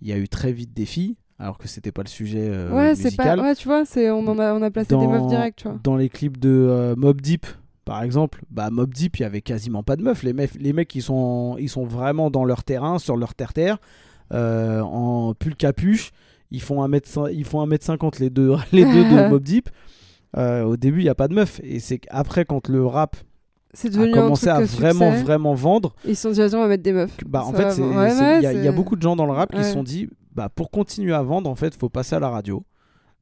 il 0.02 0.08
y 0.08 0.12
a 0.12 0.18
eu 0.18 0.28
très 0.28 0.52
vite 0.52 0.74
des 0.74 0.86
filles, 0.86 1.16
alors 1.40 1.58
que 1.58 1.68
c'était 1.68 1.92
pas 1.92 2.02
le 2.04 2.08
sujet 2.10 2.48
euh, 2.50 2.72
ouais, 2.72 2.96
c'est 2.96 3.16
pas. 3.16 3.36
Ouais, 3.38 3.56
tu 3.56 3.68
vois, 3.68 3.86
c'est 3.86 4.10
on 4.10 4.26
en 4.28 4.40
a 4.40 4.54
on 4.54 4.62
a 4.62 4.72
placé 4.72 4.96
des 4.96 5.08
meufs 5.08 5.28
direct, 5.28 5.60
tu 5.60 5.68
vois. 5.68 5.80
Dans 5.84 5.96
les 5.96 6.10
clips 6.10 6.40
de 6.40 6.50
euh, 6.50 6.96
Mob 6.98 7.22
Deep, 7.22 7.46
par 7.86 8.02
exemple, 8.04 8.42
bah 8.50 8.70
Mob 8.72 8.94
Deep, 8.94 9.18
il 9.20 9.22
y 9.22 9.26
avait 9.26 9.42
quasiment 9.42 9.84
pas 9.84 9.96
de 9.96 10.02
meufs. 10.04 10.24
Les, 10.24 10.34
meufs, 10.34 10.56
les 10.60 10.74
mecs, 10.74 10.94
ils 10.96 11.02
sont, 11.04 11.56
ils 11.60 11.70
sont 11.70 11.86
vraiment 11.86 12.30
dans 12.32 12.44
leur 12.44 12.64
terrain, 12.64 13.00
sur 13.00 13.16
leur 13.18 13.34
terre-terre, 13.36 13.78
euh, 14.34 14.82
en 14.82 15.34
pull 15.36 15.56
capuche. 15.56 16.12
Ils 16.50 16.62
font 16.62 16.86
1m, 16.88 17.30
ils 17.34 17.44
font 17.46 17.66
1m50 17.68 18.20
les 18.20 18.30
deux, 18.30 18.56
les 18.72 18.84
deux 18.86 19.04
de 19.04 19.28
Mob 19.30 19.44
Deep. 19.44 19.70
Euh, 20.38 20.64
au 20.64 20.76
début, 20.78 21.00
il 21.00 21.04
n'y 21.04 21.10
a 21.10 21.16
pas 21.16 21.28
de 21.28 21.34
meufs. 21.34 21.60
Et 21.64 21.80
c'est 21.80 22.00
qu'après, 22.00 22.46
quand 22.46 22.68
le 22.68 22.86
rap 22.86 23.16
C'est 23.74 23.88
a 23.90 23.92
devenu 23.92 24.12
commencé 24.12 24.50
un 24.50 24.56
à 24.56 24.66
truc 24.66 24.72
à 24.72 24.76
vraiment, 24.92 25.12
succès. 25.12 25.24
vraiment 25.24 25.54
vendre, 25.54 25.94
Ils 26.06 26.16
se 26.16 26.24
sont 26.24 26.32
dit, 26.32 26.56
on 26.56 26.60
va 26.62 26.68
mettre 26.68 26.84
des 26.84 26.94
meufs. 26.94 27.16
bah, 27.26 27.44
en 27.46 27.54
fait, 27.54 27.80
ouais, 27.82 27.96
ouais, 27.96 28.38
il 28.40 28.44
y, 28.44 28.48
a- 28.48 28.54
y 28.54 28.68
a 28.68 28.72
beaucoup 28.72 28.96
de 28.96 29.02
gens 29.02 29.16
dans 29.16 29.26
le 29.26 29.32
rap 29.34 29.54
qui 29.56 29.64
se 29.64 29.72
sont 29.74 29.84
dit, 29.84 30.10
bah, 30.38 30.50
pour 30.50 30.70
continuer 30.72 31.14
à 31.14 31.24
vendre, 31.24 31.50
en 31.50 31.56
fait, 31.56 31.76
faut 31.76 31.90
passer 31.90 32.16
à 32.16 32.20
la 32.20 32.30
radio. 32.30 32.64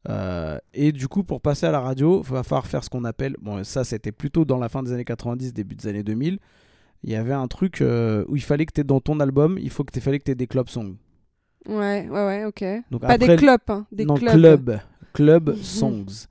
Euh, 0.09 0.59
et 0.73 0.91
du 0.91 1.07
coup, 1.07 1.23
pour 1.23 1.41
passer 1.41 1.65
à 1.65 1.71
la 1.71 1.79
radio, 1.79 2.21
il 2.23 2.31
va 2.31 2.43
falloir 2.43 2.67
faire 2.67 2.83
ce 2.83 2.89
qu'on 2.89 3.05
appelle. 3.05 3.35
Bon, 3.41 3.63
ça, 3.63 3.83
c'était 3.83 4.11
plutôt 4.11 4.45
dans 4.45 4.57
la 4.59 4.69
fin 4.69 4.83
des 4.83 4.91
années 4.91 5.05
90, 5.05 5.53
début 5.53 5.75
des 5.75 5.87
années 5.87 6.03
2000. 6.03 6.37
Il 7.03 7.09
y 7.09 7.15
avait 7.15 7.33
un 7.33 7.47
truc 7.47 7.81
euh, 7.81 8.23
où 8.27 8.35
il 8.35 8.41
fallait 8.43 8.65
que 8.65 8.73
tu 8.73 8.83
dans 8.83 8.99
ton 8.99 9.19
album, 9.19 9.57
il 9.59 9.69
faut 9.69 9.83
que 9.83 9.91
tu 9.93 10.01
fallait 10.01 10.19
que 10.19 10.25
tu 10.25 10.35
des 10.35 10.47
club 10.47 10.67
songs. 10.69 10.95
Ouais, 11.67 12.07
ouais, 12.09 12.25
ouais, 12.25 12.45
ok. 12.45 12.63
Donc 12.91 13.01
Pas 13.01 13.07
après, 13.13 13.27
des 13.27 13.35
clubs, 13.37 13.59
hein, 13.69 13.85
des 13.91 14.05
non, 14.05 14.15
clubs. 14.15 14.33
club, 14.33 14.79
club 15.13 15.49
Mhm. 15.49 15.55
songs. 15.63 16.27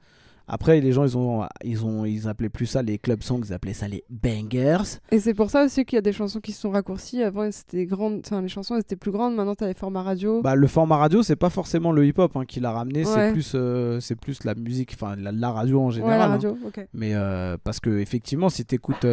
Après, 0.46 0.78
les 0.80 0.92
gens, 0.92 1.04
ils 1.04 1.16
ont, 1.16 1.46
ils 1.64 1.86
ont, 1.86 2.04
ils 2.04 2.28
appelaient 2.28 2.50
plus 2.50 2.66
ça 2.66 2.82
les 2.82 2.98
club 2.98 3.22
songs, 3.22 3.40
ils 3.46 3.54
appelaient 3.54 3.72
ça 3.72 3.88
les 3.88 4.04
bangers. 4.10 4.98
Et 5.10 5.18
c'est 5.18 5.32
pour 5.32 5.48
ça 5.48 5.64
aussi 5.64 5.86
qu'il 5.86 5.96
y 5.96 5.98
a 5.98 6.02
des 6.02 6.12
chansons 6.12 6.40
qui 6.40 6.52
se 6.52 6.60
sont 6.60 6.70
raccourcies. 6.70 7.22
Avant, 7.22 7.50
c'était 7.50 7.78
des 7.78 7.86
grandes. 7.86 8.20
Enfin, 8.26 8.42
les 8.42 8.48
chansons 8.48 8.74
elles 8.74 8.82
étaient 8.82 8.94
plus 8.96 9.10
grandes. 9.10 9.34
Maintenant, 9.34 9.54
t'as 9.54 9.68
les 9.68 9.74
formats 9.74 10.02
radio. 10.02 10.42
Bah, 10.42 10.54
le 10.54 10.66
format 10.66 10.98
radio, 10.98 11.22
c'est 11.22 11.36
pas 11.36 11.48
forcément 11.48 11.92
le 11.92 12.06
hip-hop 12.06 12.36
hein, 12.36 12.44
qui 12.44 12.60
l'a 12.60 12.72
ramené, 12.72 13.04
c'est 13.04 13.14
Ouais. 13.16 13.32
plus, 13.32 13.52
euh, 13.54 14.00
c'est 14.00 14.16
plus 14.16 14.44
la 14.44 14.54
musique, 14.54 14.92
enfin 14.94 15.16
la, 15.16 15.32
la 15.32 15.50
radio 15.50 15.80
en 15.80 15.86
ouais, 15.86 15.92
général. 15.92 16.18
la 16.18 16.24
hein. 16.26 16.28
radio, 16.28 16.58
ok. 16.66 16.86
Mais 16.92 17.14
euh, 17.14 17.56
parce 17.64 17.80
que 17.80 17.98
effectivement, 17.98 18.50
si 18.50 18.66
tu 18.66 18.74
écoutes 18.74 19.04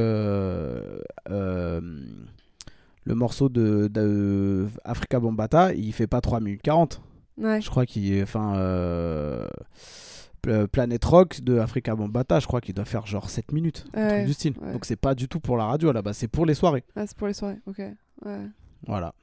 le 3.03 3.15
morceau 3.15 3.49
de, 3.49 3.87
de 3.91 4.67
Africa 4.83 5.19
Bombata, 5.19 5.73
il 5.73 5.91
fait 5.93 6.07
pas 6.07 6.21
3 6.21 6.39
minutes 6.41 6.61
40. 6.61 7.01
Ouais. 7.37 7.61
Je 7.61 7.69
crois 7.69 7.85
qu'il 7.85 8.11
est. 8.13 8.21
Enfin. 8.23 8.53
Pl- 10.41 10.67
Planet 10.67 11.03
Rock 11.05 11.41
de 11.41 11.59
Africa 11.59 11.95
Bombata, 11.95 12.39
je 12.39 12.47
crois 12.47 12.61
qu'il 12.61 12.73
doit 12.73 12.85
faire 12.85 13.05
genre 13.05 13.29
7 13.29 13.51
minutes. 13.51 13.85
Ouais, 13.95 14.25
du 14.25 14.33
style. 14.33 14.53
ouais. 14.61 14.73
Donc 14.73 14.85
c'est 14.85 14.95
pas 14.95 15.15
du 15.15 15.27
tout 15.27 15.39
pour 15.39 15.57
la 15.57 15.65
radio 15.65 15.91
là-bas, 15.91 16.13
c'est 16.13 16.27
pour 16.27 16.45
les 16.45 16.53
soirées. 16.55 16.83
Ah, 16.95 17.05
c'est 17.07 17.17
pour 17.17 17.27
les 17.27 17.33
soirées, 17.33 17.57
ok. 17.67 17.79
Ouais. 18.25 18.39
Voilà. 18.87 19.13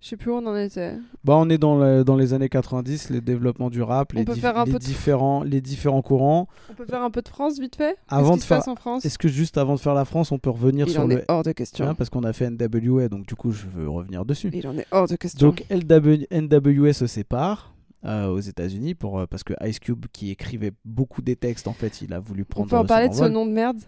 Je 0.00 0.06
sais 0.10 0.16
plus 0.16 0.30
où 0.30 0.34
on 0.34 0.46
en 0.46 0.54
était. 0.56 0.94
Bah, 1.24 1.34
on 1.36 1.50
est 1.50 1.58
dans, 1.58 1.76
le- 1.76 2.04
dans 2.04 2.14
les 2.14 2.32
années 2.32 2.48
90, 2.48 3.10
les 3.10 3.20
développements 3.20 3.68
du 3.68 3.82
rap, 3.82 4.12
On 4.14 4.18
les, 4.20 4.24
dif- 4.24 4.72
de- 4.72 4.78
différents, 4.78 5.42
les 5.42 5.60
différents 5.60 6.02
courants. 6.02 6.46
On 6.70 6.74
peut 6.74 6.86
faire 6.86 7.02
un 7.02 7.10
peu 7.10 7.20
de 7.20 7.26
France 7.28 7.58
vite 7.58 7.74
fait? 7.74 7.96
Avant 8.06 8.36
de 8.36 8.40
faire- 8.40 8.58
passe 8.58 8.68
en 8.68 8.76
France? 8.76 9.04
Est-ce 9.04 9.18
que 9.18 9.26
juste 9.26 9.58
avant 9.58 9.74
de 9.74 9.80
faire 9.80 9.94
la 9.94 10.04
France, 10.04 10.30
on 10.30 10.38
peut 10.38 10.50
revenir 10.50 10.86
Il 10.86 10.92
sur 10.92 11.00
en 11.02 11.06
le. 11.08 11.18
est 11.18 11.24
hors 11.26 11.42
de 11.42 11.50
question. 11.50 11.92
Parce 11.96 12.10
qu'on 12.10 12.22
a 12.22 12.32
fait 12.32 12.48
NWA, 12.48 13.08
donc 13.08 13.26
du 13.26 13.34
coup, 13.34 13.50
je 13.50 13.66
veux 13.66 13.88
revenir 13.88 14.24
dessus. 14.24 14.50
Il 14.54 14.68
en 14.68 14.78
est 14.78 14.86
hors 14.92 15.08
de 15.08 15.16
question. 15.16 15.48
Donc 15.48 15.64
LW 15.68 16.26
NWA 16.30 16.92
se 16.92 17.08
sépare 17.08 17.74
euh, 18.04 18.28
aux 18.28 18.38
États-Unis 18.40 18.94
pour 18.94 19.18
euh, 19.18 19.26
parce 19.26 19.42
que 19.44 19.54
Ice 19.66 19.78
Cube 19.80 20.06
qui 20.12 20.30
écrivait 20.30 20.72
beaucoup 20.84 21.20
des 21.22 21.36
textes 21.36 21.66
en 21.68 21.72
fait 21.72 22.00
il 22.02 22.12
a 22.14 22.20
voulu 22.20 22.42
on 22.42 22.44
prendre 22.44 22.68
peut 22.70 22.76
en 22.76 22.84
parler 22.84 23.08
de 23.08 23.14
ce 23.14 23.24
nom 23.24 23.44
de 23.46 23.52
merde. 23.52 23.78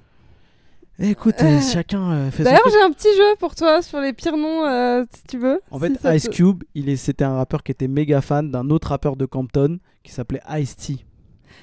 Écoute 0.98 1.36
Euh, 1.40 1.60
chacun 1.72 2.30
fait 2.30 2.42
D'ailleurs, 2.44 2.68
j'ai 2.70 2.82
un 2.82 2.90
petit 2.90 3.08
jeu 3.16 3.36
pour 3.38 3.54
toi 3.54 3.80
sur 3.80 4.00
les 4.00 4.12
pires 4.12 4.36
noms, 4.36 4.66
euh, 4.66 5.04
si 5.14 5.22
tu 5.24 5.38
veux. 5.38 5.60
En 5.70 5.78
fait 5.78 5.92
Ice 6.14 6.24
te- 6.24 6.30
Cube 6.30 6.62
il 6.74 6.88
est 6.88 6.96
c'était 6.96 7.24
un 7.24 7.36
rappeur 7.36 7.62
qui 7.62 7.72
était 7.72 7.88
méga 7.88 8.20
fan 8.20 8.50
d'un 8.50 8.68
autre 8.70 8.88
rappeur 8.88 9.16
de 9.16 9.24
Compton 9.26 9.78
qui 10.02 10.12
s'appelait 10.12 10.42
Ice-T. 10.58 11.04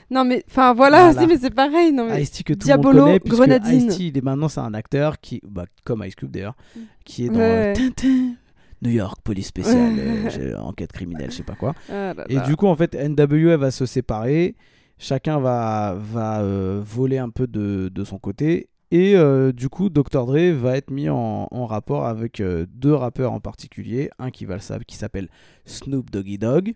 Non, 0.09 0.23
mais 0.23 0.43
enfin 0.49 0.73
voilà, 0.73 1.11
Voilà. 1.11 1.21
si, 1.21 1.27
mais 1.27 1.37
c'est 1.37 1.53
pareil. 1.53 1.91
Non, 1.91 2.05
mais... 2.07 2.23
Ice-T 2.23 2.43
que 2.43 2.53
tout 2.53 2.59
Diabolo, 2.65 2.93
le 2.93 2.99
monde 2.99 3.07
connaît 3.07 3.19
puisque 3.19 3.35
Grenadine. 3.37 3.89
Ice-T 3.89 4.03
il 4.07 4.17
est 4.17 4.21
maintenant 4.23 4.47
c'est 4.47 4.61
un 4.61 4.73
acteur 4.73 5.19
qui 5.19 5.41
bah, 5.45 5.65
comme 5.83 6.03
Ice 6.05 6.15
Cube 6.15 6.31
d'ailleurs 6.31 6.55
qui 7.03 7.25
est 7.25 7.29
dans 7.29 7.39
Ouais. 7.39 7.73
Tintin, 7.73 8.33
New 8.81 8.91
York 8.91 9.19
police 9.23 9.47
spéciale 9.47 9.93
euh, 10.39 10.57
enquête 10.57 10.91
criminelle 10.91 11.31
je 11.31 11.37
sais 11.37 11.43
pas 11.43 11.55
quoi. 11.55 11.73
Ah 11.89 12.13
là 12.13 12.25
Et 12.29 12.39
du 12.41 12.55
coup, 12.55 12.67
en 12.67 12.75
fait, 12.75 12.93
NWA 12.95 13.57
va 13.57 13.71
se 13.71 13.85
séparer. 13.85 14.55
Chacun 14.99 15.39
va, 15.39 15.95
va 15.99 16.41
euh, 16.41 16.81
voler 16.83 17.17
un 17.17 17.29
peu 17.29 17.47
de, 17.47 17.89
de 17.93 18.03
son 18.03 18.17
côté. 18.19 18.69
Et 18.89 19.15
euh, 19.15 19.51
du 19.51 19.67
coup, 19.69 19.89
Dr. 19.89 20.25
Dre 20.25 20.53
va 20.53 20.77
être 20.77 20.91
mis 20.91 21.09
en, 21.09 21.47
en 21.51 21.65
rapport 21.65 22.05
avec 22.05 22.41
deux 22.41 22.93
rappeurs 22.93 23.33
en 23.33 23.39
particulier. 23.39 24.09
Un 24.17 24.31
qui, 24.31 24.45
va 24.45 24.55
le 24.57 24.83
qui 24.85 24.95
s'appelle 24.95 25.29
Snoop 25.65 26.09
Doggy 26.09 26.37
Dogg, 26.37 26.73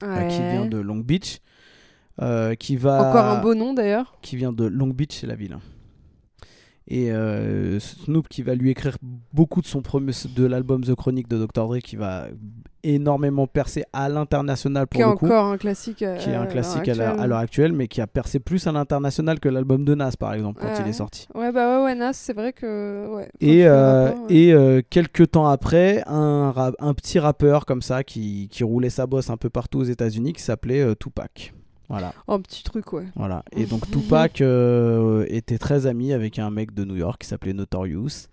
qui 0.00 0.06
vient 0.06 0.66
de 0.66 0.78
Long 0.78 0.98
Beach. 0.98 1.38
qui 2.58 2.76
va 2.76 3.08
Encore 3.10 3.24
un 3.24 3.40
beau 3.40 3.54
nom 3.54 3.74
d'ailleurs. 3.74 4.16
qui 4.22 4.36
vient 4.36 4.52
de 4.52 4.64
Long 4.64 4.88
Beach, 4.88 5.12
c'est 5.20 5.26
la 5.26 5.34
ville. 5.34 5.54
hein. 5.54 5.60
Et 6.90 7.12
euh, 7.12 7.78
Snoop 7.80 8.28
qui 8.28 8.42
va 8.42 8.54
lui 8.54 8.70
écrire 8.70 8.96
beaucoup 9.32 9.60
de 9.60 9.66
son 9.66 9.82
premier 9.82 10.12
de 10.34 10.46
l'album 10.46 10.82
The 10.82 10.94
Chronic 10.94 11.28
de 11.28 11.36
Dr. 11.36 11.66
Dre 11.68 11.78
qui 11.78 11.96
va 11.96 12.28
énormément 12.82 13.46
percer 13.46 13.84
à 13.92 14.08
l'international 14.08 14.86
pour 14.86 14.96
Qui 14.98 15.02
est 15.02 15.10
le 15.10 15.16
coup 15.16 15.26
encore 15.26 15.46
un 15.46 15.58
classique. 15.58 15.96
qui 15.96 16.04
est 16.04 16.34
un 16.34 16.44
euh, 16.44 16.46
classique 16.46 16.88
à 16.88 17.26
l'heure 17.26 17.38
actuelle, 17.38 17.72
mais 17.72 17.88
qui 17.88 18.00
a 18.00 18.06
percé 18.06 18.38
plus 18.38 18.66
à 18.66 18.72
l'international 18.72 19.40
que 19.40 19.48
l'album 19.48 19.84
de 19.84 19.94
Nas, 19.94 20.12
par 20.18 20.32
exemple, 20.32 20.60
quand 20.62 20.72
il 20.82 20.88
est 20.88 20.92
sorti. 20.94 21.26
Ouais, 21.34 21.52
bah 21.52 21.78
ouais, 21.78 21.84
ouais, 21.84 21.94
Nas, 21.94 22.12
c'est 22.14 22.32
vrai 22.32 22.52
que. 22.52 23.06
Ouais, 23.14 23.28
Et, 23.40 23.66
euh, 23.66 24.06
rapport, 24.06 24.26
et 24.30 24.52
euh, 24.52 24.80
quelques 24.88 25.32
temps 25.32 25.48
après, 25.48 26.02
un, 26.06 26.54
un 26.78 26.94
petit 26.94 27.18
rappeur 27.18 27.66
comme 27.66 27.82
ça 27.82 28.04
qui, 28.04 28.48
qui 28.50 28.64
roulait 28.64 28.90
sa 28.90 29.06
bosse 29.06 29.28
un 29.28 29.36
peu 29.36 29.50
partout 29.50 29.80
aux 29.80 29.84
États-Unis 29.84 30.32
qui 30.32 30.42
s'appelait 30.42 30.80
euh, 30.80 30.94
Tupac. 30.94 31.52
Voilà, 31.88 32.12
un 32.26 32.40
petit 32.40 32.62
truc, 32.62 32.92
ouais. 32.92 33.06
voilà. 33.16 33.42
Et 33.52 33.64
donc 33.66 33.90
Tupac 33.90 34.40
euh, 34.40 35.24
était 35.28 35.58
très 35.58 35.86
ami 35.86 36.12
avec 36.12 36.38
un 36.38 36.50
mec 36.50 36.74
de 36.74 36.84
New 36.84 36.96
York 36.96 37.22
qui 37.22 37.28
s'appelait 37.28 37.54
Notorious. 37.54 38.28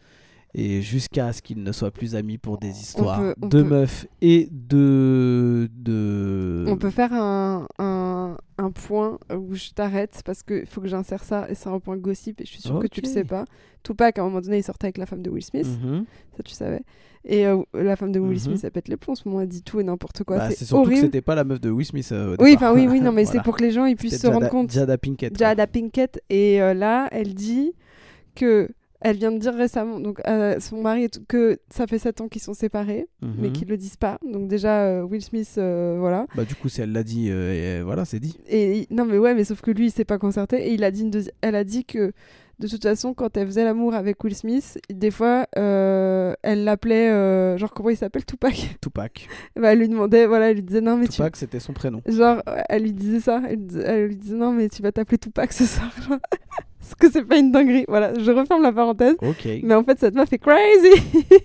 Et 0.57 0.81
jusqu'à 0.81 1.33
ce 1.33 1.41
qu'ils 1.41 1.61
ne 1.61 1.71
soient 1.73 1.91
plus 1.91 2.15
amis 2.15 2.37
pour 2.37 2.57
des 2.57 2.69
histoires 2.69 3.19
peut- 3.19 3.35
on 3.41 3.47
de 3.47 3.61
peut- 3.61 3.67
meufs 3.69 4.07
et 4.21 4.47
de. 4.51 5.69
de... 5.75 6.63
On 6.67 6.77
peut 6.77 6.89
faire 6.91 7.11
un, 7.13 7.67
un, 7.77 8.37
point 8.71 9.19
où 9.35 9.53
je 9.53 9.71
t'arrête 9.71 10.21
parce 10.25 10.43
qu'il 10.43 10.65
faut 10.65 10.79
que 10.79 10.87
j'insère 10.87 11.23
ça 11.25 11.45
et 11.49 11.55
c'est 11.55 11.67
un 11.67 11.79
point 11.79 11.97
gossip 11.97 12.39
et 12.39 12.45
je 12.45 12.51
suis 12.51 12.61
sûre 12.61 12.79
que 12.79 12.87
tu 12.87 13.01
le 13.01 13.07
sais 13.07 13.25
pas. 13.25 13.43
Tupac, 13.83 14.17
à 14.17 14.21
un 14.21 14.25
moment 14.25 14.39
donné, 14.41 14.59
il 14.59 14.63
sortait 14.63 14.85
avec 14.85 14.97
la 14.97 15.05
femme 15.05 15.21
de 15.21 15.29
Will 15.29 15.43
Smith, 15.43 15.67
Mhm. 15.83 16.05
ça 16.37 16.43
tu 16.43 16.53
savais. 16.53 16.81
Et 17.25 17.45
euh, 17.47 17.61
la 17.73 17.95
femme 17.95 18.11
de 18.11 18.19
Will 18.19 18.31
Mhm. 18.33 18.39
Smith, 18.39 18.61
elle 18.63 18.71
pète 18.71 18.87
les 18.87 18.97
plombs, 18.97 19.11
en 19.13 19.15
ce 19.15 19.27
moment, 19.27 19.41
elle 19.41 19.47
dit 19.49 19.61
tout 19.63 19.79
et 19.79 19.83
n'importe 19.83 20.23
quoi. 20.23 20.37
Bah, 20.37 20.49
c'est 20.51 20.63
surtout 20.63 20.83
que 20.83 20.87
horrible. 20.87 21.01
c'était 21.07 21.21
pas 21.21 21.35
la 21.35 21.43
meuf 21.43 21.59
de 21.59 21.69
Will 21.69 21.85
Smith. 21.85 22.07
euh, 22.13 22.35
Oui, 22.39 22.53
enfin 22.55 22.73
oui, 22.73 22.87
oui, 22.89 23.01
non, 23.01 23.11
mais 23.11 23.23
Voilà. 23.23 23.39
c'est 23.39 23.43
pour 23.43 23.57
que 23.57 23.63
les 23.63 23.71
gens 23.71 23.85
ils 23.85 23.95
puissent 23.97 24.21
se 24.21 24.27
rendre 24.27 24.41
Jada- 24.41 24.49
compte. 24.49 24.71
Jada 24.71 24.97
Pinkett. 24.97 25.37
Jada 25.37 25.67
Pinkett. 25.67 26.21
Et 26.29 26.61
euh, 26.61 26.73
là, 26.73 27.09
elle 27.11 27.33
dit 27.33 27.73
que 28.35 28.69
elle 29.01 29.17
vient 29.17 29.31
de 29.31 29.37
dire 29.37 29.53
récemment, 29.53 29.99
donc 29.99 30.19
à 30.25 30.59
son 30.59 30.81
mari, 30.81 31.07
que 31.27 31.57
ça 31.69 31.85
fait 31.85 31.99
7 31.99 32.21
ans 32.21 32.27
qu'ils 32.27 32.41
sont 32.41 32.53
séparés, 32.53 33.07
mais 33.21 33.47
Mhm. 33.49 33.51
qu'ils 33.53 33.67
le 33.67 33.77
disent 33.77 33.97
pas. 33.97 34.17
Donc 34.31 34.47
déjà, 34.47 34.81
euh, 34.85 35.03
Will 35.03 35.21
Smith, 35.21 35.55
euh, 35.57 35.97
voilà. 35.99 36.25
Bah, 36.35 36.45
du 36.45 36.55
coup, 36.55 36.69
si 36.69 36.81
elle 36.81 36.91
l'a 36.91 37.03
dit, 37.03 37.27
euh, 37.29 37.79
et, 37.79 37.83
voilà, 37.83 38.05
c'est 38.05 38.19
dit. 38.19 38.39
Et 38.49 38.87
non, 38.89 39.05
mais 39.05 39.17
ouais, 39.17 39.33
mais 39.35 39.43
sauf 39.43 39.61
que 39.61 39.71
lui, 39.71 39.87
il 39.87 39.91
s'est 39.91 40.05
pas 40.05 40.17
concerté. 40.17 40.67
Et 40.67 40.73
il 40.73 40.83
a 40.83 40.91
dit 40.91 41.01
une 41.03 41.11
elle 41.41 41.55
a 41.55 41.63
dit 41.63 41.85
que 41.85 42.13
de 42.59 42.67
toute 42.69 42.83
façon, 42.83 43.13
quand 43.13 43.35
elle 43.35 43.47
faisait 43.47 43.65
l'amour 43.65 43.93
avec 43.95 44.23
Will 44.23 44.33
Smith, 44.33 44.79
des 44.89 45.11
fois, 45.11 45.45
elle 45.55 46.63
l'appelait, 46.63 47.57
genre 47.57 47.73
comment 47.73 47.89
il 47.89 47.97
s'appelle, 47.97 48.25
Tupac? 48.25 48.77
Tupac. 48.81 49.27
bah, 49.59 49.73
elle 49.73 49.79
lui 49.79 49.89
demandait, 49.89 50.25
voilà, 50.25 50.49
elle 50.49 50.55
lui 50.55 50.63
disait 50.63 50.79
non, 50.81 50.95
mais 50.97 51.05
tu 51.07 51.11
Tupac, 51.13 51.35
c'était 51.35 51.59
son 51.59 51.73
prénom. 51.73 52.01
Genre, 52.07 52.41
elle 52.69 52.83
lui 52.83 52.93
disait 52.93 53.19
ça. 53.19 53.41
Elle, 53.47 53.59
elle 53.85 54.05
lui 54.07 54.15
disait 54.15 54.35
non, 54.37 54.51
mais 54.53 54.69
tu 54.69 54.81
vas 54.81 54.91
t'appeler 54.93 55.17
Tupac 55.17 55.51
ce 55.51 55.65
soir. 55.65 55.91
Parce 56.85 56.95
que 56.95 57.11
c'est 57.11 57.23
pas 57.25 57.37
une 57.37 57.51
dinguerie. 57.51 57.85
Voilà, 57.87 58.13
je 58.17 58.31
referme 58.31 58.61
la 58.61 58.71
parenthèse. 58.71 59.15
Ok. 59.21 59.47
Mais 59.63 59.73
en 59.73 59.83
fait, 59.83 59.99
cette 59.99 60.13
meuf 60.15 60.31
est 60.31 60.37
crazy. 60.37 61.01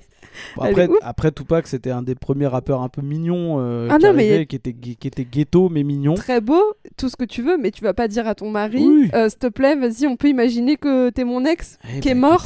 Après, 0.59 0.85
est 0.85 0.91
après, 1.03 1.33
Tupac, 1.33 1.67
c'était 1.67 1.91
un 1.91 2.03
des 2.03 2.15
premiers 2.15 2.47
rappeurs 2.47 2.83
un 2.83 2.89
peu 2.89 3.03
mignons 3.03 3.57
euh, 3.59 3.89
Ah 3.91 3.99
qui, 3.99 4.05
non, 4.05 4.13
mais 4.13 4.29
arrivait, 4.29 4.47
qui, 4.47 4.57
était, 4.57 4.73
qui 4.73 5.09
était 5.09 5.25
ghetto, 5.25 5.69
mais 5.69 5.83
mignon. 5.83 6.15
Très 6.15 6.41
beau, 6.41 6.63
tout 6.97 7.09
ce 7.09 7.17
que 7.17 7.25
tu 7.25 7.43
veux, 7.43 7.57
mais 7.59 7.71
tu 7.71 7.83
vas 7.83 7.95
pas 7.95 8.09
dire 8.09 8.27
à 8.29 8.35
ton 8.35 8.49
mari, 8.51 8.87
Oui. 8.87 9.11
euh, 9.13 9.29
s'il 9.29 9.39
te 9.39 9.49
plaît, 9.49 9.75
vas-y, 9.75 10.07
on 10.07 10.17
peut 10.17 10.29
imaginer 10.29 10.77
que 10.77 11.11
t'es 11.11 11.25
mon 11.25 11.45
ex. 11.45 11.79
Eh 11.97 12.01
qui 12.01 12.09
est 12.11 12.15
bah, 12.15 12.29
mort. 12.29 12.45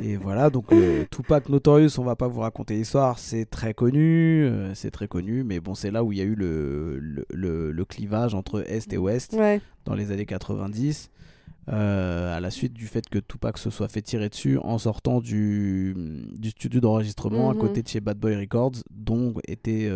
Et 0.00 0.16
voilà, 0.16 0.48
donc 0.48 0.72
euh, 0.72 1.04
Tupac 1.10 1.48
Notorious, 1.48 1.98
on 1.98 2.04
va 2.04 2.14
pas 2.14 2.28
vous 2.28 2.40
raconter 2.40 2.74
l'histoire, 2.76 3.18
c'est 3.18 3.46
très 3.46 3.74
connu, 3.74 4.44
euh, 4.44 4.72
c'est 4.74 4.92
très 4.92 5.08
connu, 5.08 5.42
mais 5.42 5.58
bon, 5.58 5.74
c'est 5.74 5.90
là 5.90 6.04
où 6.04 6.12
il 6.12 6.18
y 6.18 6.20
a 6.20 6.24
eu 6.24 6.36
le, 6.36 6.98
le, 7.00 7.26
le- 7.34 7.72
le 7.72 7.84
clivage 7.84 8.32
entre 8.34 8.62
Est 8.70 8.92
et 8.92 8.96
Ouest 8.98 9.32
Ouais. 9.32 9.60
dans 9.86 9.94
les 9.94 10.12
années 10.12 10.24
90, 10.26 11.10
euh, 11.70 12.36
à 12.36 12.38
la 12.38 12.50
suite 12.50 12.72
du 12.74 12.86
fait 12.86 13.08
que 13.10 13.18
Tupac 13.18 13.58
se 13.58 13.70
soit 13.70 13.88
fait 13.88 14.00
tirer 14.00 14.28
dessus 14.28 14.56
en 14.58 14.78
sortant 14.78 15.20
du, 15.20 15.94
du 16.38 16.50
studio 16.50 16.80
d'enregistrement 16.80 17.50
Mhm. 17.52 17.58
à 17.58 17.60
côté 17.60 17.82
de 17.82 17.88
chez 17.88 18.00
Bad 18.00 18.18
Boy 18.18 18.36
Records, 18.36 18.76
dont 18.90 19.34
était, 19.48 19.90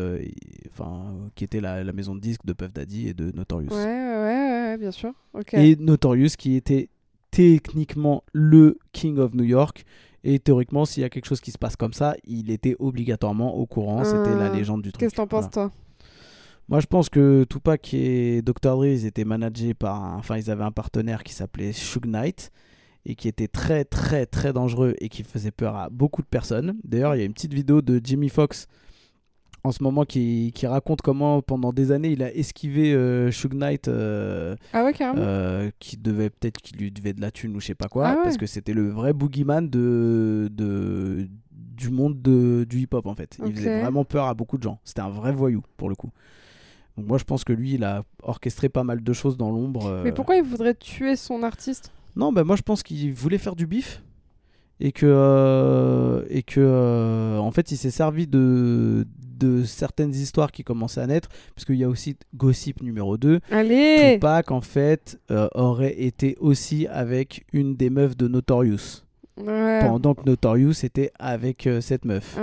enfin, 0.72 1.14
qui 1.36 1.44
était 1.44 1.60
la, 1.60 1.84
la 1.84 1.92
maison 1.92 2.16
de 2.16 2.20
disques 2.20 2.44
de 2.44 2.52
Puff 2.52 2.72
Daddy 2.72 3.06
et 3.08 3.14
de 3.14 3.30
Notorious. 3.30 3.70
Ouais, 3.70 3.76
ouais, 3.84 3.84
ouais, 3.84 4.62
ouais, 4.70 4.78
bien 4.78 4.90
sûr. 4.90 5.12
Ok. 5.32 5.54
Et 5.54 5.76
Notorious 5.76 6.30
qui 6.36 6.56
était 6.56 6.88
techniquement 7.32 8.22
le 8.32 8.78
King 8.92 9.18
of 9.18 9.34
New 9.34 9.42
York. 9.44 9.84
Et 10.24 10.38
théoriquement, 10.38 10.84
s'il 10.84 11.00
y 11.00 11.04
a 11.04 11.10
quelque 11.10 11.24
chose 11.26 11.40
qui 11.40 11.50
se 11.50 11.58
passe 11.58 11.74
comme 11.74 11.92
ça, 11.92 12.14
il 12.24 12.52
était 12.52 12.76
obligatoirement 12.78 13.56
au 13.56 13.66
courant. 13.66 14.04
C'était 14.04 14.36
la 14.36 14.50
Euh, 14.50 14.54
légende 14.54 14.82
du 14.82 14.92
truc. 14.92 15.00
Qu'est-ce 15.00 15.10
que 15.12 15.16
t'en 15.16 15.26
penses, 15.26 15.48
Voilà. 15.52 15.68
toi? 15.70 15.72
Moi, 16.68 16.78
je 16.78 16.86
pense 16.86 17.08
que 17.08 17.42
Tupac 17.50 17.92
et 17.92 18.40
Dr. 18.42 18.76
Dre, 18.76 18.86
ils 18.86 19.04
étaient 19.04 19.24
managés 19.24 19.74
par. 19.74 20.04
un- 20.04 20.16
Enfin, 20.18 20.36
ils 20.36 20.48
avaient 20.48 20.62
un 20.62 20.70
partenaire 20.70 21.24
qui 21.24 21.32
s'appelait 21.34 21.72
Suge 21.72 22.06
Knight 22.06 22.52
et 23.04 23.16
qui 23.16 23.26
était 23.26 23.48
très, 23.48 23.84
très, 23.84 24.26
très 24.26 24.52
dangereux 24.52 24.94
et 25.00 25.08
qui 25.08 25.24
faisait 25.24 25.50
peur 25.50 25.74
à 25.74 25.90
beaucoup 25.90 26.22
de 26.22 26.28
personnes. 26.28 26.76
D'ailleurs, 26.84 27.16
il 27.16 27.18
y 27.18 27.22
a 27.22 27.24
une 27.24 27.32
petite 27.34 27.52
vidéo 27.52 27.82
de 27.82 28.00
Jimmy 28.02 28.28
Fox 28.28 28.68
en 29.64 29.70
ce 29.72 29.82
moment 29.82 30.04
qui, 30.04 30.50
qui 30.54 30.66
raconte 30.66 31.02
comment, 31.02 31.40
pendant 31.40 31.72
des 31.72 31.92
années, 31.92 32.10
il 32.10 32.22
a 32.22 32.34
esquivé 32.34 32.92
euh, 32.94 33.30
Suge 33.30 33.52
Knight. 33.54 33.86
euh, 33.88 34.56
Ah 34.72 34.84
ouais, 34.84 34.92
carrément. 34.92 35.22
euh, 35.24 35.70
qui 35.78 35.96
devait 35.96 36.30
peut-être 36.30 36.60
qu'il 36.60 36.78
lui 36.78 36.90
devait 36.90 37.12
de 37.12 37.20
la 37.20 37.30
thune 37.30 37.54
ou 37.56 37.60
je 37.60 37.66
sais 37.66 37.74
pas 37.74 37.88
quoi 37.88 38.08
Ah 38.08 38.16
ouais. 38.16 38.22
parce 38.24 38.36
que 38.36 38.46
c'était 38.46 38.72
le 38.74 38.88
vrai 38.90 39.12
boogeyman 39.12 39.68
de, 39.70 40.48
de 40.52 41.28
du 41.52 41.90
monde 41.90 42.20
de, 42.22 42.64
du 42.68 42.80
hip 42.80 42.88
hop 42.92 43.06
en 43.06 43.14
fait 43.14 43.38
il 43.46 43.54
faisait 43.56 43.80
vraiment 43.80 44.04
peur 44.04 44.26
à 44.26 44.34
beaucoup 44.34 44.56
de 44.58 44.62
gens 44.62 44.78
c'était 44.84 45.00
un 45.00 45.08
vrai 45.08 45.32
voyou 45.32 45.62
pour 45.76 45.88
le 45.88 45.94
coup 45.96 46.10
donc 46.96 47.06
moi 47.08 47.18
je 47.18 47.24
pense 47.24 47.42
que 47.44 47.52
lui 47.52 47.74
il 47.74 47.82
a 47.82 48.04
orchestré 48.22 48.68
pas 48.68 48.84
mal 48.84 49.02
de 49.02 49.12
choses 49.12 49.36
dans 49.36 49.50
l'ombre 49.50 49.86
euh. 49.86 50.02
Mais 50.04 50.12
pourquoi 50.12 50.36
il 50.36 50.42
voudrait 50.44 50.74
tuer 50.74 51.16
son 51.16 51.42
artiste? 51.42 51.90
Non 52.14 52.30
ben 52.32 52.44
moi 52.44 52.56
je 52.56 52.62
pense 52.62 52.82
qu'il 52.82 53.12
voulait 53.14 53.38
faire 53.38 53.56
du 53.56 53.66
bif 53.66 54.02
et 54.84 54.90
que 54.92 55.06
euh, 55.08 56.24
et 56.28 56.42
que 56.42 56.60
euh, 56.60 57.38
en 57.38 57.50
fait 57.52 57.70
il 57.70 57.76
s'est 57.76 57.92
servi 57.92 58.26
de 58.26 59.06
de 59.38 59.62
certaines 59.64 60.10
histoires 60.12 60.50
qui 60.52 60.64
commençaient 60.64 61.00
à 61.00 61.06
naître 61.06 61.28
parce 61.54 61.64
qu'il 61.64 61.76
y 61.76 61.84
a 61.84 61.88
aussi 61.88 62.16
Gossip 62.34 62.82
numéro 62.82 63.16
2 63.16 63.40
Allez 63.50 64.14
Tupac 64.14 64.50
en 64.50 64.60
fait 64.60 65.18
euh, 65.30 65.48
aurait 65.54 66.00
été 66.02 66.36
aussi 66.40 66.86
avec 66.88 67.44
une 67.52 67.76
des 67.76 67.90
meufs 67.90 68.16
de 68.16 68.28
Notorious 68.28 69.02
Ouais. 69.40 69.80
pendant 69.80 70.12
que 70.14 70.24
Notorious 70.26 70.84
était 70.84 71.10
avec 71.18 71.66
cette 71.80 72.04
meuf. 72.04 72.36
Ah 72.38 72.42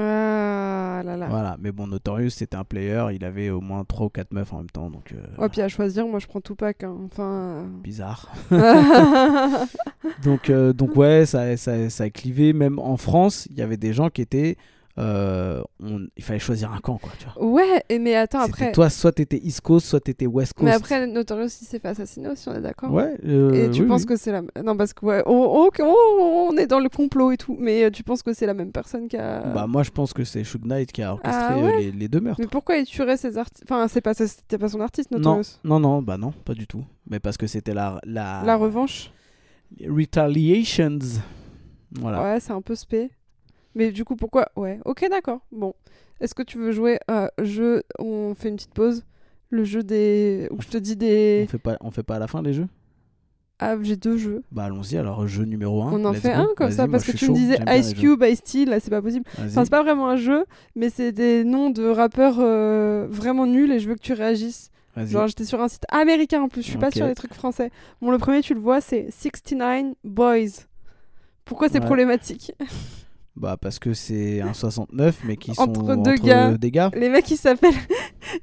là 1.04 1.18
là. 1.18 1.28
Voilà, 1.30 1.58
mais 1.60 1.72
bon 1.72 1.88
Notorious 1.88 2.30
c'était 2.30 2.56
un 2.58 2.64
player, 2.64 3.06
il 3.14 3.24
avait 3.24 3.50
au 3.50 3.62
moins 3.62 3.84
3 3.84 4.08
ou 4.08 4.10
4 4.10 4.32
meufs 4.34 4.54
en 4.54 4.58
même 4.58 4.70
temps 4.70 4.90
donc 4.90 5.14
euh, 5.14 5.42
Ouais, 5.42 5.50
puis 5.50 5.62
à 5.62 5.68
choisir, 5.68 6.08
moi 6.08 6.20
je 6.20 6.28
prends 6.28 6.42
Tupac. 6.42 6.84
Hein. 6.84 6.96
Enfin. 7.06 7.66
bizarre. 7.84 8.30
euh. 8.52 9.66
donc 10.24 10.50
euh, 10.50 10.74
donc 10.74 10.96
ouais, 10.96 11.26
ça, 11.26 11.56
ça 11.58 11.90
ça 11.90 12.04
a 12.06 12.10
clivé 12.10 12.54
même 12.54 12.80
en 12.80 12.98
France, 12.98 13.48
il 13.52 13.58
y 13.58 13.62
avait 13.62 13.78
des 13.78 13.94
gens 13.94 14.10
qui 14.10 14.22
étaient 14.22 14.58
euh, 14.98 15.62
on- 15.82 16.08
il 16.18 16.24
fallait 16.24 16.40
choisir 16.40 16.74
un 16.74 16.80
camp 16.80 16.98
quoi, 16.98 17.12
tu 17.18 17.26
vois. 17.26 17.46
ouais, 17.46 17.84
et 17.88 18.00
mais 18.00 18.16
attends, 18.16 18.42
après. 18.42 18.72
toi 18.74 18.90
soit 18.90 19.12
t'étais 19.14 19.38
East 19.42 19.62
Coast, 19.62 19.86
soit 19.88 20.02
t'étais 20.02 20.26
West 20.26 20.54
Coast. 20.54 20.66
Mais 20.66 20.74
après, 20.74 21.08
Notorious, 21.08 21.46
il 21.62 21.66
s'est 21.68 21.80
fait 21.80 21.88
assassiner 21.90 22.28
aussi, 22.30 22.50
on 22.50 22.56
est 22.56 22.62
d'accord 22.62 22.92
Ouais, 22.92 23.16
euh, 23.26 23.68
Et 23.68 23.72
tu 23.72 23.84
oui, 23.84 23.88
penses 23.88 24.02
oui. 24.02 24.08
que 24.08 24.16
c'est 24.18 24.32
la. 24.32 24.42
Non, 24.64 24.76
parce 24.76 24.92
que, 24.94 25.06
ouais, 25.06 25.24
on, 25.26 25.38
ok, 25.68 25.80
on, 25.82 26.50
on 26.52 26.58
est 26.58 26.68
dans 26.68 26.80
le 26.80 26.90
complot 26.90 27.32
et 27.32 27.38
tout, 27.38 27.56
mais 27.60 27.86
euh, 27.86 27.90
tu 27.92 28.04
penses 28.04 28.24
que 28.24 28.34
c'est 28.34 28.46
la 28.46 28.54
même 28.54 28.72
personne 28.74 29.08
qui 29.08 29.16
a. 29.16 29.40
Bah 29.54 29.68
moi 29.68 29.84
je 29.84 29.92
pense 29.92 30.12
que 30.12 30.24
c'est 30.26 30.44
Suge 30.44 30.62
Knight 30.66 30.92
qui 30.92 31.02
a 31.02 31.14
orchestré 31.14 31.34
Ah 31.50 31.54
euh, 31.54 31.62
ouais 31.64 31.78
les, 31.78 31.92
les 31.92 32.08
deux 32.10 32.20
meurtres. 32.20 32.42
mais 32.42 32.48
pourquoi 32.48 32.76
il 32.78 32.86
tuerait 32.86 33.18
ses 33.18 33.38
artistes 33.38 33.64
Enfin, 33.66 33.88
c'est 33.88 34.02
pas, 34.02 34.14
c'était 34.14 34.58
pas 34.58 34.68
son 34.70 34.82
artiste, 34.82 35.12
Non, 35.12 35.18
Notorious? 35.20 35.60
non, 35.64 35.80
non, 35.80 36.02
bah 36.02 36.18
non, 36.18 36.32
pas 36.32 36.54
du 36.56 36.68
tout. 36.68 36.84
Mais 37.10 37.20
parce 37.20 37.38
que 37.38 37.48
c'était 37.48 37.74
la, 37.74 38.00
la, 38.04 38.42
La 38.44 38.56
revanche? 38.58 39.12
Retaliations. 39.88 41.00
Voilà. 41.94 42.22
Ouais, 42.24 42.40
c'est 42.40 42.52
un 42.54 42.62
peu 42.62 42.76
spé. 42.76 43.12
Mais 43.80 43.92
du 43.92 44.04
coup, 44.04 44.16
pourquoi? 44.18 44.50
Ouais, 44.58 44.80
ok, 44.86 45.08
d'accord. 45.10 45.40
Bon. 45.54 45.74
Est-ce 46.20 46.36
que 46.36 46.44
tu 46.44 46.58
veux 46.58 46.72
jouer 46.72 47.00
à 47.08 47.32
jeu? 47.42 47.82
On 47.98 48.36
fait 48.36 48.50
une 48.50 48.58
petite 48.58 48.74
pause. 48.74 49.06
Le 49.50 49.64
jeu 49.64 49.82
des. 49.84 50.48
Où 50.52 50.62
je 50.62 50.68
te 50.68 50.78
dis 50.78 50.94
On 50.94 51.00
des. 51.00 51.48
fait 51.50 51.58
pas, 51.58 51.78
on 51.80 51.90
fait 51.92 52.04
pas 52.04 52.18
à 52.18 52.20
la 52.20 52.28
fin 52.28 52.42
les 52.42 52.52
jeux? 52.54 52.68
Ah, 53.58 53.76
j'ai 53.82 53.96
deux 53.96 54.18
jeux. 54.18 54.44
Bah 54.52 54.66
allons-y. 54.66 54.98
Alors 54.98 55.26
jeu 55.28 55.44
numéro 55.46 55.82
1 55.82 55.94
On 55.94 56.04
en 56.06 56.14
fait 56.14 56.32
un 56.34 56.48
comme 56.58 56.72
ça 56.72 56.88
parce 56.88 57.06
que 57.06 57.12
tu 57.14 57.30
me 57.30 57.36
disais 57.36 57.58
Ice 57.78 57.94
Cube, 57.94 58.22
Ice 58.24 58.44
T, 58.44 58.66
là 58.66 58.80
c'est 58.82 58.90
pas 58.90 59.02
possible. 59.02 59.26
Enfin, 59.38 59.64
c'est 59.64 59.70
pas 59.70 59.82
vraiment 59.84 60.08
un 60.10 60.16
jeu, 60.18 60.46
mais 60.76 60.90
c'est 60.90 61.12
des 61.14 61.44
noms 61.46 61.70
de 61.70 61.86
rappeurs 61.86 62.38
euh, 62.40 63.08
vraiment 63.10 63.46
nuls 63.46 63.72
et 63.72 63.80
je 63.80 63.88
veux 63.90 63.96
que 63.96 64.02
tu 64.02 64.14
réagisses. 64.14 64.72
Genre, 64.98 65.28
j'étais 65.28 65.46
sur 65.46 65.62
un 65.62 65.68
site 65.70 65.84
américain 65.90 66.42
en 66.42 66.50
plus, 66.50 66.62
je 66.62 66.70
suis 66.70 66.78
pas 66.78 66.92
sur 66.92 67.06
les 67.08 67.16
trucs 67.16 67.34
français. 67.34 67.72
Bon, 68.02 68.12
le 68.12 68.18
premier, 68.18 68.42
tu 68.42 68.54
le 68.54 68.60
vois, 68.60 68.82
c'est 68.82 69.10
69 69.12 69.94
Boys. 70.04 70.66
Pourquoi 71.46 71.70
c'est 71.70 71.80
Ouais. 71.80 71.86
problématique? 71.86 72.54
Bah 73.36 73.58
parce 73.60 73.80
que 73.80 73.94
c'est 73.94 74.42
un 74.42 74.54
69 74.54 75.22
mais 75.26 75.38
qui 75.38 75.54
sont 75.56 75.62
Entre 75.62 75.96
deux 75.96 76.16
gars. 76.16 76.58
des 76.58 76.72
gars. 76.72 76.92
Les 76.94 77.10
mecs, 77.10 77.30
ils 77.32 77.38
s'appellent. 77.38 77.74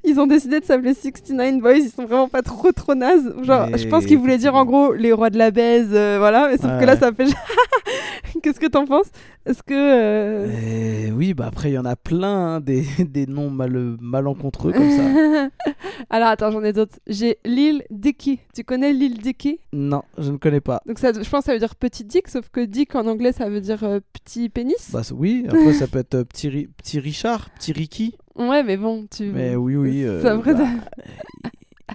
Ils 0.03 0.19
ont 0.19 0.27
décidé 0.27 0.59
de 0.59 0.65
s'appeler 0.65 0.93
69 0.93 1.59
Boys, 1.61 1.77
ils 1.77 1.89
sont 1.89 2.05
vraiment 2.05 2.27
pas 2.27 2.41
trop 2.41 2.71
trop 2.71 2.95
nazes. 2.95 3.33
Genre, 3.43 3.67
Mais 3.71 3.77
je 3.77 3.87
pense 3.87 4.05
qu'ils 4.05 4.17
voulaient 4.17 4.37
dire 4.37 4.55
en 4.55 4.65
gros 4.65 4.93
les 4.93 5.11
rois 5.13 5.29
de 5.29 5.37
la 5.37 5.51
baise, 5.51 5.89
euh, 5.93 6.17
voilà, 6.19 6.47
mais 6.49 6.57
sauf 6.57 6.71
Ouais, 6.71 6.79
que 6.81 6.85
là, 6.85 6.97
ça 6.97 7.11
fait. 7.13 7.25
Qu'est-ce 8.43 8.59
que 8.59 8.67
t'en 8.67 8.85
penses? 8.85 9.07
Est-ce 9.45 9.63
que. 9.63 9.73
euh, 9.73 11.09
oui, 11.11 11.33
bah 11.33 11.45
après 11.47 11.69
il 11.71 11.73
y 11.73 11.77
en 11.77 11.85
a 11.85 11.95
plein 11.95 12.55
hein, 12.55 12.59
des, 12.59 12.83
des 12.99 13.25
noms 13.25 13.49
mal, 13.49 13.95
malencontreux 14.01 14.73
comme 14.73 14.91
ça. 14.91 15.49
Alors 16.09 16.27
attends, 16.29 16.51
j'en 16.51 16.63
ai 16.63 16.73
d'autres. 16.73 16.97
J'ai 17.07 17.37
Lil 17.45 17.83
Dicky. 17.89 18.39
Tu 18.53 18.63
connais 18.63 18.93
Lil 18.93 19.17
Dicky? 19.19 19.59
Non, 19.73 20.03
je 20.17 20.31
ne 20.31 20.37
connais 20.37 20.61
pas. 20.61 20.81
Donc 20.85 20.99
ça, 20.99 21.11
je 21.13 21.29
pense 21.29 21.41
que 21.41 21.45
ça 21.45 21.53
veut 21.53 21.59
dire 21.59 21.75
petit 21.75 22.03
dick, 22.03 22.27
sauf 22.27 22.49
que 22.49 22.59
dick 22.61 22.93
en 22.95 23.07
anglais 23.07 23.31
ça 23.31 23.49
veut 23.49 23.61
dire 23.61 23.83
euh, 23.83 23.99
petit 24.13 24.49
pénis? 24.49 24.89
Bah 24.91 25.01
oui, 25.15 25.45
après 25.47 25.73
ça 25.73 25.87
peut 25.87 25.99
être 25.99 26.23
petit, 26.23 26.49
Ri- 26.49 26.69
petit 26.77 26.99
Richard, 26.99 27.49
petit 27.51 27.71
Ricky. 27.71 28.15
Ouais, 28.37 28.63
mais 28.63 28.77
bon, 28.77 29.07
tu. 29.09 29.31
Mais 29.31 29.55
oui, 29.55 29.75
oui. 29.75 30.03
euh, 30.03 30.21
bah, 30.23 30.53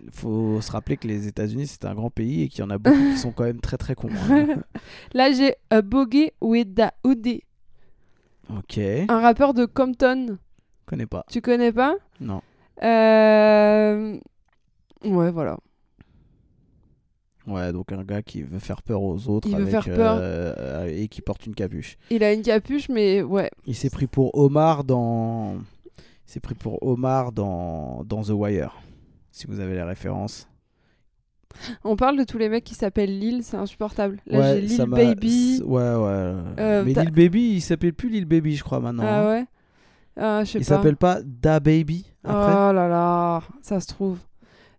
Il 0.02 0.10
faut 0.10 0.60
se 0.60 0.70
rappeler 0.72 0.96
que 0.96 1.06
les 1.06 1.26
États-Unis 1.28 1.66
c'est 1.66 1.84
un 1.84 1.94
grand 1.94 2.10
pays 2.10 2.42
et 2.42 2.48
qu'il 2.48 2.60
y 2.60 2.62
en 2.62 2.70
a 2.70 2.78
beaucoup 2.78 2.96
qui 2.96 3.18
sont 3.18 3.30
quand 3.32 3.44
même 3.44 3.60
très 3.60 3.76
très 3.76 3.94
cons. 3.94 4.08
hein. 4.30 4.46
Là 5.14 5.30
j'ai 5.32 5.54
a 5.70 5.82
Boogie 5.82 6.30
with 6.40 6.74
the 6.74 6.90
Hoodie, 7.04 7.42
ok, 8.50 8.78
un 9.08 9.20
rappeur 9.20 9.54
de 9.54 9.64
Compton. 9.66 10.38
connais 10.86 11.06
pas. 11.06 11.24
Tu 11.30 11.40
connais 11.40 11.72
pas? 11.72 11.94
Non. 12.20 12.40
Euh... 12.82 14.18
Ouais, 15.04 15.30
voilà. 15.30 15.58
Ouais, 17.46 17.72
donc 17.72 17.90
un 17.92 18.04
gars 18.04 18.22
qui 18.22 18.42
veut 18.42 18.60
faire 18.60 18.82
peur 18.82 19.02
aux 19.02 19.28
autres 19.28 19.48
Il 19.48 19.56
veut 19.56 19.62
avec, 19.62 19.70
faire 19.82 19.94
peur. 19.96 20.16
euh, 20.16 20.54
euh, 20.58 20.86
et 20.96 21.08
qui 21.08 21.22
porte 21.22 21.44
une 21.46 21.54
capuche. 21.54 21.98
Il 22.10 22.22
a 22.22 22.32
une 22.32 22.42
capuche, 22.42 22.88
mais 22.88 23.20
ouais. 23.22 23.50
Il 23.66 23.74
s'est 23.74 23.90
pris 23.90 24.06
pour 24.06 24.36
Omar 24.38 24.84
dans. 24.84 25.56
Il 26.32 26.36
s'est 26.36 26.40
pris 26.40 26.54
pour 26.54 26.82
Omar 26.82 27.30
dans, 27.30 28.04
dans 28.06 28.22
The 28.22 28.30
Wire. 28.30 28.74
si 29.32 29.46
vous 29.46 29.60
avez 29.60 29.74
les 29.74 29.82
références. 29.82 30.48
On 31.84 31.94
parle 31.94 32.16
de 32.16 32.24
tous 32.24 32.38
les 32.38 32.48
mecs 32.48 32.64
qui 32.64 32.74
s'appellent 32.74 33.18
Lil, 33.18 33.42
c'est 33.44 33.58
insupportable. 33.58 34.18
Là, 34.24 34.38
ouais, 34.38 34.54
j'ai 34.54 34.60
Lil 34.62 34.86
Baby. 34.86 35.60
Ouais, 35.62 35.82
ouais. 35.82 36.34
Euh, 36.58 36.84
Mais 36.86 36.94
Lil 36.94 37.10
Baby, 37.10 37.50
il 37.56 37.60
s'appelle 37.60 37.92
plus 37.92 38.08
Lil 38.08 38.24
Baby, 38.24 38.56
je 38.56 38.64
crois, 38.64 38.80
maintenant. 38.80 39.02
Ah 39.06 39.20
hein. 39.20 39.28
ouais 39.30 39.44
Ah, 40.16 40.44
je 40.44 40.52
sais 40.52 40.58
il 40.60 40.64
s'appelle 40.64 40.96
pas 40.96 41.18
Da 41.22 41.60
Baby 41.60 42.06
après 42.24 42.52
Oh 42.54 42.72
là 42.72 42.88
là, 42.88 43.42
ça 43.60 43.78
se 43.80 43.88
trouve. 43.88 44.16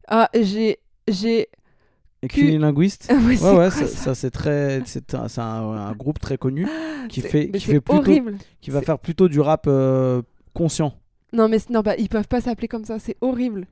Ah, 0.08 0.30
j'ai. 0.34 0.80
J'ai. 1.08 1.50
Et 2.24 2.28
Q- 2.30 2.46
Cunilinguiste 2.48 3.10
Ah 3.12 3.14
ouais, 3.14 3.22
Ouais, 3.28 3.36
c'est 3.38 3.46
ouais, 3.52 3.70
quoi, 3.70 3.88
ça, 3.88 4.16
c'est 4.16 4.32
très. 4.32 4.82
C'est 4.86 5.14
un, 5.14 5.28
c'est 5.28 5.42
un- 5.42 5.70
un 5.70 5.92
groupe 5.94 6.18
très 6.18 6.40
connu 6.40 6.68
qui, 7.10 7.22
C'est- 7.22 7.28
fait, 7.30 7.52
qui, 7.52 7.60
c'est 7.60 7.74
fait 7.74 7.80
plutôt, 7.82 8.00
horrible. 8.00 8.38
qui 8.60 8.72
va 8.72 8.80
C'est- 8.80 8.88
faire 8.88 8.98
plutôt 8.98 9.28
du 9.30 9.40
rap 9.40 9.66
euh, 9.68 10.24
conscient. 10.56 10.96
Non, 11.34 11.50
mais 11.50 11.58
non, 11.70 11.82
bah, 11.82 11.96
ils 11.98 12.10
peuvent 12.10 12.28
pas 12.28 12.42
s'appeler 12.42 12.68
comme 12.68 12.86
ça, 12.86 13.00
c'est 13.00 13.18
horrible. 13.22 13.66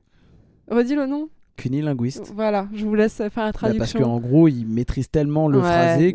Redis 0.70 0.94
le 0.94 1.06
nom 1.06 1.28
Cunilinguiste. 1.56 2.32
Voilà, 2.34 2.66
je 2.74 2.84
vous 2.86 2.94
laisse 2.94 3.14
faire 3.16 3.30
la 3.36 3.46
Bah, 3.46 3.52
traduction. 3.52 3.78
parce 3.78 3.92
qu'en 3.92 4.18
gros, 4.18 4.48
ils 4.48 4.66
maîtrisent 4.66 5.10
tellement 5.10 5.48
le 5.48 5.58
Ouais, 5.58 5.64
phrasé 5.64 6.14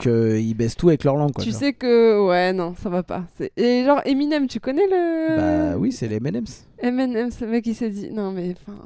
qu'ils 0.00 0.54
baissent 0.56 0.76
tout 0.76 0.88
avec 0.88 1.04
leur 1.04 1.16
langue. 1.16 1.32
Quoi, 1.32 1.44
tu 1.44 1.52
sais 1.52 1.74
que. 1.74 2.26
Ouais, 2.26 2.52
non, 2.54 2.74
ça 2.74 2.88
va 2.88 3.02
pas. 3.02 3.24
C'est- 3.36 3.52
Et 3.56 3.84
genre, 3.84 4.00
Eminem, 4.06 4.46
tu 4.48 4.60
connais 4.60 4.86
le. 4.86 5.36
Bah 5.36 5.78
oui, 5.78 5.92
c'est 5.92 6.08
les 6.08 6.16
M&M's. 6.16 6.66
Eminem, 6.78 7.30
ce 7.30 7.44
mec, 7.44 7.66
il 7.66 7.74
s'est 7.74 7.90
dit. 7.90 8.10
Non, 8.10 8.32
mais 8.32 8.54
enfin. 8.66 8.78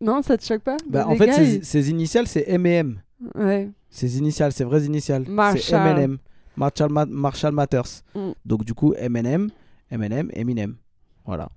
Non, 0.00 0.20
ça 0.22 0.36
te 0.36 0.44
choque 0.44 0.62
pas? 0.62 0.76
Bah, 0.86 1.06
en 1.08 1.16
fait, 1.16 1.32
ses, 1.32 1.54
ils- 1.56 1.64
ses 1.64 1.90
initiales, 1.90 2.26
c'est 2.26 2.44
M&M. 2.46 3.00
Ouais. 3.34 3.70
Ses 3.88 4.18
initiales, 4.18 4.52
ses 4.52 4.64
vraies 4.64 4.84
initiales. 4.84 5.24
C'est 5.26 5.32
Marshall. 5.32 5.88
M&M. 5.98 6.18
Marshall, 6.56 6.92
Ma- 6.92 7.06
Marshall 7.06 7.52
Matters. 7.52 8.02
Mm. 8.14 8.30
Donc 8.44 8.64
du 8.64 8.74
coup, 8.74 8.92
M&M, 8.98 9.48
M&M, 9.90 10.30
Eminem. 10.34 10.76
Voilà. 11.24 11.48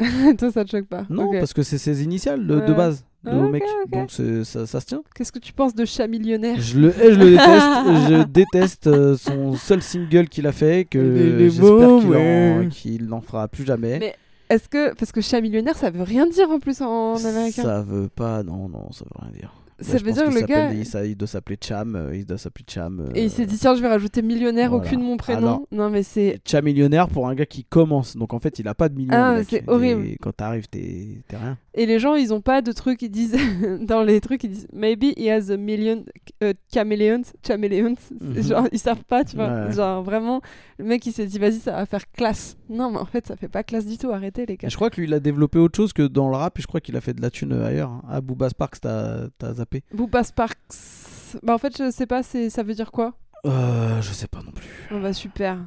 Toi, 0.38 0.50
ça 0.50 0.64
te 0.64 0.70
choque 0.70 0.86
pas 0.86 1.06
Non, 1.08 1.30
parce 1.32 1.52
que 1.52 1.62
c'est 1.62 1.78
ses 1.78 2.02
initiales 2.02 2.46
de, 2.46 2.60
de 2.60 2.72
base, 2.72 3.04
le 3.22 3.30
Ah, 3.30 3.36
ok, 3.44 3.50
mec. 3.52 3.62
Donc 3.92 4.10
ça, 4.10 4.66
ça 4.66 4.80
se 4.80 4.86
tient. 4.86 5.02
Qu'est-ce 5.14 5.32
que 5.32 5.38
tu 5.38 5.52
penses 5.52 5.74
de 5.74 5.84
chat 5.84 6.06
millionnaire? 6.06 6.56
Je 6.60 6.78
le 6.78 6.92
je 6.92 7.18
le 7.18 7.30
déteste. 7.30 8.08
je 8.08 8.24
déteste 8.24 8.86
euh, 8.88 9.16
son 9.16 9.54
seul 9.54 9.82
single 9.82 10.28
qu'il 10.28 10.46
a 10.46 10.52
fait, 10.52 10.84
que 10.84 11.38
j'espère 11.48 12.00
qu'il 12.00 12.08
ouais. 12.08 12.68
qu'il 12.70 13.06
n'en 13.06 13.20
fera 13.20 13.48
plus 13.48 13.64
jamais. 13.64 13.98
Mais 13.98 14.16
Est-ce 14.50 14.68
que. 14.68 14.94
Parce 14.94 15.12
que 15.12 15.20
chat 15.20 15.40
millionnaire, 15.40 15.76
ça 15.76 15.90
veut 15.90 16.02
rien 16.02 16.26
dire 16.26 16.50
en 16.50 16.58
plus 16.58 16.82
en 16.82 17.16
américain? 17.16 17.62
Ça 17.62 17.82
veut 17.82 18.08
pas, 18.08 18.42
non, 18.42 18.68
non, 18.68 18.90
ça 18.90 19.04
veut 19.04 19.22
rien 19.22 19.32
dire. 19.32 19.54
Ça 19.80 19.98
veut 19.98 20.12
dire 20.12 20.24
qu'il 20.24 20.32
que 20.34 20.40
le 20.40 20.46
gars. 20.46 20.72
Il, 20.72 20.86
ça- 20.86 21.04
il 21.04 21.16
doit 21.16 21.26
s'appeler 21.28 21.58
Cham, 21.62 21.96
euh, 21.96 22.16
il 22.16 22.24
doit 22.26 22.38
s'appeler 22.38 22.64
Cham. 22.68 23.00
euh, 23.00 23.10
Et 23.14 23.24
il 23.24 23.30
s'est 23.30 23.46
dit, 23.46 23.56
tiens, 23.58 23.74
je 23.74 23.82
vais 23.82 23.88
rajouter 23.88 24.22
millionnaire 24.22 24.70
voilà. 24.70 24.84
aucune 24.86 25.02
mon 25.02 25.16
prénom. 25.16 25.38
Alors- 25.38 25.62
non, 25.72 25.90
mais 25.90 26.02
c'est. 26.02 26.40
Cham 26.46 26.64
millionnaire 26.64 27.08
pour 27.08 27.28
un 27.28 27.34
gars 27.34 27.46
qui 27.46 27.64
commence. 27.64 28.16
Donc 28.16 28.32
en 28.34 28.38
fait, 28.38 28.58
il 28.58 28.68
a 28.68 28.74
pas 28.74 28.88
de 28.88 28.94
millions. 28.96 29.10
Ah, 29.12 29.38
c'est 29.48 29.68
horrible. 29.68 30.06
Et 30.06 30.16
quand 30.20 30.32
t'arrives, 30.32 30.68
t'es 30.68 31.22
rien. 31.30 31.58
Et 31.76 31.86
les 31.86 31.98
gens, 31.98 32.14
ils 32.14 32.32
ont 32.32 32.40
pas 32.40 32.62
de 32.62 32.70
trucs, 32.72 33.02
ils 33.02 33.10
disent. 33.10 33.36
dans 33.80 34.02
les 34.02 34.20
trucs, 34.20 34.44
ils 34.44 34.50
disent, 34.50 34.68
maybe 34.72 35.04
he 35.16 35.28
has 35.28 35.50
a 35.50 35.56
million 35.56 36.04
euh, 36.42 36.52
chameleons. 36.72 37.22
Chameleons. 37.46 37.96
Mhm. 38.20 38.42
Genre, 38.42 38.68
ils 38.72 38.78
savent 38.78 39.02
pas, 39.04 39.24
tu 39.24 39.34
vois. 39.36 39.66
Ouais. 39.66 39.72
Genre, 39.72 40.02
vraiment, 40.04 40.40
le 40.78 40.84
mec, 40.84 41.04
il 41.06 41.12
s'est 41.12 41.26
dit, 41.26 41.38
vas-y, 41.38 41.58
ça 41.58 41.72
va 41.72 41.86
faire 41.86 42.10
classe. 42.12 42.56
Non, 42.68 42.90
mais 42.92 42.98
en 42.98 43.06
fait, 43.06 43.26
ça 43.26 43.36
fait 43.36 43.48
pas 43.48 43.62
classe 43.64 43.86
du 43.86 43.98
tout. 43.98 44.10
Arrêtez, 44.10 44.46
les 44.46 44.56
gars. 44.56 44.68
Et 44.68 44.70
je 44.70 44.76
crois 44.76 44.88
que 44.90 45.00
lui, 45.00 45.08
il 45.08 45.14
a 45.14 45.20
développé 45.20 45.58
autre 45.58 45.76
chose 45.76 45.92
que 45.92 46.02
dans 46.06 46.28
le 46.30 46.36
rap. 46.36 46.58
Et 46.58 46.62
je 46.62 46.66
crois 46.68 46.80
qu'il 46.80 46.96
a 46.96 47.00
fait 47.00 47.12
de 47.14 47.20
la 47.22 47.30
thune 47.30 47.52
euh, 47.52 47.66
ailleurs. 47.66 47.90
hein. 47.90 48.02
Ah, 48.08 48.20
Booba 48.20 48.48
Sparks, 48.50 48.80
t'as 48.80 49.28
zappé 49.64 49.82
Booba 49.92 50.22
Sparks. 50.22 51.36
Bah, 51.42 51.54
en 51.54 51.58
fait, 51.58 51.76
je 51.76 51.90
sais 51.90 52.06
pas, 52.06 52.22
ça 52.22 52.62
veut 52.62 52.74
dire 52.74 52.92
quoi? 52.92 53.14
Euh, 53.46 54.00
Je 54.00 54.12
sais 54.12 54.28
pas 54.28 54.42
non 54.42 54.52
plus. 54.52 54.68
On 54.90 55.00
va 55.00 55.12
super. 55.12 55.58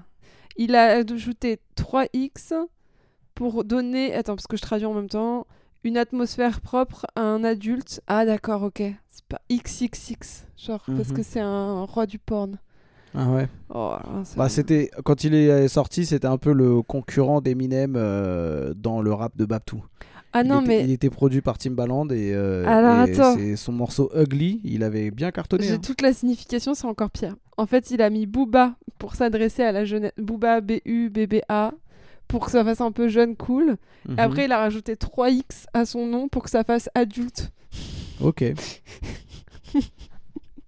Il 0.56 0.76
a 0.76 0.98
ajouté 0.98 1.60
3x 1.76 2.54
pour 3.36 3.64
donner. 3.64 4.14
Attends, 4.14 4.36
parce 4.36 4.48
que 4.48 4.58
je 4.58 4.62
traduis 4.62 4.86
en 4.88 4.93
même 4.93 5.10
temps. 5.10 5.45
Une 5.84 5.98
atmosphère 5.98 6.62
propre 6.62 7.06
à 7.16 7.22
un 7.22 7.43
adulte. 7.43 8.02
Ah, 8.08 8.26
d'accord, 8.26 8.64
ok. 8.64 8.82
C'est 9.10 9.26
pas 9.30 9.41
XXX. 9.52 10.45
Genre, 10.58 10.84
parce 10.86 11.10
Mhm. 11.10 11.16
que 11.18 11.24
c'est 11.24 11.39
un 11.39 11.84
roi 11.84 12.06
du 12.08 12.18
porn. 12.18 12.58
Ah 13.14 13.30
ouais. 13.30 13.48
Oh, 13.74 13.95
Bah, 14.36 14.50
c'était 14.50 14.89
quand 15.04 15.24
il 15.24 15.34
est 15.34 15.68
sorti, 15.68 16.06
c'était 16.06 16.28
un 16.28 16.38
peu 16.38 16.52
le 16.54 16.82
concurrent 16.82 17.41
d'Eminem 17.41 17.93
euh, 17.95 18.74
dans 18.76 19.02
le 19.02 19.14
rap 19.14 19.36
de 19.38 19.45
Babtou. 19.45 19.84
Ah 20.34 20.41
il 20.43 20.47
non, 20.47 20.59
était, 20.61 20.67
mais 20.67 20.84
il 20.84 20.91
était 20.91 21.09
produit 21.09 21.41
par 21.41 21.57
Timbaland 21.57 22.07
et, 22.09 22.34
euh, 22.34 22.65
Alors, 22.67 23.07
et 23.07 23.13
c'est 23.13 23.55
son 23.55 23.71
morceau 23.71 24.11
Ugly, 24.15 24.61
il 24.63 24.84
avait 24.84 25.09
bien 25.11 25.32
cartonné. 25.32 25.63
j'ai 25.65 25.73
hein. 25.73 25.80
toute 25.80 26.01
la 26.01 26.13
signification, 26.13 26.73
c'est 26.73 26.86
encore 26.86 27.09
pire. 27.09 27.36
En 27.57 27.65
fait, 27.65 27.91
il 27.91 28.01
a 28.01 28.09
mis 28.09 28.25
Booba 28.25 28.75
pour 28.99 29.15
s'adresser 29.15 29.63
à 29.63 29.71
la 29.71 29.86
jeunesse. 29.86 30.11
Booba, 30.17 30.61
B-U-B-B-A. 30.61 31.73
Pour 32.28 32.45
que 32.45 32.51
ça 32.51 32.63
fasse 32.65 32.82
un 32.82 32.91
peu 32.91 33.07
jeune, 33.07 33.38
cool. 33.38 33.78
Mhm. 34.07 34.15
Après, 34.19 34.45
il 34.45 34.51
a 34.51 34.57
rajouté 34.57 34.95
3x 34.95 35.65
à 35.73 35.86
son 35.86 36.05
nom 36.05 36.28
pour 36.28 36.43
que 36.43 36.49
ça 36.49 36.65
fasse 36.65 36.89
adulte. 36.93 37.51
Ok. 38.19 38.43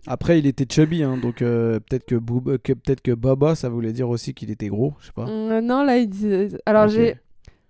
Après, 0.08 0.40
il 0.40 0.48
était 0.48 0.66
chubby, 0.68 1.04
hein, 1.04 1.18
donc 1.18 1.42
euh, 1.42 1.80
peut-être 1.82 2.06
que, 2.06 2.16
Booba- 2.16 2.58
que 2.58 2.74
peut-être 2.74 3.02
que 3.02 3.12
Baba, 3.12 3.54
ça 3.56 3.70
voulait 3.70 3.92
dire 3.94 4.10
aussi 4.10 4.34
qu'il 4.34 4.50
était 4.50 4.68
gros, 4.70 4.94
je 5.02 5.08
sais 5.08 5.12
pas. 5.12 5.28
Euh, 5.28 5.62
non, 5.62 5.84
là, 5.84 5.98
il 5.98 6.08
dit. 6.10 6.56
Alors, 6.66 6.88
j'ai 6.88 7.18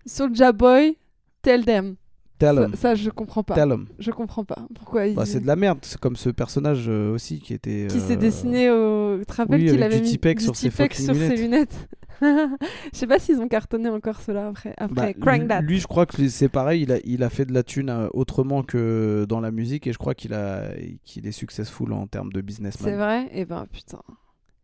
Soulja 0.05 0.51
Boy, 0.51 0.95
Tell 1.41 1.65
Them. 1.65 1.95
Tell 2.37 2.55
Ça, 2.71 2.77
ça, 2.77 2.95
je 2.95 3.09
comprends 3.09 3.43
pas. 3.43 3.53
tell 3.55 3.69
'em. 3.71 3.85
Je 3.99 4.11
comprends 4.11 4.45
pas. 4.45 4.65
Pourquoi 4.73 5.09
Bah, 5.13 5.25
c'est 5.25 5.41
de 5.41 5.47
la 5.47 5.57
merde, 5.57 5.79
c'est 5.81 5.99
comme 5.99 6.15
ce 6.15 6.29
personnage 6.29 6.85
euh, 6.87 7.11
aussi 7.13 7.39
qui 7.41 7.53
était. 7.53 7.87
Qui 7.89 7.99
s'est 7.99 8.13
euh, 8.13 8.15
dessiné 8.15 8.71
au. 8.71 9.17
Tu 9.19 9.25
te 9.25 9.33
rappelles 9.33 9.59
oui, 9.61 9.69
qu'il 9.69 9.83
avait 9.83 9.97
du 9.99 10.03
mis 10.03 10.17
du 10.17 10.41
sur 10.41 10.55
ses 10.55 10.69
sur 10.71 11.15
ses 11.15 11.35
lunettes 11.35 11.89
Je 12.21 12.47
sais 12.93 13.07
pas 13.07 13.19
s'ils 13.19 13.39
ont 13.41 13.47
cartonné 13.49 13.89
encore 13.89 14.21
cela 14.21 14.47
après. 14.47 14.73
Après, 14.77 15.13
Bah, 15.13 15.19
Crank 15.19 15.41
lui- 15.41 15.47
That. 15.49 15.61
Lui, 15.61 15.79
je 15.79 15.87
crois 15.87 16.05
que 16.05 16.27
c'est 16.29 16.49
pareil, 16.49 16.83
il 16.83 16.91
a, 16.93 16.97
il 17.05 17.23
a 17.23 17.29
fait 17.29 17.45
de 17.45 17.53
la 17.53 17.63
thune 17.63 17.89
euh, 17.89 18.07
autrement 18.13 18.61
que 18.63 19.25
dans 19.27 19.39
la 19.41 19.51
musique 19.51 19.87
et 19.87 19.93
je 19.93 19.97
crois 19.97 20.15
qu'il 20.15 20.33
a 20.33 20.69
qu'il 21.03 21.27
est 21.27 21.31
successful 21.33 21.91
en 21.93 22.07
termes 22.07 22.31
de 22.31 22.39
C'est 22.39 22.45
businessman. 22.45 22.95
vrai? 22.95 23.29
Et 23.33 23.43
ben 23.45 23.65
putain. 23.71 23.99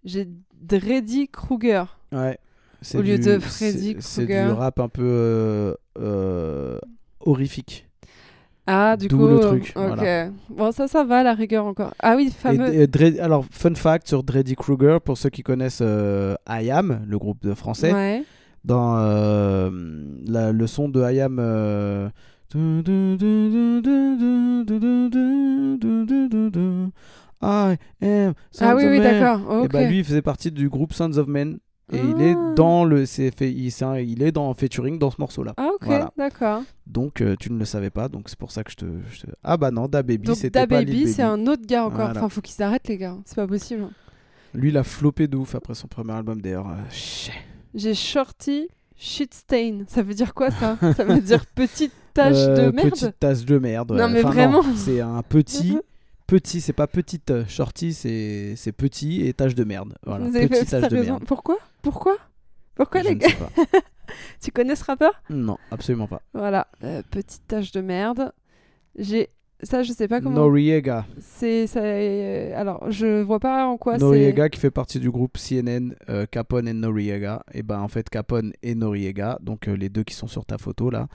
J'ai 0.05 0.27
Dreddy 0.61 1.27
Kruger. 1.27 1.83
Ouais. 2.11 2.37
Au 2.93 3.01
lieu 3.01 3.17
du- 3.17 3.25
de 3.25 3.39
Freddy 3.39 3.93
c'est- 3.93 4.01
C'est 4.01 4.21
du 4.21 4.27
Krueger. 4.27 4.57
rap 4.57 4.79
un 4.79 4.89
peu 4.89 5.01
euh, 5.03 5.73
euh, 5.99 6.79
horrifique. 7.19 7.87
Ah, 8.67 8.97
du 8.97 9.07
coup. 9.09 9.27
le 9.27 9.39
truc, 9.39 9.73
Ok. 9.75 9.83
voilà. 9.95 10.29
Bon, 10.49 10.71
ça, 10.71 10.87
ça 10.87 11.03
va, 11.03 11.21
la 11.21 11.35
rigueur 11.35 11.65
encore. 11.65 11.93
Ah 11.99 12.15
oui, 12.17 12.27
Et- 12.27 12.31
fameux. 12.31 12.73
et 12.73 13.19
alors, 13.19 13.45
fun 13.51 13.75
fact 13.75 14.07
sur 14.07 14.23
Dreddy 14.23 14.55
Kruger, 14.55 14.97
pour 15.05 15.17
ceux 15.19 15.29
qui 15.29 15.43
connaissent 15.43 15.83
euh, 15.83 16.33
I 16.49 16.71
Am, 16.71 17.01
le 17.07 17.17
groupe 17.19 17.43
de 17.43 17.53
français, 17.53 17.93
Ouais. 17.93 18.23
dans 18.63 18.95
euh, 18.97 19.69
la, 20.27 20.51
le 20.51 20.65
son 20.67 20.89
de 20.89 20.99
I 21.01 21.21
Am. 21.21 21.37
euh, 21.39 22.09
I 22.55 22.57
am 28.01 28.33
Sons 28.51 28.65
Ah 28.65 28.75
oui, 28.75 28.85
of 28.85 28.91
oui, 28.91 28.99
d'accord. 28.99 29.39
Et 29.61 29.65
Ok. 29.65 29.71
bah 29.71 29.83
lui, 29.87 29.99
il 29.99 30.03
faisait 30.03 30.21
partie 30.21 30.51
du 30.51 30.69
groupe 30.69 30.93
Sons 30.93 31.17
of 31.17 31.27
Men. 31.27 31.57
Et 31.93 31.99
il 31.99 32.19
est 32.21 32.33
Ah. 32.35 32.53
dans 32.55 32.83
le, 32.83 33.05
c'est 33.05 33.29
fait, 33.29 33.51
il, 33.51 33.69
c'est 33.71 33.85
un- 33.85 33.99
il 33.99 34.23
est 34.23 34.31
dans 34.31 34.51
featuring 34.55 34.97
dans 34.97 35.11
ce 35.11 35.17
morceau-là. 35.19 35.53
Ah, 35.57 35.69
ok, 35.75 35.85
Voilà. 35.85 36.11
d'accord. 36.17 36.63
Donc 36.87 37.21
euh, 37.21 37.35
tu 37.39 37.51
ne 37.51 37.59
le 37.59 37.65
savais 37.65 37.91
pas, 37.91 38.09
donc 38.09 38.27
c'est 38.27 38.39
pour 38.39 38.51
ça 38.51 38.63
que 38.63 38.71
je 38.71 38.75
te, 38.77 38.85
je 39.11 39.21
te- 39.21 39.31
Ah 39.43 39.55
bah 39.57 39.69
non, 39.69 39.87
Da 39.87 40.01
Baby, 40.01 40.35
c'était 40.35 40.61
Da 40.61 40.67
pas 40.67 40.81
Lil 40.81 40.87
Baby, 41.01 41.13
c'est 41.13 41.21
un 41.21 41.45
autre 41.45 41.63
gars 41.67 41.85
encore. 41.85 41.97
Voilà. 42.05 42.19
Enfin, 42.19 42.29
faut 42.29 42.41
qu'ils 42.41 42.55
s'arrêtent, 42.55 42.87
les 42.87 42.97
gars. 42.97 43.15
C'est 43.25 43.35
pas 43.35 43.45
possible. 43.47 43.87
Lui, 44.55 44.69
il 44.69 44.77
a 44.77 44.83
flopé 44.83 45.27
de 45.27 45.37
ouf 45.37 45.53
après 45.53 45.75
son 45.75 45.87
premier 45.87 46.13
album 46.13 46.41
d'ailleurs. 46.41 46.69
euh. 46.69 46.73
J'ai 47.75 47.93
Shorty 47.93 48.67
Shit 48.97 49.33
Stain. 49.33 49.83
Ça 49.87 50.01
veut 50.01 50.13
dire 50.13 50.33
quoi, 50.33 50.49
ça? 50.51 50.77
Ça 50.95 51.03
veut 51.03 51.21
dire 51.21 51.45
petite 51.55 51.91
tache 52.13 52.35
Euh, 52.37 52.67
de 52.71 52.75
merde? 52.75 52.89
Petite 52.91 53.19
tache 53.19 53.45
de 53.45 53.59
merde. 53.59 53.91
Non, 53.91 54.05
ouais. 54.05 54.09
mais 54.09 54.19
Enfin, 54.23 54.31
vraiment. 54.31 54.63
c'est 54.75 55.01
un 55.01 55.21
petit, 55.21 55.77
petit, 56.27 56.61
c'est 56.61 56.73
pas 56.73 56.87
petite 56.87 57.29
euh, 57.31 57.43
shorty, 57.47 57.93
c'est 57.93 58.53
c'est 58.55 58.71
petit 58.71 59.27
et 59.27 59.33
tache 59.33 59.53
de 59.55 59.63
merde. 59.65 59.93
Voilà, 60.05 60.25
Vous 60.29 60.35
avez 60.35 60.47
petit 60.47 60.65
fait 60.65 60.79
tache 60.81 60.89
de 60.91 61.01
merde. 61.01 61.23
Pourquoi? 61.27 61.57
Pourquoi? 61.85 62.17
Pourquoi, 62.73 63.03
Je 63.03 63.09
les 63.09 63.15
gars. 63.15 63.27
Tu 64.41 64.49
connais 64.51 64.75
ce 64.75 64.83
rappeur? 64.83 65.21
Non, 65.29 65.57
absolument 65.69 66.07
pas. 66.07 66.23
Voilà, 66.33 66.67
euh, 66.83 67.03
petite 67.11 67.43
tache 67.47 67.71
de 67.71 67.81
merde. 67.81 68.31
J'ai. 68.97 69.29
Ça, 69.61 69.83
je 69.83 69.93
sais 69.93 70.07
pas 70.07 70.19
comment. 70.19 70.35
Noriega. 70.35 71.05
C'est. 71.19 71.67
ça, 71.67 71.81
euh, 71.81 72.59
Alors, 72.59 72.89
je 72.89 73.21
vois 73.21 73.39
pas 73.39 73.67
en 73.67 73.77
quoi. 73.77 73.99
Noriega 73.99 74.49
qui 74.49 74.59
fait 74.59 74.71
partie 74.71 74.99
du 74.99 75.11
groupe 75.11 75.37
CNN 75.37 75.93
euh, 76.09 76.25
Capone 76.25 76.67
et 76.67 76.73
Noriega. 76.73 77.43
Et 77.53 77.61
ben 77.61 77.79
en 77.79 77.87
fait 77.87 78.09
Capone 78.09 78.51
et 78.63 78.73
Noriega, 78.73 79.37
donc 79.41 79.67
euh, 79.67 79.73
les 79.75 79.89
deux 79.89 80.03
qui 80.03 80.15
sont 80.15 80.27
sur 80.27 80.43
ta 80.43 80.57
photo 80.57 80.89
là, 80.89 81.07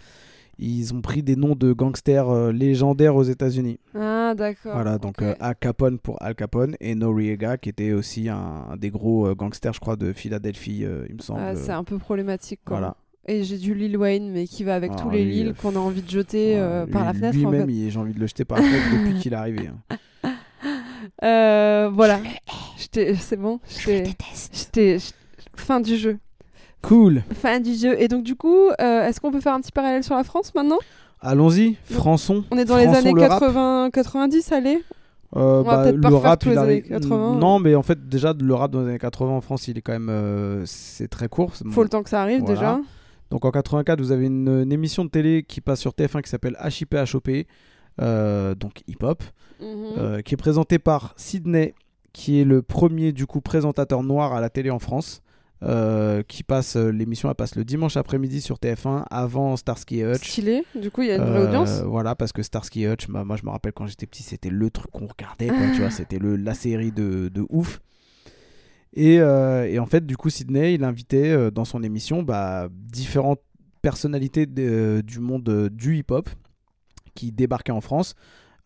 ils 0.63 0.93
ont 0.95 1.01
pris 1.01 1.23
des 1.23 1.37
noms 1.37 1.55
de 1.55 1.73
gangsters 1.73 2.29
euh, 2.29 2.53
légendaires 2.53 3.17
aux 3.17 3.23
États-Unis. 3.23 3.79
Ah, 3.95 4.35
d'accord. 4.37 4.75
Voilà, 4.75 4.99
donc 4.99 5.21
ok. 5.21 5.23
euh, 5.29 5.35
Al 5.41 5.57
Capone 5.57 5.99
pour 5.99 6.23
Al 6.23 6.35
Capone 6.35 6.77
et 6.81 6.95
Noriega 6.95 7.57
qui 7.57 7.69
était 7.71 7.93
aussi 7.93 8.29
un, 8.29 8.67
un 8.71 8.77
des 8.77 8.91
gros 8.91 9.27
euh, 9.27 9.35
gangsters, 9.35 9.73
je 9.73 9.81
crois, 9.81 9.97
de 9.97 10.13
Philadelphie, 10.13 10.85
euh, 10.85 11.07
il 11.09 11.17
me 11.17 11.21
semble. 11.23 11.41
Ah, 11.43 11.57
c'est 11.57 11.73
un 11.73 11.85
peu 11.85 11.99
problématique, 11.99 12.61
quoi. 12.65 12.79
Voilà. 12.79 12.97
Et 13.27 13.45
j'ai 13.45 13.59
du 13.59 13.75
Lil 13.75 13.97
Wayne, 13.97 14.31
mais 14.33 14.47
qui 14.47 14.65
va 14.65 14.75
avec 14.75 14.93
Ah, 14.95 15.01
tous 15.03 15.11
les 15.11 15.25
Lil 15.25 15.55
qu'on 15.55 15.77
a 15.77 15.79
envie 15.79 16.03
de 16.03 16.11
jeter 16.11 16.59
euh, 16.59 16.87
par 16.87 17.05
la 17.05 17.13
fenêtre, 17.13 17.37
en 17.37 17.51
Lui-même, 17.51 17.69
fait. 17.69 17.91
j'ai 17.91 17.99
envie 17.99 18.15
de 18.15 18.19
le 18.21 18.27
jeter 18.27 18.45
par 18.45 18.59
la 18.59 18.65
fenêtre 18.65 18.87
depuis 19.05 19.19
qu'il 19.21 19.33
est 19.33 19.37
arrivé. 19.37 19.69
hein. 19.69 19.99
Euh, 21.23 21.91
voilà. 21.93 22.21
C'est 22.93 23.37
bon. 23.37 23.61
Je 23.69 24.11
je 24.75 24.99
je- 24.99 25.11
Fin 25.55 25.81
du 25.81 25.97
jeu. 25.97 26.19
Cool. 26.83 27.23
Fin 27.35 27.61
du 27.61 27.75
jeu. 27.75 28.01
Et 28.01 28.09
donc, 28.09 28.23
du 28.25 28.35
coup, 28.37 28.69
euh, 28.81 29.07
est-ce 29.07 29.21
qu'on 29.21 29.31
peut 29.31 29.41
faire 29.41 29.55
un 29.55 29.61
petit 29.61 29.73
parallèle 29.73 30.03
sur 30.05 30.15
la 30.15 30.25
France 30.25 30.55
maintenant? 30.55 30.79
Allons-y, 31.21 31.77
Françon. 31.85 32.45
On 32.51 32.57
est 32.57 32.65
dans 32.65 32.77
les 32.79 32.87
années 32.87 33.13
le 33.13 33.21
rap. 33.21 33.41
80, 33.41 33.91
90, 33.93 34.53
allez 34.53 34.83
Euh, 35.37 35.61
On 35.61 35.63
va 35.63 35.93
le 35.93 36.15
rap, 36.17 36.43
il 36.45 36.49
années 36.51 36.59
arrive- 36.59 36.89
80. 36.89 37.37
Non, 37.37 37.59
mais 37.61 37.75
en 37.75 37.83
fait, 37.83 38.09
déjà, 38.09 38.33
le 38.41 38.55
rap 38.55 38.71
dans 38.73 38.81
les 38.81 38.89
années 38.89 38.99
80 38.99 39.31
en 39.33 39.41
France, 39.41 39.69
il 39.69 39.77
est 39.79 39.83
quand 39.83 39.93
même. 39.93 40.09
euh, 40.09 40.63
c'est 40.67 41.09
très 41.09 41.29
court. 41.29 41.53
Faut 41.71 41.83
le 41.83 41.89
temps 41.89 42.03
que 42.03 42.09
ça 42.11 42.23
arrive 42.23 42.41
Voilà. 42.41 42.55
déjà. 42.55 42.81
Donc 43.31 43.45
en 43.45 43.51
84, 43.53 44.01
vous 44.01 44.11
avez 44.11 44.27
une, 44.27 44.49
une 44.49 44.73
émission 44.73 45.05
de 45.05 45.11
télé 45.11 45.45
qui 45.47 45.61
passe 45.61 45.79
sur 45.79 45.93
TF1 45.93 46.21
qui 46.23 46.29
s'appelle 46.31 46.57
HIP 46.65 46.95
HOP, 46.95 47.47
euh, 48.01 48.55
donc 48.57 48.83
hip-hop, 48.89 49.23
Mhm. 49.61 49.67
euh, 49.99 50.21
qui 50.23 50.35
est 50.35 50.37
présenté 50.37 50.81
par 50.81 51.15
Sydney, 51.17 51.75
qui 52.13 52.41
est 52.41 52.45
le 52.45 52.61
premier 52.63 53.13
du 53.13 53.27
coup 53.27 53.41
présentateur 53.41 54.03
noir 54.03 54.33
à 54.33 54.41
la 54.41 54.49
télé 54.51 54.71
en 54.71 54.81
France. 54.81 55.23
Euh, 55.63 56.23
qui 56.23 56.43
passe 56.43 56.77
euh, 56.77 56.91
l'émission 56.91 57.29
elle 57.29 57.35
passe 57.35 57.55
le 57.55 57.65
dimanche 57.65 57.97
après-midi 57.99 58.41
sur 58.41 58.57
TF1 58.57 59.05
avant 59.11 59.57
Starsky 59.57 60.01
et 60.01 60.05
Hutch 60.05 60.27
Stylé, 60.29 60.65
du 60.75 60.91
coup 60.91 61.03
il 61.03 61.09
y 61.09 61.11
a 61.13 61.17
une 61.17 61.23
vraie 61.25 61.41
Euh, 61.41 61.47
audience. 61.49 61.83
Voilà, 61.83 62.15
parce 62.15 62.33
que 62.33 62.43
Starsky 62.43 62.85
et 62.85 62.89
Hutch, 62.93 63.09
bah, 63.09 63.25
moi 63.25 63.37
je 63.37 63.45
me 63.45 63.51
rappelle 63.51 63.73
quand 63.73 63.87
j'étais 63.87 64.07
petit, 64.07 64.23
c'était 64.23 64.49
le 64.51 64.71
truc 64.71 64.91
qu'on 64.91 65.07
regardait, 65.07 65.49
quoi, 65.49 65.71
tu 65.75 65.81
vois, 65.83 65.91
c'était 65.91 66.19
le, 66.19 66.37
la 66.37 66.55
série 66.55 66.93
de, 66.93 67.29
de 67.29 67.45
ouf. 67.51 67.81
Et, 68.95 69.21
euh, 69.21 69.69
et 69.69 69.79
en 69.79 69.87
fait, 69.87 70.05
du 70.05 70.17
coup, 70.17 70.31
Sydney, 70.31 70.75
il 70.75 70.83
invitait 70.83 71.51
dans 71.53 71.65
son 71.65 71.83
émission 71.83 72.23
bah, 72.25 72.69
différentes 72.73 73.41
personnalités 73.83 74.47
de- 74.47 75.03
du 75.07 75.21
monde 75.21 75.69
du 75.73 75.97
hip-hop 75.99 76.29
qui 77.15 77.31
débarquaient 77.33 77.71
en 77.73 77.81
France. 77.81 78.15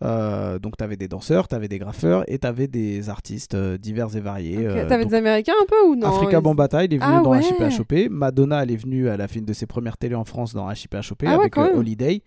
Euh, 0.03 0.59
donc, 0.59 0.76
tu 0.76 0.84
avais 0.84 0.97
des 0.97 1.09
danseurs, 1.09 1.47
tu 1.49 1.55
avais 1.55 1.68
des 1.68 1.78
graffeurs 1.78 2.24
et 2.26 2.38
tu 2.38 2.47
avais 2.47 2.66
des 2.66 3.09
artistes 3.09 3.55
euh, 3.55 3.78
divers 3.78 4.14
et 4.16 4.20
variés. 4.20 4.59
Ok. 4.59 4.64
euh, 4.64 4.88
T'avais 4.88 5.05
donc, 5.05 5.12
des 5.12 5.16
Américains 5.18 5.53
un 5.62 5.66
peu 5.66 5.88
ou 5.88 5.95
non 5.97 6.09
Africa 6.09 6.38
ils- 6.38 6.42
Bambaataa, 6.42 6.84
il 6.84 6.95
est 6.95 6.99
venu 6.99 7.12
Ah 7.16 7.20
dans 7.22 7.30
ouais. 7.30 7.40
HIP 7.40 8.11
Madonna, 8.11 8.62
elle 8.62 8.70
est 8.72 8.76
venue 8.76 9.09
à 9.09 9.16
la 9.16 9.28
fin 9.28 9.40
de 9.40 9.53
ses 9.53 9.66
premières 9.66 9.97
télés 9.97 10.14
en 10.16 10.24
France 10.24 10.53
dans 10.53 10.70
HIP 10.70 10.95
Ah 10.95 11.34
avec. 11.34 11.57
Holiday. 11.57 12.22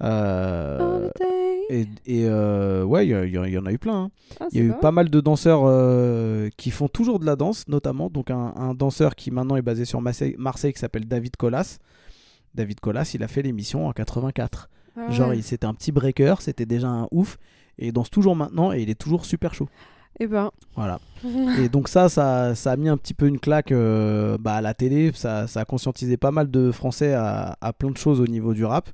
Holiday. 0.00 1.10
et 1.70 1.86
et, 2.06 2.28
ouais, 2.84 3.06
il 3.06 3.10
y, 3.30 3.58
en 3.58 3.66
a 3.66 3.72
eu 3.72 3.78
plein. 3.78 4.04
hein. 4.04 4.10
Ah, 4.40 4.46
Il 4.52 4.58
y 4.58 4.60
a 4.60 4.64
eu 4.64 4.68
vrai. 4.70 4.80
pas 4.80 4.90
mal 4.90 5.08
de 5.10 5.20
danseurs 5.20 6.50
qui 6.56 6.70
font 6.70 6.88
toujours 6.88 7.18
de 7.20 7.26
la 7.26 7.36
danse, 7.36 7.68
notamment. 7.68 8.10
Donc 8.10 8.30
un, 8.30 8.52
un 8.56 8.74
danseur 8.74 9.14
qui 9.14 9.30
maintenant 9.30 9.56
est 9.56 9.62
basé 9.62 9.84
sur 9.84 10.00
Marseille, 10.00 10.34
Marseille 10.38 10.72
qui 10.72 10.80
s'appelle 10.80 11.06
David 11.06 11.36
Colas. 11.36 11.78
David 12.54 12.80
Colas, 12.80 13.10
il 13.14 13.22
a 13.22 13.28
fait 13.28 13.42
l'émission 13.42 13.86
en 13.88 13.92
84. 13.92 14.68
Ah 14.96 15.10
Genre, 15.10 15.30
ouais. 15.30 15.38
il- 15.38 15.42
c'était 15.42 15.66
un 15.66 15.74
petit 15.74 15.92
breaker, 15.92 16.36
c'était 16.40 16.66
déjà 16.66 16.88
un 16.88 17.08
ouf. 17.10 17.38
Et 17.78 17.88
il 17.88 17.92
danse 17.92 18.10
toujours 18.10 18.36
maintenant 18.36 18.72
et 18.72 18.82
il 18.82 18.90
est 18.90 18.94
toujours 19.00 19.24
super 19.24 19.52
chaud. 19.54 19.68
Eh 20.20 20.28
ben. 20.28 20.52
Voilà. 20.76 21.00
Et 21.58 21.68
donc 21.68 21.88
ça, 21.88 22.08
ça, 22.08 22.54
ça 22.54 22.70
a 22.72 22.76
mis 22.76 22.88
un 22.88 22.96
petit 22.96 23.14
peu 23.14 23.26
une 23.26 23.40
claque 23.40 23.72
euh, 23.72 24.38
bah, 24.38 24.54
à 24.54 24.60
la 24.60 24.72
télé. 24.72 25.10
Ça, 25.12 25.48
ça 25.48 25.60
a 25.60 25.64
conscientisé 25.64 26.16
pas 26.16 26.30
mal 26.30 26.50
de 26.52 26.70
Français 26.70 27.14
à, 27.14 27.56
à 27.60 27.72
plein 27.72 27.90
de 27.90 27.96
choses 27.96 28.20
au 28.20 28.26
niveau 28.28 28.54
du 28.54 28.64
rap. 28.64 28.90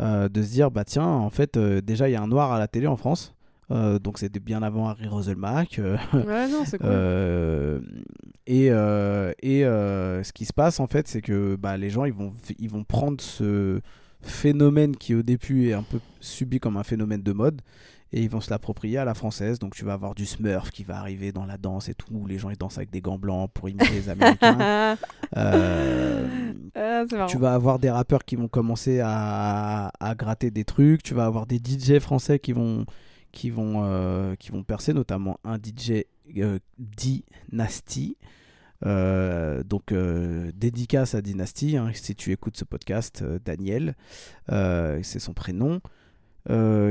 Euh, 0.00 0.28
de 0.28 0.42
se 0.42 0.50
dire, 0.50 0.70
bah 0.72 0.82
tiens, 0.84 1.04
en 1.06 1.30
fait, 1.30 1.56
euh, 1.56 1.80
déjà, 1.80 2.08
il 2.08 2.12
y 2.12 2.16
a 2.16 2.22
un 2.22 2.26
noir 2.26 2.50
à 2.52 2.58
la 2.58 2.66
télé 2.66 2.86
en 2.88 2.96
France. 2.96 3.34
Euh, 3.70 4.00
donc 4.00 4.18
c'était 4.18 4.40
bien 4.40 4.62
avant 4.64 4.88
Harry 4.88 5.06
Roselmack. 5.06 5.78
euh, 5.78 5.96
ouais, 6.14 6.48
non, 6.48 6.64
c'est 6.64 6.78
cool. 6.78 6.86
euh, 6.90 7.78
et 8.48 8.66
et 8.66 9.62
ce 9.62 10.32
qui 10.32 10.44
se 10.46 10.52
passe, 10.52 10.80
en 10.80 10.86
fait, 10.88 11.06
c'est 11.06 11.20
que 11.22 11.54
bah, 11.54 11.76
les 11.76 11.90
gens, 11.90 12.04
ils 12.04 12.12
vont, 12.12 12.32
ils 12.58 12.70
vont 12.70 12.82
prendre 12.82 13.20
ce 13.20 13.80
phénomène 14.22 14.96
qui, 14.96 15.14
au 15.14 15.22
début, 15.22 15.68
est 15.68 15.72
un 15.72 15.82
peu 15.82 16.00
subi 16.20 16.60
comme 16.60 16.76
un 16.76 16.82
phénomène 16.84 17.22
de 17.22 17.32
mode 17.32 17.60
et 18.12 18.22
ils 18.22 18.30
vont 18.30 18.40
se 18.40 18.50
l'approprier 18.50 18.98
à 18.98 19.04
la 19.04 19.14
française. 19.14 19.58
Donc 19.58 19.74
tu 19.74 19.84
vas 19.84 19.92
avoir 19.92 20.14
du 20.14 20.26
Smurf 20.26 20.70
qui 20.70 20.84
va 20.84 20.98
arriver 20.98 21.32
dans 21.32 21.46
la 21.46 21.58
danse 21.58 21.88
et 21.88 21.94
tout. 21.94 22.26
Les 22.26 22.38
gens 22.38 22.50
ils 22.50 22.56
dansent 22.56 22.78
avec 22.78 22.90
des 22.90 23.00
gants 23.00 23.18
blancs 23.18 23.50
pour 23.52 23.68
imiter 23.68 23.92
les 23.92 24.08
Américains. 24.08 24.96
ah, 25.36 25.44
Euh, 26.76 27.06
marrant. 27.12 27.26
tu 27.26 27.38
vas 27.38 27.54
avoir 27.54 27.78
des 27.78 27.90
rappeurs 27.90 28.24
qui 28.24 28.36
vont 28.36 28.48
commencer 28.48 29.00
à, 29.02 29.92
à 30.00 30.14
gratter 30.14 30.50
des 30.50 30.64
trucs. 30.64 31.02
Tu 31.02 31.14
vas 31.14 31.24
avoir 31.26 31.46
des 31.46 31.58
DJ 31.58 31.98
français 31.98 32.38
qui 32.38 32.52
vont 32.52 32.84
qui 33.32 33.50
vont 33.50 33.82
euh, 33.84 34.34
qui 34.36 34.50
vont 34.50 34.64
percer, 34.64 34.92
notamment 34.92 35.38
un 35.44 35.56
DJ 35.56 36.04
euh, 36.38 36.58
Dynasty. 36.78 38.16
Euh, 38.86 39.62
donc 39.62 39.92
euh, 39.92 40.52
dédicace 40.54 41.14
à 41.14 41.20
Dynasty 41.20 41.76
hein, 41.76 41.90
si 41.92 42.14
tu 42.14 42.32
écoutes 42.32 42.56
ce 42.56 42.64
podcast 42.64 43.20
euh, 43.20 43.38
Daniel 43.44 43.94
c'est 44.48 45.18
son 45.18 45.34
prénom 45.34 45.82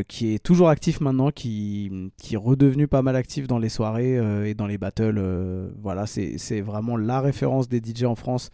qui 0.08 0.34
est 0.34 0.42
toujours 0.42 0.70
actif 0.70 1.02
maintenant, 1.02 1.32
qui, 1.32 2.12
qui 2.18 2.36
est 2.36 2.38
redevenu 2.38 2.88
pas 2.88 3.02
mal 3.02 3.16
actif 3.16 3.48
dans 3.48 3.58
les 3.58 3.68
soirées 3.68 4.16
et 4.48 4.54
dans 4.54 4.68
les 4.68 4.78
battles. 4.78 5.20
voilà, 5.82 6.06
c'est 6.06 6.62
vraiment 6.62 6.96
la 6.96 7.20
référence 7.20 7.68
des 7.68 7.80
DJ 7.80 8.04
en 8.04 8.16
France 8.16 8.52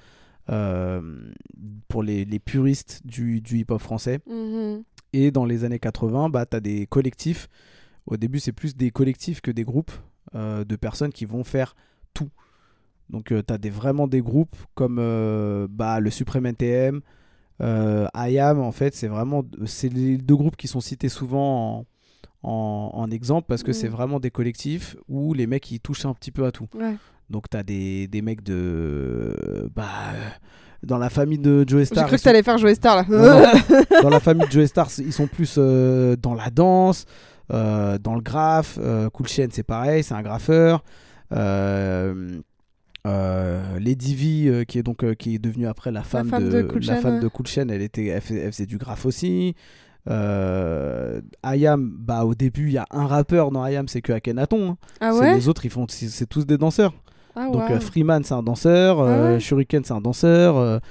pour 0.47 2.01
les, 2.01 2.25
les 2.25 2.39
puristes 2.39 3.01
du, 3.05 3.41
du 3.41 3.59
hip-hop 3.59 3.79
français. 3.79 4.19
Mhm. 4.25 4.83
Et 5.13 5.29
dans 5.29 5.45
les 5.45 5.63
années 5.63 5.79
80, 5.79 6.29
bah, 6.29 6.47
tu 6.47 6.55
as 6.57 6.59
des 6.59 6.87
collectifs. 6.87 7.49
Au 8.07 8.17
début, 8.17 8.39
c'est 8.39 8.53
plus 8.53 8.75
des 8.75 8.89
collectifs 8.89 9.41
que 9.41 9.51
des 9.51 9.63
groupes 9.63 9.91
de 10.33 10.75
personnes 10.75 11.11
qui 11.11 11.25
vont 11.25 11.43
faire 11.43 11.75
tout. 12.15 12.31
Donc, 13.09 13.25
tu 13.27 13.53
as 13.53 13.57
des, 13.57 13.69
vraiment 13.69 14.07
des 14.07 14.21
groupes 14.21 14.55
comme 14.73 14.97
euh, 14.99 15.67
bah, 15.69 15.99
le 15.99 16.09
Supreme 16.09 16.45
NTM, 16.47 17.01
euh, 17.61 18.07
IAM, 18.15 18.59
en 18.59 18.71
fait, 18.71 18.95
c'est 18.95 19.07
vraiment 19.07 19.43
c'est 19.65 19.89
les 19.93 20.17
deux 20.17 20.35
groupes 20.35 20.57
qui 20.57 20.67
sont 20.67 20.81
cités 20.81 21.07
souvent 21.09 21.85
en, 22.43 22.49
en, 22.49 22.91
en 22.93 23.11
exemple 23.11 23.45
parce 23.47 23.63
que 23.63 23.71
Mm. 23.71 23.73
c'est 23.73 23.87
vraiment 23.87 24.19
des 24.19 24.31
collectifs 24.31 24.95
où 25.07 25.33
les 25.33 25.47
mecs 25.47 25.69
ils 25.71 25.79
touchent 25.79 26.05
un 26.05 26.13
petit 26.13 26.31
peu 26.31 26.45
à 26.45 26.51
tout. 26.51 26.67
Ouais. 26.73 26.95
Donc 27.29 27.49
tu 27.49 27.57
as 27.57 27.63
des, 27.63 28.07
des 28.07 28.21
mecs 28.21 28.43
de 28.43 29.69
bah 29.75 29.83
euh, 30.13 30.29
dans 30.83 30.97
la 30.99 31.09
famille 31.09 31.39
de 31.39 31.63
Joe 31.67 31.79
J'ai 31.79 31.85
Star. 31.85 32.05
cru 32.07 32.15
ils 32.15 32.19
que 32.19 32.23
t'allais 32.23 32.43
faire 32.43 32.57
jouer 32.59 32.75
Star 32.75 32.97
là. 32.97 33.05
non, 33.09 33.17
non. 33.17 33.83
dans 34.03 34.09
la 34.09 34.19
famille 34.19 34.45
de 34.47 34.51
Joe 34.51 34.65
Star, 34.67 34.87
ils 34.99 35.13
sont 35.13 35.25
plus 35.27 35.55
euh, 35.57 36.15
dans 36.17 36.35
la 36.35 36.49
danse, 36.51 37.05
euh, 37.53 37.97
dans 37.97 38.13
le 38.15 38.21
graphe. 38.21 38.77
Euh, 38.81 39.09
cool 39.09 39.27
Chain, 39.27 39.47
c'est 39.51 39.63
pareil, 39.63 40.03
c'est 40.03 40.13
un 40.13 40.21
graffeur. 40.21 40.83
Euh, 43.05 43.77
Lady 43.79 44.15
V, 44.15 44.49
euh, 44.49 44.63
qui 44.63 44.79
est 44.79 44.83
donc 44.83 45.03
euh, 45.03 45.13
qui 45.13 45.35
est 45.35 45.39
devenue 45.39 45.67
après 45.67 45.91
la 45.91 46.01
femme, 46.03 46.29
femme 46.29 46.43
de, 46.49 46.49
de 46.49 46.61
Cool 46.63 46.81
la 46.85 46.95
femme 46.95 47.15
ouais. 47.15 47.19
de 47.21 47.71
elle 47.71 47.81
était, 47.83 48.05
elle, 48.07 48.21
fais- 48.21 48.39
elle 48.39 48.51
faisait 48.51 48.65
du 48.65 48.77
graphe 48.77 49.05
aussi. 49.05 49.53
IAM, 50.07 51.95
bah 51.99 52.25
au 52.25 52.35
début 52.35 52.67
il 52.67 52.73
y 52.73 52.77
a 52.77 52.85
un 52.91 53.05
rappeur 53.05 53.51
dans 53.51 53.65
IAM, 53.65 53.87
c'est 53.87 54.01
que 54.01 54.13
Akhenaton. 54.13 54.71
hein. 54.71 54.77
ah 55.01 55.13
ouais 55.15 55.35
Les 55.35 55.47
autres 55.49 55.65
ils 55.65 55.71
font, 55.71 55.85
c'est 55.89 56.25
tous 56.27 56.45
des 56.45 56.57
danseurs. 56.57 56.93
Ah 57.35 57.49
Donc 57.51 57.69
Freeman 57.79 58.23
c'est 58.23 58.33
un 58.33 58.43
danseur, 58.43 59.01
Ah 59.01 59.33
ouais. 59.33 59.39
Shuriken 59.39 59.83
c'est 59.83 59.93
un 59.93 60.01
danseur, 60.01 60.81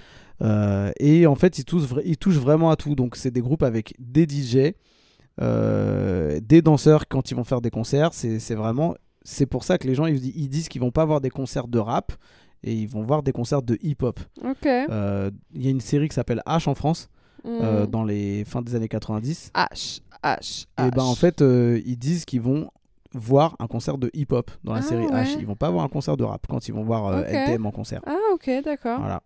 et 1.00 1.26
en 1.26 1.34
fait 1.34 1.58
ils 1.58 1.64
touchent, 1.64 1.88
ils 2.04 2.16
touchent 2.18 2.36
vraiment 2.38 2.70
à 2.70 2.76
tout. 2.76 2.94
Donc 2.94 3.16
c'est 3.16 3.30
des 3.30 3.40
groupes 3.40 3.62
avec 3.62 3.94
des 3.98 4.24
DJ, 4.28 4.74
des 5.40 6.62
danseurs 6.62 7.08
quand 7.08 7.30
ils 7.30 7.34
vont 7.34 7.44
faire 7.44 7.60
des 7.60 7.70
concerts. 7.70 8.10
C'est 8.12 8.54
vraiment, 8.54 8.94
c'est 9.24 9.46
pour 9.46 9.64
ça 9.64 9.78
que 9.78 9.86
les 9.88 9.94
gens 9.94 10.06
ils, 10.06 10.24
ils 10.36 10.48
disent 10.48 10.68
qu'ils 10.68 10.80
vont 10.80 10.90
pas 10.92 11.04
voir 11.04 11.20
des 11.20 11.30
concerts 11.30 11.66
de 11.68 11.78
rap 11.78 12.12
et 12.62 12.72
ils 12.72 12.88
vont 12.88 13.02
voir 13.02 13.22
des 13.22 13.32
concerts 13.32 13.62
de 13.62 13.76
hip-hop. 13.82 14.20
Ok. 14.44 14.66
Euh, 14.66 15.30
Il 15.54 15.64
y 15.64 15.66
a 15.66 15.70
une 15.70 15.80
série 15.80 16.08
qui 16.08 16.14
s'appelle 16.14 16.42
H 16.46 16.68
en 16.68 16.74
France 16.74 17.08
euh, 17.46 17.82
Mhm. 17.84 17.86
dans 17.90 18.04
les 18.04 18.44
fins 18.44 18.62
des 18.62 18.74
années 18.74 18.88
90. 18.88 19.50
H, 19.54 20.00
H, 20.22 20.66
Et 20.78 20.90
ben 20.90 21.02
en 21.02 21.12
H. 21.12 21.16
fait 21.18 21.42
euh, 21.42 21.80
ils 21.84 21.98
disent 21.98 22.24
qu'ils 22.24 22.40
vont 22.40 22.70
voir 23.12 23.54
un 23.58 23.66
concert 23.66 23.98
de 23.98 24.10
hip-hop 24.14 24.50
dans 24.64 24.72
la 24.72 24.78
Ah 24.80 24.82
série 24.82 25.04
ouais. 25.06 25.24
H. 25.24 25.36
Ils 25.38 25.46
vont 25.46 25.54
pas 25.56 25.70
voir 25.70 25.84
un 25.84 25.88
concert 25.88 26.16
de 26.16 26.24
rap 26.24 26.46
quand 26.48 26.66
ils 26.68 26.72
vont 26.74 26.84
voir 26.84 27.06
euh, 27.08 27.20
Ok. 27.20 27.28
NTM 27.28 27.66
en 27.66 27.70
concert. 27.70 28.00
Ah 28.06 28.16
ok, 28.32 28.50
d'accord. 28.64 28.98
Voilà. 28.98 29.22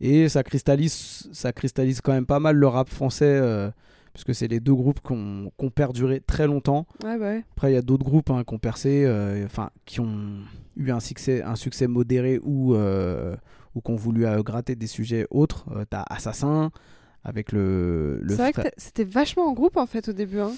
Et 0.00 0.28
ça 0.28 0.42
cristallise, 0.42 1.28
ça 1.32 1.52
cristallise 1.52 2.00
quand 2.00 2.12
même 2.12 2.26
pas 2.26 2.40
mal 2.40 2.56
le 2.56 2.66
rap 2.66 2.88
français, 2.88 3.24
euh, 3.26 3.70
puisque 4.14 4.34
c'est 4.34 4.48
les 4.48 4.60
deux 4.60 4.74
groupes 4.74 5.00
qui 5.00 5.12
ont, 5.12 5.50
ont 5.58 5.70
perduré 5.70 6.20
très 6.20 6.46
longtemps. 6.46 6.86
Ouais, 7.04 7.18
bah 7.18 7.24
ouais. 7.26 7.44
Après, 7.56 7.70
il 7.70 7.74
y 7.74 7.78
a 7.78 7.82
d'autres 7.82 8.04
groupes 8.04 8.30
hein, 8.30 8.42
qui 8.46 8.54
ont 8.54 8.58
percé, 8.58 9.04
euh, 9.06 9.44
enfin, 9.46 9.70
qui 9.86 10.00
ont 10.00 10.38
eu 10.76 10.90
un 10.90 11.00
succès, 11.00 11.42
un 11.42 11.56
succès 11.56 11.86
modéré 11.86 12.38
ou, 12.42 12.74
euh, 12.74 13.34
ou 13.74 13.80
qui 13.80 13.90
ont 13.90 13.96
voulu 13.96 14.26
euh, 14.26 14.42
gratter 14.42 14.74
des 14.76 14.86
sujets 14.86 15.26
autres. 15.30 15.64
Euh, 15.74 15.84
T'as 15.88 16.02
Assassin 16.10 16.70
avec 17.24 17.52
le, 17.52 18.18
le 18.22 18.30
C'est 18.30 18.36
vrai 18.36 18.52
que 18.52 18.68
c'était 18.76 19.04
vachement 19.04 19.44
en 19.48 19.52
groupe 19.52 19.76
en 19.76 19.86
fait 19.86 20.08
au 20.08 20.12
début. 20.12 20.40
Hein. 20.40 20.52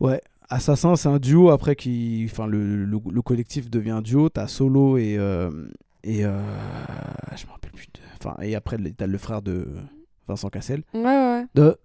Ouais, 0.00 0.20
Assassin, 0.50 0.96
c'est 0.96 1.08
un 1.08 1.18
duo 1.18 1.50
après 1.50 1.74
qui. 1.76 2.28
Enfin, 2.30 2.46
le, 2.46 2.84
le, 2.84 2.98
le 3.10 3.22
collectif 3.22 3.70
devient 3.70 3.90
un 3.92 4.02
duo. 4.02 4.28
T'as 4.28 4.46
Solo 4.46 4.98
et. 4.98 5.18
et. 6.04 6.20
je 6.22 6.26
me 7.46 7.50
rappelle 7.50 7.72
plus. 7.72 7.86
de- 7.86 8.00
Enfin, 8.20 8.36
et 8.42 8.54
après, 8.54 8.76
t'as 8.96 9.06
le 9.06 9.18
frère 9.18 9.42
de 9.42 9.66
Vincent 10.28 10.48
Cassel. 10.48 10.82
Ouais, 10.94 11.02
ouais. 11.02 11.44
De. 11.54 11.76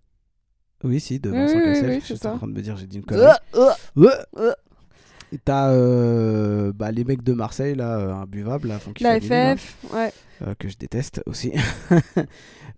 Oui, 0.83 0.99
si, 0.99 1.19
de 1.19 1.29
Vincent 1.29 1.59
Cassel. 1.59 1.89
oui, 1.89 2.01
je 2.05 2.13
suis 2.13 2.27
en 2.27 2.37
train 2.37 2.47
de 2.47 2.53
me 2.53 2.61
dire, 2.61 2.77
j'ai 2.77 2.87
dit 2.87 2.97
une 2.97 3.03
ouais. 3.03 3.07
connerie. 3.07 3.73
Euh, 3.97 4.09
euh. 4.37 4.53
T'as 5.45 5.69
euh, 5.69 6.71
bah, 6.73 6.91
les 6.91 7.03
mecs 7.03 7.21
de 7.21 7.33
Marseille, 7.33 7.75
là, 7.75 7.97
euh, 7.99 8.13
imbuvables, 8.13 8.67
là, 8.67 8.79
La 9.01 9.19
FF, 9.21 9.77
ouais. 9.93 10.11
euh, 10.41 10.55
que 10.57 10.67
je 10.69 10.77
déteste 10.77 11.21
aussi. 11.25 11.51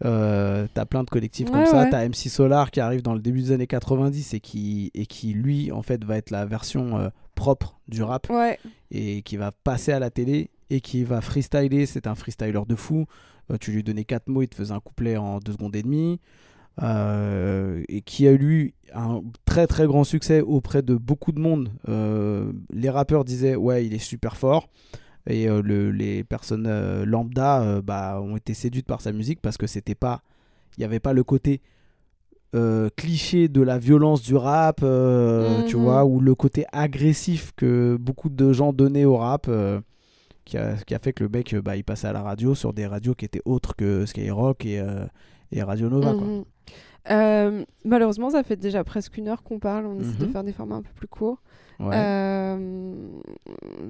Euh, 0.04 0.66
t'as 0.74 0.86
plein 0.86 1.04
de 1.04 1.10
collectifs 1.12 1.52
comme 1.52 1.64
ça. 1.68 1.84
ouais. 1.84 1.90
T'as 1.92 2.04
MC 2.08 2.28
Solar 2.28 2.72
qui 2.72 2.80
arrive 2.80 3.04
dans 3.04 3.14
le 3.14 3.20
début 3.20 3.40
des 3.42 3.52
années 3.52 3.68
90 3.68 4.34
et 4.34 4.40
qui, 4.40 4.90
et 4.96 5.06
qui 5.06 5.34
lui, 5.34 5.72
en 5.72 5.84
fait, 5.84 6.04
va 6.04 6.18
être 6.18 6.32
la 6.32 6.48
version 6.48 6.98
euh, 6.98 7.10
propre 7.36 7.80
du 7.88 8.02
rap 8.02 8.28
Ouais. 8.32 8.58
et 8.90 9.22
qui 9.22 9.38
va 9.38 9.52
passer 9.52 9.92
à 9.92 10.00
la 10.00 10.10
télé 10.10 10.50
et 10.72 10.82
qui 10.82 11.04
va 11.04 11.22
freestyler. 11.22 11.86
C'est 11.86 12.08
un 12.08 12.16
freestyler 12.16 12.62
de 12.68 12.74
fou. 12.76 13.06
Euh, 13.52 13.58
tu 13.62 13.70
lui 13.74 13.84
donnais 13.84 14.04
quatre 14.04 14.28
mots, 14.28 14.42
il 14.42 14.48
te 14.48 14.56
faisait 14.56 14.74
un 14.74 14.80
couplet 14.80 15.18
en 15.18 15.38
deux 15.38 15.52
secondes 15.52 15.76
et 15.76 15.84
demie. 15.84 16.20
Euh, 16.82 17.84
et 17.90 18.02
qui 18.02 18.28
a 18.28 18.34
eu 18.34 18.74
un 18.94 19.22
très 19.46 19.68
très 19.68 19.86
grand 19.88 20.04
succès 20.04 20.42
auprès 20.42 20.82
de 20.82 20.96
beaucoup 20.96 21.32
de 21.32 21.40
monde. 21.40 21.70
Euh, 21.90 22.52
les 22.74 22.90
rappeurs 22.90 23.24
disaient 23.26 23.56
ouais 23.56 23.86
il 23.86 23.94
est 23.94 24.00
super 24.00 24.38
fort 24.38 24.68
et 25.28 25.48
euh, 25.50 25.62
le- 25.62 25.92
les 25.92 26.24
personnes 26.24 27.04
lambda 27.04 27.82
bah, 27.82 28.20
ont 28.22 28.36
été 28.38 28.54
séduites 28.54 28.88
par 28.88 29.02
sa 29.02 29.12
musique 29.12 29.42
parce 29.42 29.58
que 29.58 29.68
c'était 29.68 29.96
pas 29.96 30.22
il 30.78 30.82
n'y 30.82 30.86
avait 30.86 31.00
pas 31.00 31.14
le 31.14 31.24
côté 31.24 31.62
cliché 32.98 33.48
de 33.48 33.62
la 33.62 33.78
violence 33.78 34.22
du 34.22 34.36
rap 34.36 34.82
euh, 34.84 35.62
tu 35.64 35.78
Mhm. 35.78 35.84
vois 35.84 36.04
ou 36.06 36.20
le 36.20 36.36
côté 36.36 36.66
agressif 36.74 37.54
que 37.56 37.96
beaucoup 37.98 38.30
de 38.30 38.52
gens 38.52 38.74
donnaient 38.74 39.06
au 39.06 39.16
rap 39.18 39.50
qui, 40.44 40.58
a, 40.58 40.76
qui 40.76 40.94
a 40.94 41.00
fait 41.00 41.14
que 41.14 41.24
le 41.24 41.30
mec 41.30 41.56
bah, 41.56 41.78
il 41.78 41.84
passait 41.86 42.08
à 42.08 42.14
la 42.14 42.22
radio 42.24 42.54
sur 42.56 42.74
des 42.74 42.86
radios 42.88 43.14
qui 43.14 43.24
étaient 43.24 43.42
autres 43.46 43.74
que 43.76 44.06
Skyrock 44.06 44.66
et, 44.66 44.80
euh, 44.82 45.06
et 45.54 45.64
Radio 45.64 45.88
Nova 45.90 46.14
quoi. 46.14 46.28
Euh, 47.10 47.64
malheureusement, 47.84 48.30
ça 48.30 48.44
fait 48.44 48.58
déjà 48.58 48.84
presque 48.84 49.18
une 49.18 49.28
heure 49.28 49.42
qu'on 49.44 49.58
parle. 49.60 49.86
On 49.88 50.00
essaie 50.00 50.18
de 50.20 50.26
Mhm. 50.26 50.32
faire 50.32 50.44
des 50.44 50.54
formats 50.54 50.76
un 50.76 50.82
peu 50.84 50.94
plus 50.96 51.08
courts. 51.08 51.42
Ouais. 51.80 51.96
Euh, 51.96 52.96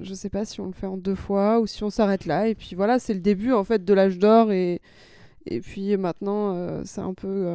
je 0.02 0.14
sais 0.14 0.30
pas 0.30 0.44
si 0.46 0.60
on 0.62 0.66
le 0.66 0.72
fait 0.72 0.86
en 0.86 0.96
deux 0.96 1.14
fois 1.14 1.60
ou 1.60 1.66
si 1.66 1.84
on 1.84 1.90
s'arrête 1.90 2.24
là. 2.24 2.48
Et 2.48 2.54
puis 2.54 2.74
voilà, 2.74 2.98
c'est 2.98 3.12
le 3.12 3.20
début 3.20 3.52
en 3.52 3.64
fait 3.64 3.84
de 3.84 3.92
l'âge 3.94 4.18
d'or 4.18 4.50
et 4.52 4.80
et 5.46 5.60
puis 5.60 5.96
maintenant 5.98 6.54
euh, 6.54 6.82
c'est 6.86 7.00
un 7.02 7.12
peu. 7.14 7.52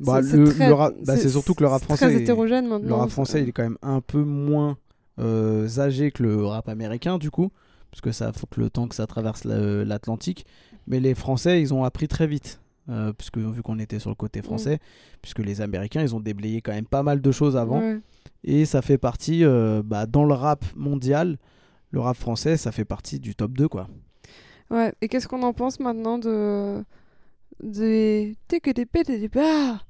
Bah, 0.00 0.20
c'est- 0.22 0.36
bah, 1.04 1.16
c'est 1.16 1.28
surtout 1.28 1.54
que 1.54 1.62
le 1.62 1.68
rap 1.68 1.82
français 1.82 2.06
très 2.06 2.14
est- 2.16 2.22
hétérogène 2.22 2.66
maintenant. 2.66 2.88
Le 2.88 2.94
rap 2.94 3.08
ça- 3.08 3.12
français, 3.12 3.42
il 3.42 3.48
est 3.48 3.52
quand 3.52 3.62
même 3.62 3.78
un 3.82 4.00
peu 4.00 4.22
moins 4.24 4.76
euh, 5.20 5.68
âgé 5.78 6.10
que 6.10 6.24
le 6.24 6.44
rap 6.44 6.68
américain, 6.68 7.18
du 7.18 7.30
coup, 7.30 7.50
parce 7.92 8.00
que 8.00 8.10
ça 8.10 8.32
faut 8.32 8.48
que 8.48 8.60
le 8.60 8.68
temps 8.68 8.88
que 8.88 8.96
ça 8.96 9.06
traverse 9.06 9.44
la- 9.44 9.84
l'Atlantique. 9.84 10.44
Mais 10.88 10.98
les 10.98 11.14
Français, 11.14 11.60
ils 11.62 11.72
ont 11.72 11.84
appris 11.84 12.08
très 12.08 12.26
vite, 12.26 12.60
euh, 12.88 13.12
puisque 13.12 13.38
vu 13.38 13.62
qu'on 13.62 13.78
était 13.78 13.98
sur 13.98 14.10
le 14.10 14.14
côté 14.16 14.42
français, 14.42 14.78
puisque 15.22 15.38
les 15.40 15.60
Américains, 15.60 16.02
ils 16.02 16.14
ont 16.14 16.20
déblayé 16.20 16.60
quand 16.60 16.72
même 16.72 16.86
pas 16.86 17.02
mal 17.02 17.20
de 17.20 17.30
choses 17.32 17.56
avant, 17.56 17.80
Ouais. 17.80 17.98
et 18.44 18.64
ça 18.64 18.82
fait 18.82 18.98
partie, 18.98 19.44
euh, 19.44 19.82
bah, 19.84 20.06
dans 20.06 20.24
le 20.24 20.34
rap 20.34 20.64
mondial, 20.76 21.38
le 21.90 22.00
rap 22.00 22.16
français, 22.16 22.56
ça 22.56 22.72
fait 22.72 22.84
partie 22.84 23.18
du 23.20 23.34
top 23.34 23.52
2, 23.52 23.68
quoi. 23.68 23.88
Ouais. 24.70 24.92
Et 25.00 25.08
qu'est-ce 25.08 25.28
qu'on 25.28 25.42
en 25.42 25.52
pense 25.52 25.78
maintenant 25.80 26.18
de 26.18 26.82
des 27.62 28.36
des 28.50 28.84
pètes 28.86 29.06
des 29.06 29.30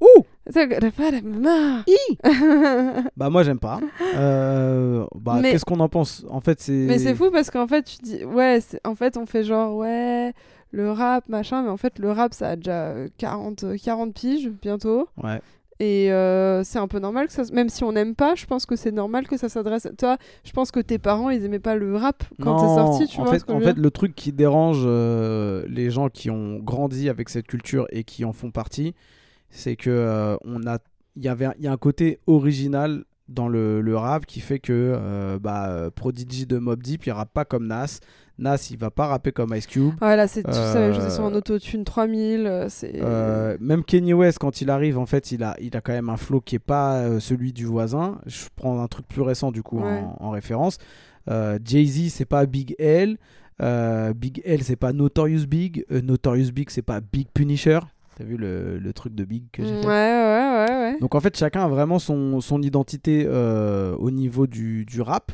Ouh 0.00 0.22
Tic 0.52 0.78
des 0.80 0.90
pas 0.90 1.10
des 1.10 1.22
mamans. 1.22 1.82
Bah 3.16 3.30
moi 3.30 3.42
j'aime 3.42 3.58
pas. 3.58 3.80
Euh, 4.16 5.06
bah 5.14 5.38
Mais- 5.40 5.52
qu'est-ce 5.52 5.64
qu'on 5.64 5.80
en 5.80 5.88
pense? 5.88 6.24
En 6.28 6.40
fait 6.40 6.60
c'est. 6.60 6.72
Mais 6.72 6.98
c'est 6.98 7.14
fou 7.14 7.30
parce 7.30 7.50
qu'en 7.50 7.66
fait, 7.66 7.82
tu 7.84 7.96
dis, 8.02 8.24
ouais, 8.24 8.58
en 8.84 8.94
fait, 8.94 9.16
on 9.16 9.24
fait 9.26 9.44
genre, 9.44 9.76
ouais, 9.76 10.32
le 10.74 10.90
rap, 10.90 11.28
machin, 11.28 11.62
mais 11.62 11.70
en 11.70 11.76
fait, 11.76 11.98
le 11.98 12.10
rap, 12.10 12.34
ça 12.34 12.50
a 12.50 12.56
déjà 12.56 12.88
euh, 12.88 13.08
40, 13.18 13.64
euh, 13.64 13.76
40 13.82 14.12
piges 14.12 14.50
bientôt. 14.60 15.08
Ouais. 15.22 15.40
Et 15.80 16.12
euh, 16.12 16.62
c'est 16.62 16.78
un 16.78 16.86
peu 16.86 16.98
normal 17.00 17.26
que 17.26 17.32
ça. 17.32 17.42
Même 17.52 17.68
si 17.68 17.82
on 17.82 17.92
n'aime 17.92 18.14
pas, 18.14 18.34
je 18.36 18.46
pense 18.46 18.64
que 18.64 18.76
c'est 18.76 18.92
normal 18.92 19.26
que 19.26 19.36
ça 19.36 19.48
s'adresse. 19.48 19.88
Toi, 19.98 20.18
je 20.44 20.52
pense 20.52 20.70
que 20.70 20.78
tes 20.80 20.98
parents, 20.98 21.30
ils 21.30 21.44
aimaient 21.44 21.58
pas 21.58 21.74
le 21.74 21.96
rap 21.96 22.22
quand 22.40 22.58
c'est 22.58 22.74
sorti, 22.74 23.06
tu 23.06 23.20
en 23.20 23.24
vois. 23.24 23.32
fait, 23.32 23.38
ce 23.40 23.44
que 23.44 23.52
en 23.52 23.56
je 23.56 23.60
veux 23.60 23.66
fait, 23.68 23.74
dire 23.74 23.82
le 23.82 23.90
truc 23.90 24.14
qui 24.14 24.32
dérange 24.32 24.82
euh, 24.84 25.64
les 25.68 25.90
gens 25.90 26.08
qui 26.10 26.30
ont 26.30 26.58
grandi 26.58 27.08
avec 27.08 27.28
cette 27.28 27.46
culture 27.48 27.86
et 27.90 28.04
qui 28.04 28.24
en 28.24 28.32
font 28.32 28.52
partie, 28.52 28.94
c'est 29.50 29.74
que 29.76 29.90
euh, 29.90 30.36
on 30.44 30.64
a, 30.66 30.78
il 31.16 31.24
y 31.24 31.28
avait, 31.28 31.48
il 31.58 31.64
y 31.64 31.68
a 31.68 31.72
un 31.72 31.76
côté 31.76 32.20
original 32.28 33.04
dans 33.28 33.48
le, 33.48 33.80
le 33.80 33.96
rap 33.96 34.26
qui 34.26 34.40
fait 34.40 34.58
que 34.58 34.72
euh, 34.72 35.38
bah, 35.40 35.68
euh, 35.70 35.90
Prodigy 35.90 36.46
de 36.46 36.58
Mob 36.58 36.82
Deep, 36.82 37.06
il 37.06 37.10
rappe 37.12 37.32
pas 37.32 37.44
comme 37.44 37.66
Nas. 37.66 38.00
Nas, 38.38 38.68
il 38.70 38.78
va 38.78 38.90
pas 38.90 39.06
rapper 39.06 39.30
comme 39.32 39.54
Ice 39.54 39.66
Cube. 39.66 39.92
Ouais, 40.02 40.16
là, 40.16 40.26
c'est 40.26 40.42
tout 40.42 40.50
ça, 40.52 40.92
je 40.92 40.98
Euh, 40.98 41.08
sais, 41.08 41.14
sur 41.14 41.24
un 41.24 41.34
autotune 41.34 41.84
3000, 41.84 42.46
euh, 42.46 42.66
c'est. 42.68 42.92
Euh, 42.96 43.56
même 43.60 43.84
Kanye 43.84 44.12
West, 44.12 44.38
quand 44.38 44.60
il 44.60 44.70
arrive, 44.70 44.98
en 44.98 45.06
fait, 45.06 45.30
il 45.30 45.42
a, 45.44 45.54
il 45.60 45.76
a 45.76 45.80
quand 45.80 45.92
même 45.92 46.08
un 46.10 46.16
flow 46.16 46.40
qui 46.40 46.56
est 46.56 46.58
pas 46.58 46.96
euh, 46.96 47.20
celui 47.20 47.52
du 47.52 47.64
voisin. 47.64 48.18
Je 48.26 48.46
prends 48.56 48.82
un 48.82 48.86
truc 48.88 49.06
plus 49.06 49.22
récent, 49.22 49.52
du 49.52 49.62
coup, 49.62 49.78
Ouais. 49.80 49.84
en, 50.00 50.16
en 50.20 50.30
référence. 50.30 50.78
Euh, 51.30 51.58
Jay-Z, 51.64 52.10
c'est 52.12 52.24
pas 52.24 52.44
Big 52.46 52.74
L. 52.78 53.18
Euh, 53.62 54.12
Big 54.14 54.42
L, 54.44 54.62
c'est 54.64 54.74
pas 54.76 54.92
Notorious 54.92 55.46
Big. 55.46 55.84
Euh, 55.92 56.00
Notorious 56.02 56.50
Big, 56.52 56.70
c'est 56.70 56.82
pas 56.82 57.00
Big 57.00 57.28
Punisher. 57.32 57.78
T'as 58.16 58.24
vu 58.24 58.36
le, 58.36 58.78
le 58.78 58.92
truc 58.92 59.14
de 59.14 59.24
Big 59.24 59.44
que 59.52 59.64
j'ai 59.64 59.74
ouais, 59.74 59.82
fait 59.82 59.86
ouais, 59.88 60.66
ouais, 60.68 60.92
ouais. 60.92 60.98
Donc 61.00 61.14
en 61.14 61.20
fait, 61.20 61.36
chacun 61.36 61.64
a 61.64 61.68
vraiment 61.68 61.98
son, 61.98 62.40
son 62.40 62.62
identité 62.62 63.24
euh, 63.28 63.94
au 63.96 64.10
niveau 64.10 64.46
du, 64.46 64.84
du 64.84 65.00
rap. 65.00 65.32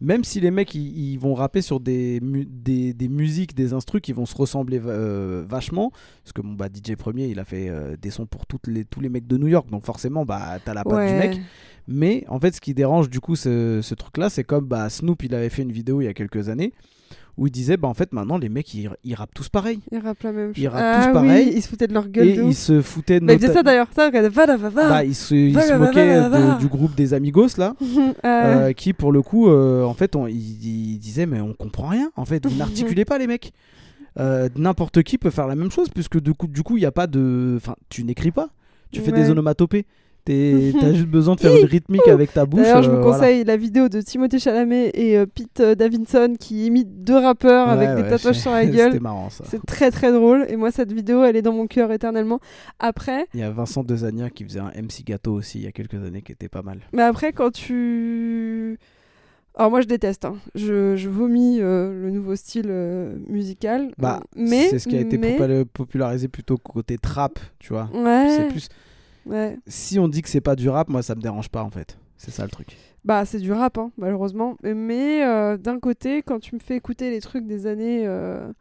Même 0.00 0.24
si 0.24 0.40
les 0.40 0.50
mecs 0.50 0.74
ils, 0.74 1.12
ils 1.12 1.18
vont 1.18 1.34
rapper 1.34 1.60
sur 1.60 1.78
des, 1.78 2.20
mu- 2.20 2.46
des, 2.46 2.94
des 2.94 3.08
musiques, 3.08 3.54
des 3.54 3.72
instrus 3.74 4.00
qui 4.00 4.12
vont 4.12 4.24
se 4.26 4.34
ressembler 4.34 4.80
euh, 4.84 5.44
vachement. 5.46 5.90
Parce 6.24 6.32
que 6.32 6.40
bon, 6.40 6.54
bah, 6.54 6.68
DJ 6.72 6.94
Premier, 6.96 7.26
il 7.26 7.38
a 7.38 7.44
fait 7.44 7.68
euh, 7.68 7.96
des 8.00 8.10
sons 8.10 8.26
pour 8.26 8.46
toutes 8.46 8.66
les, 8.66 8.84
tous 8.84 9.00
les 9.00 9.08
mecs 9.10 9.26
de 9.26 9.36
New 9.36 9.48
York. 9.48 9.68
Donc 9.70 9.84
forcément, 9.84 10.24
bah, 10.24 10.58
t'as 10.64 10.72
la 10.74 10.84
patte 10.84 10.94
ouais. 10.94 11.12
du 11.12 11.18
mec. 11.18 11.40
Mais 11.86 12.24
en 12.28 12.38
fait, 12.40 12.54
ce 12.54 12.60
qui 12.60 12.72
dérange 12.72 13.10
du 13.10 13.20
coup 13.20 13.36
ce, 13.36 13.80
ce 13.82 13.94
truc-là, 13.94 14.30
c'est 14.30 14.44
comme 14.44 14.66
bah, 14.66 14.88
Snoop, 14.88 15.22
il 15.22 15.34
avait 15.34 15.48
fait 15.50 15.62
une 15.62 15.72
vidéo 15.72 16.00
il 16.00 16.04
y 16.04 16.08
a 16.08 16.14
quelques 16.14 16.48
années 16.48 16.72
où 17.36 17.46
il 17.46 17.50
disait, 17.50 17.76
bah, 17.76 17.88
en 17.88 17.94
fait, 17.94 18.12
maintenant, 18.12 18.36
les 18.38 18.48
mecs, 18.48 18.72
ils, 18.74 18.90
ils 19.04 19.14
rappent 19.14 19.34
tous 19.34 19.48
pareil. 19.48 19.80
Ils 19.92 19.98
rappent 19.98 20.22
la 20.22 20.32
même 20.32 20.54
chose. 20.54 20.62
Ils 20.62 20.68
rappent 20.68 20.82
ah, 20.84 21.06
tous 21.06 21.12
pareil. 21.12 21.46
Oui, 21.46 21.52
ils 21.56 21.62
se 21.62 21.68
foutaient 21.68 21.86
de 21.86 21.94
leur 21.94 22.08
gueule. 22.08 22.28
Et 22.28 22.34
ils 22.34 22.54
se 22.54 22.82
foutaient 22.82 23.20
de 23.20 23.24
ils 23.24 23.28
nota- 23.28 23.38
faisaient 23.40 23.52
ça 23.54 23.62
d'ailleurs. 23.62 23.86
Ça. 23.94 24.10
Bah, 24.10 25.04
ils 25.04 25.14
se, 25.14 25.34
ils 25.34 25.60
se 25.60 25.74
moquaient 25.74 26.20
de- 26.20 26.58
du 26.58 26.66
groupe 26.68 26.94
des 26.94 27.14
Amigos 27.14 27.56
là. 27.58 27.74
Euh, 28.24 28.68
Euh, 28.68 28.72
qui 28.72 28.92
pour 28.92 29.12
le 29.12 29.22
coup 29.22 29.48
euh, 29.48 29.84
en 29.84 29.94
fait 29.94 30.16
on, 30.16 30.26
il, 30.26 30.36
il 30.36 30.98
disait 30.98 31.26
mais 31.26 31.40
on 31.40 31.52
comprend 31.54 31.88
rien 31.88 32.10
en 32.16 32.24
fait 32.24 32.44
vous 32.46 32.56
n'articulez 32.58 33.04
pas 33.04 33.18
les 33.18 33.26
mecs 33.26 33.52
Euh, 34.18 34.48
n'importe 34.56 35.02
qui 35.02 35.18
peut 35.18 35.30
faire 35.30 35.46
la 35.46 35.54
même 35.54 35.70
chose 35.70 35.88
puisque 35.88 36.20
du 36.20 36.34
coup 36.34 36.46
du 36.48 36.62
coup 36.62 36.76
il 36.76 36.82
y 36.82 36.86
a 36.86 36.90
pas 36.92 37.06
de 37.06 37.54
enfin 37.56 37.76
tu 37.88 38.02
n'écris 38.04 38.30
pas 38.32 38.48
tu 38.92 39.00
fais 39.00 39.12
Ouais. 39.12 39.20
des 39.22 39.30
onomatopées 39.30 39.86
t'as 40.80 40.92
juste 40.94 41.06
besoin 41.08 41.34
de 41.34 41.40
faire 41.40 41.56
une 41.56 41.64
rythmique 41.66 42.06
avec 42.08 42.32
ta 42.32 42.46
bouche 42.46 42.62
D'ailleurs, 42.62 42.82
je 42.82 42.90
vous 42.90 42.96
euh, 42.96 43.00
voilà. 43.00 43.16
conseille 43.18 43.44
la 43.44 43.56
vidéo 43.56 43.88
de 43.88 44.00
Timothée 44.00 44.38
Chalamet 44.38 44.90
et 44.94 45.16
euh, 45.18 45.26
Pete 45.26 45.60
euh, 45.60 45.74
Davidson 45.74 46.34
qui 46.38 46.66
imitent 46.66 47.02
deux 47.04 47.16
rappeurs 47.18 47.66
Ouais, 47.68 47.86
avec 47.86 48.02
des 48.04 48.10
tatouages 48.10 48.38
sur 48.38 48.50
la 48.50 48.62
c'était 48.64 48.76
gueule. 48.76 49.00
marrant 49.00 49.30
ça 49.30 49.44
C'est 49.46 49.64
très 49.66 49.90
très 49.90 50.12
drôle 50.12 50.46
et 50.48 50.56
moi 50.56 50.70
cette 50.70 50.92
vidéo 50.92 51.24
elle 51.24 51.36
est 51.36 51.42
dans 51.42 51.52
mon 51.52 51.66
cœur 51.66 51.90
éternellement. 51.92 52.40
Après, 52.78 53.26
il 53.34 53.40
y 53.40 53.42
a 53.42 53.50
Vincent 53.50 53.82
Dezania 53.82 54.30
qui 54.30 54.44
faisait 54.44 54.60
un 54.60 54.70
MC 54.76 55.04
gâteau 55.04 55.32
aussi 55.34 55.58
il 55.58 55.64
y 55.64 55.68
a 55.68 55.72
quelques 55.72 55.94
années 56.04 56.22
qui 56.22 56.32
était 56.32 56.48
pas 56.48 56.62
mal 56.62 56.78
mais 56.92 57.02
après 57.02 57.32
quand 57.32 57.50
tu... 57.52 58.78
Alors 59.56 59.70
moi 59.70 59.80
je 59.80 59.86
déteste, 59.88 60.24
hein. 60.24 60.36
je, 60.54 60.94
je 60.96 61.08
vomis 61.08 61.58
euh, 61.60 61.92
le 62.04 62.10
nouveau 62.10 62.36
style 62.36 62.66
euh, 62.68 63.16
musical. 63.28 63.90
bah 63.98 64.20
mais 64.36 64.68
c'est 64.68 64.78
ce 64.78 64.88
qui 64.88 64.96
a 64.96 65.00
été 65.00 65.18
mais... 65.18 65.36
popula- 65.36 65.64
popularisé 65.64 66.28
plutôt 66.28 66.56
côté 66.56 66.98
trap 66.98 67.38
tu 67.58 67.72
vois 67.72 67.90
Ouais, 67.92 68.26
c'est 68.36 68.48
plus 68.48 68.68
ouais. 69.26 69.58
si 69.66 69.98
on 69.98 70.08
dit 70.08 70.22
que 70.22 70.28
c'est 70.28 70.40
pas 70.40 70.56
du 70.56 70.68
rap 70.68 70.88
moi 70.88 71.02
ça 71.02 71.14
me 71.14 71.20
dérange 71.20 71.48
pas 71.48 71.62
en 71.62 71.70
fait 71.70 71.98
c'est 72.16 72.30
ça 72.30 72.44
le 72.44 72.50
truc 72.50 72.76
Bah, 73.04 73.24
c'est 73.24 73.38
du 73.38 73.50
rap, 73.50 73.78
hein, 73.78 73.92
malheureusement. 73.96 74.56
Mais 74.62 75.24
euh, 75.24 75.56
d'un 75.56 75.78
côté, 75.80 76.20
quand 76.22 76.38
tu 76.38 76.54
me 76.54 76.60
fais 76.60 76.76
écouter 76.76 77.08
les 77.10 77.22
trucs 77.22 77.46
des 77.46 77.66
années 77.66 78.06
euh, 78.06 78.52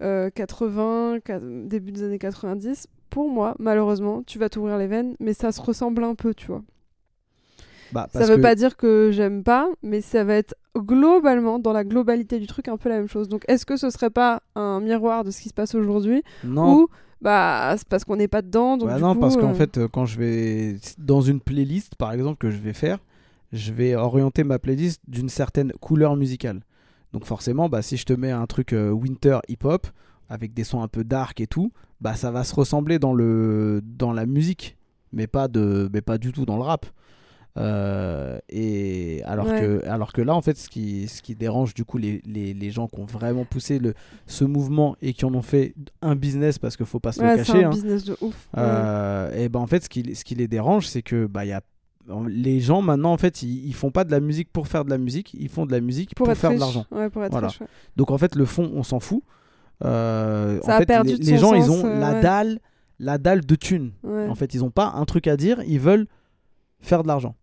euh, 0.00 0.30
80, 0.34 1.18
qua- 1.22 1.40
début 1.66 1.92
des 1.92 2.04
années 2.04 2.18
90, 2.18 2.86
pour 3.10 3.28
moi, 3.28 3.54
malheureusement, 3.58 4.22
tu 4.26 4.38
vas 4.38 4.48
t'ouvrir 4.48 4.78
les 4.78 4.86
veines, 4.86 5.14
mais 5.20 5.34
ça 5.34 5.52
se 5.52 5.60
ressemble 5.60 6.04
un 6.04 6.14
peu, 6.14 6.32
tu 6.32 6.46
vois. 6.46 6.62
bah, 7.92 8.08
Ça 8.12 8.24
veut 8.24 8.36
que- 8.36 8.40
pas 8.42 8.54
dire 8.54 8.78
que 8.78 9.10
j'aime 9.12 9.42
pas, 9.44 9.68
mais 9.82 10.00
ça 10.00 10.24
va 10.24 10.36
être 10.36 10.54
globalement, 10.74 11.58
dans 11.58 11.72
la 11.74 11.84
globalité 11.84 12.38
du 12.38 12.46
truc, 12.46 12.68
un 12.68 12.76
peu 12.78 12.88
la 12.88 12.96
même 12.96 13.08
chose. 13.08 13.28
Donc, 13.28 13.44
est-ce 13.48 13.66
que 13.66 13.76
ce 13.76 13.90
serait 13.90 14.08
pas 14.10 14.40
un 14.54 14.80
miroir 14.80 15.22
de 15.24 15.30
ce 15.30 15.40
qui 15.42 15.48
se 15.50 15.54
passe 15.54 15.74
aujourd'hui 15.74 16.22
non 16.44 16.86
bah, 17.22 17.74
c'est 17.76 17.86
parce 17.88 18.04
qu'on 18.04 18.16
n'est 18.16 18.28
pas 18.28 18.42
dedans, 18.42 18.76
donc 18.76 18.88
Bah 18.88 18.96
du 18.96 19.02
non, 19.02 19.14
coup, 19.14 19.20
parce 19.20 19.36
qu'en 19.36 19.50
euh, 19.50 19.54
fait, 19.54 19.78
euh, 19.78 19.88
quand 19.88 20.06
je 20.06 20.18
vais 20.18 20.76
dans 20.98 21.20
une 21.20 21.40
playlist, 21.40 21.94
par 21.96 22.12
exemple, 22.12 22.38
que 22.38 22.50
je 22.50 22.56
vais 22.56 22.72
faire, 22.72 22.98
je 23.52 23.72
vais 23.72 23.94
orienter 23.94 24.44
ma 24.44 24.58
playlist 24.58 25.02
d'une 25.06 25.28
certaine 25.28 25.72
couleur 25.80 26.16
musicale. 26.16 26.60
Donc 27.12 27.24
forcément, 27.26 27.68
bah, 27.68 27.82
si 27.82 27.96
je 27.96 28.04
te 28.04 28.12
mets 28.12 28.30
un 28.30 28.46
truc 28.46 28.72
euh, 28.72 28.90
winter 28.90 29.38
hip-hop, 29.48 29.86
avec 30.28 30.54
des 30.54 30.64
sons 30.64 30.82
un 30.82 30.88
peu 30.88 31.04
dark 31.04 31.40
et 31.40 31.46
tout, 31.46 31.72
bah, 32.00 32.14
ça 32.14 32.30
va 32.30 32.44
se 32.44 32.54
ressembler 32.54 32.98
dans, 32.98 33.12
le, 33.12 33.82
dans 33.84 34.12
la 34.12 34.26
musique, 34.26 34.78
mais 35.12 35.26
pas, 35.26 35.48
de, 35.48 35.90
mais 35.92 36.00
pas 36.00 36.18
du 36.18 36.32
tout 36.32 36.46
dans 36.46 36.56
le 36.56 36.62
rap. 36.62 36.86
Euh, 37.58 38.38
et 38.48 39.22
alors, 39.24 39.46
Ouais. 39.46 39.60
que, 39.60 39.86
alors 39.88 40.12
que 40.12 40.22
là, 40.22 40.34
en 40.34 40.40
fait, 40.40 40.56
ce 40.56 40.68
qui, 40.68 41.08
ce 41.08 41.20
qui 41.20 41.34
dérange 41.34 41.74
du 41.74 41.84
coup 41.84 41.98
les, 41.98 42.22
les, 42.24 42.54
les 42.54 42.70
gens 42.70 42.86
qui 42.86 43.00
ont 43.00 43.04
vraiment 43.06 43.44
poussé 43.44 43.78
le, 43.78 43.94
ce 44.26 44.44
mouvement 44.44 44.94
et 45.02 45.12
qui 45.12 45.24
en 45.24 45.34
ont 45.34 45.42
fait 45.42 45.74
un 46.00 46.14
business, 46.14 46.58
parce 46.58 46.76
qu'il 46.76 46.86
faut 46.86 47.00
pas 47.00 47.12
se 47.12 47.20
ouais, 47.20 47.36
le 47.36 47.44
c'est 47.44 47.52
cacher, 47.52 47.64
un 47.64 47.68
hein, 47.68 47.72
business 47.72 48.04
de 48.04 48.12
ouf. 48.20 48.48
ouais. 48.54 48.58
euh, 48.62 49.32
et 49.36 49.48
ben 49.48 49.60
en 49.60 49.66
fait, 49.66 49.82
ce 49.84 49.88
qui, 49.88 50.14
ce 50.14 50.24
qui 50.24 50.34
les 50.36 50.46
dérange, 50.48 50.86
c'est 50.86 51.02
que 51.02 51.26
bah, 51.26 51.44
y 51.44 51.52
a, 51.52 51.60
les 52.28 52.60
gens 52.60 52.82
maintenant, 52.82 53.12
en 53.12 53.18
fait, 53.18 53.42
ils, 53.42 53.66
ils 53.66 53.74
font 53.74 53.90
pas 53.90 54.04
de 54.04 54.10
la 54.12 54.20
musique 54.20 54.50
pour 54.52 54.68
faire 54.68 54.84
de 54.84 54.90
la 54.90 54.98
musique, 54.98 55.34
ils 55.34 55.48
font 55.48 55.66
de 55.66 55.72
la 55.72 55.80
musique 55.80 56.14
pour, 56.14 56.26
Pour, 56.26 56.36
faire 56.36 56.50
de 56.50 56.54
riche. 56.54 56.60
l'argent. 56.60 56.86
Ouais, 56.92 57.10
pour 57.10 57.24
être 57.24 57.32
Voilà. 57.32 57.48
Donc 57.96 58.10
en 58.10 58.18
fait, 58.18 58.34
le 58.36 58.44
fond, 58.44 58.70
on 58.74 58.82
s'en 58.84 59.00
fout. 59.00 59.22
Euh, 59.84 60.60
Ça 60.62 60.72
en 60.72 60.74
a 60.76 60.78
fait, 60.78 60.86
perdu 60.86 61.12
les, 61.12 61.18
de 61.18 61.24
les 61.24 61.36
gens, 61.38 61.54
ils 61.54 61.70
ont 61.70 61.84
euh, 61.84 61.98
la 61.98 62.12
ouais. 62.12 62.20
dalle, 62.20 62.58
la 62.98 63.18
dalle 63.18 63.44
de 63.44 63.54
thunes. 63.54 63.92
Ouais. 64.02 64.28
En 64.28 64.34
fait, 64.34 64.54
ils 64.54 64.62
ont 64.62 64.70
pas 64.70 64.92
un 64.94 65.04
truc 65.04 65.26
à 65.26 65.36
dire, 65.36 65.62
ils 65.66 65.80
veulent 65.80 66.06
faire 66.80 67.02
de 67.02 67.08
l'argent. 67.08 67.34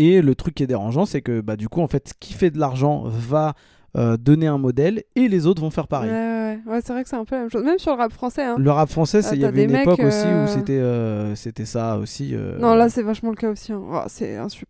Et 0.00 0.22
le 0.22 0.34
truc 0.34 0.54
qui 0.54 0.62
est 0.62 0.66
dérangeant, 0.68 1.06
c'est 1.06 1.22
que 1.22 1.40
bah, 1.40 1.56
du 1.56 1.68
coup, 1.68 1.80
en 1.80 1.88
fait, 1.88 2.12
qui 2.20 2.32
fait 2.32 2.50
de 2.50 2.58
l'argent 2.58 3.02
va 3.06 3.54
euh, 3.96 4.16
donner 4.16 4.46
un 4.46 4.58
modèle 4.58 5.02
et 5.16 5.28
les 5.28 5.46
autres 5.46 5.60
vont 5.62 5.70
faire 5.70 5.88
pareil. 5.88 6.10
ouais, 6.10 6.16
ouais. 6.16 6.72
Ouais, 6.72 6.80
c'est 6.84 6.92
vrai 6.92 7.02
que 7.02 7.08
c'est 7.08 7.16
un 7.16 7.24
peu 7.24 7.34
la 7.34 7.40
même 7.42 7.50
chose. 7.50 7.64
Même 7.64 7.78
sur 7.78 7.92
le 7.92 7.98
rap 7.98 8.12
français. 8.12 8.44
Hein. 8.44 8.56
Le 8.58 8.70
rap 8.70 8.88
français, 8.90 9.22
c'est- 9.22 9.30
Ah, 9.32 9.34
il 9.34 9.40
y 9.42 9.44
avait 9.44 9.64
une 9.64 9.74
époque 9.74 9.98
aussi 10.00 10.26
euh, 10.26 10.44
où 10.44 10.48
c'était 10.48 10.72
euh, 10.78 11.34
c'était 11.34 11.64
ça 11.64 11.96
aussi. 11.98 12.34
euh, 12.34 12.58
Non, 12.58 12.74
là, 12.74 12.88
c'est 12.88 13.02
vachement 13.02 13.30
le 13.30 13.36
cas 13.36 13.50
aussi. 13.50 13.72
hein. 13.72 13.82
Oh, 13.90 14.00
c'est 14.08 14.36
un 14.36 14.48
sup. 14.48 14.68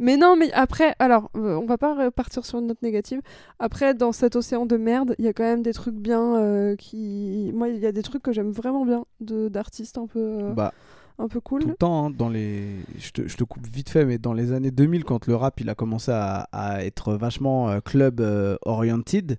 Mais 0.00 0.16
non, 0.16 0.36
mais 0.38 0.52
après, 0.52 0.94
alors, 1.00 1.28
euh, 1.36 1.56
on 1.56 1.66
va 1.66 1.76
pas 1.76 1.92
repartir 2.04 2.44
sur 2.46 2.60
une 2.60 2.68
note 2.68 2.82
négative. 2.82 3.20
Après, 3.58 3.94
dans 3.94 4.12
cet 4.12 4.36
océan 4.36 4.64
de 4.64 4.76
merde, 4.76 5.16
il 5.18 5.24
y 5.24 5.28
a 5.28 5.32
quand 5.32 5.42
même 5.42 5.62
des 5.62 5.72
trucs 5.72 5.96
bien 5.96 6.36
euh, 6.36 6.76
qui. 6.76 7.50
Moi, 7.52 7.68
il 7.70 7.78
y 7.80 7.86
a 7.86 7.90
des 7.90 8.02
trucs 8.02 8.22
que 8.22 8.32
j'aime 8.32 8.52
vraiment 8.52 8.84
bien 8.86 9.04
d'artistes 9.20 9.98
un 9.98 10.06
peu, 10.06 10.20
euh, 10.20 10.52
bah, 10.52 10.72
un 11.18 11.28
peu 11.28 11.40
cool. 11.40 11.62
tout 11.62 11.68
le 11.68 11.74
temps, 11.74 12.06
hein, 12.06 12.10
dans 12.10 12.28
les... 12.28 12.62
je, 12.98 13.10
te, 13.10 13.26
je 13.28 13.36
te 13.36 13.44
coupe 13.44 13.66
vite 13.66 13.90
fait, 13.90 14.04
mais 14.04 14.18
dans 14.18 14.32
les 14.32 14.52
années 14.52 14.70
2000, 14.70 15.04
quand 15.04 15.26
le 15.26 15.34
rap 15.34 15.60
il 15.60 15.68
a 15.68 15.74
commencé 15.74 16.10
à, 16.12 16.48
à 16.52 16.84
être 16.84 17.14
vachement 17.14 17.68
euh, 17.70 17.80
club 17.80 18.20
euh, 18.20 18.56
oriented, 18.62 19.38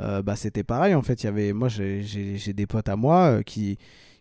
euh, 0.00 0.22
bah, 0.22 0.34
c'était 0.36 0.64
pareil 0.64 0.94
en 0.94 1.02
fait. 1.02 1.22
Il 1.22 1.26
y 1.26 1.28
avait... 1.28 1.52
Moi 1.52 1.68
j'ai- 1.68 2.02
des 2.52 2.66
potes 2.66 2.88
à 2.88 2.96
moi 2.96 3.42
qui, 3.44 3.78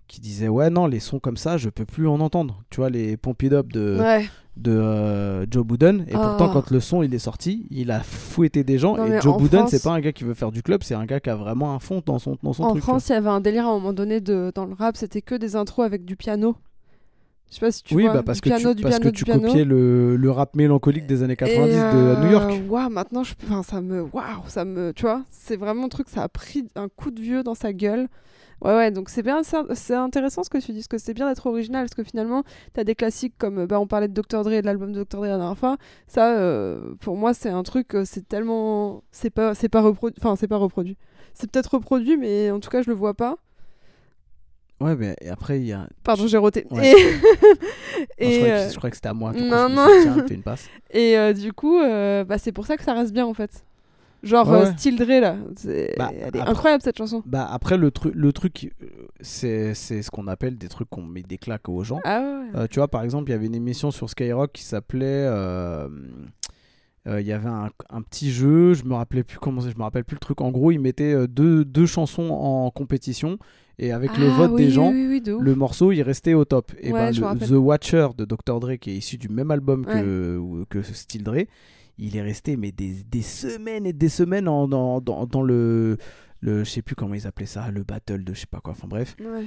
qui 0.07 0.21
disaient 0.21 0.47
Ouais, 0.49 0.69
non, 0.69 0.85
les 0.85 0.99
sons 0.99 1.19
comme 1.19 1.37
ça, 1.37 1.57
je 1.57 1.69
peux 1.69 1.85
plus 1.85 2.07
en 2.07 2.19
entendre. 2.19 2.63
Tu 2.69 2.77
vois, 2.77 2.89
les 2.91 3.13
Up 3.53 3.73
de, 3.73 3.97
Ouais. 3.99 4.25
de 4.55 4.71
euh, 4.71 5.45
Joe 5.49 5.65
Budden. 5.65 6.05
Et 6.07 6.11
pourtant, 6.13 6.47
Ah. 6.49 6.51
quand 6.53 6.69
le 6.69 6.79
son 6.79 7.01
il 7.01 7.11
est 7.15 7.19
sorti, 7.19 7.65
il 7.71 7.89
a 7.89 8.01
fouetté 8.01 8.63
des 8.63 8.77
gens. 8.77 8.97
Non, 8.97 9.07
et 9.07 9.19
Joe 9.19 9.33
en 9.33 9.37
Budden, 9.39 9.61
France- 9.61 9.71
c'est 9.71 9.83
pas 9.83 9.93
un 9.93 9.99
gars 9.99 10.11
qui 10.11 10.25
veut 10.25 10.35
faire 10.35 10.51
du 10.51 10.61
club, 10.61 10.83
c'est 10.83 10.93
un 10.93 11.05
gars 11.05 11.19
qui 11.19 11.31
a 11.31 11.35
vraiment 11.35 11.73
un 11.73 11.79
fond 11.79 12.03
dans 12.05 12.19
son, 12.19 12.37
dans 12.43 12.53
son 12.53 12.63
En 12.65 12.69
truc. 12.71 12.83
France, 12.83 13.09
il 13.09 13.13
y 13.13 13.15
avait 13.15 13.29
un 13.29 13.41
délire 13.41 13.65
à 13.65 13.69
un 13.71 13.73
moment 13.73 13.93
donné 13.93 14.21
de, 14.21 14.51
dans 14.53 14.65
le 14.65 14.73
rap, 14.75 14.95
c'était 14.95 15.23
que 15.23 15.33
des 15.33 15.55
intros 15.55 15.83
avec 15.85 16.05
du 16.05 16.15
piano. 16.15 16.55
Je 17.49 17.55
sais 17.55 17.59
pas 17.59 17.71
si 17.71 17.83
tu 17.83 17.93
oui, 17.93 18.03
vois. 18.03 18.13
bah 18.13 18.23
parce 18.23 18.39
du 18.41 18.49
que 18.49 18.55
piano, 18.55 18.71
tu, 18.71 18.77
du 18.77 18.81
parce 18.83 18.99
piano, 18.99 19.11
que 19.11 19.15
tu 19.15 19.25
copiais 19.25 19.63
le, 19.63 20.15
le 20.15 20.31
rap 20.31 20.55
mélancolique 20.55 21.05
des 21.05 21.21
années 21.21 21.35
90 21.35 21.71
Et, 21.71 21.75
de 21.75 21.81
euh, 21.81 22.15
New 22.23 22.31
York. 22.31 22.51
Waouh, 22.67 22.89
maintenant, 22.89 23.23
je... 23.23 23.33
enfin, 23.43 23.61
ça 23.61 23.79
me. 23.81 24.01
Waouh, 24.01 24.43
ça 24.47 24.65
me. 24.65 24.91
Tu 24.93 25.03
vois, 25.03 25.23
c'est 25.29 25.55
vraiment 25.55 25.85
un 25.85 25.89
truc, 25.89 26.09
ça 26.09 26.23
a 26.23 26.29
pris 26.29 26.67
un 26.75 26.89
coup 26.89 27.11
de 27.11 27.21
vieux 27.21 27.43
dans 27.43 27.53
sa 27.55 27.71
gueule. 27.71 28.07
Ouais, 28.63 28.73
ouais, 28.75 28.91
donc 28.91 29.09
c'est 29.09 29.23
bien, 29.23 29.41
c'est 29.43 29.93
intéressant 29.93 30.43
ce 30.43 30.49
que 30.49 30.57
tu 30.57 30.71
dis, 30.71 30.77
parce 30.79 30.87
que 30.87 30.97
c'est 30.97 31.13
bien 31.13 31.27
d'être 31.27 31.45
original, 31.47 31.83
parce 31.83 31.95
que 31.95 32.03
finalement, 32.03 32.43
t'as 32.71 32.85
des 32.85 32.95
classiques 32.95 33.33
comme, 33.37 33.65
bah, 33.65 33.77
on 33.77 33.87
parlait 33.87 34.07
de 34.07 34.13
Dr. 34.13 34.41
Dre 34.43 34.53
et 34.53 34.61
de 34.61 34.65
l'album 34.65 34.93
de 34.93 35.03
Dr. 35.03 35.17
Dre 35.17 35.23
la 35.23 35.37
dernière 35.37 35.57
fois, 35.57 35.77
ça, 36.07 36.37
euh, 36.37 36.95
pour 37.01 37.17
moi, 37.17 37.33
c'est 37.33 37.49
un 37.49 37.63
truc, 37.63 37.93
euh, 37.93 38.03
c'est 38.05 38.25
tellement, 38.25 39.03
c'est 39.11 39.31
pas, 39.31 39.53
c'est 39.53 39.67
pas 39.67 39.81
reproduit, 39.81 40.15
enfin, 40.17 40.37
c'est 40.37 40.47
pas 40.47 40.55
reproduit. 40.55 40.97
C'est 41.33 41.51
peut-être 41.51 41.73
reproduit, 41.73 42.15
mais 42.15 42.51
en 42.51 42.61
tout 42.61 42.69
cas, 42.69 42.81
je 42.81 42.89
le 42.89 42.95
vois 42.95 43.13
pas. 43.15 43.35
Ouais, 44.81 44.95
mais 44.95 45.15
après, 45.29 45.59
il 45.59 45.65
y 45.65 45.71
a. 45.71 45.87
Pardon, 46.03 46.27
j'ai 46.27 46.37
roté. 46.37 46.65
Ouais. 46.71 46.93
Et, 48.17 48.25
Non, 48.27 48.31
je, 48.31 48.37
croyais 48.39 48.51
euh, 48.51 48.65
que, 48.67 48.71
je 48.73 48.77
croyais 48.77 48.91
que 48.91 48.97
c'était 48.97 49.09
à 49.09 49.13
moi. 49.13 49.31
Du 49.31 49.41
non, 49.43 49.69
non. 49.69 49.85
dit, 49.87 49.91
tiens, 50.03 50.25
fais 50.27 50.33
une 50.33 50.43
passe. 50.43 50.67
et, 50.91 51.17
euh, 51.17 51.31
du 51.33 51.53
coup, 51.53 51.79
euh, 51.79 52.23
bah, 52.25 52.37
c'est 52.37 52.51
pour 52.51 52.65
ça 52.65 52.75
que 52.75 52.83
ça 52.83 52.93
reste 52.93 53.13
bien, 53.13 53.25
en 53.25 53.33
fait. 53.33 53.63
Genre, 54.23 54.49
Ouais, 54.49 54.67
euh, 54.67 54.91
Dre, 54.97 55.19
là, 55.21 55.35
c'est- 55.57 55.95
Bah, 55.97 56.09
elle 56.13 56.35
est 56.35 56.39
après- 56.39 56.51
incroyable, 56.51 56.81
cette 56.83 56.97
chanson. 56.97 57.21
Bah, 57.25 57.47
après, 57.51 57.77
le, 57.77 57.91
tru 57.91 58.11
le 58.13 58.31
truc, 58.33 58.73
c'est 59.19 59.73
c'est 59.73 60.01
ce 60.01 60.09
qu'on 60.11 60.27
appelle 60.27 60.57
des 60.57 60.69
trucs 60.69 60.89
qu'on 60.89 61.03
met 61.03 61.23
des 61.23 61.37
claques 61.37 61.67
aux 61.69 61.83
gens. 61.83 61.99
Ah 62.05 62.21
ouais. 62.21 62.59
Euh, 62.61 62.67
tu 62.69 62.79
vois, 62.79 62.87
par 62.87 63.03
exemple, 63.03 63.29
il 63.29 63.33
y 63.33 63.35
avait 63.35 63.47
une 63.47 63.55
émission 63.55 63.91
sur 63.91 64.09
Skyrock 64.09 64.51
qui 64.53 64.63
s'appelait. 64.63 65.27
Il 67.05 67.27
y 67.27 67.33
avait 67.33 67.49
un, 67.49 67.69
un 67.89 68.01
petit 68.01 68.31
jeu, 68.31 68.73
je 68.73 68.85
me 68.85 68.93
rappelais 68.95 69.23
plus 69.23 69.37
comment 69.37 69.59
je 69.59 69.77
me 69.77 69.83
rappelle 69.83 70.05
plus 70.05 70.15
le 70.15 70.19
truc. 70.21 70.39
En 70.39 70.51
gros, 70.51 70.71
ils 70.71 70.79
mettaient 70.79 71.27
deux, 71.27 71.65
deux 71.65 71.85
chansons 71.85 72.29
en 72.29 72.71
compétition 72.71 73.37
et 73.79 73.91
avec 73.91 74.17
le 74.17 74.29
Ah 74.29 74.37
vote 74.37 74.51
oui, 74.53 74.65
des 74.65 74.71
gens, 74.71 74.91
oui, 74.91 75.07
oui, 75.07 75.23
le 75.39 75.55
morceau 75.55 75.91
il 75.91 76.01
restait 76.01 76.33
au 76.33 76.45
top. 76.45 76.71
Et 76.79 76.91
Ouais, 76.91 77.11
ben, 77.11 77.33
le-. 77.33 77.47
The 77.47 77.51
Watcher 77.51 78.07
de 78.17 78.25
Dr. 78.25 78.59
Dre, 78.59 78.75
qui 78.75 78.91
est 78.91 78.95
issu 78.97 79.17
du 79.17 79.29
même 79.29 79.51
album 79.51 79.85
que, 79.85 80.63
que 80.69 80.81
Still 80.81 81.23
Dre, 81.23 81.45
il 81.97 82.15
est 82.17 82.21
resté 82.21 82.57
mais 82.57 82.71
des, 82.71 83.03
des 83.03 83.21
semaines 83.21 83.85
et 83.85 83.93
des 83.93 84.09
semaines 84.09 84.47
en, 84.47 84.67
dans, 84.67 85.01
dans, 85.01 85.25
dans 85.25 85.41
le, 85.41 85.97
le. 86.41 86.63
Je 86.63 86.69
sais 86.69 86.81
plus 86.81 86.95
comment 86.95 87.13
ils 87.15 87.27
appelaient 87.27 87.45
ça, 87.45 87.71
le 87.71 87.83
battle 87.83 88.23
de 88.23 88.33
je 88.33 88.41
sais 88.41 88.47
pas 88.47 88.59
quoi, 88.59 88.73
enfin 88.73 88.87
bref. 88.87 89.15
Ouais. 89.19 89.45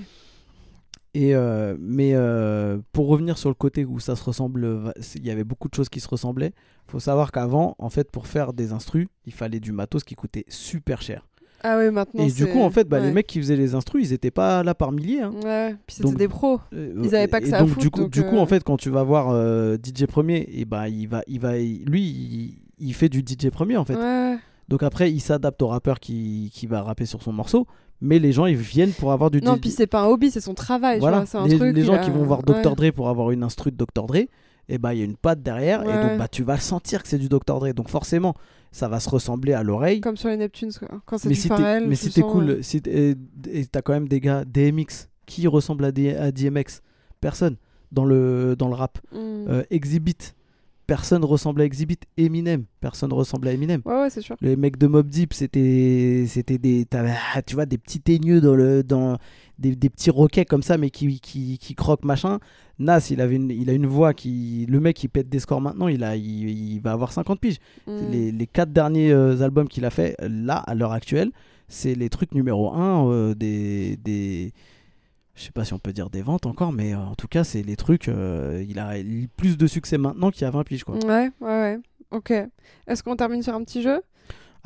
Et 1.14 1.34
euh, 1.34 1.76
mais 1.80 2.10
euh, 2.14 2.78
pour 2.92 3.08
revenir 3.08 3.38
sur 3.38 3.48
le 3.48 3.54
côté 3.54 3.86
où 3.86 4.00
ça 4.00 4.16
se 4.16 4.22
ressemble, 4.22 4.92
il 5.14 5.24
y 5.24 5.30
avait 5.30 5.44
beaucoup 5.44 5.68
de 5.68 5.74
choses 5.74 5.88
qui 5.88 6.00
se 6.00 6.08
ressemblaient. 6.08 6.52
Faut 6.88 7.00
savoir 7.00 7.32
qu'avant, 7.32 7.74
en 7.78 7.88
fait, 7.88 8.10
pour 8.10 8.26
faire 8.26 8.52
des 8.52 8.72
instrus, 8.72 9.08
il 9.24 9.32
fallait 9.32 9.58
du 9.58 9.72
matos 9.72 10.04
qui 10.04 10.14
coûtait 10.14 10.44
super 10.48 11.00
cher. 11.00 11.26
Ah 11.68 11.76
ouais, 11.78 11.90
maintenant. 11.90 12.22
et 12.24 12.30
du 12.30 12.46
coup, 12.46 12.60
en 12.60 12.70
fait, 12.70 12.88
bah, 12.88 12.98
ouais. 13.00 13.06
les 13.06 13.12
mecs 13.12 13.26
qui 13.26 13.38
faisaient 13.40 13.56
les 13.56 13.74
instrus, 13.74 14.08
ils 14.08 14.12
étaient 14.12 14.30
pas 14.30 14.62
là 14.62 14.74
par 14.74 14.92
milliers. 14.92 15.22
hein. 15.22 15.32
Ouais, 15.44 15.74
puis 15.86 15.96
c'était 15.96 16.14
des 16.14 16.28
pros. 16.28 16.60
Euh, 16.72 16.94
Ils 17.02 17.14
avaient 17.14 17.26
pas 17.26 17.40
que 17.40 17.48
ça 17.48 17.56
à 17.56 17.60
donc, 17.60 17.70
foutre, 17.70 17.80
du 17.80 17.90
coup, 17.90 18.00
donc, 18.02 18.10
du 18.10 18.22
coup 18.22 18.36
euh, 18.36 18.40
en 18.40 18.46
fait, 18.46 18.62
quand 18.62 18.76
tu 18.76 18.90
vas 18.90 19.02
voir 19.02 19.30
euh, 19.30 19.76
DJ 19.76 20.06
Premier, 20.06 20.48
et 20.52 20.64
bah, 20.64 20.88
il 20.88 21.08
va, 21.08 21.22
il 21.26 21.40
va, 21.40 21.56
lui, 21.58 22.02
il, 22.02 22.58
il 22.78 22.94
fait 22.94 23.08
du 23.08 23.20
DJ 23.20 23.50
Premier 23.50 23.76
en 23.76 23.84
fait. 23.84 23.96
Ouais. 23.96 24.36
Donc 24.68 24.82
après, 24.82 25.10
il 25.12 25.20
s'adapte 25.20 25.60
au 25.62 25.68
rappeur 25.68 25.98
qui, 26.00 26.50
qui 26.52 26.66
va 26.66 26.82
rapper 26.82 27.06
sur 27.06 27.22
son 27.22 27.32
morceau, 27.32 27.66
mais 28.00 28.18
les 28.18 28.32
gens 28.32 28.46
ils 28.46 28.56
viennent 28.56 28.92
pour 28.92 29.12
avoir 29.12 29.30
du 29.30 29.40
Non, 29.40 29.54
DJ 29.56 29.60
puis 29.60 29.70
c'est 29.70 29.86
pas 29.86 30.02
un 30.02 30.06
hobby, 30.06 30.30
c'est 30.30 30.40
son 30.40 30.54
travail. 30.54 30.98
voilà, 31.00 31.18
vois, 31.18 31.26
c'est 31.26 31.38
un 31.38 31.46
les, 31.46 31.56
truc, 31.56 31.74
les 31.74 31.80
il 31.82 31.86
gens 31.86 31.94
a- 31.94 31.98
qui 31.98 32.10
vont 32.10 32.24
voir 32.24 32.40
ouais. 32.46 32.62
Dr 32.62 32.74
Dre 32.76 32.90
pour 32.92 33.08
avoir 33.08 33.30
une 33.30 33.42
instru 33.42 33.70
de 33.70 33.76
Dr 33.76 34.06
Dre, 34.06 34.18
et 34.68 34.78
bah 34.78 34.94
il 34.94 34.98
y 34.98 35.02
a 35.02 35.04
une 35.04 35.16
patte 35.16 35.42
derrière 35.42 35.82
et 35.82 36.08
donc 36.08 36.18
bah 36.18 36.28
tu 36.28 36.42
vas 36.42 36.58
sentir 36.58 37.02
que 37.02 37.08
c'est 37.08 37.18
du 37.18 37.28
Dr 37.28 37.58
Dre. 37.60 37.72
Donc 37.72 37.88
forcément, 37.88 38.34
ça 38.72 38.88
va 38.88 39.00
se 39.00 39.08
ressembler 39.08 39.52
à 39.52 39.62
l'oreille. 39.62 40.00
Comme 40.00 40.16
sur 40.16 40.28
les 40.28 40.36
Neptunes. 40.36 40.70
Quand 41.06 41.18
c'est 41.18 41.28
Mais 41.28 41.34
du 41.34 41.40
si 41.40 41.48
Pharrell. 41.48 41.86
mais 41.88 41.94
si 41.94 42.10
t'es 42.10 42.20
sens, 42.20 42.32
cool, 42.32 42.62
si 42.62 42.82
t'es- 42.82 43.16
et 43.50 43.66
t'as 43.66 43.82
quand 43.82 43.92
même 43.92 44.08
des 44.08 44.20
gars 44.20 44.44
DMX 44.44 45.08
qui 45.26 45.46
ressemblent 45.46 45.84
à, 45.84 45.92
D- 45.92 46.14
à 46.14 46.30
DMX, 46.32 46.82
personne 47.20 47.56
dans 47.92 48.04
le 48.04 48.54
dans 48.58 48.68
le 48.68 48.74
rap. 48.74 48.98
hmm. 49.12 49.16
Euh, 49.48 49.62
Exhibit, 49.70 50.34
personne 50.86 51.24
ressemble 51.24 51.60
à 51.60 51.64
Exhibit. 51.64 51.98
Eminem, 52.16 52.64
personne 52.80 53.12
ressemble 53.12 53.48
à 53.48 53.52
Eminem. 53.52 53.82
Ouais, 53.84 54.02
ouais, 54.02 54.10
c'est 54.10 54.20
sûr. 54.20 54.36
Les 54.40 54.56
mecs 54.56 54.78
de 54.78 54.86
Mob 54.86 55.08
Deep, 55.08 55.32
c'était 55.32 56.24
c'était 56.28 56.58
des 56.58 56.86
ah, 56.92 57.42
tu 57.42 57.54
vois 57.54 57.66
des 57.66 57.78
petits 57.78 58.00
teigneux 58.00 58.40
dans 58.40 58.54
le 58.54 58.82
dans 58.82 59.18
des, 59.58 59.74
des 59.74 59.88
petits 59.88 60.10
roquets 60.10 60.44
comme 60.44 60.62
ça 60.62 60.78
mais 60.78 60.90
qui 60.90 61.20
qui, 61.20 61.58
qui 61.58 61.74
croquent 61.74 62.06
machin. 62.06 62.38
Nas, 62.78 63.08
il 63.10 63.20
avait 63.22 63.36
une, 63.36 63.50
il 63.50 63.70
a 63.70 63.72
une 63.72 63.86
voix 63.86 64.12
qui 64.12 64.66
le 64.68 64.80
mec 64.80 65.02
il 65.02 65.08
pète 65.08 65.28
des 65.28 65.38
scores 65.38 65.60
maintenant, 65.60 65.88
il 65.88 66.04
a 66.04 66.16
il, 66.16 66.48
il 66.74 66.80
va 66.80 66.92
avoir 66.92 67.12
50 67.12 67.40
piges. 67.40 67.58
Hmm. 67.86 68.10
Les, 68.10 68.32
les 68.32 68.46
quatre 68.46 68.72
derniers 68.72 69.12
euh, 69.12 69.40
albums 69.42 69.68
qu'il 69.68 69.84
a 69.84 69.90
fait 69.90 70.16
là 70.20 70.56
à 70.56 70.74
l'heure 70.74 70.92
actuelle, 70.92 71.30
c'est 71.68 71.94
les 71.94 72.08
trucs 72.10 72.34
numéro 72.34 72.72
un 72.72 73.10
euh, 73.10 73.34
des 73.34 73.96
des 73.96 74.52
je 75.36 75.44
sais 75.44 75.52
pas 75.52 75.64
si 75.64 75.72
on 75.74 75.78
peut 75.78 75.92
dire 75.92 76.10
des 76.10 76.22
ventes 76.22 76.46
encore, 76.46 76.72
mais 76.72 76.94
euh, 76.94 76.98
en 76.98 77.14
tout 77.14 77.28
cas, 77.28 77.44
c'est 77.44 77.62
les 77.62 77.76
trucs. 77.76 78.08
euh, 78.08 78.64
il 78.68 78.78
a 78.78 78.94
plus 79.36 79.56
de 79.56 79.66
succès 79.66 79.98
maintenant 79.98 80.30
qu'il 80.30 80.42
y 80.42 80.44
a 80.46 80.50
20 80.50 80.64
piges, 80.64 80.82
quoi. 80.84 80.96
Ouais, 80.96 81.30
ouais, 81.40 81.46
ouais. 81.60 81.78
Ok. 82.10 82.32
Est-ce 82.86 83.02
qu'on 83.02 83.16
termine 83.16 83.42
sur 83.42 83.54
un 83.54 83.62
petit 83.62 83.82
jeu? 83.82 84.00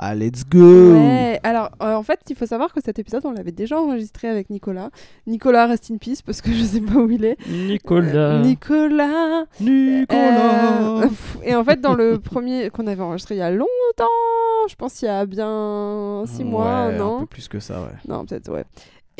Ah, 0.02 0.14
let's 0.14 0.44
go! 0.48 0.92
Ouais. 0.94 1.38
Alors, 1.42 1.70
euh, 1.82 1.94
en 1.94 2.02
fait, 2.02 2.20
il 2.30 2.34
faut 2.36 2.46
savoir 2.46 2.72
que 2.72 2.80
cet 2.82 2.98
épisode, 2.98 3.26
on 3.26 3.32
l'avait 3.32 3.52
déjà 3.52 3.78
enregistré 3.78 4.28
avec 4.28 4.48
Nicolas. 4.48 4.88
Nicolas, 5.26 5.66
rest 5.66 5.90
in 5.90 5.98
peace, 5.98 6.22
parce 6.24 6.40
que 6.40 6.50
je 6.52 6.62
sais 6.64 6.80
pas 6.80 6.94
où 6.94 7.10
il 7.10 7.22
est. 7.24 7.36
Nicolas! 7.48 8.36
Euh, 8.36 8.42
Nicolas 8.42 9.44
Nicolas! 9.60 11.02
Euh, 11.02 11.08
Et 11.44 11.54
en 11.54 11.64
fait, 11.64 11.80
dans 11.82 11.92
le 11.94 12.18
premier 12.24 12.70
qu'on 12.70 12.86
avait 12.86 13.02
enregistré 13.02 13.34
il 13.34 13.38
y 13.38 13.42
a 13.42 13.50
longtemps, 13.50 14.06
je 14.68 14.74
pense 14.74 15.02
il 15.02 15.06
y 15.06 15.08
a 15.08 15.26
bien 15.26 16.22
six 16.26 16.44
mois, 16.44 16.88
Ouais, 16.88 17.00
an. 17.00 17.16
Un 17.16 17.20
peu 17.20 17.26
plus 17.26 17.48
que 17.48 17.60
ça, 17.60 17.82
ouais. 17.82 17.88
Non, 18.08 18.24
peut-être, 18.24 18.50
ouais. 18.52 18.64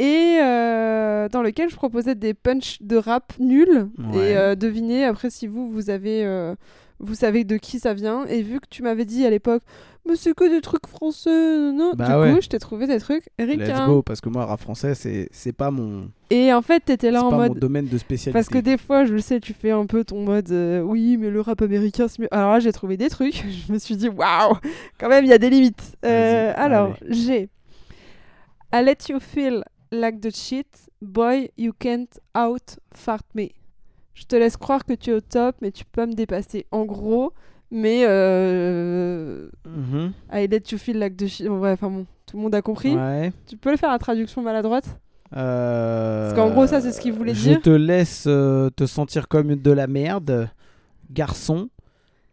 Et 0.03 0.39
euh, 0.41 1.29
dans 1.29 1.43
lequel 1.43 1.69
je 1.69 1.77
proposais 1.77 2.15
des 2.15 2.33
punchs 2.33 2.79
de 2.81 2.97
rap 2.97 3.35
nuls. 3.39 3.89
Ouais. 3.99 4.31
Et 4.31 4.37
euh, 4.37 4.55
devinez 4.55 5.05
après 5.05 5.29
si 5.29 5.47
vous, 5.47 5.69
vous 5.71 5.91
avez. 5.91 6.25
euh, 6.25 6.55
vous 7.03 7.15
savez 7.15 7.45
de 7.45 7.57
qui 7.59 7.79
ça 7.79 7.93
vient. 7.95 8.25
Et 8.27 8.43
vu 8.43 8.61
que 8.61 8.67
tu 8.71 8.83
m'avais 8.83 9.05
dit 9.07 9.25
à 9.27 9.31
l'époque, 9.31 9.63
mais 10.07 10.17
c'est 10.17 10.35
que 10.35 10.49
des 10.51 10.61
trucs 10.63 10.87
français, 10.87 11.31
non 11.73 11.93
Bah 11.97 12.07
Du 12.09 12.21
ouais. 12.21 12.35
coup, 12.35 12.41
je 12.43 12.49
t'ai 12.49 12.59
trouvé 12.59 12.87
des 12.87 12.99
trucs 12.99 13.25
Let's 13.39 13.49
ricains. 13.59 13.87
go, 13.89 14.03
parce 14.03 14.21
que 14.23 14.29
moi, 14.31 14.45
rap 14.47 14.61
français, 14.61 14.95
c'est 14.95 15.29
c'est 15.33 15.53
pas 15.55 15.71
mon, 15.71 16.11
Et 16.31 16.53
en 16.53 16.61
fait, 16.63 16.81
t'étais 16.81 17.11
là 17.11 17.25
en 17.25 17.31
pas 17.31 17.37
mon 17.37 17.49
mode. 17.49 17.59
domaine 17.59 17.87
de 17.89 17.97
spécialité. 17.99 18.33
Parce 18.33 18.49
que 18.49 18.59
des 18.59 18.77
fois, 18.79 19.05
je 19.07 19.13
le 19.15 19.21
sais, 19.21 19.41
tu 19.41 19.53
fais 19.55 19.71
un 19.71 19.85
peu 19.87 20.05
ton 20.05 20.23
mode 20.25 20.51
oui, 20.85 21.17
mais 21.19 21.29
le 21.31 21.41
rap 21.43 21.61
américain, 21.63 22.07
c'est 22.09 22.21
mieux. 22.21 22.29
Alors 22.35 22.53
là, 22.53 22.61
j'ai 22.61 22.73
trouvé 22.73 22.97
des 22.99 23.09
trucs. 23.11 23.45
Je 23.67 23.73
me 23.73 23.79
suis 23.79 23.97
dit 23.97 24.09
waouh, 24.09 24.57
quand 24.99 25.09
même, 25.11 25.25
il 25.25 25.29
y 25.31 25.35
a 25.35 25.39
des 25.39 25.51
limites. 25.51 25.97
Alors, 26.03 26.95
j'ai 27.09 27.49
I 28.73 28.83
let 28.85 28.97
you 29.11 29.19
feel 29.21 29.65
like 29.93 30.21
the 30.21 30.35
shit, 30.35 30.67
boy, 31.03 31.49
you 31.57 31.73
can't 31.79 32.09
out 32.37 32.79
fart 32.95 33.25
me. 33.35 33.49
Je 34.15 34.25
te 34.25 34.37
laisse 34.37 34.57
croire 34.57 34.85
que 34.85 34.93
tu 34.95 35.11
es 35.11 35.15
au 35.15 35.21
top, 35.21 35.57
mais 35.63 35.71
tu 35.71 35.85
peux 35.85 36.07
me 36.07 36.13
dépasser. 36.15 36.67
En 36.71 36.85
gros, 36.85 37.33
mais 37.71 38.05
euh, 38.07 39.49
Mhm. 39.67 40.13
I 40.33 40.47
let 40.49 40.63
you 40.73 40.79
feel 40.79 40.99
like 40.99 41.17
the 41.17 41.27
shit. 41.27 41.49
Ouais, 41.49 41.73
enfin 41.73 41.89
bon, 41.91 42.07
tout 42.27 42.37
le 42.37 42.43
monde 42.43 42.55
a 42.55 42.63
compris. 42.63 42.95
Ouais. 42.97 43.33
Tu 43.47 43.57
peux 43.57 43.71
le 43.71 43.77
faire 43.77 43.91
à 43.91 43.99
traduction 43.99 44.43
maladroite? 44.43 44.99
Euh, 45.37 46.25
Parce 46.31 46.35
qu'en 46.35 46.51
gros, 46.53 46.67
ça, 46.67 46.81
c'est 46.81 46.91
ce 46.93 47.01
qu'il 47.01 47.13
voulait 47.13 47.35
je 47.35 47.51
dire. 47.51 47.63
te 47.63 47.71
laisse 47.71 48.25
euh, 48.27 48.69
te 48.71 48.85
sentir 48.87 49.29
comme 49.29 49.55
de 49.55 49.71
la 49.71 49.87
merde, 49.87 50.49
garçon, 51.11 51.69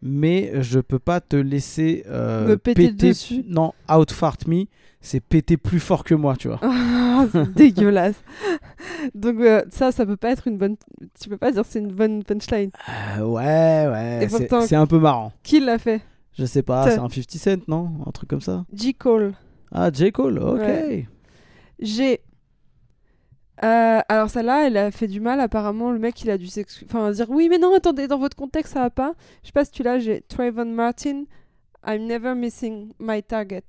mais 0.02 0.62
je 0.62 0.80
peux 0.80 0.98
pas 0.98 1.20
te 1.20 1.36
laisser 1.36 2.04
euh, 2.08 2.48
Me 2.48 2.56
péter 2.56 2.90
dessus. 2.92 3.44
Non, 3.46 3.72
outfart 3.88 4.36
me, 4.48 4.64
c'est 5.00 5.20
péter 5.20 5.56
plus 5.56 5.80
fort 5.80 6.04
que 6.04 6.14
moi, 6.14 6.36
tu 6.36 6.48
vois. 6.48 6.60
C'est 7.32 7.52
dégueulasse. 7.54 8.22
Donc 9.14 9.40
euh, 9.40 9.62
ça, 9.70 9.90
ça 9.90 10.06
peut 10.06 10.16
pas 10.16 10.30
être 10.30 10.46
une 10.46 10.56
bonne. 10.56 10.76
Tu 11.20 11.28
peux 11.28 11.36
pas 11.36 11.50
dire 11.50 11.64
c'est 11.66 11.80
une 11.80 11.92
bonne 11.92 12.22
punchline. 12.22 12.70
Euh, 13.18 13.24
ouais, 13.24 13.88
ouais, 13.90 14.28
c'est 14.66 14.76
un 14.76 14.86
peu 14.86 14.98
marrant. 14.98 15.32
Qui 15.42 15.60
l'a 15.60 15.78
fait? 15.78 16.00
Je 16.38 16.44
sais 16.44 16.62
pas, 16.62 16.84
c'est 16.84 16.98
un 16.98 17.08
50 17.08 17.30
Cent, 17.32 17.68
non? 17.68 17.90
Un 18.06 18.12
truc 18.12 18.30
comme 18.30 18.40
ça 18.40 18.64
J. 18.72 18.94
Cole. 18.94 19.34
Ah, 19.72 19.90
J. 19.92 20.12
Cole, 20.12 20.38
ok. 20.38 20.60
Ouais. 20.60 21.08
J'ai. 21.80 22.20
Euh, 23.64 24.00
alors 24.08 24.30
celle-là, 24.30 24.68
elle 24.68 24.76
a 24.76 24.90
fait 24.92 25.08
du 25.08 25.18
mal. 25.20 25.40
Apparemment, 25.40 25.90
le 25.90 25.98
mec, 25.98 26.22
il 26.22 26.30
a 26.30 26.38
dû 26.38 26.46
s'excuser. 26.46 26.86
Enfin, 26.88 27.10
dire 27.10 27.28
oui, 27.30 27.48
mais 27.50 27.58
non, 27.58 27.74
attendez, 27.74 28.06
dans 28.06 28.18
votre 28.18 28.36
contexte, 28.36 28.74
ça 28.74 28.80
va 28.80 28.90
pas. 28.90 29.14
Je 29.42 29.48
sais 29.48 29.52
pas 29.52 29.64
si 29.64 29.72
tu 29.72 29.82
l'as. 29.82 29.98
J'ai 29.98 30.22
Trayvon 30.22 30.66
Martin. 30.66 31.24
I'm 31.84 32.06
never 32.06 32.34
missing 32.34 32.92
my 33.00 33.22
target. 33.22 33.64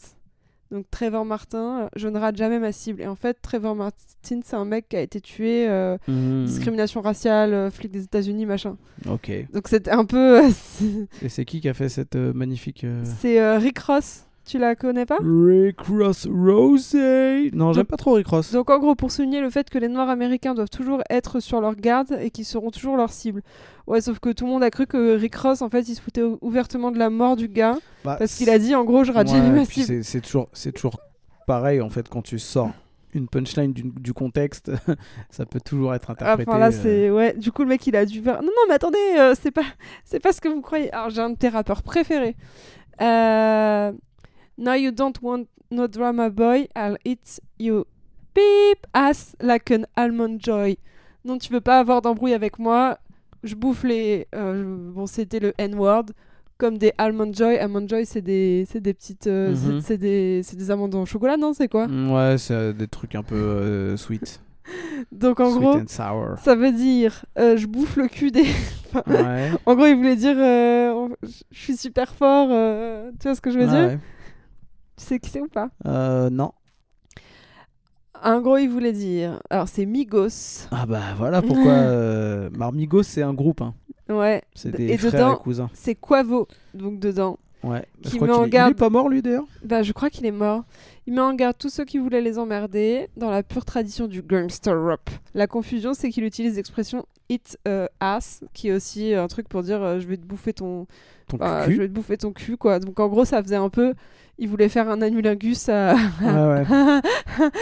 Donc 0.72 0.86
Trevor 0.92 1.26
Martin, 1.26 1.90
je 1.96 2.08
ne 2.08 2.20
rate 2.20 2.36
jamais 2.38 2.60
ma 2.60 2.72
cible. 2.72 3.02
Et 3.02 3.08
en 3.08 3.16
fait, 3.16 3.38
Trevor 3.42 3.76
Martin, 3.76 4.40
c'est 4.44 4.56
un 4.56 4.66
mec 4.66 4.88
qui 4.90 4.96
a 4.98 5.02
été 5.02 5.20
tué, 5.20 5.68
euh, 5.68 5.98
Mhm. 6.08 6.46
discrimination 6.46 7.02
raciale, 7.02 7.54
euh, 7.54 7.72
flic 7.72 7.92
des 7.92 8.04
États-Unis, 8.04 8.46
machin. 8.46 8.78
Ok. 9.10 9.32
Donc 9.52 9.68
c'était 9.68 9.92
un 9.92 10.06
peu. 10.06 10.44
euh, 10.46 10.50
Et 11.24 11.30
c'est 11.30 11.46
qui 11.46 11.60
qui 11.62 11.70
a 11.70 11.74
fait 11.74 11.90
cette 11.90 12.16
euh, 12.16 12.34
magnifique. 12.34 12.86
c'est, 13.20 13.58
Rick 13.58 13.80
Ross. 13.80 14.26
Tu 14.50 14.58
la 14.58 14.76
connais 14.76 15.06
pas 15.06 15.20
Rick 15.22 15.80
Ross 15.82 16.26
Rose 16.28 16.96
Non, 17.54 17.72
j'aime 17.72 17.86
pas 17.86 17.98
trop 17.98 18.14
Rick 18.14 18.26
Ross. 18.26 18.52
Donc 18.52 18.72
en 18.72 18.80
gros, 18.80 18.96
pour 18.96 19.12
souligner 19.12 19.42
le 19.42 19.52
fait 19.52 19.70
que 19.70 19.78
les 19.78 19.88
Noirs 19.90 20.10
américains 20.10 20.56
doivent 20.56 20.72
toujours 20.72 21.04
être 21.12 21.40
sur 21.40 21.62
leur 21.62 21.76
garde 21.76 22.18
et 22.20 22.32
qu'ils 22.32 22.46
seront 22.46 22.72
toujours 22.72 22.98
leur 22.98 23.12
cible. 23.12 23.44
Ouais, 23.86 24.02
sauf 24.02 24.18
que 24.18 24.32
tout 24.32 24.46
le 24.46 24.52
monde 24.52 24.64
a 24.64 24.72
cru 24.72 24.88
que 24.88 25.16
Rick 25.16 25.36
Ross, 25.36 25.62
en 25.62 25.70
fait, 25.70 25.88
il 25.88 25.94
se 25.94 26.02
foutait 26.02 26.24
ou- 26.24 26.40
ouvertement 26.42 26.90
de 26.90 26.98
la 26.98 27.12
mort 27.12 27.36
du 27.36 27.48
gars 27.48 27.78
Bah, 28.04 28.16
parce 28.18 28.36
qu'il 28.38 28.50
a 28.50 28.58
dit, 28.58 28.74
en 28.74 28.84
gros, 28.86 29.04
je 29.04 29.12
rate 29.12 29.30
Ouais, 29.30 29.40
ma 29.52 29.66
cible. 29.66 30.04
c'est- 30.04 30.22
toujours, 30.22 30.50
c'est 30.54 30.72
toujours 30.72 30.98
pareil 31.46 31.80
en 31.82 31.90
fait 31.90 32.10
quand 32.10 32.22
tu 32.24 32.40
sors 32.40 32.72
une 33.14 33.28
punchline 33.28 33.72
du, 33.74 33.84
du 33.84 34.14
contexte, 34.14 34.72
ça 35.30 35.46
peut 35.46 35.62
toujours 35.64 35.94
être 35.94 36.10
interprété. 36.10 36.50
Enfin 36.50 36.58
là, 36.60 36.68
euh, 36.70 36.72
c'est 36.72 37.10
ouais. 37.12 37.34
Du 37.38 37.52
coup, 37.52 37.62
le 37.62 37.70
mec, 37.70 37.86
il 37.86 37.96
a 37.96 38.04
dû 38.06 38.20
faire. 38.22 38.42
Non, 38.42 38.48
non, 38.48 38.64
mais 38.68 38.74
attendez, 38.74 38.98
euh, 39.20 39.36
c'est 39.40 39.52
pas, 39.52 39.62
c'est 40.06 40.20
pas 40.20 40.32
ce 40.34 40.42
que 40.42 40.48
vous 40.48 40.62
croyez. 40.62 40.92
Alors, 40.92 41.12
j'ai 41.12 41.22
un 41.22 41.30
de 41.30 41.38
tes 41.38 41.50
rappeurs 41.50 41.84
préférés. 41.84 42.36
Euh... 43.02 43.92
Now 44.60 44.74
you 44.76 44.92
don't 44.92 45.16
want 45.22 45.46
no 45.72 45.88
drama 45.88 46.30
boy, 46.30 46.68
I'll 46.76 46.98
eat 47.06 47.40
you 47.60 47.86
beep 48.36 48.86
ass 48.94 49.36
like 49.42 49.72
an 49.72 49.86
almond 49.96 50.40
joy. 50.42 50.76
Non, 51.24 51.38
tu 51.38 51.52
veux 51.54 51.62
pas 51.62 51.80
avoir 51.80 52.02
d'embrouille 52.02 52.34
avec 52.34 52.60
moi. 52.60 52.98
Je 53.44 53.56
bouffe 53.56 53.84
les. 53.84 54.28
euh, 54.36 54.92
Bon, 54.94 55.06
c'était 55.08 55.40
le 55.40 55.54
N-word. 55.58 56.08
Comme 56.58 56.78
des 56.78 56.92
almond 56.98 57.32
joy. 57.34 57.58
Almond 57.58 57.88
joy, 57.88 58.06
c'est 58.06 58.22
des, 58.22 58.66
c'est 58.70 58.82
des 58.82 58.94
petites. 58.94 59.28
euh, 59.28 59.56
c'est- 59.56 59.68
Mhm. 59.98 60.42
c'est 60.44 60.56
des, 60.58 60.72
amandes 60.72 60.94
en 60.96 61.06
chocolat, 61.06 61.38
non 61.38 61.54
C'est 61.54 61.70
quoi? 61.70 61.88
Mm, 61.88 62.12
Ouais, 62.12 62.36
c'est 62.38 62.74
des 62.74 62.88
trucs 62.88 63.16
un 63.16 63.24
peu 63.24 63.36
euh, 63.36 63.96
sweet. 63.98 64.42
Donc 65.14 65.40
en 65.40 65.50
sweet 65.52 65.62
gros, 65.62 65.80
ça 66.44 66.56
veut 66.56 66.72
dire 66.74 67.26
euh, 67.38 67.56
je 67.58 67.66
bouffe 67.66 67.96
le 67.96 68.08
cul 68.10 68.32
des. 68.32 68.44
Ouais. 69.08 69.52
En 69.68 69.76
gros, 69.76 69.86
il 69.86 69.96
voulait 69.96 70.16
dire 70.16 70.36
euh, 70.38 71.08
je 71.22 71.60
suis 71.60 71.78
super 71.78 72.14
fort. 72.16 72.50
euh, 72.52 73.12
tu 73.20 73.28
vois 73.28 73.36
ce 73.36 73.42
que 73.42 73.52
je 73.52 73.60
veux 73.60 73.68
dire? 73.68 74.00
Tu 75.00 75.06
sais 75.06 75.20
qui 75.20 75.30
c'est 75.30 75.42
ou 75.42 75.48
pas 75.48 75.70
Euh, 75.88 76.30
non. 76.30 76.52
En 78.22 78.42
gros, 78.42 78.58
il 78.58 78.68
voulait 78.68 78.92
dire. 78.92 79.40
Alors, 79.50 79.68
c'est 79.70 79.86
Migos. 79.86 80.68
Ah 80.72 80.86
bah 80.86 81.00
voilà 81.18 81.42
pourquoi. 81.42 81.72
euh, 81.72 82.50
Marmigos, 82.52 83.04
c'est 83.04 83.22
un 83.22 83.34
groupe. 83.34 83.62
hein. 83.62 83.74
Ouais. 84.10 84.42
C'est 84.56 84.72
des 84.72 84.88
et 84.92 84.98
frères 84.98 85.12
dedans- 85.14 85.36
et 85.36 85.44
cousins. 85.44 85.70
C'est 85.74 85.96
Quavo. 85.96 86.48
Donc, 86.74 87.00
dedans. 87.00 87.38
Ouais. 87.64 87.86
qui 88.02 88.12
je 88.12 88.16
crois 88.16 88.28
met 88.28 88.34
qu'il 88.34 88.44
est... 88.44 88.48
il 88.48 88.50
garde- 88.52 88.72
est 88.72 88.76
pas 88.76 88.90
mort 88.90 89.10
lui 89.10 89.22
d'ailleurs? 89.22 89.46
Bah, 89.64 89.84
je 89.84 89.92
crois 89.94 90.10
qu'il 90.10 90.26
est 90.26 90.32
mort. 90.32 90.64
Il 91.08 91.14
met 91.14 91.22
en 91.22 91.34
garde 91.34 91.58
tous 91.58 91.70
ceux 91.70 91.86
qui 91.86 91.98
voulaient 91.98 92.22
les 92.22 92.38
emmerder 92.40 93.08
dans 93.18 93.30
la 93.30 93.44
pure 93.44 93.66
tradition 93.66 94.08
du 94.08 94.22
gangster 94.22 94.74
rap. 94.82 95.10
La 95.34 95.48
confusion, 95.48 95.94
c'est 95.94 96.10
qu'il 96.10 96.24
utilise 96.24 96.56
l'expression 96.56 97.06
eat 97.30 97.58
euh, 97.68 97.88
ass, 98.00 98.44
qui 98.54 98.70
est 98.70 98.74
aussi 98.74 99.14
un 99.14 99.28
truc 99.28 99.48
pour 99.50 99.62
dire 99.64 99.82
euh, 99.84 100.00
je 100.00 100.08
vais 100.08 100.18
te 100.18 100.26
bouffer 100.26 100.54
ton, 100.54 100.88
Ton 101.28 101.38
bah, 101.38 101.64
cul. 101.66 101.76
je 101.76 101.82
vais 101.82 101.88
te 101.88 101.94
bouffer 101.94 102.18
ton 102.18 102.32
cul, 102.32 102.58
quoi. 102.58 102.80
Donc, 102.80 103.00
en 103.00 103.08
gros, 103.08 103.24
ça 103.26 103.42
faisait 103.44 103.56
un 103.56 103.70
peu. 103.70 103.94
Il 104.42 104.48
voulait 104.48 104.70
faire 104.70 104.90
un 104.90 105.02
annulingus 105.02 105.68
à. 105.70 105.94
Ouais, 106.22 106.30
ouais. 106.32 106.64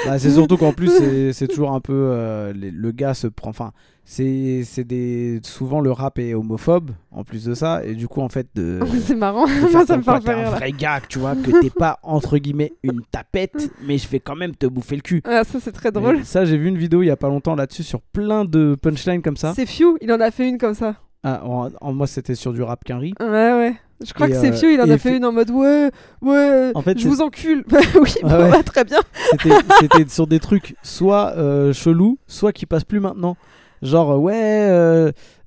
Bah, 0.05 0.17
c'est 0.19 0.31
surtout 0.31 0.57
qu'en 0.57 0.73
plus, 0.73 0.89
c'est- 1.33 1.47
toujours 1.47 1.71
un 1.73 1.79
peu. 1.81 1.93
euh, 1.93 2.53
les- 2.53 2.71
le 2.71 2.91
gars 2.91 3.13
se 3.13 3.27
prend. 3.27 3.49
Enfin, 3.49 3.71
c'est 4.05 4.61
c'est 4.63 4.83
des. 4.83 5.39
Souvent, 5.43 5.81
le 5.81 5.91
rap 5.91 6.19
est 6.19 6.33
homophobe, 6.33 6.91
en 7.11 7.23
plus 7.23 7.45
de 7.45 7.53
ça. 7.53 7.83
Et 7.83 7.93
du 7.95 8.07
coup, 8.07 8.21
en 8.21 8.29
fait, 8.29 8.47
de. 8.55 8.79
c'est 9.03 9.15
marrant. 9.15 9.45
de 9.47 9.71
Moi, 9.71 9.85
ça 9.85 9.97
me 9.97 10.03
fait 10.03 10.11
un 10.11 10.19
rire. 10.19 10.51
vrai 10.51 10.71
gars, 10.71 11.01
tu 11.07 11.19
vois, 11.19 11.35
que 11.35 11.61
t'es 11.61 11.69
pas 11.71 11.99
entre 12.03 12.37
guillemets 12.37 12.73
une 12.83 13.01
tapette, 13.11 13.69
mais 13.83 13.97
je 13.97 14.07
vais 14.07 14.19
quand 14.19 14.35
même 14.35 14.55
te 14.55 14.65
bouffer 14.67 14.95
le 14.95 15.01
cul. 15.01 15.21
Ah, 15.25 15.43
ça, 15.43 15.59
c'est 15.59 15.71
très 15.71 15.91
drôle. 15.91 16.17
Et 16.19 16.23
ça, 16.23 16.45
j'ai 16.45 16.57
vu 16.57 16.67
une 16.67 16.77
vidéo 16.77 17.01
il 17.01 17.07
y 17.07 17.11
a 17.11 17.17
pas 17.17 17.29
longtemps 17.29 17.55
là-dessus 17.55 17.83
sur 17.83 18.01
plein 18.01 18.45
de 18.45 18.75
punchlines 18.81 19.21
comme 19.21 19.37
ça. 19.37 19.53
C'est 19.55 19.65
Few, 19.65 19.97
il 20.01 20.11
en 20.11 20.19
a 20.21 20.31
fait 20.31 20.47
une 20.47 20.57
comme 20.57 20.75
ça. 20.75 20.95
Ah, 21.23 21.41
en, 21.43 21.69
en- 21.81 21.93
moi, 21.93 22.05
c'était 22.07 22.35
sur 22.35 22.53
du 22.53 22.61
rap 22.61 22.83
qu'un 22.83 22.99
riz. 22.99 23.13
Ouais, 23.19 23.27
ouais. 23.27 23.75
Je 24.05 24.13
crois 24.13 24.27
Et, 24.27 24.31
que 24.31 24.37
c'est 24.37 24.51
euh, 24.51 24.53
Few, 24.55 24.73
il 24.73 24.79
en 24.81 24.83
a 24.83 24.87
fait 24.97 25.09
fait- 25.09 25.17
une 25.17 25.25
en 25.25 25.31
mode 25.31 25.49
ouais, 25.49 25.89
ouais, 26.21 26.71
En 26.75 26.81
fait, 26.83 26.99
je 26.99 27.07
vous 27.07 27.21
encule. 27.21 27.63
Bah 27.69 27.79
oui, 27.99 28.13
Ah 28.23 28.27
bah, 28.27 28.39
ouais. 28.43 28.51
bah, 28.51 28.63
très 28.63 28.83
bien. 28.83 28.99
C'était 29.79 30.07
sur 30.07 30.27
des 30.27 30.39
trucs 30.39 30.75
soit 30.83 31.33
euh, 31.37 31.73
chelous, 31.73 32.19
soit 32.27 32.51
qui 32.53 32.65
passent 32.65 32.83
plus 32.83 32.99
maintenant. 32.99 33.37
Genre, 33.81 34.11
euh, 34.11 34.17
ouais, 34.17 34.33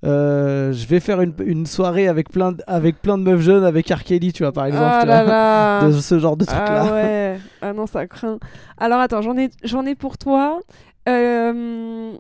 euh, 0.05 0.73
je 0.73 0.87
vais 0.87 1.01
faire 1.01 1.21
une, 1.21 1.35
une 1.45 1.67
soirée 1.67 2.09
avec 2.09 2.31
plein, 2.31 2.53
de, 2.53 2.63
avec 2.67 3.01
plein 3.03 3.19
de 3.19 3.23
meufs 3.25 3.41
jeunes 3.41 3.65
avec 3.65 3.89
R. 3.89 4.03
Kelly, 4.05 4.33
tu 4.33 4.43
vois, 4.43 4.53
par 4.53 4.67
exemple. 4.67 4.85
Ah 4.89 4.99
tu 5.03 5.07
là 5.09 5.25
vois. 5.25 5.33
là. 5.33 5.87
De 5.89 5.93
ce 6.01 6.19
genre 6.19 6.37
de 6.37 6.45
trucs-là. 6.45 6.85
Ah 6.89 6.93
ouais. 6.93 7.39
Ah 7.63 7.73
non, 7.73 7.87
ça 7.87 8.07
craint. 8.07 8.39
Alors 8.79 9.01
attends, 9.01 9.23
j'en 9.23 9.37
ai, 9.37 9.51
j'en 9.65 9.85
ai 9.87 9.95
pour 9.95 10.17
toi. 10.19 10.61
Euh, 11.09 12.13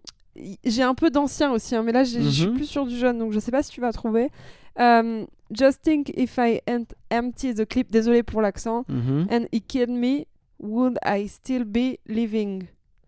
J'ai 0.64 0.82
un 0.82 0.94
peu 0.94 1.10
d'ancien 1.10 1.52
aussi, 1.52 1.74
hein, 1.76 1.82
mais 1.84 1.92
là 1.92 2.02
je 2.04 2.18
suis 2.20 2.46
Mhm. 2.46 2.54
plus 2.54 2.64
sur 2.66 2.86
du 2.86 2.96
jeune, 2.96 3.18
donc 3.18 3.32
je 3.32 3.38
sais 3.38 3.50
pas 3.50 3.62
si 3.62 3.70
tu 3.70 3.80
vas 3.80 3.92
trouver. 3.92 4.30
Euh, 4.78 5.24
Just 5.52 5.82
think 5.82 6.10
if 6.16 6.38
I 6.38 6.60
ent- 6.68 6.94
empty 7.10 7.52
the 7.54 7.66
clip, 7.66 7.90
désolé 7.90 8.22
pour 8.22 8.40
l'accent, 8.40 8.84
Mhm. 8.88 9.26
and 9.32 9.46
he 9.52 9.60
killed 9.60 9.90
me, 9.90 10.26
would 10.60 10.96
I 11.04 11.26
still 11.26 11.64
be 11.64 11.98
living? 12.06 12.64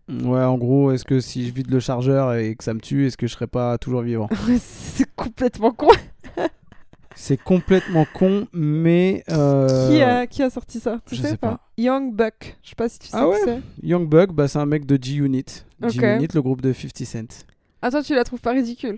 Ouais, 0.09 0.43
en 0.43 0.57
gros, 0.57 0.91
est-ce 0.91 1.05
que 1.05 1.21
si 1.21 1.47
je 1.47 1.53
vide 1.53 1.71
le 1.71 1.79
chargeur 1.79 2.33
et 2.33 2.53
que 2.55 2.63
ça 2.65 2.73
me 2.73 2.81
tue, 2.81 3.07
est-ce 3.07 3.15
que 3.15 3.27
je 3.27 3.31
serais 3.31 3.47
pas 3.47 3.77
toujours 3.77 4.01
vivant? 4.01 4.27
C'est 4.59 5.09
complètement 5.15 5.71
con. 5.71 5.87
C'est 7.15 7.41
complètement 7.41 8.05
con, 8.13 8.47
mais. 8.51 9.23
euh, 9.29 9.87
Qui, 9.87 10.01
a, 10.01 10.27
qui 10.27 10.41
a 10.43 10.49
sorti 10.49 10.79
ça? 10.81 10.99
Tu 11.05 11.15
je 11.15 11.21
sais, 11.21 11.29
sais 11.29 11.37
pas, 11.37 11.51
pas. 11.51 11.59
Young 11.77 12.11
Buck. 12.13 12.57
Je 12.63 12.69
sais 12.69 12.75
pas 12.75 12.89
si 12.89 12.99
tu 12.99 13.07
sais 13.07 13.15
Ah 13.15 13.23
qui 13.23 13.29
ouais? 13.29 13.39
c'est. 13.45 13.87
Young 13.87 14.09
Buck, 14.09 14.33
bah, 14.33 14.47
c'est 14.49 14.59
un 14.59 14.65
mec 14.65 14.85
de 14.85 14.97
G-Unit. 15.01 15.45
Ok. 15.81 15.91
G-Unit, 15.91 16.27
le 16.33 16.41
groupe 16.41 16.61
de 16.61 16.73
50 16.73 17.05
Cent. 17.05 17.45
Ah, 17.81 17.91
toi, 17.91 18.01
tu 18.03 18.15
la 18.15 18.23
trouves 18.25 18.41
pas 18.41 18.51
ridicule 18.51 18.97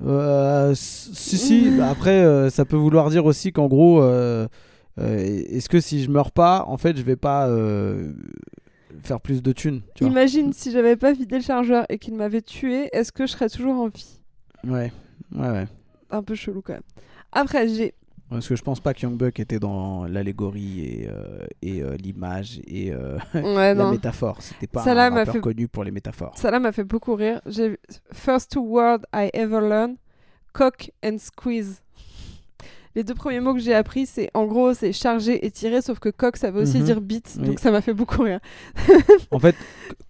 Euh, 0.00 0.72
si, 0.74 1.38
si, 1.38 1.70
bah, 1.76 1.90
après, 1.90 2.22
euh, 2.24 2.50
ça 2.50 2.64
peut 2.64 2.76
vouloir 2.76 3.10
dire 3.10 3.26
aussi 3.26 3.52
qu'en 3.52 3.68
gros, 3.68 4.02
euh, 4.02 4.46
est-ce 4.98 5.68
que 5.68 5.80
si 5.80 6.02
je 6.02 6.10
meurs 6.10 6.32
pas, 6.32 6.64
en 6.66 6.76
fait, 6.76 6.96
je 6.96 7.02
vais 7.02 7.16
pas 7.16 7.48
faire 9.02 9.20
plus 9.20 9.42
de 9.42 9.52
thunes 9.52 9.80
tu 9.94 10.04
vois 10.04 10.12
Imagine 10.12 10.52
si 10.52 10.70
j'avais 10.70 10.96
pas 10.96 11.12
vidé 11.12 11.36
le 11.36 11.42
chargeur 11.42 11.86
et 11.88 11.98
qu'il 11.98 12.14
m'avait 12.14 12.42
tué, 12.42 12.88
est-ce 12.92 13.10
que 13.10 13.26
je 13.26 13.32
serais 13.32 13.48
toujours 13.48 13.74
en 13.74 13.88
vie? 13.88 14.20
Ouais, 14.64 14.92
ouais, 15.34 15.50
ouais. 15.50 15.66
Un 16.10 16.22
peu 16.22 16.34
chelou 16.34 16.62
quand 16.62 16.74
même. 16.74 16.82
Après, 17.32 17.66
j'ai. 17.68 17.94
Parce 18.32 18.48
que 18.48 18.56
je 18.56 18.62
pense 18.62 18.80
pas 18.80 18.94
que 18.94 19.02
Young 19.02 19.16
Buck 19.16 19.38
était 19.40 19.58
dans 19.58 20.04
l'allégorie 20.06 20.80
et, 20.80 21.08
euh, 21.08 21.46
et 21.60 21.82
euh, 21.82 21.96
l'image 21.96 22.60
et 22.66 22.92
euh, 22.92 23.18
Ouais, 23.34 23.74
la 23.74 23.90
métaphore. 23.90 24.40
C'était 24.40 24.66
pas 24.66 24.82
Ça 24.82 24.92
un 24.92 24.94
m'a 25.10 25.10
rappeur 25.18 25.34
fait- 25.34 25.40
connu 25.40 25.68
pour 25.68 25.84
les 25.84 25.90
métaphores. 25.90 26.36
Ça 26.38 26.50
là 26.50 26.58
m'a 26.58 26.72
fait 26.72 26.84
beaucoup 26.84 27.14
rire. 27.14 27.40
J'ai 27.46 27.78
First 28.12 28.52
two 28.52 28.62
words 28.64 29.02
I 29.14 29.30
ever 29.34 29.60
learned 29.60 29.96
cock 30.52 30.90
and 31.04 31.18
squeeze. 31.18 31.81
Les 32.94 33.04
deux 33.04 33.14
premiers 33.14 33.40
mots 33.40 33.54
que 33.54 33.60
j'ai 33.60 33.72
appris, 33.74 34.04
c'est 34.04 34.28
en 34.34 34.44
gros, 34.44 34.74
c'est 34.74 34.92
charger 34.92 35.46
et 35.46 35.50
tirer, 35.50 35.80
sauf 35.80 35.98
que 35.98 36.10
cock, 36.10 36.36
ça 36.36 36.50
veut 36.50 36.60
aussi 36.62 36.78
Mhm. 36.78 36.84
dire 36.84 37.00
Oui. 37.00 37.20
donc 37.46 37.58
ça 37.58 37.70
m'a 37.70 37.80
fait 37.80 37.94
beaucoup 37.94 38.22
rire. 38.22 38.38
En 39.30 39.38
fait, 39.38 39.54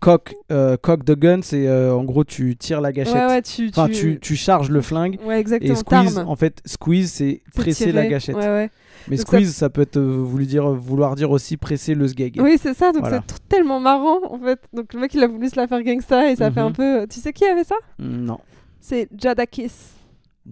cock, 0.01 0.35
euh, 0.51 0.77
cock 0.77 1.05
the 1.05 1.13
gun, 1.17 1.41
c'est 1.43 1.69
euh, 1.69 1.95
en 1.95 2.03
gros 2.03 2.25
tu 2.25 2.57
tires 2.57 2.81
la 2.81 2.91
gâchette. 2.93 3.15
Ouais, 3.15 3.27
ouais, 3.27 3.43
tu. 3.43 3.69
Enfin, 3.69 3.89
tu, 3.89 4.19
tu 4.21 4.35
charges 4.35 4.69
le 4.71 4.81
flingue. 4.83 5.19
Ouais, 5.25 5.37
Et 5.37 5.41
exactement. 5.41 5.75
squeeze, 5.77 6.15
t'armes. 6.15 6.29
en 6.29 6.35
fait, 6.37 6.61
squeeze, 6.67 7.13
c'est 7.13 7.41
presser 7.55 7.85
tirer. 7.85 7.93
la 7.93 8.07
gâchette. 8.09 8.35
Ouais, 8.37 8.47
ouais. 8.47 8.71
Mais 9.09 9.17
Donc 9.17 9.27
squeeze, 9.27 9.55
ça... 9.55 9.69
peut 9.71 9.83
être 9.83 9.97
euh, 9.97 10.17
voulu 10.25 10.47
dire, 10.47 10.69
vouloir 10.71 11.15
dire 11.15 11.31
aussi 11.31 11.57
presser 11.57 11.95
le 11.95 12.07
sgeg. 12.09 12.41
Oui, 12.41 12.57
c'est 12.61 12.75
ça, 12.75 12.93
donc 12.93 13.03
Voilà. 13.03 13.23
c'est 13.29 13.49
tellement 13.49 13.79
marrant 13.81 14.19
en 14.29 14.39
fait. 14.39 14.61
Donc 14.73 14.93
le 14.95 15.01
mec 15.01 15.15
il 15.15 15.23
a 15.23 15.27
voulu 15.29 15.49
se 15.49 15.57
la 15.57 15.67
faire 15.69 15.83
gangsta 15.83 16.31
et 16.31 16.37
ça 16.37 16.51
fait 16.51 16.61
Mhm. 16.61 16.67
un 16.67 16.73
peu. 16.73 17.07
Tu 17.09 17.21
sais 17.21 17.33
qui 17.33 17.45
avait 17.45 17.65
ça? 17.65 17.77
Mm, 17.99 18.25
Non. 18.25 18.39
C'est 18.81 19.09
Jadakiss. 19.17 19.91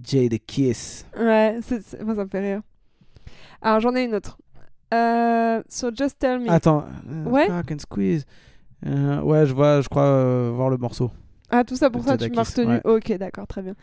Jay 0.03 0.29
the 0.29 0.39
Kiss. 0.45 1.07
Ouais, 1.17 1.59
c'est, 1.63 2.03
moi 2.03 2.15
ça 2.15 2.25
me 2.25 2.29
fait 2.31 2.41
rire. 2.41 2.63
Alors 3.63 3.81
j'en 3.81 3.95
ai 3.95 4.05
une 4.05 4.15
autre. 4.15 4.39
Euh, 4.93 5.63
so 5.69 5.91
just 5.95 6.19
tell 6.19 6.41
me. 6.41 6.51
Attends. 6.51 6.85
euh, 7.09 7.25
Ouais. 7.25 7.49
And 7.51 7.79
squeeze. 7.79 8.25
Euh, 8.87 9.21
ouais, 9.21 9.47
je 9.47 9.53
vois, 9.55 9.81
je 9.83 9.89
crois 9.89 10.05
euh, 10.05 10.53
voir 10.55 10.71
le 10.71 10.77
morceau. 10.79 11.11
Ah, 11.51 11.65
tout 11.65 11.77
ça 11.77 11.91
pour 11.91 12.05
ça, 12.05 12.17
tu 12.17 12.31
m'as 12.31 12.45
retenu. 12.45 12.67
ouais. 12.75 12.81
Ok, 12.85 13.13
d'accord, 13.19 13.47
très 13.47 13.63
bien. 13.63 13.75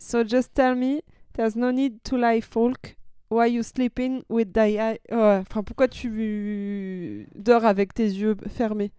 So 0.00 0.26
just 0.26 0.54
tell 0.54 0.74
me, 0.74 1.00
there's 1.34 1.54
no 1.54 1.70
need 1.70 2.02
to 2.04 2.16
lie, 2.16 2.40
folk. 2.40 2.96
Why 3.30 3.50
you 3.52 3.62
sleeping 3.62 4.22
with 4.28 4.52
thy 4.52 4.76
eye... 4.78 4.98
Ouais, 5.10 5.42
Enfin, 5.48 5.62
pourquoi 5.62 5.88
tu 5.88 7.26
dors 7.34 7.64
avec 7.64 7.92
tes 7.94 8.04
yeux 8.06 8.36
fermés? 8.48 8.92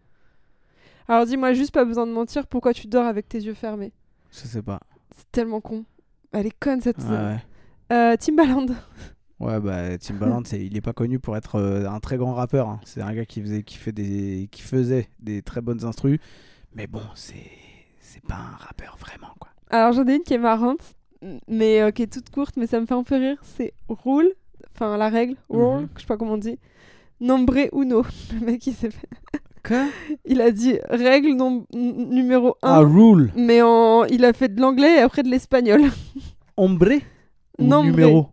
Alors 1.07 1.25
dis-moi 1.25 1.53
juste, 1.53 1.71
pas 1.71 1.85
besoin 1.85 2.05
de 2.07 2.11
mentir, 2.11 2.47
pourquoi 2.47 2.73
tu 2.73 2.87
dors 2.87 3.05
avec 3.05 3.27
tes 3.29 3.39
yeux 3.39 3.53
fermés? 3.53 3.93
Je 4.31 4.39
sais 4.39 4.61
pas. 4.61 4.79
C'est 5.15 5.31
tellement 5.31 5.61
con. 5.61 5.85
Elle 6.35 6.47
est 6.47 6.59
conne 6.59 6.81
cette... 6.81 6.97
Ouais. 6.99 7.37
Euh, 7.91 8.15
Timbaland. 8.17 8.65
Ouais, 9.41 9.59
bah 9.59 9.97
Timbaland, 9.97 10.43
c'est, 10.45 10.65
il 10.65 10.77
est 10.77 10.81
pas 10.81 10.93
connu 10.93 11.19
pour 11.19 11.35
être 11.35 11.55
euh, 11.59 11.89
un 11.89 11.99
très 11.99 12.15
grand 12.15 12.33
rappeur. 12.33 12.69
hein. 12.69 12.79
C'est 12.85 13.01
un 13.01 13.13
gars 13.13 13.25
qui 13.25 13.41
faisait, 13.41 13.63
qui 13.63 13.75
fait 13.77 13.91
des, 13.91 14.47
qui 14.49 14.61
faisait 14.61 15.09
des 15.19 15.41
très 15.41 15.59
bonnes 15.59 15.83
instrus, 15.83 16.19
mais 16.73 16.87
bon, 16.87 17.01
c'est, 17.15 17.35
c'est 17.99 18.23
pas 18.23 18.35
un 18.35 18.55
rappeur 18.55 18.95
vraiment 18.97 19.33
quoi. 19.37 19.49
Alors 19.71 19.91
j'en 19.91 20.07
ai 20.07 20.15
une 20.15 20.23
qui 20.23 20.35
est 20.35 20.37
marrante, 20.37 20.95
mais 21.49 21.81
euh, 21.81 21.91
qui 21.91 22.03
est 22.03 22.07
toute 22.13 22.29
courte, 22.29 22.55
mais 22.55 22.65
ça 22.65 22.79
me 22.79 22.85
fait 22.85 22.93
un 22.93 23.03
peu 23.03 23.15
rire. 23.17 23.37
C'est 23.43 23.73
rule, 23.89 24.31
enfin 24.73 24.95
la 24.95 25.09
règle, 25.09 25.35
rule, 25.49 25.81
Mhm. 25.81 25.87
je 25.95 25.99
sais 26.01 26.07
pas 26.07 26.15
comment 26.15 26.33
on 26.35 26.37
dit. 26.37 26.57
Nombre 27.19 27.57
uno. 27.73 28.03
Le 28.39 28.45
mec 28.45 28.65
il 28.67 28.73
s'est 28.73 28.89
fait. 28.91 29.09
Quoi 29.67 29.85
Il 30.25 30.41
a 30.41 30.51
dit 30.51 30.75
règle 30.89 31.35
numéro 31.73 32.49
1. 32.61 32.69
Ah, 32.69 32.79
rule, 32.79 33.31
Mais 33.35 33.61
en... 33.61 34.03
il 34.05 34.23
a 34.25 34.33
fait 34.33 34.49
de 34.53 34.61
l'anglais 34.61 34.97
et 34.97 34.99
après 34.99 35.23
de 35.23 35.29
l'espagnol. 35.29 35.81
ombre 36.57 36.99
ou 37.59 37.63
Nombre. 37.65 37.85
numéro? 37.89 38.27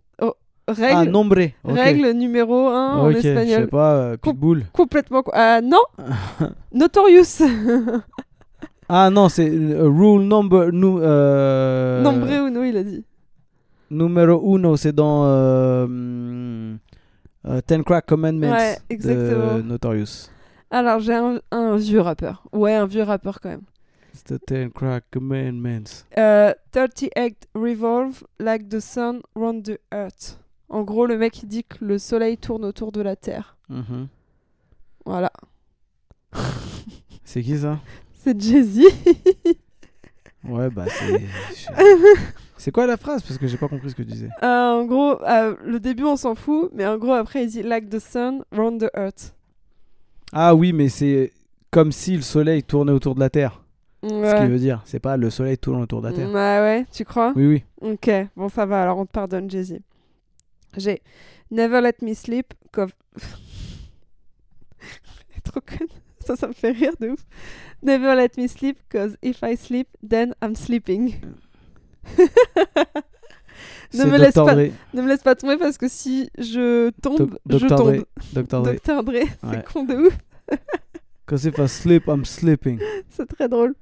Règle, 0.69 0.95
Ah, 0.97 1.05
nombre. 1.05 1.43
ok. 1.65 1.73
règle 1.77 2.11
numéro 2.13 2.69
1 2.69 2.95
en 2.95 3.09
Ok, 3.09 3.17
je 3.17 3.21
sais 3.21 3.29
espagnol. 3.31 3.69
pas, 3.69 3.95
euh, 3.95 4.17
Com- 4.23 4.33
Pitbull. 4.33 4.65
Complètement. 4.73 5.23
co- 5.25 5.33
Ah 5.35 5.61
non 5.61 5.83
Notorious 6.73 7.43
Ah 8.89 9.11
non, 9.11 9.29
c'est 9.29 9.51
euh, 9.51 9.89
rule 9.89 10.23
number 10.23 10.71
nu, 10.73 10.99
euh, 11.01 12.01
Nombre 12.03 12.31
uno, 12.47 12.63
il 12.63 12.77
a 12.77 12.85
dit. 12.85 13.05
numéro 13.91 14.55
uno, 14.57 14.77
c'est 14.77 14.93
dans 14.95 15.25
euh, 15.27 15.87
euh, 17.49 17.61
Ten 17.67 17.83
Crack 17.83 18.07
Commandments 18.07 18.53
Ouais, 18.53 18.77
exactement. 18.89 19.57
de 19.57 19.63
Notorious. 19.63 20.29
Alors 20.73 21.01
j'ai 21.01 21.15
un, 21.15 21.39
un 21.51 21.77
vieux 21.77 22.01
rappeur. 22.01 22.43
Ouais, 22.53 22.75
un 22.75 22.87
vieux 22.87 23.03
rappeur 23.03 23.41
quand 23.41 23.51
même. 23.51 23.63
C'est 24.15 24.25
the 24.39 24.45
Ten 24.45 24.71
Crack 24.71 25.05
Commandments. 25.13 26.05
Euh, 26.17 26.53
38 26.73 27.49
revolve 27.55 28.25
like 28.39 28.69
the 28.71 28.81
sun 28.81 29.21
round 29.37 29.63
the 29.65 29.79
earth. 29.93 30.39
En 30.71 30.83
gros, 30.83 31.05
le 31.07 31.19
mec 31.19 31.43
il 31.43 31.49
dit 31.49 31.65
que 31.65 31.85
le 31.85 31.99
soleil 31.99 32.39
tourne 32.39 32.65
autour 32.65 32.91
de 32.91 33.03
la 33.03 33.17
Terre. 33.17 33.57
Mhm. 33.69 34.09
Voilà. 35.05 35.31
C'est 37.25 37.43
qui 37.43 37.59
ça? 37.59 37.79
C'est 38.15 38.41
Jay-Z. 38.41 38.81
Ouais, 40.49 40.69
bah 40.71 40.87
c'est. 40.89 41.21
C'est 42.57 42.73
quoi 42.73 42.85
la 42.89 42.97
phrase? 42.97 43.23
Parce 43.23 43.39
que 43.39 43.47
j'ai 43.47 43.57
pas 43.57 43.69
compris 43.69 43.91
ce 43.91 43.95
que 43.95 44.03
tu 44.03 44.11
disais. 44.11 44.29
Euh, 44.43 44.71
en 44.73 44.85
gros, 44.87 45.23
euh, 45.23 45.55
le 45.65 45.79
début 45.79 46.03
on 46.03 46.17
s'en 46.17 46.35
fout, 46.35 46.69
mais 46.75 46.85
en 46.85 46.99
gros 46.99 47.13
après 47.13 47.45
il 47.45 47.49
dit 47.49 47.63
like 47.63 47.89
the 47.89 48.01
sun 48.01 48.43
round 48.51 48.81
the 48.81 48.91
earth. 48.97 49.37
Ah 50.33 50.55
oui, 50.55 50.73
mais 50.73 50.89
c'est 50.89 51.33
comme 51.71 51.93
si 51.93 52.17
le 52.17 52.23
soleil 52.23 52.63
tournait 52.63 52.93
autour 52.93 53.15
de 53.15 53.21
la 53.21 53.31
Terre. 53.31 53.63
Ce 54.03 54.09
qui 54.09 54.15
Ouais. 54.15 54.49
veut 54.49 54.59
dire, 54.59 54.83
c'est 54.85 54.99
pas 54.99 55.17
le 55.17 55.31
soleil 55.31 55.57
tourne 55.59 55.81
autour 55.83 56.03
de 56.03 56.09
la 56.09 56.13
Terre. 56.13 56.29
Ouais, 56.29 56.33
ouais, 56.35 56.87
tu 56.93 57.05
crois? 57.05 57.33
Oui, 57.37 57.47
oui. 57.47 57.65
Ok, 57.93 58.11
bon 58.37 58.49
ça 58.49 58.67
va, 58.67 58.83
alors 58.83 58.99
on 58.99 59.07
te 59.07 59.13
pardonne 59.13 59.49
Jay-Z. 59.49 59.79
J'ai 60.77 61.03
Never 61.51 61.81
Let 61.81 61.95
Me 62.03 62.13
Sleep, 62.15 62.53
comme... 62.73 62.91
Trop 65.45 65.61
conne. 65.61 65.87
Ça, 66.25 66.35
ça 66.37 66.47
me 66.49 66.53
fait 66.53 66.71
rire 66.71 66.95
de 67.01 67.11
ouf. 67.11 67.21
Never 67.83 68.15
let 68.15 68.31
me 68.41 68.47
sleep, 68.49 68.79
cause 68.91 69.17
if 69.23 69.43
I 69.43 69.57
sleep, 69.57 69.89
then 70.09 70.35
I'm 70.43 70.55
sleeping. 70.55 71.15
Ne 73.95 74.05
me 74.05 74.19
laisse 74.19 74.35
pas- 74.35 74.55
ne 74.55 75.03
me 75.03 75.09
laisse 75.09 75.23
pas 75.23 75.35
tomber 75.35 75.57
parce 75.57 75.77
que 75.79 75.89
si 75.89 76.31
je 76.39 76.91
tombe, 77.03 77.37
Doc- 77.47 77.61
je 77.61 77.67
tombe. 77.67 78.05
Dr. 78.33 78.63
Dre. 78.63 78.73
Dr. 78.75 79.03
Dre, 79.05 79.13
c'est 79.43 79.47
Ouais. 79.49 79.65
con 79.73 79.85
de 79.85 79.95
ouf, 79.97 80.19
Cause 81.27 81.45
if 81.45 81.57
I 81.59 81.69
sleep, 81.69 82.05
I'm 82.09 82.25
sleeping. 82.25 82.79
c'est 83.11 83.27
très 83.27 83.49
drôle. 83.49 83.75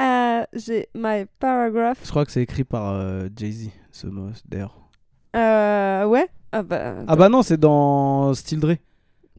Euh, 0.00 0.42
J'ai 0.54 0.88
My 0.94 1.24
Paragraph. 1.38 1.98
Je 2.04 2.10
crois 2.10 2.24
que 2.24 2.32
c'est 2.32 2.42
écrit 2.42 2.64
par 2.64 2.90
euh, 2.94 3.28
Jay-Z, 3.36 3.70
ce 3.92 4.06
mot, 4.08 4.30
d'ailleurs. 4.48 4.76
Euh, 5.36 6.04
ouais. 6.06 6.26
Ah 6.52 6.62
bah. 6.62 6.94
Ah 7.06 7.16
bah 7.16 7.28
non, 7.28 7.42
c'est 7.42 7.56
dans 7.58 8.34
Still 8.34 8.60
Dre. 8.60 8.74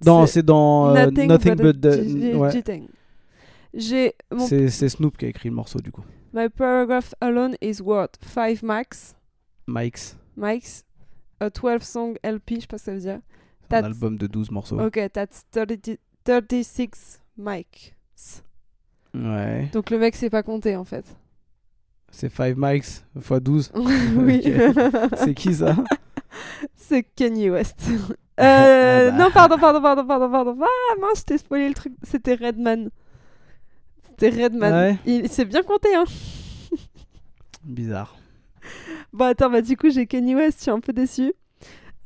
Non, 0.05 0.25
c'est 0.27 0.43
dans 0.43 0.95
euh, 0.95 1.05
Nothing, 1.05 1.27
Nothing, 1.27 1.55
but, 1.55 1.77
But... 1.77 2.35
ouais. 2.35 2.83
J'ai 3.73 4.13
mon 4.31 4.45
c'est 4.47 4.89
Snoop 4.89 5.17
qui 5.17 5.25
a 5.25 5.29
écrit 5.29 5.49
le 5.49 5.55
morceau, 5.55 5.79
du 5.79 5.91
coup. 5.91 6.03
My 6.33 6.49
paragraph 6.49 7.13
alone 7.21 7.55
is 7.61 7.81
worth 7.81 8.15
5 8.33 8.61
max, 8.63 9.15
Mike's, 9.67 10.15
mics, 10.37 10.83
a 11.39 11.49
12 11.49 11.81
song 11.81 12.17
LP, 12.23 12.55
je 12.55 12.61
sais 12.61 12.67
pas 12.67 12.77
ce 12.77 12.85
que 12.85 12.85
ça 12.85 12.93
veut 12.93 12.99
dire. 12.99 13.19
un 13.71 13.83
album 13.83 14.17
de 14.17 14.27
12 14.27 14.51
morceaux. 14.51 14.79
Ok, 14.79 14.99
that's 15.11 15.45
30 15.51 15.97
36 16.23 17.21
mics. 17.37 17.95
Ouais. 19.13 19.69
Donc 19.71 19.89
le 19.91 19.99
mec 19.99 20.15
sait 20.15 20.29
pas 20.29 20.43
compter 20.43 20.75
en 20.75 20.83
fait. 20.83 21.05
C'est 22.11 22.29
5 22.29 22.55
Mikes 22.57 23.03
x 23.15 23.31
12. 23.41 23.71
oui. 23.75 24.41
C'est 25.17 25.33
qui 25.33 25.53
ça? 25.53 25.75
C'est 26.75 27.03
Kanye 27.03 27.49
West. 27.49 27.81
Ah 28.37 28.65
Euh, 28.65 29.11
bah. 29.11 29.17
Non, 29.17 29.31
pardon, 29.31 29.57
pardon, 29.57 29.81
pardon, 29.81 30.05
pardon, 30.05 30.29
pardon. 30.29 30.57
Ah 30.61 30.99
mince, 30.99 31.19
je 31.19 31.23
t'ai 31.23 31.37
spoilé 31.37 31.69
le 31.69 31.73
truc. 31.73 31.93
C'était 32.03 32.35
Redman. 32.35 32.89
C'était 34.09 34.43
Redman. 34.43 34.73
Ouais. 34.73 34.97
Il, 35.05 35.29
sait 35.29 35.45
bien 35.45 35.63
compter, 35.63 35.95
hein. 35.95 36.03
Bizarre. 37.63 38.17
Bon, 39.13 39.25
attends, 39.25 39.49
bah 39.49 39.61
du 39.61 39.75
coup, 39.77 39.89
j'ai 39.89 40.05
Kanye 40.07 40.35
West, 40.35 40.59
je 40.59 40.63
suis 40.63 40.71
un 40.71 40.79
peu 40.79 40.93
déçue. 40.93 41.33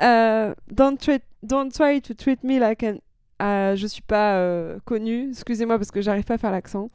Euh, 0.02 0.54
don't, 0.72 0.98
try, 0.98 1.20
don't 1.44 1.70
try 1.72 2.02
to 2.02 2.14
treat 2.14 2.44
me 2.44 2.60
like 2.60 2.84
an... 2.84 2.98
Euh, 3.42 3.76
je 3.76 3.88
suis 3.88 4.02
pas 4.02 4.36
euh, 4.36 4.80
connue, 4.86 5.30
excusez-moi 5.30 5.78
parce 5.78 5.92
que 5.92 6.02
j'arrive 6.02 6.26
pas 6.26 6.36
à 6.36 6.38
faire 6.38 6.52
l'accent. 6.52 6.88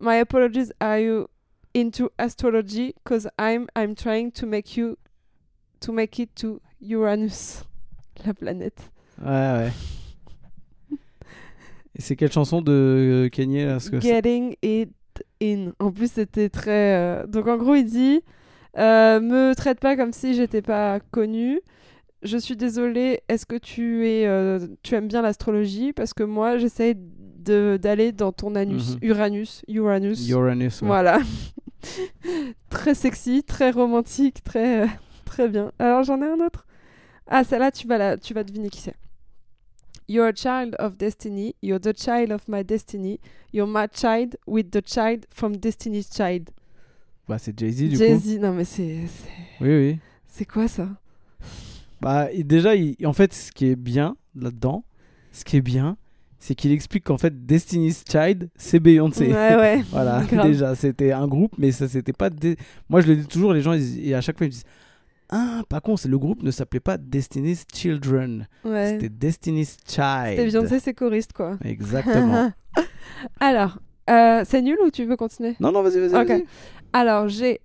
My 0.00 0.16
apologies, 0.18 0.70
are 0.80 0.98
you 0.98 1.26
into 1.74 2.10
astrology? 2.18 2.94
Cause 3.04 3.28
I'm, 3.38 3.66
I'm 3.76 3.94
trying 3.94 4.30
to 4.32 4.46
make 4.46 4.76
you... 4.76 4.96
to 5.80 5.92
make 5.92 6.18
it 6.18 6.34
to 6.36 6.60
Uranus, 6.80 7.64
la 8.26 8.34
planète. 8.34 8.90
Ouais, 9.20 9.28
ouais. 9.30 9.70
Et 11.96 12.00
c'est 12.02 12.16
quelle 12.16 12.32
chanson 12.32 12.62
de 12.62 12.72
euh, 12.72 13.28
Kanye 13.28 13.64
là 13.64 13.78
que 13.78 14.00
Getting 14.00 14.56
it 14.62 14.90
in. 15.42 15.72
En 15.80 15.90
plus, 15.90 16.12
c'était 16.12 16.48
très. 16.48 16.94
euh, 16.96 17.26
Donc, 17.26 17.48
en 17.48 17.56
gros, 17.56 17.74
il 17.74 17.84
dit 17.84 18.20
euh, 18.78 19.20
Me 19.20 19.54
traite 19.54 19.80
pas 19.80 19.96
comme 19.96 20.12
si 20.12 20.34
j'étais 20.34 20.62
pas 20.62 21.00
connu. 21.10 21.60
Je 22.22 22.36
suis 22.38 22.56
désolée. 22.56 23.20
Est-ce 23.28 23.46
que 23.46 23.56
tu 23.56 24.06
es, 24.08 24.26
euh, 24.26 24.66
tu 24.82 24.94
aimes 24.94 25.08
bien 25.08 25.22
l'astrologie? 25.22 25.92
Parce 25.92 26.14
que 26.14 26.22
moi, 26.24 26.58
j'essaye 26.58 26.94
d'aller 26.96 28.12
dans 28.12 28.32
ton 28.32 28.54
anus, 28.56 28.94
Mhm. 28.96 28.98
Uranus, 29.02 29.62
Uranus. 29.68 30.28
Uranus. 30.28 30.82
ouais. 30.82 30.86
Voilà. 30.88 31.18
très 32.70 32.94
sexy, 32.94 33.42
très 33.42 33.70
romantique, 33.70 34.42
très 34.44 34.82
euh, 34.82 34.86
très 35.24 35.48
bien. 35.48 35.72
Alors, 35.78 36.02
j'en 36.02 36.20
ai 36.20 36.26
un 36.26 36.44
autre. 36.44 36.66
Ah, 37.26 37.44
celle-là, 37.44 37.70
tu 37.70 37.86
vas 37.86 37.98
la, 37.98 38.16
tu 38.18 38.34
vas 38.34 38.42
deviner 38.44 38.68
qui 38.68 38.80
c'est. 38.80 38.94
You're 40.08 40.26
a 40.26 40.32
child 40.34 40.74
of 40.78 40.96
destiny. 40.96 41.54
You're 41.62 41.80
the 41.80 41.94
child 41.96 42.32
of 42.32 42.48
my 42.48 42.64
destiny. 42.64 43.20
You're 43.52 43.66
my 43.68 43.86
child 43.92 44.36
with 44.46 44.70
the 44.70 44.82
child 44.82 45.26
from 45.30 45.56
Destiny's 45.56 46.08
Child. 46.10 46.48
Bah, 47.28 47.36
c'est 47.38 47.58
Jay-Z 47.58 47.76
du 47.82 47.90
coup. 47.90 47.96
Jay-Z, 47.96 48.38
non 48.40 48.52
mais 48.52 48.64
c'est 48.64 48.98
Oui, 49.60 49.68
oui. 49.68 49.98
c'est 50.26 50.44
quoi 50.46 50.66
ça? 50.68 50.88
Bah, 52.00 52.28
déjà, 52.34 52.74
il- 52.74 52.96
en 53.06 53.12
fait, 53.12 53.32
ce 53.34 53.52
qui 53.52 53.66
est 53.66 53.76
bien 53.76 54.16
là-dedans, 54.34 54.84
ce 55.32 55.44
qui 55.44 55.56
est 55.56 55.60
bien, 55.60 55.96
c'est 56.38 56.54
qu'il 56.54 56.70
explique 56.72 57.04
qu'en 57.04 57.18
fait, 57.18 57.44
Destiny's 57.46 58.04
Child, 58.08 58.48
c'est 58.56 58.78
Beyoncé. 58.78 59.26
Ouais, 59.32 59.56
ouais. 59.56 59.82
Voilà, 59.90 60.22
déjà, 60.42 60.74
c'était 60.74 61.12
un 61.12 61.26
groupe, 61.26 61.52
mais 61.58 61.72
ça, 61.72 61.88
c'était 61.88 62.12
pas. 62.12 62.30
Moi, 62.88 63.00
je 63.00 63.08
le 63.08 63.16
dis 63.16 63.26
toujours, 63.26 63.52
les 63.52 63.60
gens, 63.60 63.72
ils- 63.72 64.08
et 64.08 64.14
à 64.14 64.20
chaque 64.20 64.38
fois, 64.38 64.46
ils 64.46 64.50
me 64.50 64.52
disent 64.52 64.64
Ah, 65.30 65.62
pas 65.68 65.80
con, 65.80 65.96
le 66.08 66.18
groupe 66.18 66.42
ne 66.42 66.50
s'appelait 66.50 66.80
pas 66.80 66.96
Destiny's 66.96 67.66
Children, 67.74 68.46
Ouais. 68.64 68.92
c'était 68.92 69.10
Destiny's 69.10 69.76
Child. 69.86 70.30
C'était 70.38 70.46
Beyoncé, 70.46 70.80
c'est 70.80 70.94
choriste 70.94 71.32
quoi. 71.34 71.58
Exactement. 71.64 72.50
Alors, 73.40 73.78
euh, 74.08 74.42
c'est 74.46 74.62
nul 74.62 74.78
ou 74.82 74.90
tu 74.90 75.04
veux 75.04 75.16
continuer? 75.16 75.54
Non, 75.60 75.70
non, 75.72 75.82
vas-y, 75.82 75.98
vas-y. 76.08 76.44
Alors, 76.92 77.28
j'ai 77.28 77.60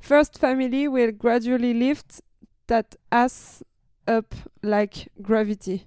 First 0.00 0.38
family 0.38 0.86
will 0.86 1.12
gradually 1.12 1.72
lift 1.72 2.20
that 2.66 2.94
ass 3.10 3.62
up 4.06 4.34
like 4.62 5.08
gravity. 5.22 5.86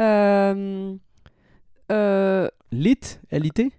Euh, 0.00 0.96
euh, 1.92 2.48
Lit 2.72 3.18
L-I-T 3.30 3.70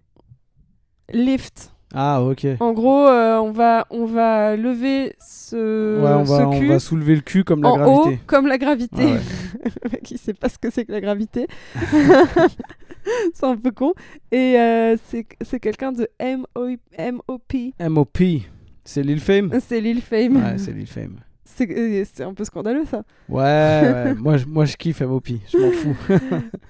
lift. 1.14 1.72
Ah, 1.94 2.22
ok. 2.22 2.48
En 2.60 2.72
gros, 2.74 3.08
euh, 3.08 3.38
on, 3.40 3.52
va, 3.52 3.86
on 3.90 4.06
va 4.06 4.56
lever 4.56 5.14
ce, 5.20 6.00
on, 6.00 6.24
va, 6.24 6.26
ce 6.26 6.44
on 6.44 6.60
cul 6.60 6.68
va 6.68 6.80
soulever 6.80 7.16
le 7.16 7.22
cul 7.22 7.44
comme 7.44 7.62
la 7.64 7.70
en 7.70 7.78
gravité. 7.78 8.16
haut 8.16 8.18
comme 8.28 8.48
la 8.48 8.58
gravité. 8.58 9.04
Ouais, 9.04 9.20
ouais. 9.92 10.02
il 10.10 10.18
sait 10.18 10.34
pas 10.34 10.50
ce 10.50 10.58
que 10.58 10.70
c'est 10.72 10.86
que 10.86 10.92
la 10.92 11.02
gravité. 11.02 11.48
c'est 13.34 13.44
un 13.46 13.58
peu 13.58 13.72
con. 13.72 13.94
Et 14.32 14.58
euh, 14.58 14.96
c'est 15.06 15.60
quelqu'un 15.60 15.92
de 15.92 16.08
M.O.P. 16.20 17.74
M.O.P. 17.78 18.44
C'est 18.84 19.04
Lil 19.04 19.20
Fame? 19.20 19.52
C'est 19.60 19.82
Lil 19.82 20.02
Fame. 20.02 20.38
Ouais, 20.38 20.58
c'est 20.58 20.72
Lil 20.72 20.88
Fame. 20.88 21.18
C'est 21.44 21.70
euh, 21.70 22.04
c'est 22.12 22.24
un 22.24 22.34
peu 22.34 22.46
scandaleux 22.46 22.86
ça. 22.86 23.04
Ouais, 23.28 23.42
ouais. 23.42 24.16
moi, 24.20 24.38
je, 24.38 24.46
moi, 24.46 24.66
je 24.66 24.78
kiffe 24.78 25.02
M.O.P. 25.02 25.40
Je 25.52 25.58
m'en 25.58 25.72
fous. 25.72 25.96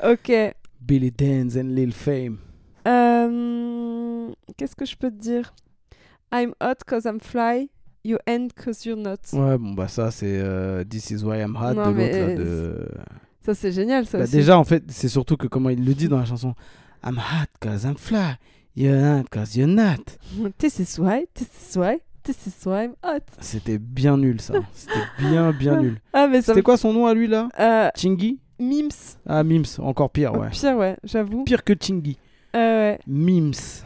Ok. 0.03 0.31
Billy 0.81 1.11
Dance 1.11 1.55
and 1.57 1.69
Lil 1.69 1.93
Fame. 1.93 2.37
Euh, 2.87 4.29
Qu'est-ce 4.57 4.75
que 4.75 4.85
je 4.85 4.95
peux 4.95 5.09
te 5.11 5.17
dire? 5.17 5.53
I'm 6.33 6.53
hot 6.61 6.83
cause 6.87 7.05
I'm 7.05 7.19
fly. 7.19 7.69
You 8.03 8.17
ain't 8.25 8.49
cause 8.55 8.85
you're 8.85 8.97
not. 8.97 9.17
Ouais, 9.33 9.57
bon, 9.57 9.73
bah 9.73 9.87
ça, 9.87 10.09
c'est 10.09 10.39
euh, 10.41 10.83
This 10.83 11.11
is 11.11 11.23
why 11.23 11.39
I'm 11.39 11.55
hot 11.55 11.73
Non, 11.75 11.91
de 11.91 11.97
l'autre, 11.97 12.15
euh, 12.15 12.35
de... 12.35 12.87
Ça, 13.45 13.53
c'est 13.53 13.71
génial, 13.71 14.05
ça 14.07 14.17
Bah, 14.17 14.23
aussi. 14.23 14.33
déjà, 14.33 14.57
en 14.57 14.63
fait, 14.63 14.83
c'est 14.89 15.07
surtout 15.07 15.37
que 15.37 15.45
comment 15.47 15.69
il 15.69 15.85
le 15.85 15.93
dit 15.93 16.07
dans 16.07 16.17
la 16.17 16.25
chanson 16.25 16.55
I'm 17.03 17.17
hot 17.19 17.47
cause 17.59 17.83
I'm 17.83 17.97
fly, 17.97 18.37
you're 18.75 18.95
hot 19.19 19.25
cause 19.31 19.55
you're 19.55 19.67
not. 19.71 20.17
This 20.57 20.79
is 20.79 20.97
why, 20.99 21.27
this 21.35 21.47
is 21.71 21.77
why, 21.77 21.99
this 22.23 22.37
is 22.47 22.65
why 22.65 22.85
I'm 22.85 22.95
hot. 23.03 23.23
C'était 23.39 23.77
bien 23.77 24.17
nul, 24.17 24.41
ça. 24.41 24.55
C'était 24.73 25.05
bien, 25.19 25.51
bien 25.51 25.79
nul. 25.79 25.99
Ah, 26.13 26.27
mais 26.27 26.41
C'était 26.41 26.63
quoi 26.63 26.77
son 26.77 26.93
nom 26.93 27.05
à 27.05 27.13
lui, 27.13 27.27
là? 27.27 27.49
Euh, 27.59 27.89
Chingy? 27.95 28.39
Mims. 28.59 29.17
Ah, 29.27 29.43
Mims, 29.43 29.79
encore 29.79 30.09
pire, 30.09 30.33
ouais. 30.35 30.49
Pire, 30.49 30.75
ouais, 30.77 30.97
j'avoue. 31.03 31.43
Pire 31.43 31.63
que 31.63 31.73
Chingy. 31.79 32.17
Ouais. 32.53 32.99
Mims. 33.07 33.83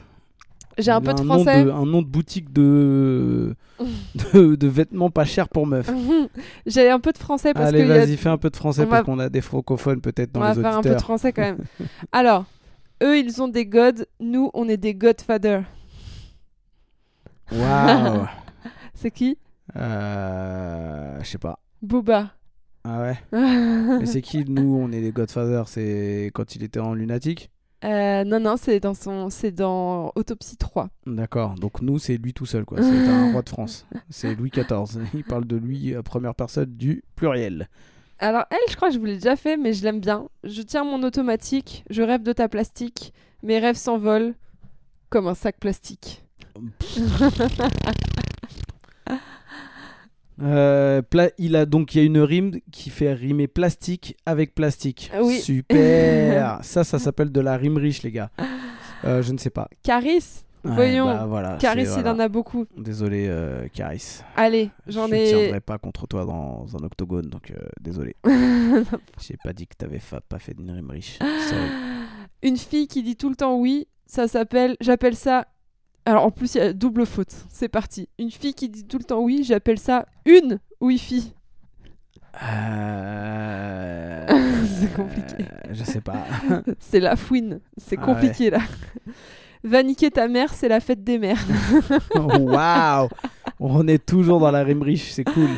J'ai 0.77 0.91
un 0.91 0.99
peu 0.99 1.13
de 1.13 1.21
nom 1.21 1.35
français. 1.35 1.63
de- 1.63 1.69
un 1.71 1.85
nom 1.85 2.01
de 2.01 2.07
boutique 2.07 2.51
de... 2.51 3.55
de, 4.33 4.55
de 4.55 4.67
vêtements 4.67 5.09
pas 5.09 5.23
chers 5.25 5.47
pour 5.49 5.65
meufs. 5.67 5.89
J'ai 6.65 6.89
un 6.89 6.99
peu 6.99 7.11
de 7.13 7.17
français 7.17 7.53
parce 7.53 7.69
Allez, 7.69 7.83
que 7.83 7.87
y 7.87 7.91
a- 7.91 7.97
vas-y, 7.99 8.17
fais 8.17 8.29
un 8.29 8.37
peu 8.37 8.49
de 8.49 8.55
français 8.55 8.83
On 8.83 8.87
parce 8.87 9.01
va- 9.01 9.05
qu'on 9.05 9.19
a 9.19 9.29
des 9.29 9.41
francophones 9.41 10.01
peut-être 10.01 10.31
dans 10.33 10.41
on 10.41 10.43
va 10.43 10.53
les 10.53 10.61
faire 10.61 10.77
un 10.77 10.81
peu 10.81 10.95
de 10.95 10.99
français 11.01 11.31
quand 11.31 11.41
même. 11.43 11.59
Alors, 12.11 12.45
eux, 13.03 13.17
ils 13.17 13.41
ont 13.41 13.47
des 13.47 13.65
gods, 13.65 14.03
nous, 14.19 14.49
on 14.53 14.67
est 14.67 14.77
des 14.77 14.93
godfathers. 14.95 15.63
Waouh 17.51 18.25
C'est 18.93 19.11
qui? 19.11 19.37
Euh, 19.75 21.17
Je 21.21 21.27
sais 21.27 21.37
pas. 21.37 21.59
Booba. 21.81 22.31
Ah 22.83 23.01
ouais? 23.01 23.17
Mais 23.31 24.05
c'est 24.05 24.21
qui, 24.21 24.45
nous, 24.45 24.77
on 24.79 24.91
est 24.91 25.01
les 25.01 25.11
Godfather 25.11 25.63
C'est 25.65 26.29
quand 26.35 26.55
il 26.55 26.63
était 26.63 26.79
en 26.79 26.93
lunatique? 26.93 27.49
Euh, 27.85 28.23
non, 28.23 28.39
non, 28.39 28.55
c'est 28.57 28.79
dans 28.79 28.93
son, 28.93 29.29
c'est 29.29 29.51
dans 29.51 30.11
Autopsie 30.15 30.57
3. 30.57 30.89
D'accord, 31.05 31.55
donc 31.55 31.81
nous, 31.81 31.99
c'est 31.99 32.17
lui 32.17 32.33
tout 32.33 32.45
seul, 32.45 32.65
quoi. 32.65 32.81
C'est 32.81 33.07
un 33.07 33.31
roi 33.31 33.41
de 33.43 33.49
France. 33.49 33.85
C'est 34.09 34.33
Louis 34.35 34.49
XIV. 34.49 35.03
Il 35.13 35.23
parle 35.23 35.45
de 35.45 35.55
lui 35.55 35.93
à 35.95 36.01
première 36.01 36.33
personne 36.33 36.75
du 36.75 37.03
pluriel. 37.15 37.69
Alors 38.19 38.45
elle, 38.49 38.57
je 38.69 38.75
crois 38.75 38.87
que 38.87 38.93
je 38.93 38.99
vous 38.99 39.05
l'ai 39.05 39.15
déjà 39.15 39.35
fait, 39.35 39.57
mais 39.57 39.73
je 39.73 39.83
l'aime 39.83 39.99
bien. 39.99 40.29
Je 40.43 40.61
tiens 40.61 40.83
mon 40.83 41.03
automatique, 41.03 41.83
je 41.89 42.01
rêve 42.01 42.23
de 42.23 42.31
ta 42.31 42.47
plastique, 42.47 43.13
mes 43.43 43.59
rêves 43.59 43.75
s'envolent 43.75 44.35
comme 45.09 45.27
un 45.27 45.35
sac 45.35 45.57
plastique. 45.59 46.23
Euh, 50.41 51.01
il 51.37 51.55
a 51.55 51.65
donc 51.65 51.95
il 51.95 51.99
y 51.99 52.01
a 52.01 52.05
une 52.05 52.19
rime 52.19 52.51
qui 52.71 52.89
fait 52.89 53.13
rimer 53.13 53.47
plastique 53.47 54.17
avec 54.25 54.53
plastique. 54.55 55.09
Ah 55.13 55.23
oui. 55.23 55.39
Super. 55.39 56.59
ça, 56.63 56.83
ça 56.83 56.99
s'appelle 56.99 57.31
de 57.31 57.39
la 57.41 57.55
rime 57.57 57.77
riche, 57.77 58.03
les 58.03 58.11
gars. 58.11 58.29
Euh, 59.05 59.21
je 59.21 59.31
ne 59.31 59.37
sais 59.37 59.49
pas. 59.49 59.69
Caris, 59.83 60.43
Ouais, 60.65 60.73
Voyons. 60.73 61.05
bah, 61.05 61.25
voilà, 61.27 61.57
Caris, 61.59 61.85
il 61.95 62.07
en 62.07 62.17
a 62.17 62.27
beaucoup. 62.27 62.65
Désolé, 62.75 63.27
euh, 63.29 63.67
Caris. 63.71 64.21
Allez, 64.35 64.71
j'en 64.87 65.05
je 65.05 65.11
ne 65.11 65.15
ai. 65.19 65.27
tiendrai 65.27 65.61
pas 65.61 65.77
contre 65.77 66.07
toi 66.07 66.25
dans 66.25 66.65
un 66.75 66.83
octogone, 66.83 67.29
donc 67.29 67.51
euh, 67.51 67.67
désolé. 67.79 68.15
J'ai 69.21 69.37
pas 69.43 69.53
dit 69.53 69.67
que 69.67 69.75
t'avais 69.77 69.99
fa- 69.99 70.21
pas 70.21 70.39
fait 70.39 70.55
une 70.59 70.71
rime 70.71 70.89
riche. 70.89 71.19
Sorry. 71.19 71.61
Une 72.41 72.57
fille 72.57 72.87
qui 72.87 73.01
dit 73.03 73.15
tout 73.15 73.29
le 73.29 73.35
temps 73.35 73.57
oui, 73.59 73.87
ça 74.07 74.27
s'appelle, 74.27 74.75
j'appelle 74.81 75.15
ça. 75.15 75.45
Alors 76.05 76.25
en 76.25 76.31
plus 76.31 76.55
il 76.55 76.57
y 76.59 76.61
a 76.61 76.73
double 76.73 77.05
faute. 77.05 77.33
C'est 77.49 77.67
parti. 77.69 78.07
Une 78.19 78.31
fille 78.31 78.53
qui 78.53 78.69
dit 78.69 78.85
tout 78.85 78.97
le 78.97 79.03
temps 79.03 79.21
oui, 79.21 79.43
j'appelle 79.43 79.79
ça 79.79 80.05
une 80.25 80.59
wifi. 80.81 81.33
Euh, 82.43 84.25
C'est 84.79 84.93
compliqué. 84.93 85.35
euh, 85.43 85.71
je 85.71 85.83
sais 85.83 86.01
pas. 86.01 86.25
C'est 86.79 86.99
la 86.99 87.15
fouine. 87.15 87.59
C'est 87.77 87.97
Ah 87.99 88.03
compliqué 88.05 88.49
là. 88.49 88.59
Va 89.63 89.81
niquer 89.81 90.11
ta 90.11 90.27
mère, 90.27 90.53
c'est 90.53 90.67
la 90.67 90.79
fête 90.79 91.03
des 91.03 91.17
mères. 91.17 91.43
Waouh 92.15 93.09
On 93.59 93.87
est 93.87 94.05
toujours 94.05 94.39
dans 94.39 94.51
la 94.51 94.63
rime 94.63 94.83
riche, 94.83 95.11
c'est 95.11 95.23
cool. 95.23 95.49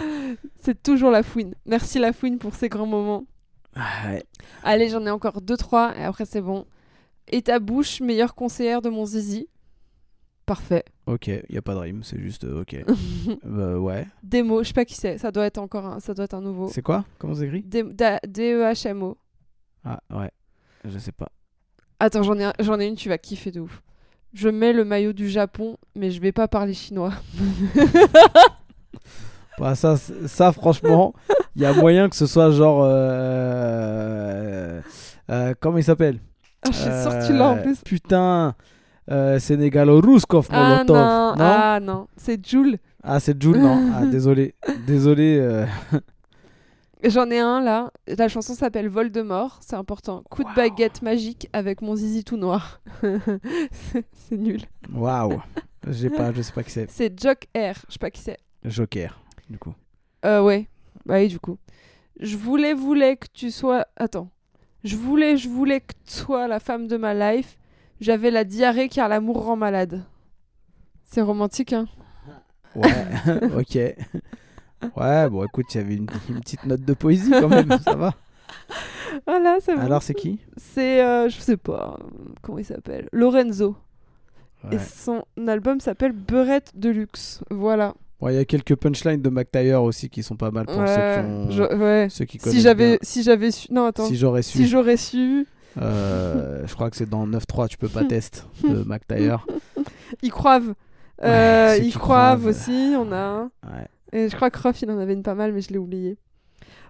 C'est 0.61 0.81
toujours 0.81 1.11
la 1.11 1.23
fouine. 1.23 1.55
Merci 1.65 1.99
la 1.99 2.13
fouine 2.13 2.37
pour 2.37 2.55
ces 2.55 2.69
grands 2.69 2.85
moments. 2.85 3.25
Ah 3.75 3.81
ouais. 4.07 4.23
Allez, 4.63 4.87
j'en 4.87 5.05
ai 5.05 5.09
encore 5.09 5.41
deux 5.41 5.57
trois 5.57 5.93
et 5.97 6.03
après 6.05 6.23
c'est 6.23 6.39
bon. 6.39 6.65
Et 7.27 7.41
ta 7.41 7.59
bouche, 7.59 7.99
meilleure 7.99 8.33
conseillère 8.33 8.81
de 8.81 8.89
mon 8.89 9.05
zizi. 9.05 9.49
Parfait. 10.47 10.83
Ok, 11.05 11.27
il 11.27 11.43
y 11.53 11.57
a 11.57 11.61
pas 11.61 11.73
de 11.75 11.79
rime, 11.79 12.01
c'est 12.03 12.19
juste 12.19 12.45
euh, 12.45 12.61
ok. 12.61 12.75
Euh, 13.45 13.77
ouais. 13.79 14.07
Démo, 14.23 14.63
je 14.63 14.69
sais 14.69 14.73
pas 14.73 14.85
qui 14.85 14.95
c'est. 14.95 15.17
Ça 15.19 15.29
doit 15.29 15.45
être 15.45 15.57
encore 15.59 15.85
un, 15.85 15.99
ça 15.99 16.13
doit 16.15 16.23
être 16.25 16.33
un 16.33 16.41
nouveau. 16.41 16.69
C'est 16.69 16.81
quoi? 16.81 17.03
Comment 17.19 17.35
c'est 17.35 17.45
écrit? 17.47 17.61
D-E-H-M-O. 17.63 19.17
Ah 19.85 19.99
ouais, 20.09 20.31
je 20.85 20.97
sais 20.97 21.11
pas. 21.11 21.27
Attends, 21.99 22.23
j'en 22.23 22.39
ai, 22.39 22.45
un- 22.45 22.53
j'en 22.59 22.79
ai 22.79 22.87
une, 22.87 22.95
tu 22.95 23.09
vas 23.09 23.17
kiffer 23.19 23.51
de 23.51 23.59
ouf. 23.59 23.81
Je 24.33 24.47
mets 24.49 24.71
le 24.73 24.85
maillot 24.85 25.13
du 25.13 25.29
Japon, 25.29 25.77
mais 25.95 26.11
je 26.11 26.21
vais 26.21 26.31
pas 26.31 26.47
parler 26.47 26.73
chinois. 26.73 27.11
Bah, 29.59 29.73
ça, 29.73 29.97
ça 29.97 30.51
franchement, 30.51 31.13
il 31.55 31.63
y 31.63 31.65
a 31.65 31.73
moyen 31.73 32.09
que 32.09 32.15
ce 32.15 32.27
soit 32.27 32.51
genre. 32.51 32.81
euh, 32.83 34.79
euh, 35.31 35.53
comment 35.59 35.79
il 35.79 35.83
s'appelle? 35.83 36.19
Ah, 36.61 36.69
je 36.71 36.77
suis 36.77 36.83
sûre 37.01 37.17
que 37.17 37.25
tu 37.25 37.33
l'as 37.33 37.49
en 37.49 37.57
Euh, 37.57 37.63
plus. 37.63 37.81
Putain, 37.83 38.53
euh, 39.09 39.39
Sénégalo-Ruskov, 39.39 40.47
Ah 40.51 40.69
Molotov. 40.85 40.97
non, 40.97 41.35
non 41.35 41.35
ah 41.39 41.79
non, 41.81 42.07
c'est 42.17 42.45
Joule. 42.45 42.77
Ah, 43.03 43.19
c'est 43.19 43.41
Jules, 43.41 43.57
non 43.59 43.91
Ah, 43.95 44.05
désolé. 44.11 44.55
Désolé. 44.85 45.37
euh, 45.39 45.65
J'en 47.03 47.29
ai 47.29 47.39
un 47.39 47.61
là. 47.61 47.91
La 48.07 48.27
chanson 48.27 48.53
s'appelle 48.55 48.89
Voldemort, 48.89 49.59
c'est 49.61 49.75
important. 49.75 50.23
Coup 50.29 50.43
de 50.43 50.53
baguette 50.55 51.01
magique 51.03 51.47
avec 51.53 51.81
mon 51.81 51.95
zizi 51.95 52.23
tout 52.23 52.37
noir. 52.37 52.81
c'est 54.13 54.37
nul. 54.37 54.61
Waouh. 54.93 55.39
J'ai 55.89 56.09
pas, 56.09 56.33
je 56.33 56.41
sais 56.41 56.51
pas 56.51 56.63
qui 56.63 56.71
c'est. 56.71 56.89
C'est 56.89 57.17
Jock 57.21 57.47
Air, 57.53 57.77
je 57.87 57.93
sais 57.93 57.99
pas 57.99 58.09
qui 58.11 58.21
c'est. 58.21 58.37
Joker, 58.65 59.21
du 59.49 59.57
coup. 59.57 59.73
Euh, 60.25 60.41
ouais. 60.41 60.67
Bah 61.05 61.15
oui, 61.19 61.27
du 61.29 61.39
coup. 61.39 61.57
Je 62.19 62.35
voulais, 62.35 62.73
voulais 62.73 63.15
que 63.15 63.27
tu 63.31 63.51
sois. 63.51 63.85
Attends. 63.95 64.29
Je 64.83 64.95
voulais, 64.97 65.37
je 65.37 65.47
voulais 65.47 65.79
que 65.81 65.93
tu 66.05 66.13
sois 66.13 66.47
la 66.47 66.59
femme 66.59 66.87
de 66.87 66.97
ma 66.97 67.13
life. 67.13 67.56
J'avais 67.99 68.31
la 68.31 68.43
diarrhée 68.43 68.89
car 68.89 69.09
l'amour 69.09 69.43
rend 69.45 69.55
malade. 69.55 70.03
C'est 71.03 71.21
romantique, 71.21 71.73
hein 71.73 71.87
Ouais, 72.75 72.91
ok. 73.57 73.75
Ouais, 74.95 75.29
bon, 75.29 75.43
écoute, 75.45 75.65
il 75.73 75.77
y 75.77 75.79
avait 75.81 75.95
une, 75.95 76.07
une 76.29 76.39
petite 76.41 76.65
note 76.65 76.81
de 76.81 76.93
poésie 76.93 77.31
quand 77.31 77.47
même, 77.49 77.75
ça 77.83 77.95
va. 77.95 78.13
Voilà, 79.25 79.57
c'est 79.61 79.73
bon. 79.75 79.81
Alors, 79.81 80.03
c'est 80.03 80.13
qui? 80.13 80.39
C'est, 80.57 81.01
euh, 81.03 81.29
je 81.29 81.39
sais 81.39 81.57
pas, 81.57 81.97
comment 82.41 82.59
il 82.59 82.65
s'appelle? 82.65 83.07
Lorenzo. 83.11 83.75
Et 84.71 84.79
son 84.79 85.23
album 85.47 85.79
s'appelle 85.79 86.11
Beurette 86.11 86.71
de 86.75 86.89
luxe. 86.89 87.41
Voilà. 87.49 87.93
Il 88.21 88.33
y 88.33 88.37
a 88.37 88.45
quelques 88.45 88.75
punchlines 88.75 89.21
de 89.21 89.29
McTyre 89.29 89.81
aussi 89.81 90.09
qui 90.09 90.23
sont 90.23 90.35
pas 90.35 90.51
mal 90.51 90.65
pour 90.65 90.75
ceux 90.75 90.81
Ouais, 90.81 91.23
qui, 91.23 91.25
ont- 91.25 91.51
je- 91.51 92.07
ceux 92.09 92.25
qui 92.25 92.37
Si 92.39 92.43
connaissent 92.43 92.61
j'avais, 92.63 92.87
bien. 92.89 92.97
si 93.01 93.23
j'avais 93.23 93.51
su. 93.51 93.71
Non, 93.71 93.85
attends. 93.85 94.05
Si 94.05 94.13
Si, 94.13 94.17
j'aurais 94.17 94.41
su. 94.41 94.65
j'aurais 94.65 94.97
su. 94.97 95.45
Euh, 95.81 96.65
je 96.65 96.73
crois 96.73 96.89
que 96.89 96.97
c'est 96.97 97.09
dans 97.09 97.27
9.3, 97.27 97.67
tu 97.67 97.77
peux 97.77 97.89
pas 97.89 98.03
test 98.09 98.47
de 98.63 98.83
McTyre. 98.83 99.45
Ils 100.21 100.31
croivent. 100.31 100.73
Euh, 101.23 101.77
ils 101.81 101.93
croivent 101.93 102.45
aussi. 102.45 102.93
On 102.97 103.11
a 103.11 103.17
un. 103.17 103.43
Ouais. 103.63 103.87
Et 104.13 104.29
je 104.29 104.35
crois 104.35 104.49
que 104.49 104.59
Ruff, 104.59 104.81
il 104.81 104.89
en 104.91 104.97
avait 104.99 105.13
une 105.13 105.23
pas 105.23 105.35
mal, 105.35 105.51
mais 105.53 105.61
je 105.61 105.69
l'ai 105.69 105.77
oublié. 105.77 106.17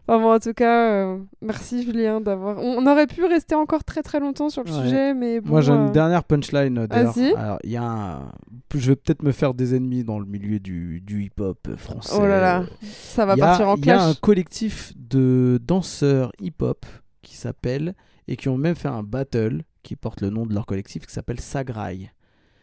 Enfin 0.09 0.21
bon, 0.21 0.33
en 0.33 0.39
tout 0.39 0.53
cas, 0.53 0.89
euh, 0.91 1.17
merci 1.41 1.83
Julien 1.83 2.21
d'avoir. 2.21 2.59
On, 2.59 2.85
aurait 2.87 3.07
pu 3.07 3.25
rester 3.25 3.55
encore 3.55 3.83
très 3.83 4.01
très 4.01 4.21
longtemps 4.21 4.49
sur 4.49 4.63
le 4.63 4.71
Ouais. 4.71 4.83
sujet, 4.83 5.13
mais 5.13 5.41
bon. 5.41 5.49
Moi, 5.49 5.61
j'ai 5.61 5.73
euh, 5.73 5.85
une 5.87 5.91
dernière 5.91 6.23
punchline. 6.23 6.85
d'ailleurs. 6.87 7.11
Vas-y. 7.11 7.33
Alors, 7.33 7.59
il 7.63 7.71
y 7.71 7.75
a 7.77 7.83
un... 7.83 8.31
Je 8.73 8.89
vais 8.91 8.95
peut-être 8.95 9.21
me 9.23 9.33
faire 9.33 9.53
des 9.53 9.75
ennemis 9.75 10.05
dans 10.05 10.19
le 10.19 10.25
milieu 10.25 10.59
du, 10.59 11.01
du 11.01 11.23
hip-hop 11.23 11.75
français. 11.75 12.13
Oh 12.17 12.25
là 12.25 12.39
là, 12.39 12.63
ça 12.83 13.25
va 13.25 13.33
a- 13.33 13.37
partir 13.37 13.67
en 13.67 13.75
Il 13.75 13.85
y 13.85 13.91
a 13.91 14.01
un 14.01 14.05
clash. 14.11 14.19
collectif 14.21 14.93
de 14.95 15.59
danseurs 15.61 16.31
hip-hop 16.39 16.85
qui 17.21 17.35
s'appelle 17.35 17.93
et 18.27 18.35
qui 18.35 18.49
ont 18.49 18.57
même 18.57 18.75
fait 18.75 18.87
un 18.87 19.03
battle 19.03 19.63
qui 19.83 19.95
porte 19.95 20.21
le 20.21 20.29
nom 20.29 20.45
de 20.45 20.53
leur 20.53 20.65
collectif 20.65 21.05
qui 21.05 21.13
s'appelle 21.13 21.39
Sagraï. 21.39 22.11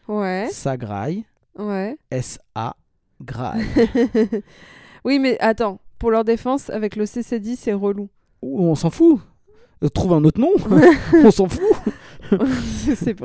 Ouais, 0.07 0.47
Sagraï, 0.51 1.25
ouais. 1.57 1.97
S-A, 2.11 2.75
Graï. 3.21 3.63
oui, 5.05 5.19
mais 5.19 5.37
attends, 5.39 5.79
pour 5.97 6.11
leur 6.11 6.23
défense, 6.23 6.69
avec 6.69 6.95
le 6.95 7.05
CC10, 7.05 7.55
c'est 7.57 7.73
relou. 7.73 8.09
Oh, 8.41 8.57
on 8.69 8.75
s'en 8.75 8.89
fout. 8.91 9.19
Euh, 9.83 9.89
Trouve 9.89 10.13
un 10.13 10.23
autre 10.23 10.39
nom. 10.39 10.51
on 11.23 11.31
s'en 11.31 11.47
fout. 11.49 11.63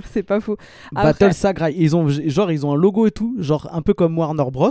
c'est 0.07 0.23
pas 0.23 0.41
faux. 0.41 0.57
Après- 0.95 1.13
Battle 1.13 1.35
Sagraï. 1.35 1.75
Ils 1.77 1.95
ont 1.97 2.09
genre 2.09 2.51
ils 2.51 2.65
ont 2.67 2.73
un 2.73 2.77
logo 2.77 3.07
et 3.07 3.11
tout, 3.11 3.37
genre 3.39 3.69
un 3.73 3.83
peu 3.83 3.95
comme 3.95 4.17
Warner 4.19 4.51
Bros, 4.51 4.71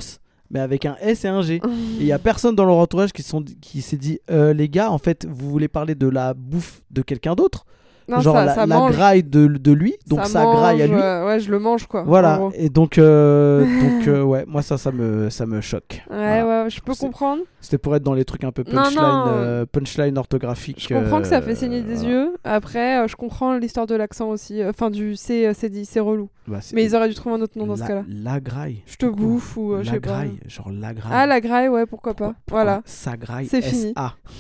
mais 0.49 0.59
avec 0.59 0.85
un 0.85 0.95
S 1.01 1.25
et 1.25 1.27
un 1.27 1.41
G. 1.41 1.55
Et 1.99 2.01
il 2.01 2.05
y 2.05 2.11
a 2.11 2.19
personne 2.19 2.55
dans 2.55 2.65
leur 2.65 2.77
entourage 2.77 3.11
qui, 3.11 3.23
sont 3.23 3.43
qui 3.61 3.81
s'est 3.81 3.97
dit 3.97 4.19
euh, 4.29 4.53
les 4.53 4.69
gars, 4.69 4.91
en 4.91 4.97
fait, 4.97 5.25
vous 5.29 5.49
voulez 5.49 5.67
parler 5.67 5.95
de 5.95 6.07
la 6.07 6.33
bouffe 6.33 6.81
de 6.91 7.01
quelqu'un 7.01 7.35
d'autre? 7.35 7.65
Non, 8.09 8.19
genre 8.21 8.35
ça, 8.35 8.45
la, 8.45 8.55
ça 8.55 8.65
la 8.65 8.89
graille 8.89 9.23
de, 9.23 9.47
de 9.47 9.71
lui, 9.71 9.95
donc 10.07 10.25
sa 10.25 10.43
mange, 10.43 10.55
graille 10.55 10.81
à 10.81 10.87
lui. 10.87 10.95
euh, 10.95 11.25
ouais, 11.27 11.39
je 11.39 11.51
le 11.51 11.59
mange 11.59 11.85
quoi. 11.87 12.03
Voilà, 12.03 12.41
et 12.55 12.69
donc, 12.69 12.97
euh, 12.97 13.61
donc 13.99 14.07
euh, 14.07 14.21
ouais, 14.23 14.43
moi 14.47 14.61
ça, 14.61 14.77
ça 14.77 14.91
me, 14.91 15.29
ça 15.29 15.45
me 15.45 15.61
choque. 15.61 16.01
Ouais, 16.09 16.41
Voilà. 16.41 16.63
ouais, 16.63 16.69
je 16.69 16.81
peux 16.81 16.95
comprendre. 16.95 17.43
C'était 17.61 17.77
pour 17.77 17.95
être 17.95 18.03
dans 18.03 18.13
les 18.13 18.25
trucs 18.25 18.43
un 18.43 18.51
peu 18.51 18.63
punchline, 18.63 18.99
non. 19.01 19.23
euh, 19.27 19.65
punchline 19.71 20.17
orthographique. 20.17 20.85
Je 20.89 20.93
comprends 20.93 21.21
que 21.21 21.27
ça 21.27 21.41
fait 21.41 21.55
saigner 21.55 21.81
des 21.81 21.95
voilà. 21.95 22.09
yeux. 22.09 22.33
Après, 22.43 23.07
je 23.07 23.15
comprends 23.15 23.55
l'histoire 23.57 23.85
de 23.85 23.95
l'accent 23.95 24.29
aussi. 24.29 24.63
Enfin, 24.65 24.89
du 24.89 25.15
c'est 25.15 25.53
c'est 25.53 25.69
dit, 25.69 25.85
c'est 25.85 25.99
relou. 25.99 26.29
Bah, 26.47 26.59
Mais 26.73 26.83
ils 26.83 26.95
auraient 26.95 27.09
dû 27.09 27.15
trouver 27.15 27.35
un 27.35 27.41
autre 27.41 27.57
nom 27.57 27.67
dans 27.67 27.75
ce 27.75 27.81
la- 27.81 27.87
cas-là. 27.87 28.03
La 28.09 28.39
graille. 28.39 28.81
Je 28.87 28.95
te 28.95 29.05
bouffe 29.05 29.55
ou 29.57 29.73
je 29.81 29.85
La 29.85 29.91
sais 29.91 29.99
pas. 29.99 30.09
graille, 30.09 30.39
genre 30.47 30.71
la 30.71 30.93
graille. 30.93 31.11
Ah, 31.13 31.27
la 31.27 31.41
graille, 31.41 31.67
ouais, 31.67 31.85
pourquoi 31.85 32.13
pas. 32.15 32.33
Pourquoi 32.45 32.63
Voilà. 32.63 32.81
Sa 32.85 33.17
graille. 33.17 33.45
C'est 33.47 33.61
fini. 33.61 33.93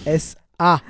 S-A. 0.05 0.39
S-A. 0.59 0.81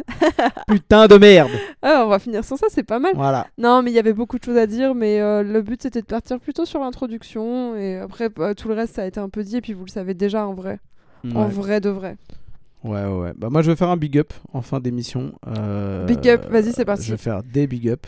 Putain 0.68 1.08
de 1.08 1.16
merde. 1.18 1.52
Ah, 1.82 2.04
on 2.06 2.10
va 2.10 2.20
finir 2.20 2.44
sur 2.44 2.58
ça, 2.58 2.68
c'est 2.70 2.84
pas 2.84 3.00
mal. 3.00 3.14
Voilà. 3.16 3.48
Non, 3.58 3.82
mais 3.82 3.90
il 3.92 3.94
y 3.94 4.00
avait 4.00 4.12
beaucoup 4.14 4.38
de 4.38 4.44
choses 4.44 4.58
à 4.58 4.68
dire, 4.68 4.94
mais 4.94 5.22
euh, 5.22 5.44
le 5.44 5.62
but 5.62 5.82
c'était 5.82 6.02
de 6.02 6.06
partir 6.06 6.38
plutôt 6.40 6.66
sur 6.66 6.82
l'introduction. 6.82 7.76
Et 7.78 7.98
après, 7.98 8.28
bah, 8.28 8.54
tout 8.54 8.68
le 8.68 8.74
reste, 8.74 8.96
ça 8.96 9.04
a 9.04 9.06
été 9.06 9.20
un 9.20 9.30
peu 9.30 9.44
dit, 9.44 9.56
et 9.58 9.62
puis 9.62 9.72
vous 9.74 9.86
le 9.86 9.90
savez 9.90 10.14
déjà 10.14 10.46
en 10.46 10.54
vrai. 10.54 10.80
En 11.34 11.44
Ouais. 11.46 11.50
vrai 11.50 11.80
de 11.80 11.90
vrai. 11.90 12.18
Ouais, 12.84 13.06
ouais, 13.06 13.18
ouais. 13.18 13.34
Bah, 13.38 13.48
moi, 13.50 13.62
je 13.62 13.72
vais 13.72 13.78
faire 13.78 13.90
un 13.90 13.96
big 13.98 14.18
up 14.18 14.34
en 14.54 14.62
fin 14.62 14.80
d'émission. 14.82 15.32
Euh, 15.48 16.06
Big 16.06 16.28
up, 16.28 16.50
vas-y, 16.50 16.74
c'est 16.74 16.86
parti. 16.86 17.06
Je 17.06 17.12
vais 17.12 17.18
faire 17.18 17.44
des 17.44 17.66
big 17.66 17.88
up. 17.90 18.06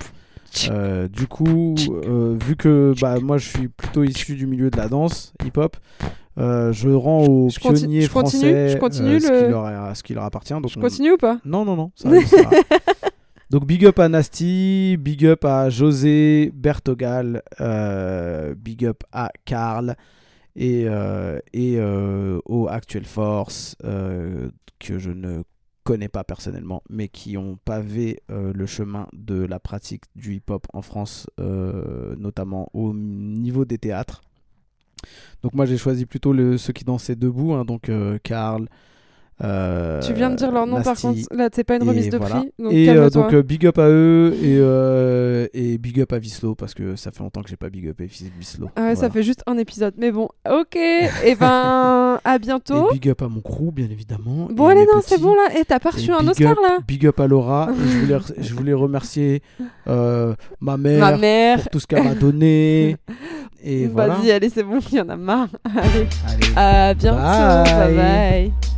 Euh, 0.69 1.07
du 1.07 1.27
coup, 1.27 1.75
euh, 1.89 2.35
vu 2.45 2.57
que 2.57 2.93
bah, 2.99 3.19
moi 3.21 3.37
je 3.37 3.47
suis 3.47 3.67
plutôt 3.69 4.03
issu 4.03 4.35
du 4.35 4.45
milieu 4.47 4.69
de 4.69 4.75
la 4.75 4.89
danse 4.89 5.31
hip-hop, 5.45 5.77
euh, 6.37 6.71
je 6.71 6.89
rends 6.89 7.25
aux 7.25 7.49
Je 7.49 7.59
pionniers 7.59 8.01
je 8.01 8.09
continue, 8.09 8.41
français 8.51 8.69
je 8.69 8.77
continue 8.77 9.15
euh, 9.15 9.19
ce, 9.19 9.31
le- 9.31 9.39
qui 9.45 9.49
leur, 9.49 9.95
ce 9.97 10.03
qui 10.03 10.13
leur 10.13 10.23
appartient. 10.23 10.53
Donc 10.53 10.69
Je 10.69 10.77
on- 10.79 10.81
continue 10.81 11.11
ou 11.11 11.17
pas? 11.17 11.39
Non, 11.45 11.65
non, 11.65 11.75
non. 11.75 11.91
Ça, 11.95 12.09
ça. 12.21 12.49
Donc 13.49 13.65
big 13.65 13.85
up 13.85 13.99
à 13.99 14.07
Nasty, 14.07 14.95
big 14.97 15.25
up 15.25 15.43
à 15.43 15.69
José, 15.69 16.51
Bertogal, 16.55 17.41
euh, 17.59 18.55
big 18.55 18.85
up 18.85 19.03
à 19.11 19.29
Karl 19.43 19.95
et, 20.55 20.85
euh, 20.87 21.37
et 21.51 21.77
aux 22.45 22.67
Actual 22.69 23.03
Force 23.03 23.75
que 24.79 24.97
je 24.99 25.11
ne 25.11 25.43
connais 25.83 26.07
pas 26.09 26.23
personnellement 26.23 26.81
mais 26.89 27.07
qui 27.09 27.37
ont 27.37 27.57
pavé 27.65 28.21
euh, 28.29 28.53
le 28.55 28.65
chemin 28.67 29.07
de 29.13 29.43
la 29.45 29.59
pratique 29.59 30.03
du 30.15 30.35
hip-hop 30.35 30.65
en 30.73 30.81
France 30.81 31.27
euh, 31.39 32.15
notamment 32.17 32.69
au 32.73 32.93
niveau 32.93 33.65
des 33.65 33.77
théâtres. 33.79 34.21
Donc 35.43 35.53
moi 35.53 35.65
j'ai 35.65 35.77
choisi 35.77 36.05
plutôt 36.05 36.33
le, 36.33 36.57
ceux 36.57 36.73
qui 36.73 36.83
dansaient 36.83 37.15
debout, 37.15 37.53
hein, 37.53 37.65
donc 37.65 37.89
euh, 37.89 38.17
Karl. 38.23 38.67
euh, 39.43 39.99
Tu 40.01 40.13
viens 40.13 40.29
de 40.29 40.35
dire 40.35 40.51
leur 40.51 40.67
nom 40.67 40.83
par 40.83 40.95
contre. 40.95 41.19
Là, 41.31 41.49
c'est 41.51 41.63
pas 41.63 41.77
une 41.77 41.83
remise 41.89 42.09
de 42.09 42.17
voilà. 42.17 42.35
prix. 42.41 42.51
Donc 42.59 42.71
et 42.73 42.89
euh, 42.89 43.09
donc 43.09 43.35
big 43.37 43.65
up 43.65 43.79
à 43.79 43.89
eux 43.89 44.35
et, 44.39 44.57
euh, 44.59 45.47
et 45.55 45.79
big 45.79 45.99
up 45.99 46.13
à 46.13 46.19
Vislo 46.19 46.53
parce 46.53 46.75
que 46.75 46.95
ça 46.95 47.09
fait 47.11 47.23
longtemps 47.23 47.41
que 47.41 47.49
j'ai 47.49 47.55
pas 47.55 47.69
big 47.71 47.87
up 47.87 47.99
et 48.01 48.05
Vislo. 48.05 48.69
Ah 48.75 48.89
ouais, 48.89 48.95
ça 48.95 49.09
fait 49.09 49.23
juste 49.23 49.41
un 49.47 49.57
épisode. 49.57 49.95
Mais 49.97 50.11
bon, 50.11 50.29
ok. 50.47 50.75
Et 51.25 51.35
ben, 51.39 52.19
à 52.23 52.37
bientôt. 52.39 52.91
Et 52.91 52.93
big 52.93 53.09
up 53.09 53.23
à 53.23 53.27
mon 53.29 53.41
crew 53.41 53.71
bien 53.73 53.89
évidemment. 53.89 54.47
Bon, 54.51 54.67
allez, 54.67 54.85
non, 54.85 55.01
c'est 55.03 55.19
bon 55.19 55.33
là. 55.33 55.59
Et 55.59 55.65
t'as 55.65 55.79
pas 55.79 55.89
reçu 55.89 56.11
un 56.11 56.27
Oscar 56.27 56.51
up- 56.51 56.57
là 56.61 56.77
Big 56.87 57.07
up 57.07 57.19
à 57.19 57.25
Laura. 57.25 57.69
Et 57.71 57.89
je, 57.89 57.97
voulais, 57.97 58.17
je 58.37 58.53
voulais 58.53 58.73
remercier 58.73 59.41
ma 59.87 60.77
mère 60.77 60.99
Ma 60.99 61.17
mère. 61.17 61.61
pour 61.61 61.69
tout 61.71 61.79
ce 61.79 61.87
qu'elle 61.87 62.03
m'a 62.03 62.13
donné. 62.13 62.95
Et 63.63 63.87
voilà. 63.87 64.15
Vas-y, 64.15 64.31
allez, 64.31 64.49
c'est 64.49 64.63
bon, 64.63 64.79
il 64.91 64.97
y 64.97 65.01
en 65.01 65.09
a 65.09 65.15
marre. 65.15 65.49
Allez, 65.65 66.07
Allez. 66.27 66.53
à 66.55 66.93
bientôt. 66.93 67.17
Bye. 67.17 67.95
bye. 67.95 67.95
bye. 67.95 68.70